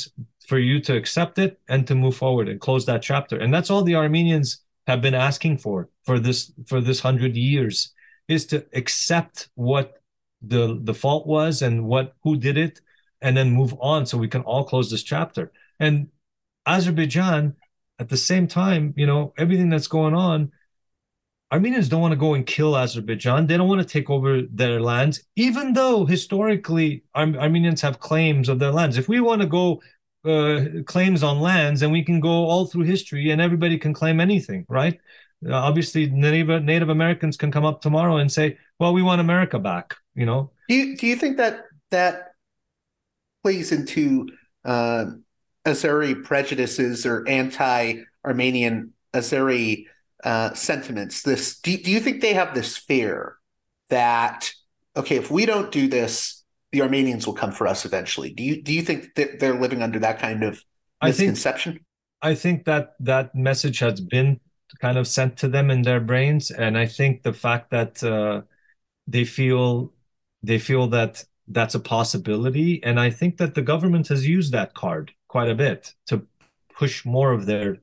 for 0.48 0.60
you 0.60 0.80
to 0.88 0.96
accept 0.96 1.38
it 1.40 1.60
and 1.68 1.86
to 1.88 1.94
move 1.96 2.16
forward 2.16 2.48
and 2.48 2.62
close 2.62 2.86
that 2.86 3.02
chapter. 3.02 3.38
And 3.38 3.54
that's 3.54 3.70
all 3.70 3.84
the 3.84 3.96
armenians 3.96 4.64
have 4.88 5.02
been 5.02 5.14
asking 5.30 5.58
for 5.58 5.90
for 6.06 6.18
this 6.20 6.40
for 6.70 6.80
this 6.80 7.04
100 7.04 7.36
years 7.36 7.94
is 8.28 8.46
to 8.52 8.66
accept 8.74 9.50
what 9.56 10.02
the 10.42 10.80
the 10.84 10.94
fault 10.94 11.26
was 11.28 11.62
and 11.62 11.86
what 11.92 12.16
who 12.24 12.38
did 12.38 12.58
it 12.58 12.80
and 13.22 13.36
then 13.36 13.52
move 13.52 13.74
on 13.80 14.06
so 14.06 14.18
we 14.18 14.28
can 14.28 14.42
all 14.42 14.64
close 14.64 14.90
this 14.92 15.04
chapter 15.04 15.52
and 15.80 16.08
azerbaijan 16.66 17.56
at 18.00 18.10
the 18.10 18.18
same 18.18 18.48
time, 18.48 18.94
you 18.96 19.08
know, 19.08 19.34
everything 19.38 19.70
that's 19.70 19.88
going 19.88 20.14
on, 20.14 20.52
Armenians 21.52 21.88
don't 21.88 22.02
want 22.02 22.12
to 22.12 22.18
go 22.18 22.34
and 22.34 22.46
kill 22.46 22.76
Azerbaijan. 22.76 23.48
They 23.48 23.56
don't 23.56 23.70
want 23.70 23.82
to 23.82 23.88
take 23.88 24.10
over 24.10 24.42
their 24.42 24.82
lands, 24.82 25.24
even 25.36 25.74
though 25.74 26.06
historically 26.06 27.04
Ar- 27.16 27.38
Armenians 27.38 27.82
have 27.82 28.00
claims 28.00 28.50
of 28.50 28.60
their 28.60 28.72
lands. 28.72 28.98
If 28.98 29.08
we 29.08 29.22
want 29.22 29.42
to 29.42 29.48
go 29.48 29.82
uh, 30.26 30.84
claims 30.86 31.24
on 31.24 31.40
lands, 31.40 31.84
and 31.84 31.92
we 31.92 32.04
can 32.04 32.20
go 32.20 32.30
all 32.30 32.66
through 32.66 32.84
history, 32.84 33.32
and 33.32 33.40
everybody 33.40 33.78
can 33.78 33.94
claim 33.94 34.20
anything, 34.20 34.66
right? 34.68 35.00
Uh, 35.46 35.54
obviously, 35.54 36.08
Native 36.10 36.64
Native 36.64 36.90
Americans 36.90 37.38
can 37.38 37.50
come 37.50 37.64
up 37.64 37.82
tomorrow 37.82 38.18
and 38.18 38.30
say, 38.30 38.58
"Well, 38.78 38.94
we 38.94 39.02
want 39.02 39.22
America 39.22 39.58
back." 39.58 39.96
You 40.16 40.26
know. 40.26 40.52
Do 40.68 40.76
you 40.76 40.98
do 40.98 41.08
you 41.08 41.16
think 41.16 41.38
that 41.38 41.64
that 41.92 42.34
plays 43.44 43.72
into 43.72 44.28
uh, 44.66 45.06
Azeri 45.66 46.24
prejudices 46.24 47.06
or 47.06 47.28
anti-Armenian 47.28 48.94
Azeri 49.14 49.86
uh, 50.24 50.54
sentiments. 50.54 51.22
This 51.22 51.60
do, 51.60 51.78
do 51.78 51.92
you 51.92 52.00
think 52.00 52.22
they 52.22 52.34
have 52.34 52.54
this 52.54 52.78
fear 52.78 53.38
that 53.90 54.52
okay, 54.96 55.16
if 55.16 55.30
we 55.30 55.46
don't 55.46 55.72
do 55.72 55.88
this, 55.88 56.44
the 56.72 56.82
Armenians 56.82 57.26
will 57.26 57.34
come 57.34 57.52
for 57.52 57.68
us 57.68 57.86
eventually? 57.86 58.32
Do 58.32 58.44
you 58.44 58.62
do 58.62 58.74
you 58.74 58.82
think 58.82 59.16
that 59.16 59.40
they're 59.40 59.60
living 59.60 59.82
under 59.82 60.00
that 60.00 60.20
kind 60.20 60.44
of 60.44 60.64
misconception? 61.04 61.80
I 62.22 62.34
think, 62.34 62.36
I 62.36 62.36
think 62.36 62.66
that 62.66 62.94
that 63.00 63.36
message 63.36 63.80
has 63.80 64.02
been 64.02 64.40
kind 64.82 64.98
of 64.98 65.08
sent 65.08 65.38
to 65.38 65.48
them 65.48 65.72
in 65.72 65.84
their 65.84 66.00
brains, 66.00 66.52
and 66.52 66.78
I 66.78 66.86
think 66.86 67.24
the 67.24 67.34
fact 67.34 67.72
that 67.72 68.04
uh, 68.04 68.42
they 69.06 69.24
feel 69.24 69.94
they 70.44 70.60
feel 70.60 70.88
that 70.88 71.24
that's 71.48 71.76
a 71.76 71.80
possibility, 71.80 72.84
and 72.84 73.00
I 73.00 73.10
think 73.10 73.38
that 73.38 73.56
the 73.56 73.62
government 73.62 74.08
has 74.10 74.28
used 74.28 74.52
that 74.52 74.74
card 74.74 75.14
quite 75.28 75.50
a 75.50 75.56
bit 75.56 75.94
to 76.08 76.26
push 76.74 77.06
more 77.06 77.32
of 77.32 77.46
their 77.46 77.80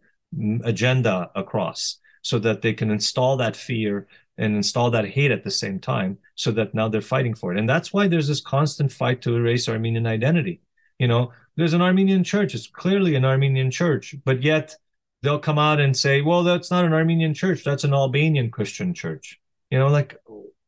agenda 0.64 1.30
across 1.34 1.98
so 2.22 2.38
that 2.38 2.62
they 2.62 2.72
can 2.72 2.90
install 2.90 3.36
that 3.36 3.56
fear 3.56 4.06
and 4.36 4.56
install 4.56 4.90
that 4.90 5.06
hate 5.06 5.30
at 5.30 5.44
the 5.44 5.50
same 5.50 5.78
time 5.78 6.18
so 6.34 6.50
that 6.50 6.74
now 6.74 6.88
they're 6.88 7.00
fighting 7.00 7.34
for 7.34 7.52
it. 7.52 7.58
And 7.58 7.68
that's 7.68 7.92
why 7.92 8.08
there's 8.08 8.28
this 8.28 8.40
constant 8.40 8.92
fight 8.92 9.22
to 9.22 9.36
erase 9.36 9.68
armenian 9.68 10.06
identity. 10.06 10.60
You 10.98 11.08
know 11.08 11.32
there's 11.56 11.74
an 11.74 11.82
armenian 11.82 12.24
church. 12.24 12.54
It's 12.54 12.66
clearly 12.66 13.14
an 13.14 13.24
armenian 13.24 13.70
church 13.70 14.14
but 14.24 14.42
yet 14.42 14.76
they'll 15.22 15.38
come 15.38 15.58
out 15.58 15.80
and 15.80 15.96
say 15.96 16.20
well 16.20 16.42
that's 16.42 16.70
not 16.70 16.84
an 16.84 16.92
armenian 16.92 17.34
church. 17.34 17.62
That's 17.64 17.84
an 17.84 17.94
albanian 17.94 18.50
christian 18.50 18.94
church. 18.94 19.40
You 19.70 19.78
know 19.78 19.88
like 19.88 20.16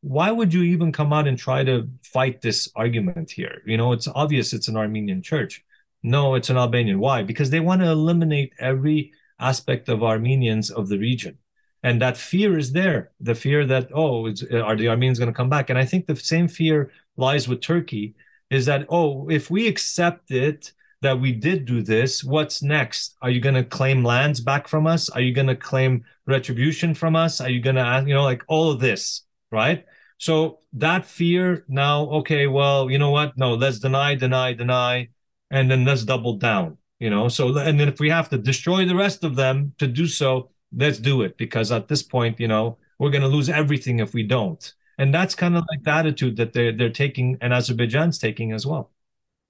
why 0.01 0.31
would 0.31 0.53
you 0.53 0.63
even 0.63 0.91
come 0.91 1.11
out 1.11 1.27
and 1.27 1.37
try 1.37 1.63
to 1.63 1.89
fight 2.03 2.41
this 2.41 2.69
argument 2.75 3.31
here 3.31 3.61
you 3.65 3.77
know 3.77 3.91
it's 3.91 4.07
obvious 4.07 4.53
it's 4.53 4.67
an 4.67 4.77
armenian 4.77 5.21
church 5.21 5.63
no, 6.03 6.35
it's 6.35 6.49
an 6.49 6.57
Albanian. 6.57 6.99
Why? 6.99 7.23
Because 7.23 7.49
they 7.49 7.59
want 7.59 7.81
to 7.81 7.89
eliminate 7.89 8.53
every 8.59 9.11
aspect 9.39 9.89
of 9.89 10.03
Armenians 10.03 10.69
of 10.69 10.87
the 10.89 10.97
region. 10.97 11.37
And 11.83 12.01
that 12.01 12.17
fear 12.17 12.57
is 12.57 12.71
there. 12.71 13.11
The 13.19 13.35
fear 13.35 13.65
that, 13.65 13.89
oh, 13.93 14.27
are 14.27 14.75
the 14.75 14.87
Armenians 14.87 15.19
going 15.19 15.31
to 15.31 15.37
come 15.37 15.49
back? 15.49 15.69
And 15.69 15.77
I 15.77 15.85
think 15.85 16.05
the 16.05 16.15
same 16.15 16.47
fear 16.47 16.91
lies 17.17 17.47
with 17.47 17.61
Turkey 17.61 18.15
is 18.49 18.65
that, 18.65 18.85
oh, 18.89 19.29
if 19.29 19.49
we 19.49 19.67
accept 19.67 20.31
it, 20.31 20.71
that 21.01 21.19
we 21.19 21.31
did 21.31 21.65
do 21.65 21.83
this. 21.83 22.23
What's 22.23 22.63
next? 22.63 23.17
Are 23.21 23.29
you 23.29 23.39
going 23.39 23.53
to 23.53 23.63
claim 23.63 24.03
lands 24.03 24.39
back 24.39 24.67
from 24.67 24.87
us? 24.87 25.09
Are 25.09 25.21
you 25.21 25.31
going 25.31 25.47
to 25.47 25.55
claim 25.55 26.03
retribution 26.25 26.95
from 26.95 27.15
us? 27.15 27.39
Are 27.39 27.49
you 27.49 27.61
going 27.61 27.75
to, 27.75 28.03
you 28.07 28.15
know, 28.15 28.23
like 28.23 28.43
all 28.47 28.71
of 28.71 28.79
this, 28.79 29.21
right? 29.51 29.85
So 30.17 30.59
that 30.73 31.05
fear 31.05 31.63
now, 31.67 32.05
okay, 32.21 32.47
well, 32.47 32.89
you 32.89 32.97
know 32.97 33.11
what? 33.11 33.37
No, 33.37 33.53
let's 33.53 33.79
deny, 33.79 34.15
deny, 34.15 34.53
deny, 34.53 35.09
and 35.51 35.69
then 35.69 35.85
let's 35.85 36.03
double 36.03 36.33
down, 36.37 36.77
you 36.99 37.09
know? 37.09 37.27
So, 37.27 37.55
and 37.57 37.79
then 37.79 37.87
if 37.87 37.99
we 37.99 38.09
have 38.09 38.29
to 38.29 38.37
destroy 38.37 38.85
the 38.85 38.95
rest 38.95 39.23
of 39.23 39.35
them 39.35 39.73
to 39.77 39.87
do 39.87 40.07
so, 40.07 40.49
let's 40.75 40.97
do 40.97 41.21
it 41.21 41.37
because 41.37 41.71
at 41.71 41.87
this 41.87 42.03
point, 42.03 42.39
you 42.39 42.47
know, 42.47 42.77
we're 42.99 43.11
going 43.11 43.21
to 43.21 43.27
lose 43.27 43.49
everything 43.49 43.99
if 43.99 44.13
we 44.13 44.23
don't. 44.23 44.73
And 44.97 45.13
that's 45.13 45.35
kind 45.35 45.55
of 45.55 45.63
like 45.69 45.83
the 45.83 45.91
attitude 45.91 46.37
that 46.37 46.53
they're, 46.53 46.71
they're 46.71 46.89
taking 46.89 47.37
and 47.41 47.53
Azerbaijan's 47.53 48.17
taking 48.17 48.51
as 48.51 48.65
well. 48.65 48.91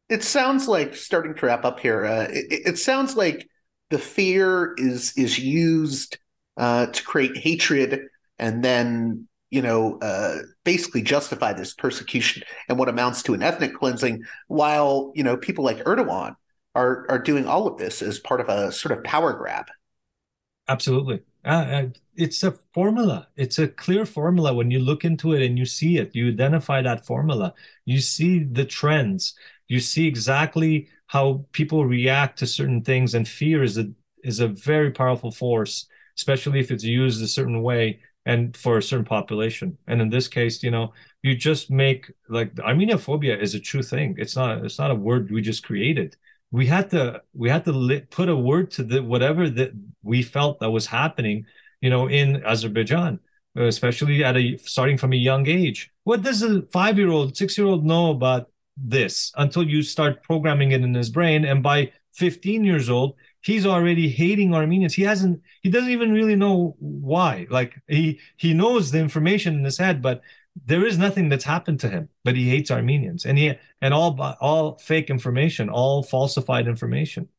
It 0.09 0.23
sounds 0.23 0.67
like 0.67 0.95
starting 0.95 1.35
to 1.35 1.45
wrap 1.45 1.65
up 1.65 1.79
here. 1.79 2.05
Uh, 2.05 2.27
it, 2.29 2.67
it, 2.67 2.77
sounds 2.77 3.15
like 3.15 3.49
the 3.89 3.97
fear 3.97 4.73
is 4.77 5.13
is 5.17 5.37
used 5.37 6.17
uh, 6.55 6.87
to 6.87 7.03
create 7.03 7.35
hatred 7.37 8.07
and 8.39 8.63
then 8.63 9.27
you 9.49 9.61
know, 9.61 9.97
uh, 9.99 10.39
basically 10.63 11.01
justify 11.01 11.53
this 11.53 11.73
persecution 11.73 12.43
and 12.67 12.77
what 12.77 12.89
amounts 12.89 13.23
to 13.23 13.33
an 13.33 13.43
ethnic 13.43 13.73
cleansing, 13.73 14.23
while 14.47 15.11
you 15.15 15.23
know 15.23 15.37
people 15.37 15.63
like 15.63 15.83
Erdogan 15.85 16.35
are 16.75 17.05
are 17.09 17.19
doing 17.19 17.47
all 17.47 17.67
of 17.67 17.77
this 17.77 18.01
as 18.01 18.19
part 18.19 18.41
of 18.41 18.49
a 18.49 18.71
sort 18.71 18.97
of 18.97 19.03
power 19.03 19.33
grab. 19.33 19.65
Absolutely, 20.67 21.21
uh, 21.45 21.47
uh, 21.47 21.85
it's 22.15 22.43
a 22.43 22.51
formula. 22.73 23.27
It's 23.37 23.57
a 23.57 23.67
clear 23.67 24.05
formula 24.05 24.53
when 24.53 24.69
you 24.69 24.79
look 24.79 25.05
into 25.05 25.33
it 25.33 25.41
and 25.45 25.57
you 25.57 25.65
see 25.65 25.97
it. 25.97 26.13
You 26.13 26.27
identify 26.29 26.81
that 26.81 27.05
formula. 27.05 27.53
You 27.85 28.01
see 28.01 28.43
the 28.43 28.65
trends. 28.65 29.33
You 29.67 29.79
see 29.79 30.07
exactly 30.07 30.89
how 31.07 31.45
people 31.53 31.85
react 31.85 32.39
to 32.39 32.47
certain 32.47 32.83
things, 32.83 33.13
and 33.13 33.27
fear 33.27 33.63
is 33.63 33.77
a 33.77 33.89
is 34.23 34.41
a 34.41 34.47
very 34.49 34.91
powerful 34.91 35.31
force, 35.31 35.87
especially 36.17 36.59
if 36.59 36.69
it's 36.69 36.83
used 36.83 37.23
a 37.23 37.27
certain 37.27 37.61
way 37.63 38.01
and 38.27 38.55
for 38.57 38.77
a 38.77 38.83
certain 38.83 39.05
population. 39.05 39.77
And 39.87 40.01
in 40.01 40.09
this 40.09 40.27
case, 40.27 40.61
you 40.61 40.69
know, 40.69 40.93
you 41.23 41.33
just 41.33 41.71
make 41.71 42.11
like 42.27 42.53
Armenophobia 42.55 43.41
is 43.41 43.55
a 43.55 43.59
true 43.59 43.81
thing. 43.81 44.15
It's 44.19 44.35
not 44.35 44.65
it's 44.65 44.77
not 44.77 44.91
a 44.91 44.95
word 44.95 45.31
we 45.31 45.41
just 45.41 45.63
created. 45.63 46.17
We 46.51 46.67
had 46.67 46.89
to 46.91 47.21
we 47.33 47.49
had 47.49 47.63
to 47.65 47.71
li- 47.71 48.05
put 48.11 48.27
a 48.29 48.35
word 48.35 48.69
to 48.71 48.83
the 48.83 49.01
whatever 49.01 49.49
that 49.51 49.71
we 50.03 50.21
felt 50.23 50.59
that 50.59 50.71
was 50.71 50.87
happening, 50.87 51.45
you 51.79 51.89
know, 51.89 52.07
in 52.09 52.43
Azerbaijan, 52.45 53.19
especially 53.55 54.23
at 54.25 54.35
a 54.35 54.57
starting 54.57 54.97
from 54.97 55.13
a 55.13 55.23
young 55.29 55.47
age. 55.47 55.89
What 56.03 56.21
does 56.21 56.43
a 56.43 56.63
five 56.73 56.97
year 56.99 57.09
old, 57.09 57.37
six 57.37 57.57
year 57.57 57.67
old 57.67 57.85
know 57.85 58.11
about 58.11 58.51
this 58.75 59.31
until 59.37 59.63
you 59.63 59.81
start 59.81 60.21
programming 60.23 60.73
it 60.73 60.81
in 60.81 60.93
his 60.93 61.09
brain? 61.09 61.45
And 61.45 61.63
by 61.63 61.93
15 62.13 62.65
years 62.65 62.89
old, 62.89 63.15
he's 63.41 63.65
already 63.65 64.09
hating 64.09 64.53
Armenians. 64.53 64.93
He 64.93 65.03
hasn't, 65.03 65.41
he 65.61 65.69
doesn't 65.69 65.89
even 65.89 66.11
really 66.11 66.35
know 66.35 66.75
why. 66.79 67.47
Like 67.49 67.75
he 67.87 68.19
he 68.37 68.53
knows 68.53 68.91
the 68.91 68.99
information 68.99 69.55
in 69.55 69.63
his 69.63 69.77
head, 69.77 70.01
but 70.01 70.21
there 70.65 70.85
is 70.85 70.97
nothing 70.97 71.29
that's 71.29 71.43
happened 71.43 71.79
to 71.81 71.89
him. 71.89 72.09
But 72.23 72.35
he 72.35 72.49
hates 72.49 72.71
Armenians, 72.71 73.25
and 73.25 73.37
he 73.37 73.53
and 73.81 73.93
all 73.93 74.19
all 74.41 74.77
fake 74.77 75.09
information, 75.09 75.69
all 75.69 76.03
falsified 76.03 76.67
information. 76.67 77.29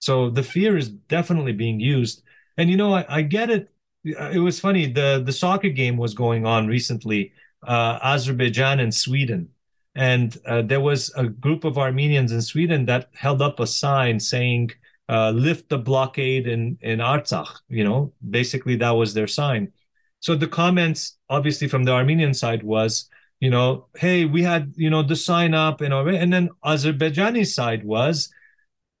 So 0.00 0.30
the 0.30 0.42
fear 0.42 0.76
is 0.76 0.88
definitely 0.88 1.52
being 1.52 1.80
used. 1.80 2.22
And 2.56 2.70
you 2.70 2.76
know, 2.76 2.94
I, 2.94 3.04
I 3.08 3.22
get 3.22 3.50
it. 3.50 3.70
It 4.04 4.40
was 4.42 4.60
funny. 4.60 4.86
The 4.86 5.22
the 5.24 5.32
soccer 5.32 5.70
game 5.70 5.96
was 5.96 6.14
going 6.14 6.46
on 6.46 6.66
recently, 6.66 7.32
uh, 7.66 7.98
Azerbaijan 8.02 8.80
and 8.80 8.94
Sweden. 8.94 9.50
And 9.94 10.36
uh, 10.46 10.62
there 10.62 10.80
was 10.80 11.10
a 11.16 11.24
group 11.28 11.64
of 11.64 11.76
Armenians 11.76 12.30
in 12.30 12.40
Sweden 12.40 12.86
that 12.86 13.10
held 13.14 13.42
up 13.42 13.58
a 13.58 13.66
sign 13.66 14.20
saying, 14.20 14.70
uh, 15.08 15.30
lift 15.30 15.68
the 15.68 15.78
blockade 15.78 16.46
in 16.46 16.78
in 16.80 16.98
Artsakh. 16.98 17.60
You 17.68 17.84
know, 17.84 18.12
basically 18.28 18.76
that 18.76 18.90
was 18.90 19.14
their 19.14 19.26
sign. 19.26 19.72
So 20.20 20.34
the 20.34 20.48
comments, 20.48 21.16
obviously 21.28 21.68
from 21.68 21.84
the 21.84 21.92
Armenian 21.92 22.34
side, 22.34 22.62
was, 22.62 23.08
you 23.40 23.50
know, 23.50 23.86
hey, 23.96 24.24
we 24.24 24.42
had 24.42 24.72
you 24.76 24.90
know 24.90 25.02
the 25.02 25.16
sign 25.16 25.54
up 25.54 25.80
and 25.80 25.94
all, 25.94 26.08
and 26.08 26.32
then 26.32 26.50
Azerbaijani 26.64 27.46
side 27.46 27.84
was, 27.84 28.30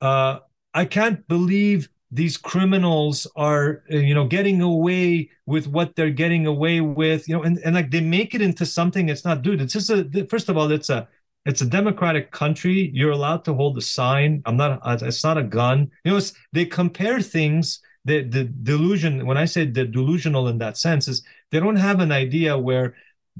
uh, 0.00 0.38
I 0.74 0.84
can't 0.84 1.26
believe 1.28 1.88
these 2.10 2.36
criminals 2.36 3.26
are 3.36 3.82
uh, 3.92 3.96
you 3.96 4.14
know 4.14 4.26
getting 4.26 4.62
away 4.62 5.30
with 5.46 5.66
what 5.66 5.94
they're 5.94 6.10
getting 6.10 6.46
away 6.46 6.80
with 6.80 7.28
you 7.28 7.36
know 7.36 7.42
and, 7.42 7.58
and 7.64 7.74
like 7.74 7.90
they 7.90 8.00
make 8.00 8.34
it 8.34 8.40
into 8.40 8.64
something 8.64 9.08
it's 9.08 9.24
not 9.24 9.42
dude 9.42 9.60
it's 9.60 9.74
just 9.74 9.90
a 9.90 10.26
first 10.30 10.48
of 10.48 10.56
all 10.56 10.70
it's 10.72 10.88
a 10.88 11.06
it's 11.48 11.62
a 11.62 11.66
democratic 11.66 12.30
country. 12.30 12.90
You're 12.92 13.12
allowed 13.12 13.42
to 13.46 13.54
hold 13.54 13.78
a 13.78 13.80
sign. 13.80 14.42
I'm 14.44 14.58
not. 14.58 14.80
Uh, 14.82 14.98
it's 15.00 15.24
not 15.24 15.38
a 15.38 15.42
gun. 15.42 15.90
You 16.04 16.12
know, 16.12 16.20
they 16.52 16.66
compare 16.66 17.22
things. 17.22 17.80
The 18.04 18.22
the 18.22 18.44
delusion. 18.44 19.24
When 19.26 19.38
I 19.38 19.46
say 19.46 19.64
the 19.64 19.86
delusional 19.86 20.48
in 20.48 20.58
that 20.58 20.76
sense 20.76 21.08
is 21.08 21.22
they 21.50 21.58
don't 21.58 21.76
have 21.76 22.00
an 22.00 22.12
idea 22.12 22.56
where 22.58 22.96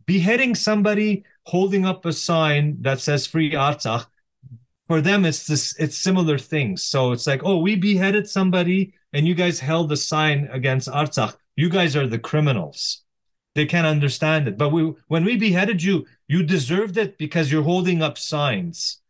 beheading 0.06 0.54
somebody 0.54 1.24
holding 1.44 1.84
up 1.84 2.06
a 2.06 2.12
sign 2.14 2.78
that 2.80 3.00
says 3.00 3.26
"Free 3.26 3.52
Artsakh" 3.52 4.06
for 4.86 5.02
them 5.02 5.26
it's 5.26 5.46
this. 5.46 5.76
It's 5.78 5.98
similar 5.98 6.38
things. 6.38 6.82
So 6.82 7.12
it's 7.12 7.26
like, 7.26 7.42
oh, 7.44 7.58
we 7.58 7.76
beheaded 7.76 8.26
somebody, 8.26 8.94
and 9.12 9.28
you 9.28 9.34
guys 9.34 9.60
held 9.60 9.92
a 9.92 9.96
sign 9.98 10.48
against 10.50 10.88
Artsakh. 10.88 11.36
You 11.56 11.68
guys 11.68 11.94
are 11.94 12.06
the 12.06 12.18
criminals. 12.18 13.02
They 13.58 13.66
can't 13.66 13.88
understand 13.88 14.46
it. 14.46 14.56
But 14.56 14.68
we, 14.68 14.92
when 15.08 15.24
we 15.24 15.36
beheaded 15.36 15.82
you, 15.82 16.06
you 16.28 16.44
deserved 16.44 16.96
it 16.96 17.18
because 17.18 17.50
you're 17.50 17.64
holding 17.64 18.02
up 18.02 18.16
signs. 18.16 19.00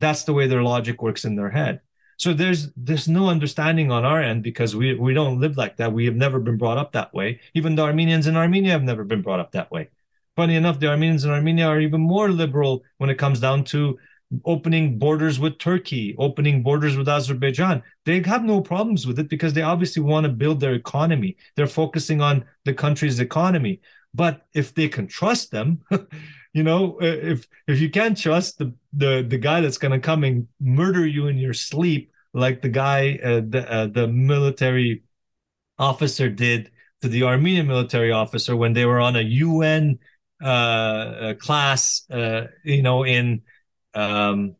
That's 0.00 0.24
the 0.24 0.32
way 0.32 0.46
their 0.46 0.62
logic 0.62 1.02
works 1.02 1.26
in 1.26 1.36
their 1.36 1.50
head. 1.50 1.82
So 2.16 2.32
there's 2.32 2.72
there's 2.74 3.06
no 3.06 3.28
understanding 3.28 3.92
on 3.92 4.06
our 4.06 4.22
end 4.22 4.42
because 4.42 4.74
we 4.74 4.94
we 4.94 5.12
don't 5.12 5.40
live 5.40 5.58
like 5.58 5.76
that. 5.76 5.92
We 5.92 6.06
have 6.06 6.16
never 6.16 6.40
been 6.40 6.56
brought 6.56 6.78
up 6.78 6.92
that 6.92 7.12
way. 7.12 7.40
Even 7.52 7.74
the 7.74 7.82
Armenians 7.82 8.26
in 8.26 8.34
Armenia 8.34 8.70
have 8.70 8.82
never 8.82 9.04
been 9.04 9.20
brought 9.20 9.40
up 9.40 9.52
that 9.52 9.70
way. 9.70 9.90
Funny 10.36 10.56
enough, 10.56 10.80
the 10.80 10.88
Armenians 10.88 11.26
in 11.26 11.30
Armenia 11.30 11.66
are 11.66 11.78
even 11.78 12.00
more 12.00 12.30
liberal 12.30 12.84
when 12.96 13.10
it 13.10 13.18
comes 13.18 13.40
down 13.40 13.62
to 13.64 13.98
opening 14.44 14.98
borders 14.98 15.38
with 15.40 15.58
Turkey, 15.58 16.14
opening 16.18 16.62
borders 16.62 16.96
with 16.96 17.08
Azerbaijan. 17.08 17.82
They 18.04 18.22
have 18.22 18.44
no 18.44 18.60
problems 18.60 19.06
with 19.06 19.18
it 19.18 19.28
because 19.28 19.52
they 19.52 19.62
obviously 19.62 20.02
want 20.02 20.24
to 20.24 20.32
build 20.32 20.60
their 20.60 20.74
economy. 20.74 21.36
They're 21.56 21.66
focusing 21.66 22.20
on 22.20 22.44
the 22.64 22.74
country's 22.74 23.20
economy. 23.20 23.80
But 24.14 24.46
if 24.54 24.74
they 24.74 24.88
can 24.88 25.06
trust 25.06 25.50
them, 25.50 25.82
you 26.52 26.62
know, 26.62 26.98
if 27.00 27.46
if 27.66 27.80
you 27.80 27.90
can't 27.90 28.16
trust 28.16 28.58
the 28.58 28.74
the 28.92 29.24
the 29.28 29.38
guy 29.38 29.60
that's 29.60 29.78
going 29.78 29.92
to 29.92 29.98
come 29.98 30.24
and 30.24 30.48
murder 30.60 31.06
you 31.06 31.26
in 31.26 31.38
your 31.38 31.54
sleep, 31.54 32.12
like 32.32 32.62
the 32.62 32.68
guy 32.68 33.18
uh, 33.22 33.42
the 33.48 33.66
uh, 33.70 33.86
the 33.86 34.08
military 34.08 35.02
officer 35.78 36.28
did 36.28 36.70
to 37.02 37.08
the 37.08 37.22
Armenian 37.22 37.66
military 37.66 38.10
officer 38.10 38.56
when 38.56 38.72
they 38.72 38.84
were 38.84 39.00
on 39.00 39.16
a 39.16 39.20
UN 39.20 39.98
uh, 40.42 41.34
class, 41.38 42.04
uh, 42.10 42.46
you 42.64 42.82
know, 42.82 43.04
in 43.04 43.42
um, 43.94 44.56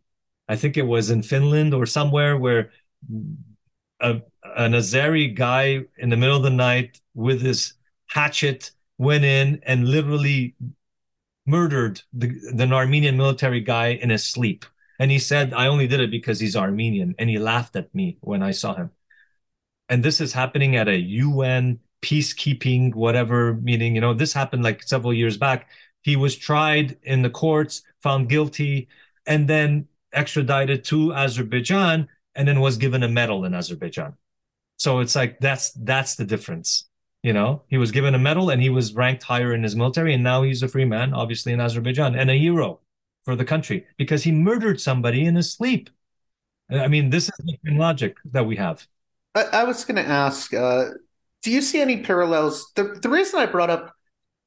I 0.49 0.57
think 0.57 0.77
it 0.77 0.87
was 0.87 1.11
in 1.11 1.23
Finland 1.23 1.75
or 1.75 1.87
somewhere 1.87 2.37
where 2.37 2.71
a, 4.01 4.21
an 4.57 4.73
Azeri 4.73 5.35
guy 5.35 5.85
in 5.99 6.09
the 6.11 6.17
middle 6.17 6.37
of 6.37 6.43
the 6.43 6.51
night 6.51 7.01
with 7.15 7.43
his 7.43 7.75
hatchet 8.07 8.71
went 8.99 9.25
in 9.25 9.61
and 9.65 9.89
literally 9.89 10.55
murdered 11.47 12.03
the, 12.13 12.29
the 12.53 12.71
Armenian 12.71 13.17
military 13.17 13.61
guy 13.61 13.89
in 13.89 14.11
his 14.11 14.25
sleep. 14.25 14.67
And 14.99 15.11
he 15.11 15.19
said, 15.19 15.55
I 15.55 15.69
only 15.69 15.87
did 15.87 16.01
it 16.01 16.11
because 16.11 16.41
he's 16.41 16.57
Armenian. 16.57 17.15
And 17.19 17.31
he 17.31 17.39
laughed 17.39 17.77
at 17.77 17.95
me 17.95 18.19
when 18.21 18.43
I 18.43 18.51
saw 18.51 18.75
him. 18.75 18.91
And 19.89 20.05
this 20.05 20.21
is 20.21 20.33
happening 20.33 20.77
at 20.77 20.89
a 20.89 20.99
UN 20.99 21.79
peacekeeping, 22.03 22.95
whatever 22.95 23.55
meeting. 23.55 23.95
You 23.95 24.01
know, 24.01 24.15
this 24.15 24.33
happened 24.33 24.63
like 24.63 24.83
several 24.83 25.15
years 25.15 25.37
back. 25.37 25.69
He 26.03 26.17
was 26.17 26.37
tried 26.37 26.99
in 27.03 27.23
the 27.23 27.31
courts, 27.31 27.83
found 28.03 28.29
guilty, 28.29 28.89
and 29.27 29.49
then 29.49 29.89
extradited 30.13 30.85
to 30.85 31.13
Azerbaijan, 31.15 32.09
and 32.35 32.49
then 32.49 32.61
was 32.61 32.77
given 32.77 33.03
a 33.03 33.09
medal 33.09 33.45
in 33.45 33.55
Azerbaijan. 33.55 34.15
So 34.77 35.01
it's 35.01 35.17
like 35.17 35.41
that's 35.41 35.73
that's 35.73 36.17
the 36.17 36.25
difference. 36.25 36.88
You 37.23 37.33
know, 37.33 37.63
he 37.69 37.79
was 37.79 37.91
given 37.91 38.15
a 38.15 38.19
medal 38.19 38.49
and 38.49 38.63
he 38.63 38.71
was 38.71 38.95
ranked 38.95 39.25
higher 39.25 39.53
in 39.53 39.63
his 39.63 39.75
military, 39.75 40.15
and 40.15 40.23
now 40.23 40.43
he's 40.43 40.63
a 40.63 40.69
free 40.69 40.85
man, 40.85 41.13
obviously 41.13 41.53
in 41.53 41.61
Azerbaijan, 41.61 42.15
and 42.15 42.31
a 42.31 42.39
hero 42.39 42.81
for 43.25 43.35
the 43.35 43.45
country 43.45 43.87
because 43.97 44.23
he 44.23 44.33
murdered 44.33 44.81
somebody 44.81 45.25
in 45.25 45.35
his 45.35 45.53
sleep. 45.53 45.91
I 46.71 46.89
mean, 46.89 47.11
this 47.11 47.25
is 47.25 47.35
the 47.63 47.73
logic 47.73 48.17
that 48.33 48.47
we 48.47 48.57
have. 48.57 48.87
I, 49.35 49.45
I 49.45 49.65
was 49.65 49.85
going 49.85 50.03
to 50.03 50.09
ask, 50.09 50.53
uh, 50.55 50.91
do 51.43 51.51
you 51.51 51.63
see 51.63 51.81
any 51.81 52.03
parallels? 52.03 52.73
The, 52.75 52.99
the 53.03 53.09
reason 53.09 53.41
I 53.41 53.47
brought 53.47 53.71
up 53.71 53.95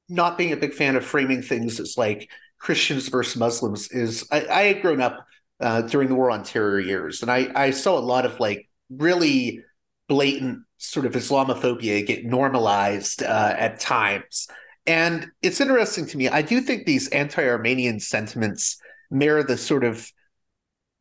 not 0.07 0.38
being 0.38 0.52
a 0.52 0.57
big 0.57 0.73
fan 0.73 0.95
of 0.95 1.06
framing 1.06 1.41
things 1.41 1.80
as 1.80 1.98
like 1.98 2.30
Christians 2.60 3.07
versus 3.07 3.38
Muslims 3.38 3.89
is 3.91 4.27
I, 4.31 4.45
I 4.48 4.61
had 4.64 4.81
grown 4.81 5.02
up 5.02 5.26
uh, 5.60 5.81
during 5.84 6.10
the 6.10 6.15
War 6.15 6.31
on 6.31 6.43
Terror 6.43 6.80
years, 6.80 7.22
and 7.22 7.31
I, 7.31 7.52
I 7.56 7.72
saw 7.72 7.98
a 7.98 8.02
lot 8.02 8.26
of 8.26 8.39
like 8.39 8.69
really 8.89 9.64
blatant 10.07 10.64
sort 10.82 11.06
of 11.06 11.14
Islamophobia 11.14 12.06
get 12.06 12.26
normalized 12.26 13.22
uh, 13.22 13.53
at 13.56 13.80
times. 13.80 14.48
And 14.88 15.30
it's 15.44 15.62
interesting 15.62 16.08
to 16.08 16.18
me. 16.18 16.28
I 16.28 16.41
do 16.41 16.60
think 16.60 16.86
these 16.86 17.08
anti 17.10 17.48
Armenian 17.48 17.99
sentiments 17.99 18.82
mirror 19.12 19.44
the 19.44 19.58
sort 19.58 19.84
of 19.84 20.12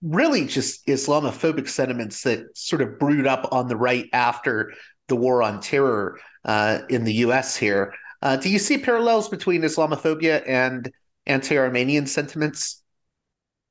really 0.02 0.46
just 0.46 0.86
Islamophobic 0.86 1.66
sentiments 1.66 2.22
that 2.24 2.56
sort 2.56 2.82
of 2.82 2.98
brewed 2.98 3.26
up 3.26 3.48
on 3.52 3.68
the 3.68 3.76
right 3.76 4.06
after 4.12 4.72
the 5.08 5.16
war 5.16 5.42
on 5.42 5.60
terror 5.60 6.18
uh, 6.44 6.80
in 6.90 7.04
the 7.04 7.14
U.S. 7.14 7.56
here. 7.56 7.94
Uh, 8.20 8.36
do 8.36 8.50
you 8.50 8.58
see 8.58 8.76
parallels 8.76 9.30
between 9.30 9.62
Islamophobia 9.62 10.42
and 10.46 10.92
anti-Armenian 11.26 12.06
sentiments? 12.06 12.82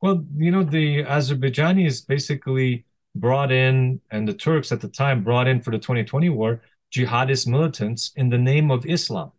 Well, 0.02 0.26
you 0.36 0.49
know, 0.49 0.64
the 0.64 1.03
Azerbaijanis 1.03 2.07
basically 2.07 2.86
brought 3.15 3.52
in, 3.52 4.02
and 4.11 4.27
the 4.27 4.34
Turks 4.34 4.72
at 4.72 4.81
the 4.81 4.88
time 4.88 5.23
brought 5.23 5.48
in 5.48 5.61
for 5.61 5.72
the 5.72 5.80
2020 5.80 6.30
war, 6.30 6.61
jihadist 6.94 7.48
militants 7.48 8.11
in 8.15 8.30
the 8.30 8.38
name 8.38 8.72
of 8.72 8.86
Islam. 8.86 9.31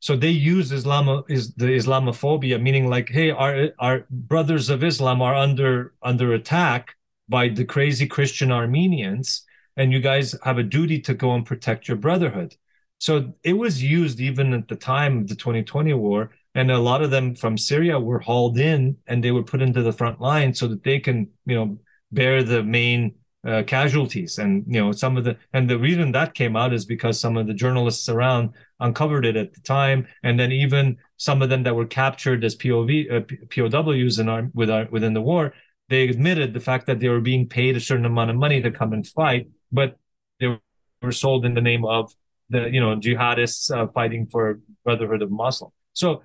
So 0.00 0.16
they 0.16 0.30
use 0.30 0.70
Islam 0.70 1.24
is 1.28 1.54
the 1.54 1.66
Islamophobia, 1.66 2.60
meaning 2.60 2.90
like, 2.90 3.08
hey, 3.08 3.30
our 3.30 3.70
our 3.78 4.06
brothers 4.10 4.68
of 4.68 4.84
Islam 4.84 5.22
are 5.22 5.34
under 5.34 5.94
under 6.02 6.34
attack 6.34 6.94
by 7.28 7.48
the 7.48 7.64
crazy 7.64 8.06
Christian 8.06 8.52
Armenians, 8.52 9.44
and 9.76 9.92
you 9.92 10.00
guys 10.00 10.36
have 10.42 10.58
a 10.58 10.62
duty 10.62 11.00
to 11.00 11.14
go 11.14 11.34
and 11.34 11.46
protect 11.46 11.88
your 11.88 11.96
brotherhood. 11.96 12.54
So 12.98 13.34
it 13.42 13.54
was 13.54 13.82
used 13.82 14.20
even 14.20 14.52
at 14.52 14.68
the 14.68 14.76
time 14.76 15.18
of 15.18 15.28
the 15.28 15.34
2020 15.34 15.94
war, 15.94 16.30
and 16.54 16.70
a 16.70 16.78
lot 16.78 17.02
of 17.02 17.10
them 17.10 17.34
from 17.34 17.58
Syria 17.58 17.98
were 17.98 18.20
hauled 18.20 18.58
in 18.58 18.96
and 19.06 19.22
they 19.22 19.30
were 19.30 19.42
put 19.42 19.62
into 19.62 19.82
the 19.82 19.92
front 19.92 20.20
line 20.20 20.54
so 20.54 20.68
that 20.68 20.84
they 20.84 21.00
can, 21.00 21.28
you 21.46 21.56
know, 21.56 21.78
bear 22.14 22.42
the 22.42 22.62
main 22.62 23.14
uh, 23.46 23.62
casualties. 23.66 24.38
And 24.38 24.64
you 24.66 24.80
know 24.80 24.92
some 24.92 25.16
of 25.16 25.24
the 25.24 25.36
and 25.52 25.68
the 25.68 25.78
reason 25.78 26.12
that 26.12 26.34
came 26.34 26.56
out 26.56 26.72
is 26.72 26.84
because 26.86 27.20
some 27.20 27.36
of 27.36 27.46
the 27.46 27.54
journalists 27.54 28.08
around 28.08 28.50
uncovered 28.80 29.26
it 29.26 29.36
at 29.36 29.52
the 29.54 29.60
time. 29.60 30.06
And 30.22 30.38
then 30.38 30.52
even 30.52 30.96
some 31.16 31.42
of 31.42 31.48
them 31.50 31.62
that 31.64 31.76
were 31.76 31.86
captured 31.86 32.44
as 32.44 32.56
POV 32.56 33.12
uh, 33.12 33.20
POWs 33.50 34.18
in 34.18 34.28
our 34.28 34.50
with 34.54 34.70
our 34.70 34.86
within 34.90 35.14
the 35.14 35.22
war 35.22 35.54
they 35.88 36.08
admitted 36.08 36.54
the 36.54 36.60
fact 36.60 36.86
that 36.86 37.00
they 37.00 37.08
were 37.08 37.20
being 37.20 37.48
paid 37.48 37.76
a 37.76 37.80
certain 37.80 38.06
amount 38.06 38.30
of 38.30 38.36
money 38.36 38.60
to 38.60 38.70
come 38.70 38.92
and 38.92 39.06
fight 39.06 39.48
but 39.70 39.96
they 40.40 40.58
were 41.02 41.12
sold 41.12 41.44
in 41.44 41.54
the 41.54 41.60
name 41.60 41.84
of 41.84 42.12
the 42.50 42.68
you 42.70 42.80
know 42.80 42.96
jihadists 42.96 43.70
uh, 43.70 43.86
fighting 43.88 44.26
for 44.26 44.60
brotherhood 44.84 45.22
of 45.22 45.30
Muslim. 45.30 45.70
So 45.92 46.22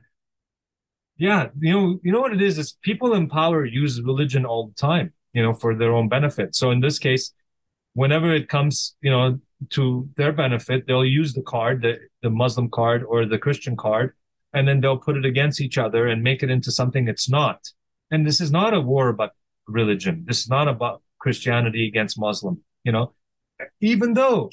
yeah 1.18 1.50
you 1.60 1.74
know 1.74 2.00
you 2.04 2.12
know 2.12 2.22
what 2.22 2.34
it 2.34 2.42
is? 2.42 2.58
Is 2.58 2.78
people 2.82 3.14
in 3.14 3.30
power 3.30 3.66
use 3.66 4.02
religion 4.02 4.46
all 4.46 4.68
the 4.68 4.76
time 4.76 5.14
you 5.34 5.44
know, 5.44 5.54
for 5.54 5.76
their 5.76 5.94
own 5.94 6.10
benefit. 6.10 6.56
So 6.56 6.72
in 6.72 6.80
this 6.80 7.00
case, 7.00 7.34
whenever 7.94 8.34
it 8.34 8.50
comes, 8.50 8.96
you 9.02 9.12
know, 9.12 9.40
to 9.72 10.10
their 10.16 10.32
benefit, 10.32 10.88
they'll 10.88 11.06
use 11.06 11.34
the 11.34 11.42
card, 11.42 11.82
the, 11.82 12.00
the 12.22 12.30
Muslim 12.30 12.70
card 12.70 13.04
or 13.04 13.26
the 13.26 13.38
Christian 13.38 13.76
card, 13.76 14.14
and 14.54 14.68
then 14.68 14.82
they'll 14.82 14.98
put 14.98 15.18
it 15.18 15.26
against 15.26 15.62
each 15.62 15.78
other 15.78 16.08
and 16.08 16.24
make 16.24 16.42
it 16.44 16.50
into 16.50 16.72
something 16.72 17.08
it's 17.08 17.30
not. 17.30 17.70
And 18.12 18.26
this 18.26 18.42
is 18.42 18.52
not 18.52 18.74
a 18.74 18.82
war 18.82 19.10
about 19.10 19.32
religion. 19.68 20.24
This 20.28 20.40
is 20.40 20.50
not 20.50 20.68
about 20.68 21.02
Christianity 21.20 21.88
against 21.88 22.20
Muslim, 22.20 22.64
you 22.84 22.92
know, 22.92 23.14
even 23.82 24.14
though 24.14 24.50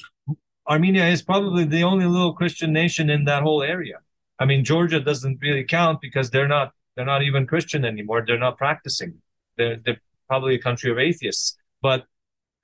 Armenia 0.69 1.05
is 1.05 1.21
probably 1.21 1.63
the 1.63 1.83
only 1.83 2.05
little 2.05 2.33
Christian 2.33 2.73
nation 2.73 3.09
in 3.09 3.23
that 3.25 3.43
whole 3.43 3.63
area. 3.63 3.99
I 4.39 4.45
mean, 4.45 4.63
Georgia 4.63 4.99
doesn't 4.99 5.39
really 5.41 5.63
count 5.63 6.01
because 6.01 6.29
they're 6.29 6.47
not 6.47 6.73
they're 6.95 7.05
not 7.05 7.23
even 7.23 7.47
Christian 7.47 7.85
anymore. 7.85 8.23
They're 8.25 8.39
not 8.39 8.57
practicing. 8.57 9.21
They're, 9.55 9.77
they're 9.77 10.01
probably 10.27 10.55
a 10.55 10.59
country 10.59 10.91
of 10.91 10.97
atheists. 10.97 11.57
But 11.81 12.05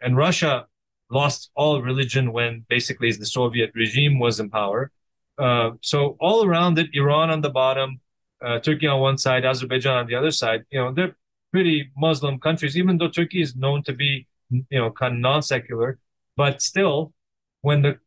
and 0.02 0.18
Russia 0.18 0.68
lost 1.10 1.52
all 1.56 1.82
religion 1.82 2.34
when 2.34 2.66
basically 2.68 3.12
the 3.12 3.26
Soviet 3.26 3.72
regime 3.76 4.20
was 4.20 4.40
in 4.40 4.50
power. 4.50 4.92
Uh, 5.38 5.72
so 5.82 6.18
all 6.20 6.46
around 6.46 6.78
it, 6.78 6.90
Iran 6.94 7.30
on 7.30 7.42
the 7.42 7.50
bottom, 7.50 8.00
uh, 8.44 8.60
Turkey 8.60 8.88
on 8.88 9.00
one 9.00 9.18
side, 9.18 9.46
Azerbaijan 9.46 9.98
on 9.98 10.08
the 10.08 10.16
other 10.16 10.32
side. 10.32 10.66
You 10.72 10.80
know, 10.80 10.92
they're 10.92 11.16
pretty 11.52 11.92
Muslim 11.98 12.40
countries, 12.40 12.78
even 12.78 12.98
though 12.98 13.10
Turkey 13.10 13.42
is 13.42 13.56
known 13.56 13.84
to 13.84 13.94
be, 13.94 14.28
you 14.50 14.80
know, 14.80 14.92
kind 14.92 15.14
of 15.16 15.20
non-secular. 15.20 16.00
But 16.36 16.62
still, 16.62 17.14
when 17.62 17.82
the 17.84 18.00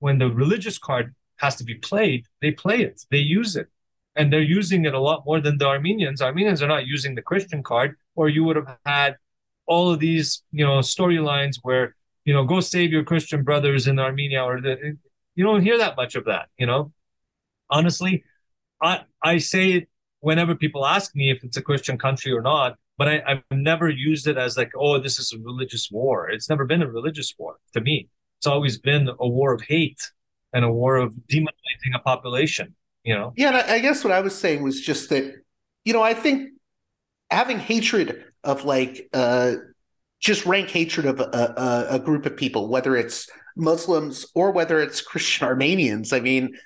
when 0.00 0.18
the 0.18 0.28
religious 0.28 0.78
card 0.78 1.14
has 1.36 1.56
to 1.56 1.64
be 1.64 1.74
played, 1.74 2.26
they 2.40 2.50
play 2.50 2.82
it, 2.82 3.02
they 3.10 3.18
use 3.18 3.56
it, 3.56 3.68
and 4.16 4.32
they're 4.32 4.40
using 4.40 4.84
it 4.84 4.94
a 4.94 5.00
lot 5.00 5.24
more 5.24 5.40
than 5.40 5.58
the 5.58 5.66
Armenians. 5.66 6.20
Armenians 6.20 6.62
are 6.62 6.68
not 6.68 6.86
using 6.86 7.14
the 7.14 7.22
Christian 7.22 7.62
card 7.62 7.96
or 8.14 8.28
you 8.28 8.44
would 8.44 8.56
have 8.56 8.76
had 8.84 9.16
all 9.66 9.90
of 9.90 9.98
these, 10.00 10.42
you 10.52 10.64
know, 10.64 10.78
storylines 10.80 11.56
where, 11.62 11.96
you 12.24 12.32
know, 12.32 12.44
go 12.44 12.60
save 12.60 12.92
your 12.92 13.04
Christian 13.04 13.42
brothers 13.42 13.86
in 13.86 13.98
Armenia, 13.98 14.42
or 14.42 14.60
the, 14.60 14.96
you 15.34 15.44
don't 15.44 15.62
hear 15.62 15.78
that 15.78 15.96
much 15.96 16.14
of 16.14 16.26
that, 16.26 16.48
you 16.58 16.66
know. 16.66 16.92
Honestly, 17.70 18.24
I 18.80 19.02
I 19.22 19.38
say 19.38 19.72
it 19.72 19.88
whenever 20.20 20.54
people 20.54 20.86
ask 20.86 21.14
me 21.14 21.30
if 21.30 21.42
it's 21.44 21.56
a 21.56 21.62
Christian 21.62 21.98
country 21.98 22.32
or 22.32 22.40
not, 22.40 22.76
but 22.96 23.08
I, 23.08 23.22
I've 23.26 23.42
never 23.50 23.88
used 23.90 24.26
it 24.26 24.36
as 24.36 24.56
like, 24.56 24.72
oh, 24.76 24.98
this 24.98 25.18
is 25.18 25.32
a 25.32 25.38
religious 25.38 25.90
war. 25.90 26.30
It's 26.30 26.48
never 26.48 26.64
been 26.64 26.82
a 26.82 26.90
religious 26.90 27.34
war 27.38 27.56
to 27.72 27.80
me. 27.80 28.08
It's 28.38 28.46
always 28.46 28.78
been 28.78 29.08
a 29.08 29.28
war 29.28 29.52
of 29.52 29.62
hate 29.62 30.00
and 30.52 30.64
a 30.64 30.70
war 30.70 30.96
of 30.96 31.14
demonizing 31.28 31.94
a 31.94 31.98
population. 31.98 32.74
You 33.02 33.14
know. 33.14 33.32
Yeah, 33.36 33.64
I 33.68 33.80
guess 33.80 34.02
what 34.02 34.12
I 34.12 34.20
was 34.20 34.34
saying 34.34 34.62
was 34.62 34.80
just 34.80 35.10
that, 35.10 35.34
you 35.84 35.92
know, 35.92 36.02
I 36.02 36.14
think 36.14 36.53
having 37.34 37.58
hatred 37.58 38.24
of 38.42 38.64
like 38.64 39.08
uh, 39.12 39.54
just 40.20 40.46
rank 40.46 40.70
hatred 40.70 41.06
of 41.06 41.20
a, 41.20 41.24
a, 41.24 41.86
a, 41.96 41.98
group 41.98 42.26
of 42.26 42.36
people, 42.36 42.68
whether 42.68 42.96
it's 42.96 43.28
Muslims 43.56 44.26
or 44.34 44.52
whether 44.52 44.80
it's 44.80 45.00
Christian 45.00 45.46
Armenians. 45.52 46.12
I 46.12 46.20
mean, 46.20 46.56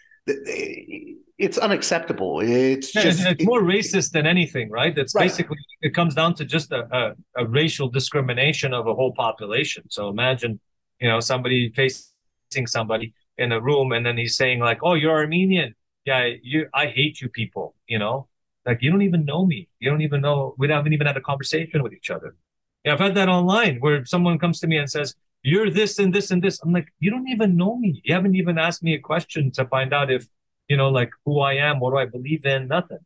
it's 1.39 1.59
unacceptable. 1.59 2.41
It's 2.41 2.93
just 2.93 3.25
it's 3.27 3.45
more 3.45 3.63
racist 3.63 4.13
than 4.13 4.27
anything, 4.27 4.71
right? 4.71 4.97
It's 4.97 5.15
right. 5.15 5.25
basically 5.25 5.59
it 5.81 5.95
comes 5.95 6.15
down 6.15 6.35
to 6.35 6.45
just 6.45 6.73
a, 6.73 6.87
a, 6.95 7.43
a, 7.43 7.47
racial 7.47 7.89
discrimination 7.89 8.75
of 8.75 8.87
a 8.87 8.95
whole 8.95 9.13
population. 9.13 9.85
So 9.89 10.09
imagine, 10.09 10.61
you 11.01 11.09
know, 11.09 11.21
somebody 11.21 11.73
facing 11.73 12.67
somebody 12.67 13.15
in 13.39 13.53
a 13.53 13.61
room 13.61 13.93
and 13.93 14.05
then 14.05 14.19
he's 14.19 14.37
saying 14.37 14.59
like, 14.59 14.81
"Oh, 14.83 14.95
you're 14.95 15.17
Armenian. 15.17 15.75
Yeah, 16.05 16.29
you. 16.43 16.67
I 16.75 16.87
hate 16.87 17.21
you 17.21 17.29
people." 17.29 17.75
You 17.87 18.01
know, 18.01 18.29
like 18.69 18.83
you 18.83 18.91
don't 18.91 19.03
even 19.03 19.25
know 19.25 19.47
me. 19.47 19.69
You 19.81 19.91
don't 19.91 20.03
even 20.03 20.21
know. 20.21 20.55
We 20.59 20.69
haven't 20.69 20.93
even 20.93 21.07
had 21.07 21.17
a 21.17 21.23
conversation 21.23 21.83
with 21.83 21.95
each 21.95 22.11
other. 22.11 22.37
Yeah, 22.85 22.93
I've 22.93 23.01
had 23.01 23.15
that 23.17 23.29
online 23.29 23.79
where 23.81 24.05
someone 24.05 24.39
comes 24.39 24.61
to 24.61 24.67
me 24.67 24.77
and 24.77 24.91
says, 24.91 25.15
"You're 25.43 25.71
this 25.71 25.99
and 25.99 26.15
this 26.15 26.31
and 26.31 26.43
this." 26.43 26.61
I'm 26.63 26.73
like, 26.73 26.89
you 27.01 27.11
don't 27.11 27.29
even 27.29 27.57
know 27.57 27.77
me. 27.79 28.03
You 28.05 28.15
haven't 28.15 28.37
even 28.37 28.59
asked 28.59 28.83
me 28.83 28.95
a 28.95 29.01
question 29.01 29.51
to 29.53 29.65
find 29.65 29.93
out 29.95 30.13
if 30.13 30.27
you 30.69 30.77
know, 30.77 30.91
like 30.91 31.11
who 31.25 31.41
I 31.41 31.55
am, 31.55 31.81
what 31.81 31.93
do 31.93 31.97
I 31.97 32.05
believe 32.05 32.45
in, 32.45 32.69
nothing. 32.69 32.99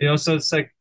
You 0.00 0.08
know, 0.08 0.16
so 0.16 0.36
it's 0.36 0.52
like 0.52 0.74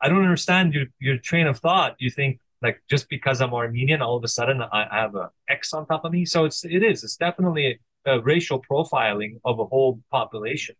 I 0.00 0.08
don't 0.08 0.22
understand 0.22 0.74
your 0.74 0.86
your 0.98 1.18
train 1.18 1.46
of 1.46 1.58
thought. 1.58 1.94
You 1.98 2.10
think 2.10 2.40
like 2.62 2.82
just 2.90 3.08
because 3.08 3.40
I'm 3.40 3.54
Armenian, 3.54 4.02
all 4.02 4.16
of 4.16 4.24
a 4.24 4.28
sudden 4.28 4.60
I, 4.62 4.88
have 4.90 5.14
a 5.14 5.30
X 5.48 5.72
on 5.72 5.86
top 5.86 6.04
of 6.04 6.12
me. 6.12 6.24
So 6.24 6.44
it's 6.44 6.64
it 6.64 6.82
is. 6.82 7.04
It's 7.04 7.16
definitely 7.16 7.80
a, 8.06 8.16
a 8.16 8.20
racial 8.20 8.60
profiling 8.60 9.40
of 9.44 9.60
a 9.60 9.66
whole 9.66 10.00
population. 10.10 10.74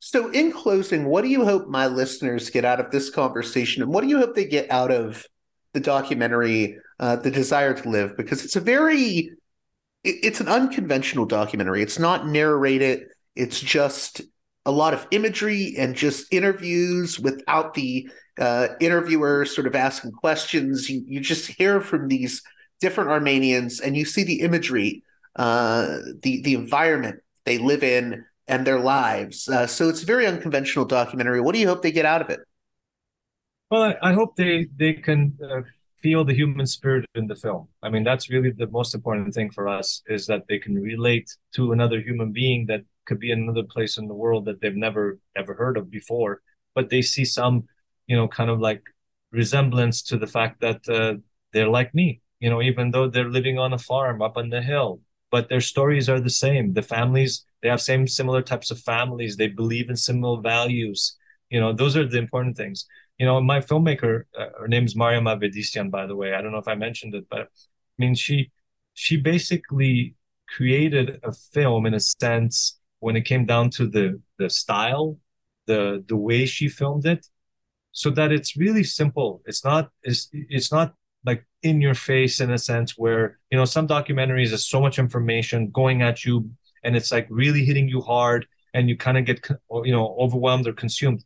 So, 0.00 0.30
in 0.30 0.52
closing, 0.52 1.06
what 1.06 1.22
do 1.22 1.28
you 1.28 1.44
hope 1.44 1.68
my 1.68 1.86
listeners 1.86 2.50
get 2.50 2.64
out 2.64 2.80
of 2.80 2.90
this 2.90 3.10
conversation, 3.10 3.82
and 3.82 3.92
what 3.92 4.02
do 4.02 4.08
you 4.08 4.18
hope 4.18 4.34
they 4.34 4.46
get 4.46 4.70
out 4.70 4.92
of 4.92 5.26
the 5.72 5.80
documentary, 5.80 6.78
uh, 7.00 7.16
"The 7.16 7.30
Desire 7.30 7.74
to 7.74 7.88
Live"? 7.88 8.16
Because 8.16 8.44
it's 8.44 8.56
a 8.56 8.60
very, 8.60 9.32
it's 10.04 10.40
an 10.40 10.48
unconventional 10.48 11.26
documentary. 11.26 11.82
It's 11.82 11.98
not 11.98 12.28
narrated. 12.28 13.06
It's 13.34 13.60
just 13.60 14.22
a 14.64 14.70
lot 14.70 14.94
of 14.94 15.06
imagery 15.10 15.74
and 15.76 15.96
just 15.96 16.32
interviews 16.32 17.18
without 17.18 17.74
the 17.74 18.08
uh, 18.38 18.68
interviewer 18.80 19.44
sort 19.46 19.66
of 19.66 19.74
asking 19.74 20.12
questions. 20.12 20.88
You 20.88 21.02
you 21.06 21.20
just 21.20 21.48
hear 21.48 21.80
from 21.80 22.06
these 22.06 22.42
different 22.80 23.10
Armenians, 23.10 23.80
and 23.80 23.96
you 23.96 24.04
see 24.04 24.22
the 24.22 24.42
imagery, 24.42 25.02
uh, 25.34 25.98
the 26.22 26.40
the 26.42 26.54
environment 26.54 27.20
they 27.44 27.58
live 27.58 27.82
in 27.82 28.24
and 28.48 28.66
their 28.66 28.80
lives. 28.80 29.48
Uh, 29.48 29.66
so 29.66 29.88
it's 29.88 30.02
a 30.02 30.06
very 30.06 30.26
unconventional 30.26 30.84
documentary. 30.84 31.40
What 31.40 31.54
do 31.54 31.60
you 31.60 31.68
hope 31.68 31.82
they 31.82 31.92
get 31.92 32.06
out 32.06 32.22
of 32.22 32.30
it? 32.30 32.40
Well, 33.70 33.94
I, 34.02 34.14
hope 34.14 34.34
they 34.36 34.66
they 34.76 34.94
can 34.94 35.38
uh, 35.44 35.60
feel 36.00 36.24
the 36.24 36.34
human 36.34 36.66
spirit 36.66 37.04
in 37.14 37.26
the 37.26 37.36
film. 37.36 37.68
I 37.82 37.90
mean, 37.90 38.02
that's 38.02 38.30
really 38.30 38.50
the 38.50 38.66
most 38.66 38.94
important 38.94 39.34
thing 39.34 39.50
for 39.50 39.68
us 39.68 40.02
is 40.06 40.26
that 40.26 40.44
they 40.48 40.58
can 40.58 40.74
relate 40.74 41.28
to 41.54 41.72
another 41.72 42.00
human 42.00 42.32
being 42.32 42.66
that 42.66 42.82
could 43.04 43.20
be 43.20 43.30
in 43.30 43.40
another 43.40 43.64
place 43.64 43.98
in 43.98 44.08
the 44.08 44.14
world 44.14 44.46
that 44.46 44.60
they've 44.60 44.74
never 44.74 45.18
ever 45.36 45.54
heard 45.54 45.76
of 45.76 45.90
before, 45.90 46.40
but 46.74 46.88
they 46.88 47.02
see 47.02 47.26
some, 47.26 47.68
you 48.06 48.16
know, 48.16 48.26
kind 48.26 48.48
of 48.48 48.58
like 48.58 48.82
resemblance 49.32 50.02
to 50.02 50.16
the 50.16 50.26
fact 50.26 50.62
that 50.62 50.88
uh, 50.88 51.14
they're 51.52 51.68
like 51.68 51.94
me. 51.94 52.22
You 52.40 52.48
know, 52.48 52.62
even 52.62 52.92
though 52.92 53.08
they're 53.08 53.28
living 53.28 53.58
on 53.58 53.72
a 53.74 53.78
farm 53.78 54.22
up 54.22 54.36
on 54.36 54.48
the 54.48 54.62
hill, 54.62 55.00
but 55.30 55.48
their 55.48 55.60
stories 55.60 56.08
are 56.08 56.20
the 56.20 56.30
same. 56.30 56.72
The 56.72 56.82
families 56.82 57.44
they 57.62 57.68
have 57.68 57.80
same 57.80 58.06
similar 58.06 58.42
types 58.42 58.70
of 58.70 58.78
families. 58.78 59.36
They 59.36 59.48
believe 59.48 59.90
in 59.90 59.96
similar 59.96 60.40
values. 60.40 61.16
You 61.50 61.60
know, 61.60 61.72
those 61.72 61.96
are 61.96 62.06
the 62.06 62.18
important 62.18 62.56
things. 62.56 62.86
You 63.18 63.26
know, 63.26 63.40
my 63.40 63.60
filmmaker, 63.60 64.24
uh, 64.38 64.46
her 64.60 64.68
name 64.68 64.84
is 64.84 64.94
Mariam 64.94 65.24
Avetisyan, 65.24 65.90
by 65.90 66.06
the 66.06 66.14
way. 66.14 66.34
I 66.34 66.42
don't 66.42 66.52
know 66.52 66.58
if 66.58 66.68
I 66.68 66.76
mentioned 66.76 67.14
it, 67.14 67.26
but 67.28 67.40
I 67.40 67.46
mean, 67.98 68.14
she 68.14 68.52
she 68.94 69.16
basically 69.16 70.14
created 70.48 71.20
a 71.22 71.32
film 71.32 71.86
in 71.86 71.94
a 71.94 72.00
sense 72.00 72.78
when 73.00 73.16
it 73.16 73.22
came 73.22 73.44
down 73.44 73.70
to 73.70 73.86
the 73.86 74.20
the 74.38 74.50
style, 74.50 75.18
the 75.66 76.04
the 76.08 76.16
way 76.16 76.46
she 76.46 76.68
filmed 76.68 77.06
it, 77.06 77.26
so 77.92 78.10
that 78.10 78.32
it's 78.32 78.56
really 78.56 78.84
simple. 78.84 79.42
It's 79.46 79.64
not 79.64 79.90
it's 80.02 80.28
it's 80.32 80.70
not 80.72 80.94
like 81.24 81.44
in 81.62 81.80
your 81.80 81.94
face 81.94 82.40
in 82.40 82.50
a 82.50 82.58
sense 82.58 82.96
where 82.96 83.38
you 83.50 83.58
know 83.58 83.64
some 83.64 83.88
documentaries 83.88 84.52
is 84.52 84.66
so 84.66 84.80
much 84.80 84.98
information 84.98 85.70
going 85.70 86.02
at 86.02 86.24
you 86.24 86.50
and 86.84 86.96
it's 86.96 87.12
like 87.12 87.26
really 87.30 87.64
hitting 87.64 87.88
you 87.88 88.00
hard 88.00 88.46
and 88.74 88.88
you 88.88 88.96
kind 88.96 89.18
of 89.18 89.24
get 89.24 89.46
you 89.84 89.92
know 89.92 90.16
overwhelmed 90.18 90.66
or 90.66 90.72
consumed. 90.72 91.24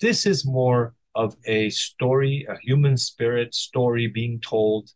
This 0.00 0.26
is 0.26 0.44
more 0.44 0.94
of 1.14 1.36
a 1.44 1.70
story 1.70 2.46
a 2.48 2.56
human 2.58 2.96
spirit 2.96 3.54
story 3.54 4.06
being 4.06 4.40
told 4.40 4.90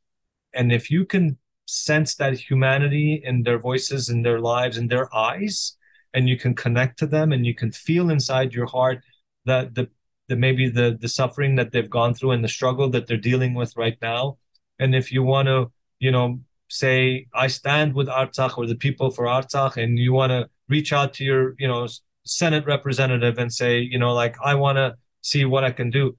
and 0.54 0.72
if 0.72 0.90
you 0.90 1.04
can 1.04 1.38
sense 1.66 2.14
that 2.16 2.34
humanity 2.38 3.20
in 3.24 3.42
their 3.42 3.58
voices 3.58 4.08
in 4.08 4.22
their 4.22 4.40
lives 4.40 4.76
in 4.76 4.88
their 4.88 5.14
eyes 5.14 5.76
and 6.14 6.28
you 6.28 6.36
can 6.36 6.54
connect 6.54 6.98
to 6.98 7.06
them 7.06 7.32
and 7.32 7.46
you 7.46 7.54
can 7.54 7.70
feel 7.70 8.10
inside 8.10 8.54
your 8.54 8.66
heart 8.66 9.02
that 9.44 9.74
the, 9.74 9.88
the 10.28 10.36
maybe 10.36 10.68
the 10.68 10.96
the 11.00 11.08
suffering 11.08 11.54
that 11.56 11.70
they've 11.72 11.90
gone 11.90 12.14
through 12.14 12.32
and 12.32 12.42
the 12.42 12.48
struggle 12.48 12.88
that 12.90 13.06
they're 13.06 13.16
dealing 13.16 13.54
with 13.54 13.76
right 13.76 13.98
now 14.02 14.38
and 14.78 14.94
if 14.94 15.12
you 15.12 15.22
want 15.22 15.46
to 15.46 15.70
you 16.00 16.10
know 16.10 16.40
say 16.68 17.26
i 17.34 17.46
stand 17.46 17.94
with 17.94 18.08
artsakh 18.08 18.58
or 18.58 18.66
the 18.66 18.74
people 18.74 19.10
for 19.10 19.24
artsakh 19.24 19.82
and 19.82 19.98
you 19.98 20.12
want 20.12 20.30
to 20.30 20.48
reach 20.68 20.92
out 20.92 21.14
to 21.14 21.24
your 21.24 21.54
you 21.58 21.66
know 21.66 21.88
senate 22.24 22.66
representative 22.66 23.38
and 23.38 23.52
say 23.52 23.80
you 23.80 23.98
know 23.98 24.12
like 24.12 24.36
i 24.44 24.54
want 24.54 24.76
to 24.76 24.94
see 25.22 25.44
what 25.44 25.64
i 25.64 25.70
can 25.70 25.90
do. 25.90 26.16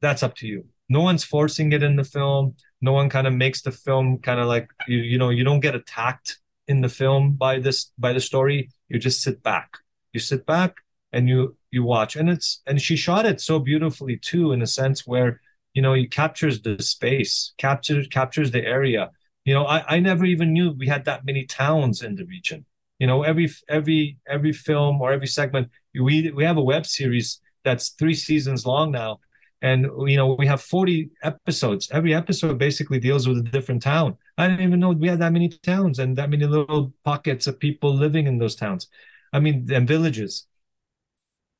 That's 0.00 0.22
up 0.22 0.36
to 0.36 0.46
you. 0.46 0.66
No 0.88 1.00
one's 1.00 1.24
forcing 1.24 1.72
it 1.72 1.82
in 1.82 1.96
the 1.96 2.04
film. 2.04 2.54
No 2.80 2.92
one 2.92 3.08
kind 3.08 3.26
of 3.26 3.34
makes 3.34 3.62
the 3.62 3.72
film 3.72 4.18
kind 4.18 4.40
of 4.40 4.46
like 4.46 4.68
you 4.86 4.98
you 4.98 5.18
know 5.18 5.30
you 5.30 5.44
don't 5.44 5.60
get 5.60 5.74
attacked 5.74 6.38
in 6.66 6.80
the 6.80 6.88
film 6.88 7.32
by 7.32 7.58
this 7.58 7.92
by 7.98 8.12
the 8.12 8.20
story. 8.20 8.70
You 8.88 8.98
just 8.98 9.22
sit 9.22 9.42
back. 9.42 9.78
You 10.12 10.20
sit 10.20 10.46
back 10.46 10.76
and 11.12 11.28
you 11.28 11.56
you 11.70 11.82
watch. 11.82 12.16
And 12.16 12.30
it's 12.30 12.62
and 12.66 12.80
she 12.80 12.96
shot 12.96 13.26
it 13.26 13.40
so 13.40 13.58
beautifully 13.58 14.16
too 14.16 14.52
in 14.52 14.62
a 14.62 14.66
sense 14.66 15.06
where 15.06 15.40
you 15.74 15.82
know 15.82 15.94
he 15.94 16.06
captures 16.06 16.62
the 16.62 16.82
space 16.82 17.52
captures 17.58 18.06
captures 18.08 18.50
the 18.50 18.64
area 18.64 19.10
you 19.48 19.54
know 19.54 19.64
i 19.64 19.78
i 19.96 19.98
never 19.98 20.24
even 20.26 20.52
knew 20.52 20.72
we 20.72 20.86
had 20.94 21.04
that 21.06 21.24
many 21.24 21.44
towns 21.46 22.02
in 22.02 22.14
the 22.16 22.26
region. 22.26 22.66
You 22.98 23.06
know 23.06 23.22
every 23.22 23.48
every 23.78 24.18
every 24.36 24.52
film 24.52 25.00
or 25.00 25.08
every 25.12 25.30
segment 25.38 25.70
we 25.94 26.30
we 26.38 26.44
have 26.44 26.58
a 26.58 26.68
web 26.72 26.84
series 26.84 27.40
that's 27.64 27.90
three 28.00 28.14
seasons 28.14 28.66
long 28.66 28.90
now. 28.92 29.20
And 29.62 29.80
you 30.10 30.18
know 30.18 30.28
we 30.42 30.46
have 30.46 30.60
40 30.60 31.10
episodes. 31.22 31.88
Every 31.98 32.12
episode 32.14 32.58
basically 32.58 33.00
deals 33.00 33.26
with 33.26 33.38
a 33.38 33.50
different 33.56 33.82
town. 33.82 34.16
I 34.36 34.48
didn't 34.48 34.66
even 34.68 34.80
know 34.80 34.90
we 34.90 35.08
had 35.08 35.20
that 35.20 35.32
many 35.32 35.48
towns 35.48 35.98
and 35.98 36.16
that 36.18 36.30
many 36.30 36.44
little 36.44 36.92
pockets 37.04 37.46
of 37.46 37.58
people 37.58 37.90
living 37.94 38.26
in 38.26 38.38
those 38.38 38.56
towns. 38.56 38.88
I 39.32 39.40
mean 39.40 39.56
and 39.72 39.88
villages. 39.88 40.46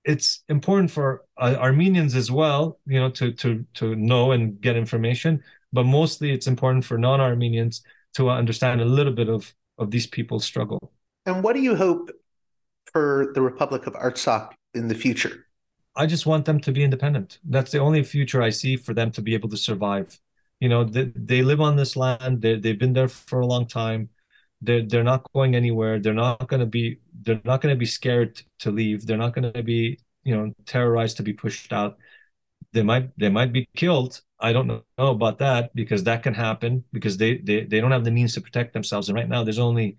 It's 0.05 0.43
important 0.49 0.91
for 0.91 1.25
uh, 1.39 1.57
armenians 1.59 2.15
as 2.15 2.31
well 2.31 2.63
you 2.87 3.01
know 3.01 3.11
to 3.19 3.33
to 3.43 3.49
to 3.79 3.97
know 3.97 4.33
and 4.33 4.61
get 4.61 4.77
information 4.77 5.43
but 5.73 5.85
mostly 5.85 6.33
it's 6.33 6.47
important 6.47 6.85
for 6.85 6.99
non-armenians 6.99 7.83
to 8.15 8.31
understand 8.31 8.81
a 8.81 8.85
little 8.85 9.13
bit 9.13 9.29
of 9.29 9.55
of 9.79 9.91
these 9.91 10.07
people's 10.07 10.45
struggle 10.45 10.93
and 11.27 11.43
what 11.43 11.55
do 11.55 11.61
you 11.61 11.77
hope 11.77 12.11
for 12.93 13.31
the 13.35 13.43
republic 13.43 13.87
of 13.87 13.93
artsakh 13.95 14.53
in 14.75 14.89
the 14.89 14.95
future 14.95 15.45
I 15.99 16.07
just 16.07 16.27
want 16.27 16.45
them 16.45 16.61
to 16.61 16.71
be 16.71 16.85
independent. 16.85 17.41
That's 17.43 17.73
the 17.73 17.81
only 17.81 18.05
future 18.05 18.41
I 18.41 18.51
see 18.51 18.77
for 18.77 18.95
them 18.95 19.11
to 19.13 19.21
be 19.21 19.35
able 19.35 19.49
to 19.49 19.57
survive. 19.57 20.17
You 20.61 20.69
know, 20.69 20.85
they, 20.85 21.11
they 21.17 21.43
live 21.43 21.61
on 21.61 21.75
this 21.75 21.97
land. 21.97 22.41
They 22.41 22.55
they've 22.57 22.79
been 22.79 22.93
there 22.93 23.09
for 23.09 23.41
a 23.41 23.47
long 23.47 23.67
time. 23.67 24.11
They're 24.63 24.83
they're 24.83 25.05
not 25.05 25.31
going 25.33 25.57
anywhere. 25.57 25.99
They're 25.99 26.15
not 26.15 26.49
going 26.49 26.61
to 26.61 26.67
be 26.67 27.01
they're 27.23 27.41
not 27.45 27.61
going 27.61 27.75
to 27.75 27.79
be 27.79 27.87
scared 27.87 28.41
to 28.61 28.71
leave. 28.71 29.07
They're 29.07 29.17
not 29.17 29.35
going 29.35 29.53
to 29.53 29.63
be 29.63 29.99
you 30.23 30.37
know 30.37 30.55
terrorized 30.67 31.17
to 31.19 31.25
be 31.25 31.33
pushed 31.33 31.73
out. 31.73 31.99
They 32.73 32.83
might 32.85 33.11
they 33.19 33.29
might 33.29 33.53
be 33.53 33.69
killed. 33.75 34.21
I 34.41 34.53
don't 34.53 34.67
know 34.69 34.83
about 34.99 35.39
that 35.39 35.75
because 35.75 36.05
that 36.05 36.23
can 36.23 36.35
happen 36.35 36.85
because 36.93 37.17
they 37.17 37.39
they 37.39 37.65
they 37.65 37.81
don't 37.81 37.91
have 37.91 38.05
the 38.05 38.11
means 38.11 38.35
to 38.35 38.41
protect 38.41 38.73
themselves. 38.73 39.09
And 39.09 39.17
right 39.17 39.29
now, 39.29 39.43
there's 39.45 39.59
only 39.59 39.99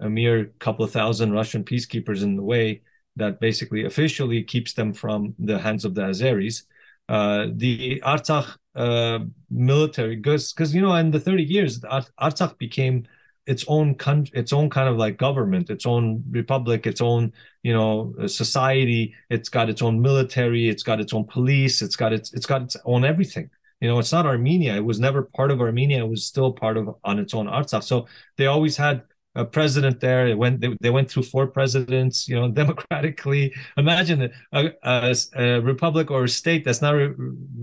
a 0.00 0.08
mere 0.10 0.46
couple 0.58 0.84
of 0.84 0.92
thousand 0.92 1.32
Russian 1.32 1.64
peacekeepers 1.64 2.22
in 2.22 2.36
the 2.36 2.42
way 2.42 2.82
that 3.16 3.40
basically 3.40 3.84
officially 3.84 4.42
keeps 4.42 4.74
them 4.74 4.92
from 4.92 5.34
the 5.38 5.58
hands 5.58 5.84
of 5.84 5.94
the 5.94 6.02
Azeris. 6.02 6.64
Uh, 7.08 7.48
the 7.56 8.00
Artsakh 8.04 8.56
uh, 8.74 9.20
military, 9.50 10.16
because 10.16 10.54
you 10.74 10.80
know 10.82 10.94
in 10.96 11.10
the 11.10 11.20
30 11.20 11.44
years, 11.44 11.80
Artsakh 11.80 12.58
became 12.58 13.06
its 13.46 13.64
own 13.66 13.94
country, 13.96 14.38
its 14.38 14.52
own 14.52 14.70
kind 14.70 14.88
of 14.88 14.96
like 14.96 15.18
government, 15.18 15.68
its 15.70 15.84
own 15.86 16.22
republic, 16.30 16.86
its 16.86 17.00
own 17.00 17.32
you 17.62 17.72
know 17.74 18.14
society. 18.26 19.14
It's 19.30 19.48
got 19.48 19.68
its 19.70 19.82
own 19.82 20.00
military, 20.00 20.68
it's 20.68 20.82
got 20.82 21.00
its 21.00 21.12
own 21.12 21.24
police, 21.26 21.82
it's 21.82 21.96
got 21.96 22.12
its 22.12 22.32
it's 22.32 22.46
got 22.46 22.62
its 22.62 22.76
own 22.84 23.04
everything. 23.04 23.50
You 23.82 23.88
know, 23.88 23.98
it's 23.98 24.12
not 24.12 24.26
Armenia. 24.26 24.76
It 24.76 24.84
was 24.84 25.00
never 25.00 25.22
part 25.22 25.50
of 25.50 25.60
Armenia. 25.60 26.04
It 26.04 26.08
was 26.08 26.24
still 26.24 26.52
part 26.52 26.76
of 26.76 26.94
on 27.04 27.18
its 27.18 27.34
own 27.34 27.48
Artsakh. 27.48 27.82
So 27.82 28.06
they 28.38 28.46
always 28.46 28.76
had 28.76 29.02
a 29.34 29.44
president 29.44 29.98
there. 30.00 30.28
It 30.28 30.38
went, 30.38 30.60
they, 30.60 30.76
they 30.80 30.90
went 30.90 31.10
through 31.10 31.24
four 31.24 31.48
presidents, 31.48 32.28
you 32.28 32.36
know, 32.36 32.48
democratically. 32.62 33.54
Imagine 33.76 34.30
a, 34.52 34.70
a, 34.84 35.16
a 35.36 35.60
republic 35.60 36.12
or 36.12 36.24
a 36.24 36.28
state 36.28 36.64
that's 36.64 36.80
not 36.80 36.92
re- 36.92 37.12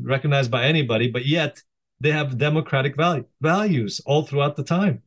recognized 0.03 0.51
by 0.51 0.65
anybody, 0.65 1.09
but 1.09 1.25
yet 1.25 1.63
they 2.01 2.11
have 2.11 2.37
democratic 2.37 2.97
value, 2.97 3.25
values 3.41 4.01
all 4.05 4.23
throughout 4.23 4.57
the 4.57 4.63
time 4.63 5.03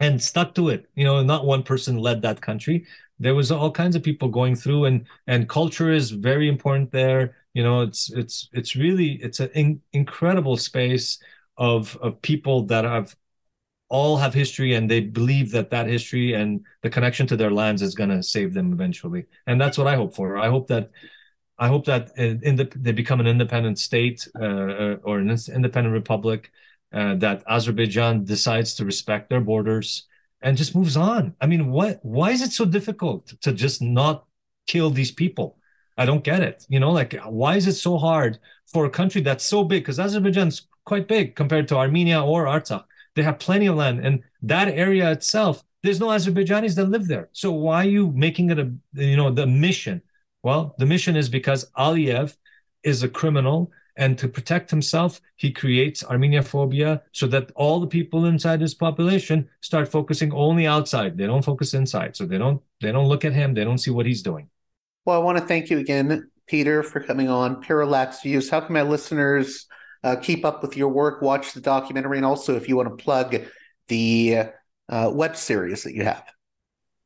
and 0.00 0.22
stuck 0.22 0.54
to 0.54 0.68
it. 0.68 0.86
You 0.94 1.04
know, 1.04 1.22
not 1.22 1.44
one 1.46 1.62
person 1.62 1.96
led 1.98 2.22
that 2.22 2.40
country. 2.40 2.86
There 3.18 3.34
was 3.34 3.50
all 3.50 3.70
kinds 3.70 3.96
of 3.96 4.02
people 4.02 4.28
going 4.28 4.56
through 4.56 4.86
and, 4.86 5.06
and 5.26 5.48
culture 5.48 5.92
is 5.92 6.10
very 6.10 6.48
important 6.48 6.92
there. 6.92 7.36
You 7.58 7.64
know, 7.64 7.80
it's, 7.80 8.12
it's, 8.12 8.48
it's 8.52 8.76
really, 8.76 9.14
it's 9.14 9.40
an 9.40 9.50
in, 9.52 9.80
incredible 9.92 10.56
space 10.56 11.18
of, 11.56 11.98
of 12.00 12.22
people 12.22 12.62
that 12.66 12.84
have 12.84 13.16
all 13.88 14.16
have 14.18 14.32
history 14.32 14.74
and 14.74 14.88
they 14.88 15.00
believe 15.00 15.50
that 15.50 15.70
that 15.70 15.88
history 15.88 16.34
and 16.34 16.64
the 16.82 16.90
connection 16.90 17.26
to 17.26 17.36
their 17.36 17.50
lands 17.50 17.82
is 17.82 17.96
going 17.96 18.10
to 18.10 18.22
save 18.22 18.54
them 18.54 18.72
eventually. 18.72 19.26
And 19.48 19.60
that's 19.60 19.76
what 19.76 19.88
i 19.88 19.96
hope 19.96 20.14
for. 20.14 20.38
I 20.38 20.48
hope 20.48 20.68
that 20.68 20.90
i 21.58 21.66
hope 21.66 21.84
that 21.86 22.16
in 22.16 22.54
the, 22.54 22.70
they 22.76 22.92
become 22.92 23.18
an 23.18 23.26
independent 23.26 23.80
state 23.80 24.28
uh, 24.40 24.44
uh, 24.44 24.96
or 25.02 25.18
an 25.18 25.28
independent 25.28 25.92
republic 25.92 26.52
uh, 26.92 27.16
that 27.16 27.42
azerbaijan 27.48 28.24
decides 28.24 28.74
to 28.74 28.84
respect 28.84 29.30
their 29.30 29.40
borders 29.40 30.06
and 30.42 30.56
just 30.56 30.76
moves 30.76 30.96
on. 30.96 31.34
I 31.40 31.46
mean 31.46 31.72
what 31.72 31.98
why 32.04 32.30
is 32.30 32.40
it 32.40 32.52
so 32.52 32.64
difficult 32.66 33.34
to 33.42 33.50
just 33.52 33.82
not 33.82 34.26
kill 34.68 34.90
these 34.90 35.10
people 35.10 35.58
i 35.98 36.06
don't 36.06 36.24
get 36.24 36.40
it 36.40 36.64
you 36.68 36.80
know 36.80 36.90
like 36.90 37.14
why 37.26 37.56
is 37.56 37.66
it 37.66 37.74
so 37.74 37.98
hard 37.98 38.38
for 38.66 38.86
a 38.86 38.90
country 38.90 39.20
that's 39.20 39.44
so 39.44 39.62
big 39.62 39.82
because 39.82 40.00
azerbaijan's 40.00 40.66
quite 40.84 41.06
big 41.06 41.34
compared 41.34 41.68
to 41.68 41.76
armenia 41.76 42.22
or 42.22 42.46
artsakh 42.46 42.84
they 43.18 43.24
have 43.24 43.40
plenty 43.40 43.66
of 43.66 43.74
land. 43.74 44.06
And 44.06 44.22
that 44.42 44.68
area 44.68 45.10
itself, 45.10 45.64
there's 45.82 45.98
no 45.98 46.06
Azerbaijanis 46.06 46.76
that 46.76 46.84
live 46.88 47.08
there. 47.08 47.28
So 47.32 47.50
why 47.50 47.84
are 47.84 47.88
you 47.88 48.12
making 48.12 48.50
it 48.50 48.60
a, 48.60 48.72
you 48.92 49.16
know, 49.16 49.30
the 49.32 49.44
mission? 49.44 50.02
Well, 50.44 50.76
the 50.78 50.86
mission 50.86 51.16
is 51.16 51.28
because 51.28 51.68
Aliyev 51.76 52.36
is 52.84 53.02
a 53.02 53.08
criminal 53.08 53.72
and 53.96 54.16
to 54.18 54.28
protect 54.28 54.70
himself, 54.70 55.20
he 55.34 55.50
creates 55.50 56.04
Armenia 56.04 56.44
phobia 56.44 57.02
so 57.10 57.26
that 57.26 57.50
all 57.56 57.80
the 57.80 57.88
people 57.88 58.26
inside 58.26 58.60
his 58.60 58.72
population 58.72 59.48
start 59.62 59.88
focusing 59.88 60.32
only 60.32 60.68
outside. 60.68 61.18
They 61.18 61.26
don't 61.26 61.44
focus 61.44 61.74
inside. 61.74 62.16
So 62.16 62.24
they 62.24 62.38
don't 62.38 62.62
they 62.80 62.92
don't 62.92 63.08
look 63.08 63.24
at 63.24 63.32
him. 63.32 63.54
They 63.54 63.64
don't 63.64 63.78
see 63.78 63.90
what 63.90 64.06
he's 64.06 64.22
doing. 64.22 64.48
Well, 65.08 65.18
I 65.18 65.24
want 65.24 65.38
to 65.38 65.44
thank 65.44 65.70
you 65.70 65.78
again, 65.78 66.30
Peter, 66.46 66.82
for 66.82 67.00
coming 67.00 67.30
on 67.30 67.62
Parallax 67.62 68.20
Views. 68.20 68.50
How 68.50 68.60
can 68.60 68.74
my 68.74 68.82
listeners 68.82 69.66
uh, 70.04 70.16
keep 70.16 70.44
up 70.44 70.60
with 70.60 70.76
your 70.76 70.90
work, 70.90 71.22
watch 71.22 71.54
the 71.54 71.62
documentary, 71.62 72.18
and 72.18 72.26
also 72.26 72.56
if 72.56 72.68
you 72.68 72.76
want 72.76 72.90
to 72.90 73.02
plug 73.02 73.34
the 73.86 74.36
uh, 74.90 75.10
web 75.10 75.34
series 75.34 75.82
that 75.84 75.94
you 75.94 76.04
have. 76.04 76.24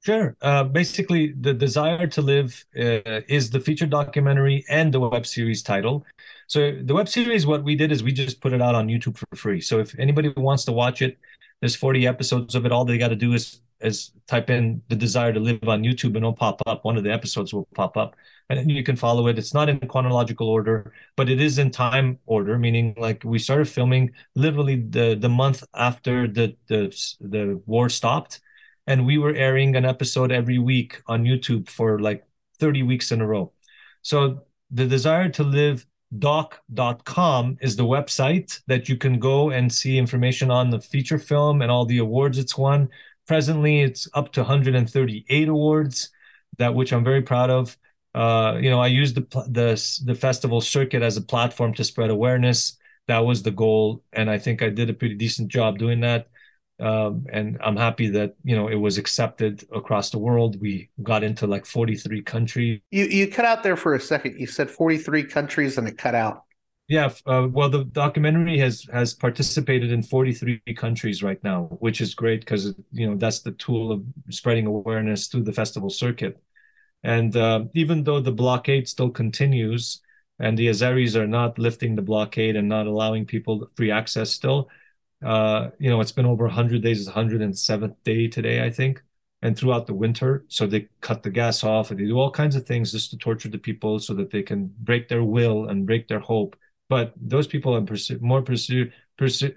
Sure. 0.00 0.36
Uh, 0.42 0.64
basically, 0.64 1.32
the 1.40 1.54
desire 1.54 2.08
to 2.08 2.22
live 2.22 2.66
uh, 2.76 3.20
is 3.28 3.50
the 3.50 3.60
feature 3.60 3.86
documentary 3.86 4.64
and 4.68 4.92
the 4.92 4.98
web 4.98 5.24
series 5.24 5.62
title. 5.62 6.04
So 6.48 6.72
the 6.82 6.94
web 6.94 7.08
series, 7.08 7.46
what 7.46 7.62
we 7.62 7.76
did 7.76 7.92
is 7.92 8.02
we 8.02 8.10
just 8.10 8.40
put 8.40 8.52
it 8.52 8.60
out 8.60 8.74
on 8.74 8.88
YouTube 8.88 9.16
for 9.16 9.36
free. 9.36 9.60
So 9.60 9.78
if 9.78 9.96
anybody 9.96 10.32
wants 10.36 10.64
to 10.64 10.72
watch 10.72 11.02
it, 11.02 11.18
there's 11.60 11.76
40 11.76 12.08
episodes 12.08 12.56
of 12.56 12.66
it. 12.66 12.72
All 12.72 12.84
they 12.84 12.98
got 12.98 13.10
to 13.10 13.14
do 13.14 13.32
is 13.32 13.60
is 13.82 14.12
type 14.26 14.50
in 14.50 14.82
the 14.88 14.96
desire 14.96 15.32
to 15.32 15.40
live 15.40 15.68
on 15.68 15.82
YouTube 15.82 16.08
and 16.08 16.18
it'll 16.18 16.32
pop 16.32 16.62
up. 16.66 16.84
One 16.84 16.96
of 16.96 17.04
the 17.04 17.12
episodes 17.12 17.52
will 17.52 17.68
pop 17.74 17.96
up 17.96 18.16
and 18.48 18.70
you 18.70 18.82
can 18.82 18.96
follow 18.96 19.26
it. 19.28 19.38
It's 19.38 19.54
not 19.54 19.68
in 19.68 19.78
chronological 19.80 20.48
order, 20.48 20.92
but 21.16 21.28
it 21.28 21.40
is 21.40 21.58
in 21.58 21.70
time 21.70 22.18
order, 22.26 22.58
meaning 22.58 22.94
like 22.96 23.22
we 23.24 23.38
started 23.38 23.68
filming 23.68 24.10
literally 24.34 24.76
the 24.76 25.14
the 25.14 25.28
month 25.28 25.64
after 25.74 26.28
the 26.28 26.56
the 26.68 26.94
the 27.20 27.60
war 27.66 27.88
stopped, 27.88 28.40
and 28.86 29.06
we 29.06 29.18
were 29.18 29.34
airing 29.34 29.76
an 29.76 29.84
episode 29.84 30.32
every 30.32 30.58
week 30.58 31.00
on 31.06 31.24
YouTube 31.24 31.68
for 31.68 31.98
like 31.98 32.24
30 32.58 32.82
weeks 32.82 33.12
in 33.12 33.20
a 33.20 33.26
row. 33.26 33.52
So 34.02 34.42
the 34.70 34.86
desire 34.86 35.28
to 35.30 35.42
live 35.42 35.86
doc.com 36.18 37.56
is 37.60 37.76
the 37.76 37.84
website 37.84 38.60
that 38.66 38.88
you 38.88 38.96
can 38.96 39.18
go 39.18 39.50
and 39.50 39.72
see 39.72 39.96
information 39.96 40.50
on 40.50 40.70
the 40.70 40.80
feature 40.80 41.18
film 41.18 41.62
and 41.62 41.70
all 41.70 41.86
the 41.86 41.98
awards 41.98 42.38
it's 42.38 42.58
won. 42.58 42.88
Presently, 43.26 43.80
it's 43.80 44.08
up 44.14 44.32
to 44.32 44.40
138 44.40 45.48
awards 45.48 46.10
that 46.58 46.74
which 46.74 46.92
I'm 46.92 47.04
very 47.04 47.22
proud 47.22 47.50
of 47.50 47.76
uh, 48.14 48.58
you 48.60 48.68
know, 48.68 48.80
I 48.80 48.88
use 48.88 49.14
the 49.14 49.22
the 49.48 50.02
the 50.04 50.14
festival 50.14 50.60
circuit 50.60 51.02
as 51.02 51.16
a 51.16 51.22
platform 51.22 51.72
to 51.74 51.84
spread 51.84 52.10
awareness 52.10 52.76
that 53.08 53.20
was 53.20 53.42
the 53.42 53.50
goal, 53.50 54.02
and 54.12 54.30
I 54.30 54.38
think 54.38 54.62
I 54.62 54.68
did 54.68 54.90
a 54.90 54.94
pretty 54.94 55.14
decent 55.14 55.48
job 55.48 55.78
doing 55.78 56.00
that. 56.00 56.28
Um, 56.78 57.26
and 57.32 57.58
I'm 57.62 57.76
happy 57.76 58.08
that 58.08 58.34
you 58.44 58.56
know 58.56 58.68
it 58.68 58.76
was 58.76 58.98
accepted 58.98 59.64
across 59.74 60.10
the 60.10 60.18
world. 60.18 60.60
We 60.60 60.90
got 61.02 61.22
into 61.22 61.46
like 61.46 61.64
43 61.64 62.22
countries. 62.22 62.80
You 62.90 63.04
you 63.06 63.28
cut 63.28 63.44
out 63.44 63.62
there 63.62 63.76
for 63.76 63.94
a 63.94 64.00
second. 64.00 64.38
You 64.38 64.46
said 64.46 64.70
43 64.70 65.24
countries, 65.24 65.78
and 65.78 65.88
it 65.88 65.96
cut 65.96 66.14
out. 66.14 66.44
Yeah, 66.88 67.10
uh, 67.26 67.48
well, 67.50 67.70
the 67.70 67.84
documentary 67.84 68.58
has 68.58 68.86
has 68.92 69.14
participated 69.14 69.90
in 69.92 70.02
43 70.02 70.60
countries 70.76 71.22
right 71.22 71.42
now, 71.42 71.64
which 71.80 72.00
is 72.00 72.14
great 72.14 72.40
because 72.40 72.74
you 72.90 73.08
know 73.08 73.16
that's 73.16 73.40
the 73.40 73.52
tool 73.52 73.92
of 73.92 74.04
spreading 74.30 74.66
awareness 74.66 75.28
through 75.28 75.44
the 75.44 75.52
festival 75.52 75.88
circuit. 75.90 76.42
And 77.04 77.36
uh, 77.36 77.66
even 77.74 78.04
though 78.04 78.20
the 78.20 78.32
blockade 78.32 78.88
still 78.88 79.10
continues, 79.10 80.02
and 80.40 80.58
the 80.58 80.68
Azeris 80.68 81.16
are 81.16 81.26
not 81.28 81.58
lifting 81.58 81.96
the 81.96 82.02
blockade 82.02 82.56
and 82.56 82.68
not 82.68 82.86
allowing 82.88 83.26
people 83.26 83.68
free 83.76 83.90
access 83.92 84.30
still, 84.32 84.70
uh, 85.24 85.70
you 85.78 85.90
know, 85.90 86.00
it's 86.00 86.12
been 86.12 86.26
over 86.26 86.46
100 86.46 86.82
days. 86.82 87.00
It's 87.00 87.08
107th 87.08 88.02
day 88.04 88.28
today, 88.28 88.64
I 88.64 88.70
think, 88.70 89.02
and 89.42 89.56
throughout 89.58 89.86
the 89.86 89.94
winter. 89.94 90.44
So 90.48 90.66
they 90.66 90.88
cut 91.00 91.22
the 91.22 91.30
gas 91.30 91.64
off 91.64 91.90
and 91.90 92.00
they 92.00 92.06
do 92.06 92.18
all 92.18 92.30
kinds 92.30 92.56
of 92.56 92.66
things 92.66 92.92
just 92.92 93.10
to 93.12 93.18
torture 93.18 93.48
the 93.50 93.58
people 93.58 93.98
so 94.00 94.14
that 94.14 94.30
they 94.30 94.42
can 94.42 94.74
break 94.80 95.08
their 95.08 95.24
will 95.24 95.68
and 95.68 95.86
break 95.86 96.08
their 96.08 96.20
hope. 96.20 96.56
But 96.92 97.14
those 97.16 97.46
people 97.46 97.74
are 97.74 97.80
perse- 97.80 98.20
more 98.20 98.42
pursue, 98.42 98.90
pursue, 99.16 99.54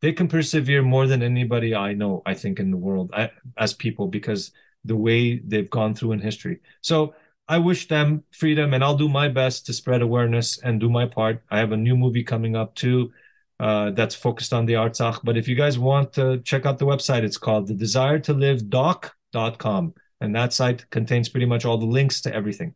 they 0.00 0.12
can 0.14 0.28
persevere 0.28 0.80
more 0.80 1.06
than 1.06 1.22
anybody 1.22 1.74
I 1.74 1.92
know, 1.92 2.22
I 2.24 2.32
think, 2.32 2.58
in 2.58 2.70
the 2.70 2.78
world 2.78 3.10
I, 3.12 3.32
as 3.58 3.74
people 3.74 4.06
because 4.08 4.50
the 4.82 4.96
way 4.96 5.40
they've 5.40 5.68
gone 5.68 5.94
through 5.94 6.12
in 6.12 6.20
history. 6.20 6.60
So 6.80 7.14
I 7.46 7.58
wish 7.58 7.86
them 7.88 8.24
freedom 8.32 8.72
and 8.72 8.82
I'll 8.82 8.96
do 8.96 9.10
my 9.10 9.28
best 9.28 9.66
to 9.66 9.74
spread 9.74 10.00
awareness 10.00 10.56
and 10.56 10.80
do 10.80 10.88
my 10.88 11.04
part. 11.04 11.42
I 11.50 11.58
have 11.58 11.72
a 11.72 11.76
new 11.76 11.98
movie 11.98 12.24
coming 12.24 12.56
up 12.56 12.74
too 12.74 13.12
uh, 13.60 13.90
that's 13.90 14.14
focused 14.14 14.54
on 14.54 14.64
the 14.64 14.72
Artsakh. 14.72 15.20
But 15.22 15.36
if 15.36 15.48
you 15.48 15.54
guys 15.54 15.78
want 15.78 16.14
to 16.14 16.38
check 16.38 16.64
out 16.64 16.78
the 16.78 16.86
website, 16.86 17.24
it's 17.24 17.36
called 17.36 17.66
the 17.66 17.74
desire 17.74 18.18
to 18.20 18.32
live 18.32 18.70
doc.com. 18.70 19.92
And 20.22 20.34
that 20.34 20.54
site 20.54 20.88
contains 20.88 21.28
pretty 21.28 21.44
much 21.44 21.66
all 21.66 21.76
the 21.76 21.92
links 21.98 22.22
to 22.22 22.34
everything. 22.34 22.74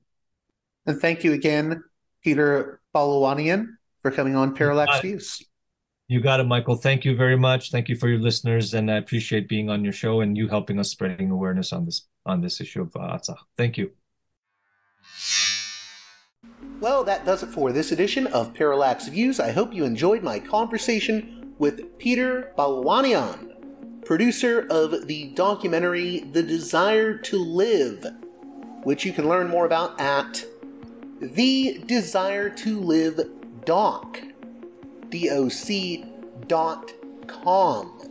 And 0.85 1.01
thank 1.01 1.24
you 1.24 1.32
again, 1.32 1.82
Peter 2.22 2.82
Bahlawanian, 2.94 3.76
for 4.05 4.10
coming 4.10 4.36
on 4.36 4.55
Parallax 4.55 5.01
Views. 5.01 5.43
You 6.09 6.20
got 6.20 6.39
it, 6.39 6.44
Michael. 6.44 6.76
Thank 6.76 7.06
you 7.06 7.16
very 7.16 7.39
much. 7.39 7.70
Thank 7.70 7.89
you 7.89 7.97
for 7.97 8.06
your 8.06 8.18
listeners, 8.18 8.74
and 8.74 8.90
I 8.90 8.97
appreciate 8.97 9.48
being 9.48 9.70
on 9.70 9.82
your 9.82 9.94
show 9.94 10.20
and 10.20 10.36
you 10.36 10.48
helping 10.48 10.78
us 10.78 10.90
spreading 10.90 11.31
awareness 11.31 11.72
on 11.72 11.86
this 11.86 12.06
on 12.26 12.43
this 12.43 12.60
issue 12.60 12.82
of 12.82 12.94
uh, 12.94 12.98
Artsakh. 12.98 13.39
Thank 13.56 13.78
you. 13.78 13.93
Well, 16.81 17.02
that 17.05 17.24
does 17.24 17.43
it 17.43 17.47
for 17.47 17.72
this 17.72 17.93
edition 17.93 18.26
of 18.26 18.52
Parallax 18.52 19.09
Views. 19.09 19.40
I 19.40 19.52
hope 19.52 19.72
you 19.72 19.86
enjoyed 19.86 20.22
my 20.22 20.39
conversation 20.39 21.55
with 21.59 21.98
Peter 21.98 22.52
Bahlawanian, 22.59 24.05
producer 24.05 24.66
of 24.68 25.06
the 25.06 25.28
documentary 25.31 26.20
The 26.20 26.43
Desire 26.43 27.16
to 27.16 27.39
Live, 27.39 28.06
which 28.82 29.06
you 29.06 29.14
can 29.14 29.31
learn 29.31 29.48
more 29.48 29.64
about 29.64 29.98
at 29.98 30.44
The 31.22 31.82
Desire 33.65 33.91
to 33.93 34.09
Live 34.11 34.12
Doc, 34.12 34.20
D-O-C 35.11 36.05
dot 36.47 36.93
com. 37.27 38.11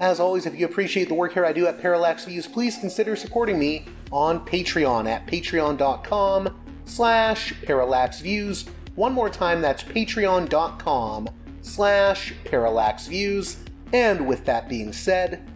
As 0.00 0.20
always, 0.20 0.46
if 0.46 0.58
you 0.58 0.64
appreciate 0.64 1.08
the 1.08 1.14
work 1.14 1.34
here 1.34 1.44
I 1.44 1.52
do 1.52 1.66
at 1.66 1.80
Parallax 1.80 2.24
Views, 2.24 2.46
please 2.46 2.78
consider 2.78 3.16
supporting 3.16 3.58
me 3.58 3.86
on 4.12 4.46
Patreon 4.46 5.08
at 5.08 5.26
patreon.com 5.26 6.56
slash 6.84 7.52
parallax 7.64 8.20
views. 8.20 8.64
One 8.94 9.12
more 9.12 9.28
time, 9.28 9.60
that's 9.60 9.82
patreon.com 9.82 11.28
slash 11.62 12.32
parallax 12.44 13.06
views. 13.06 13.58
And 13.92 14.26
with 14.26 14.44
that 14.44 14.68
being 14.68 14.92
said, 14.92 15.48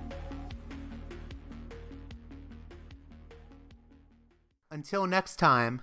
until 4.71 5.07
next 5.07 5.37
time, 5.37 5.83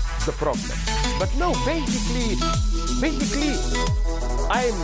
the 0.25 0.31
problem. 0.33 0.77
But 1.17 1.29
no, 1.37 1.53
basically, 1.65 2.35
basically, 2.99 3.57
I'm 4.49 4.75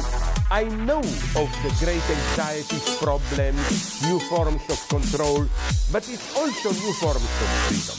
I 0.50 0.64
know 0.88 1.00
of 1.36 1.50
the 1.62 1.76
great 1.84 2.02
anxieties, 2.10 2.98
problems, 3.04 4.02
new 4.08 4.18
forms 4.32 4.64
of 4.70 4.80
control, 4.88 5.46
but 5.92 6.08
it's 6.08 6.36
also 6.38 6.72
new 6.72 6.94
forms 6.94 7.22
of 7.22 7.50
freedom. 7.68 7.98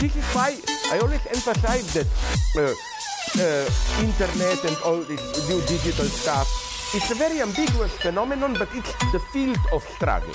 This 0.00 0.16
is 0.16 0.24
why 0.34 0.58
I 0.90 0.98
always 0.98 1.24
emphasize 1.26 1.94
that 1.94 2.08
uh, 2.58 2.74
uh, 3.38 3.70
internet 4.02 4.64
and 4.64 4.76
all 4.84 5.00
this 5.06 5.22
new 5.48 5.60
digital 5.66 6.06
stuff, 6.06 6.48
it's 6.94 7.10
a 7.12 7.14
very 7.14 7.40
ambiguous 7.40 7.92
phenomenon, 7.98 8.56
but 8.58 8.68
it's 8.74 8.92
the 9.12 9.20
field 9.32 9.58
of 9.72 9.82
struggle. 9.94 10.34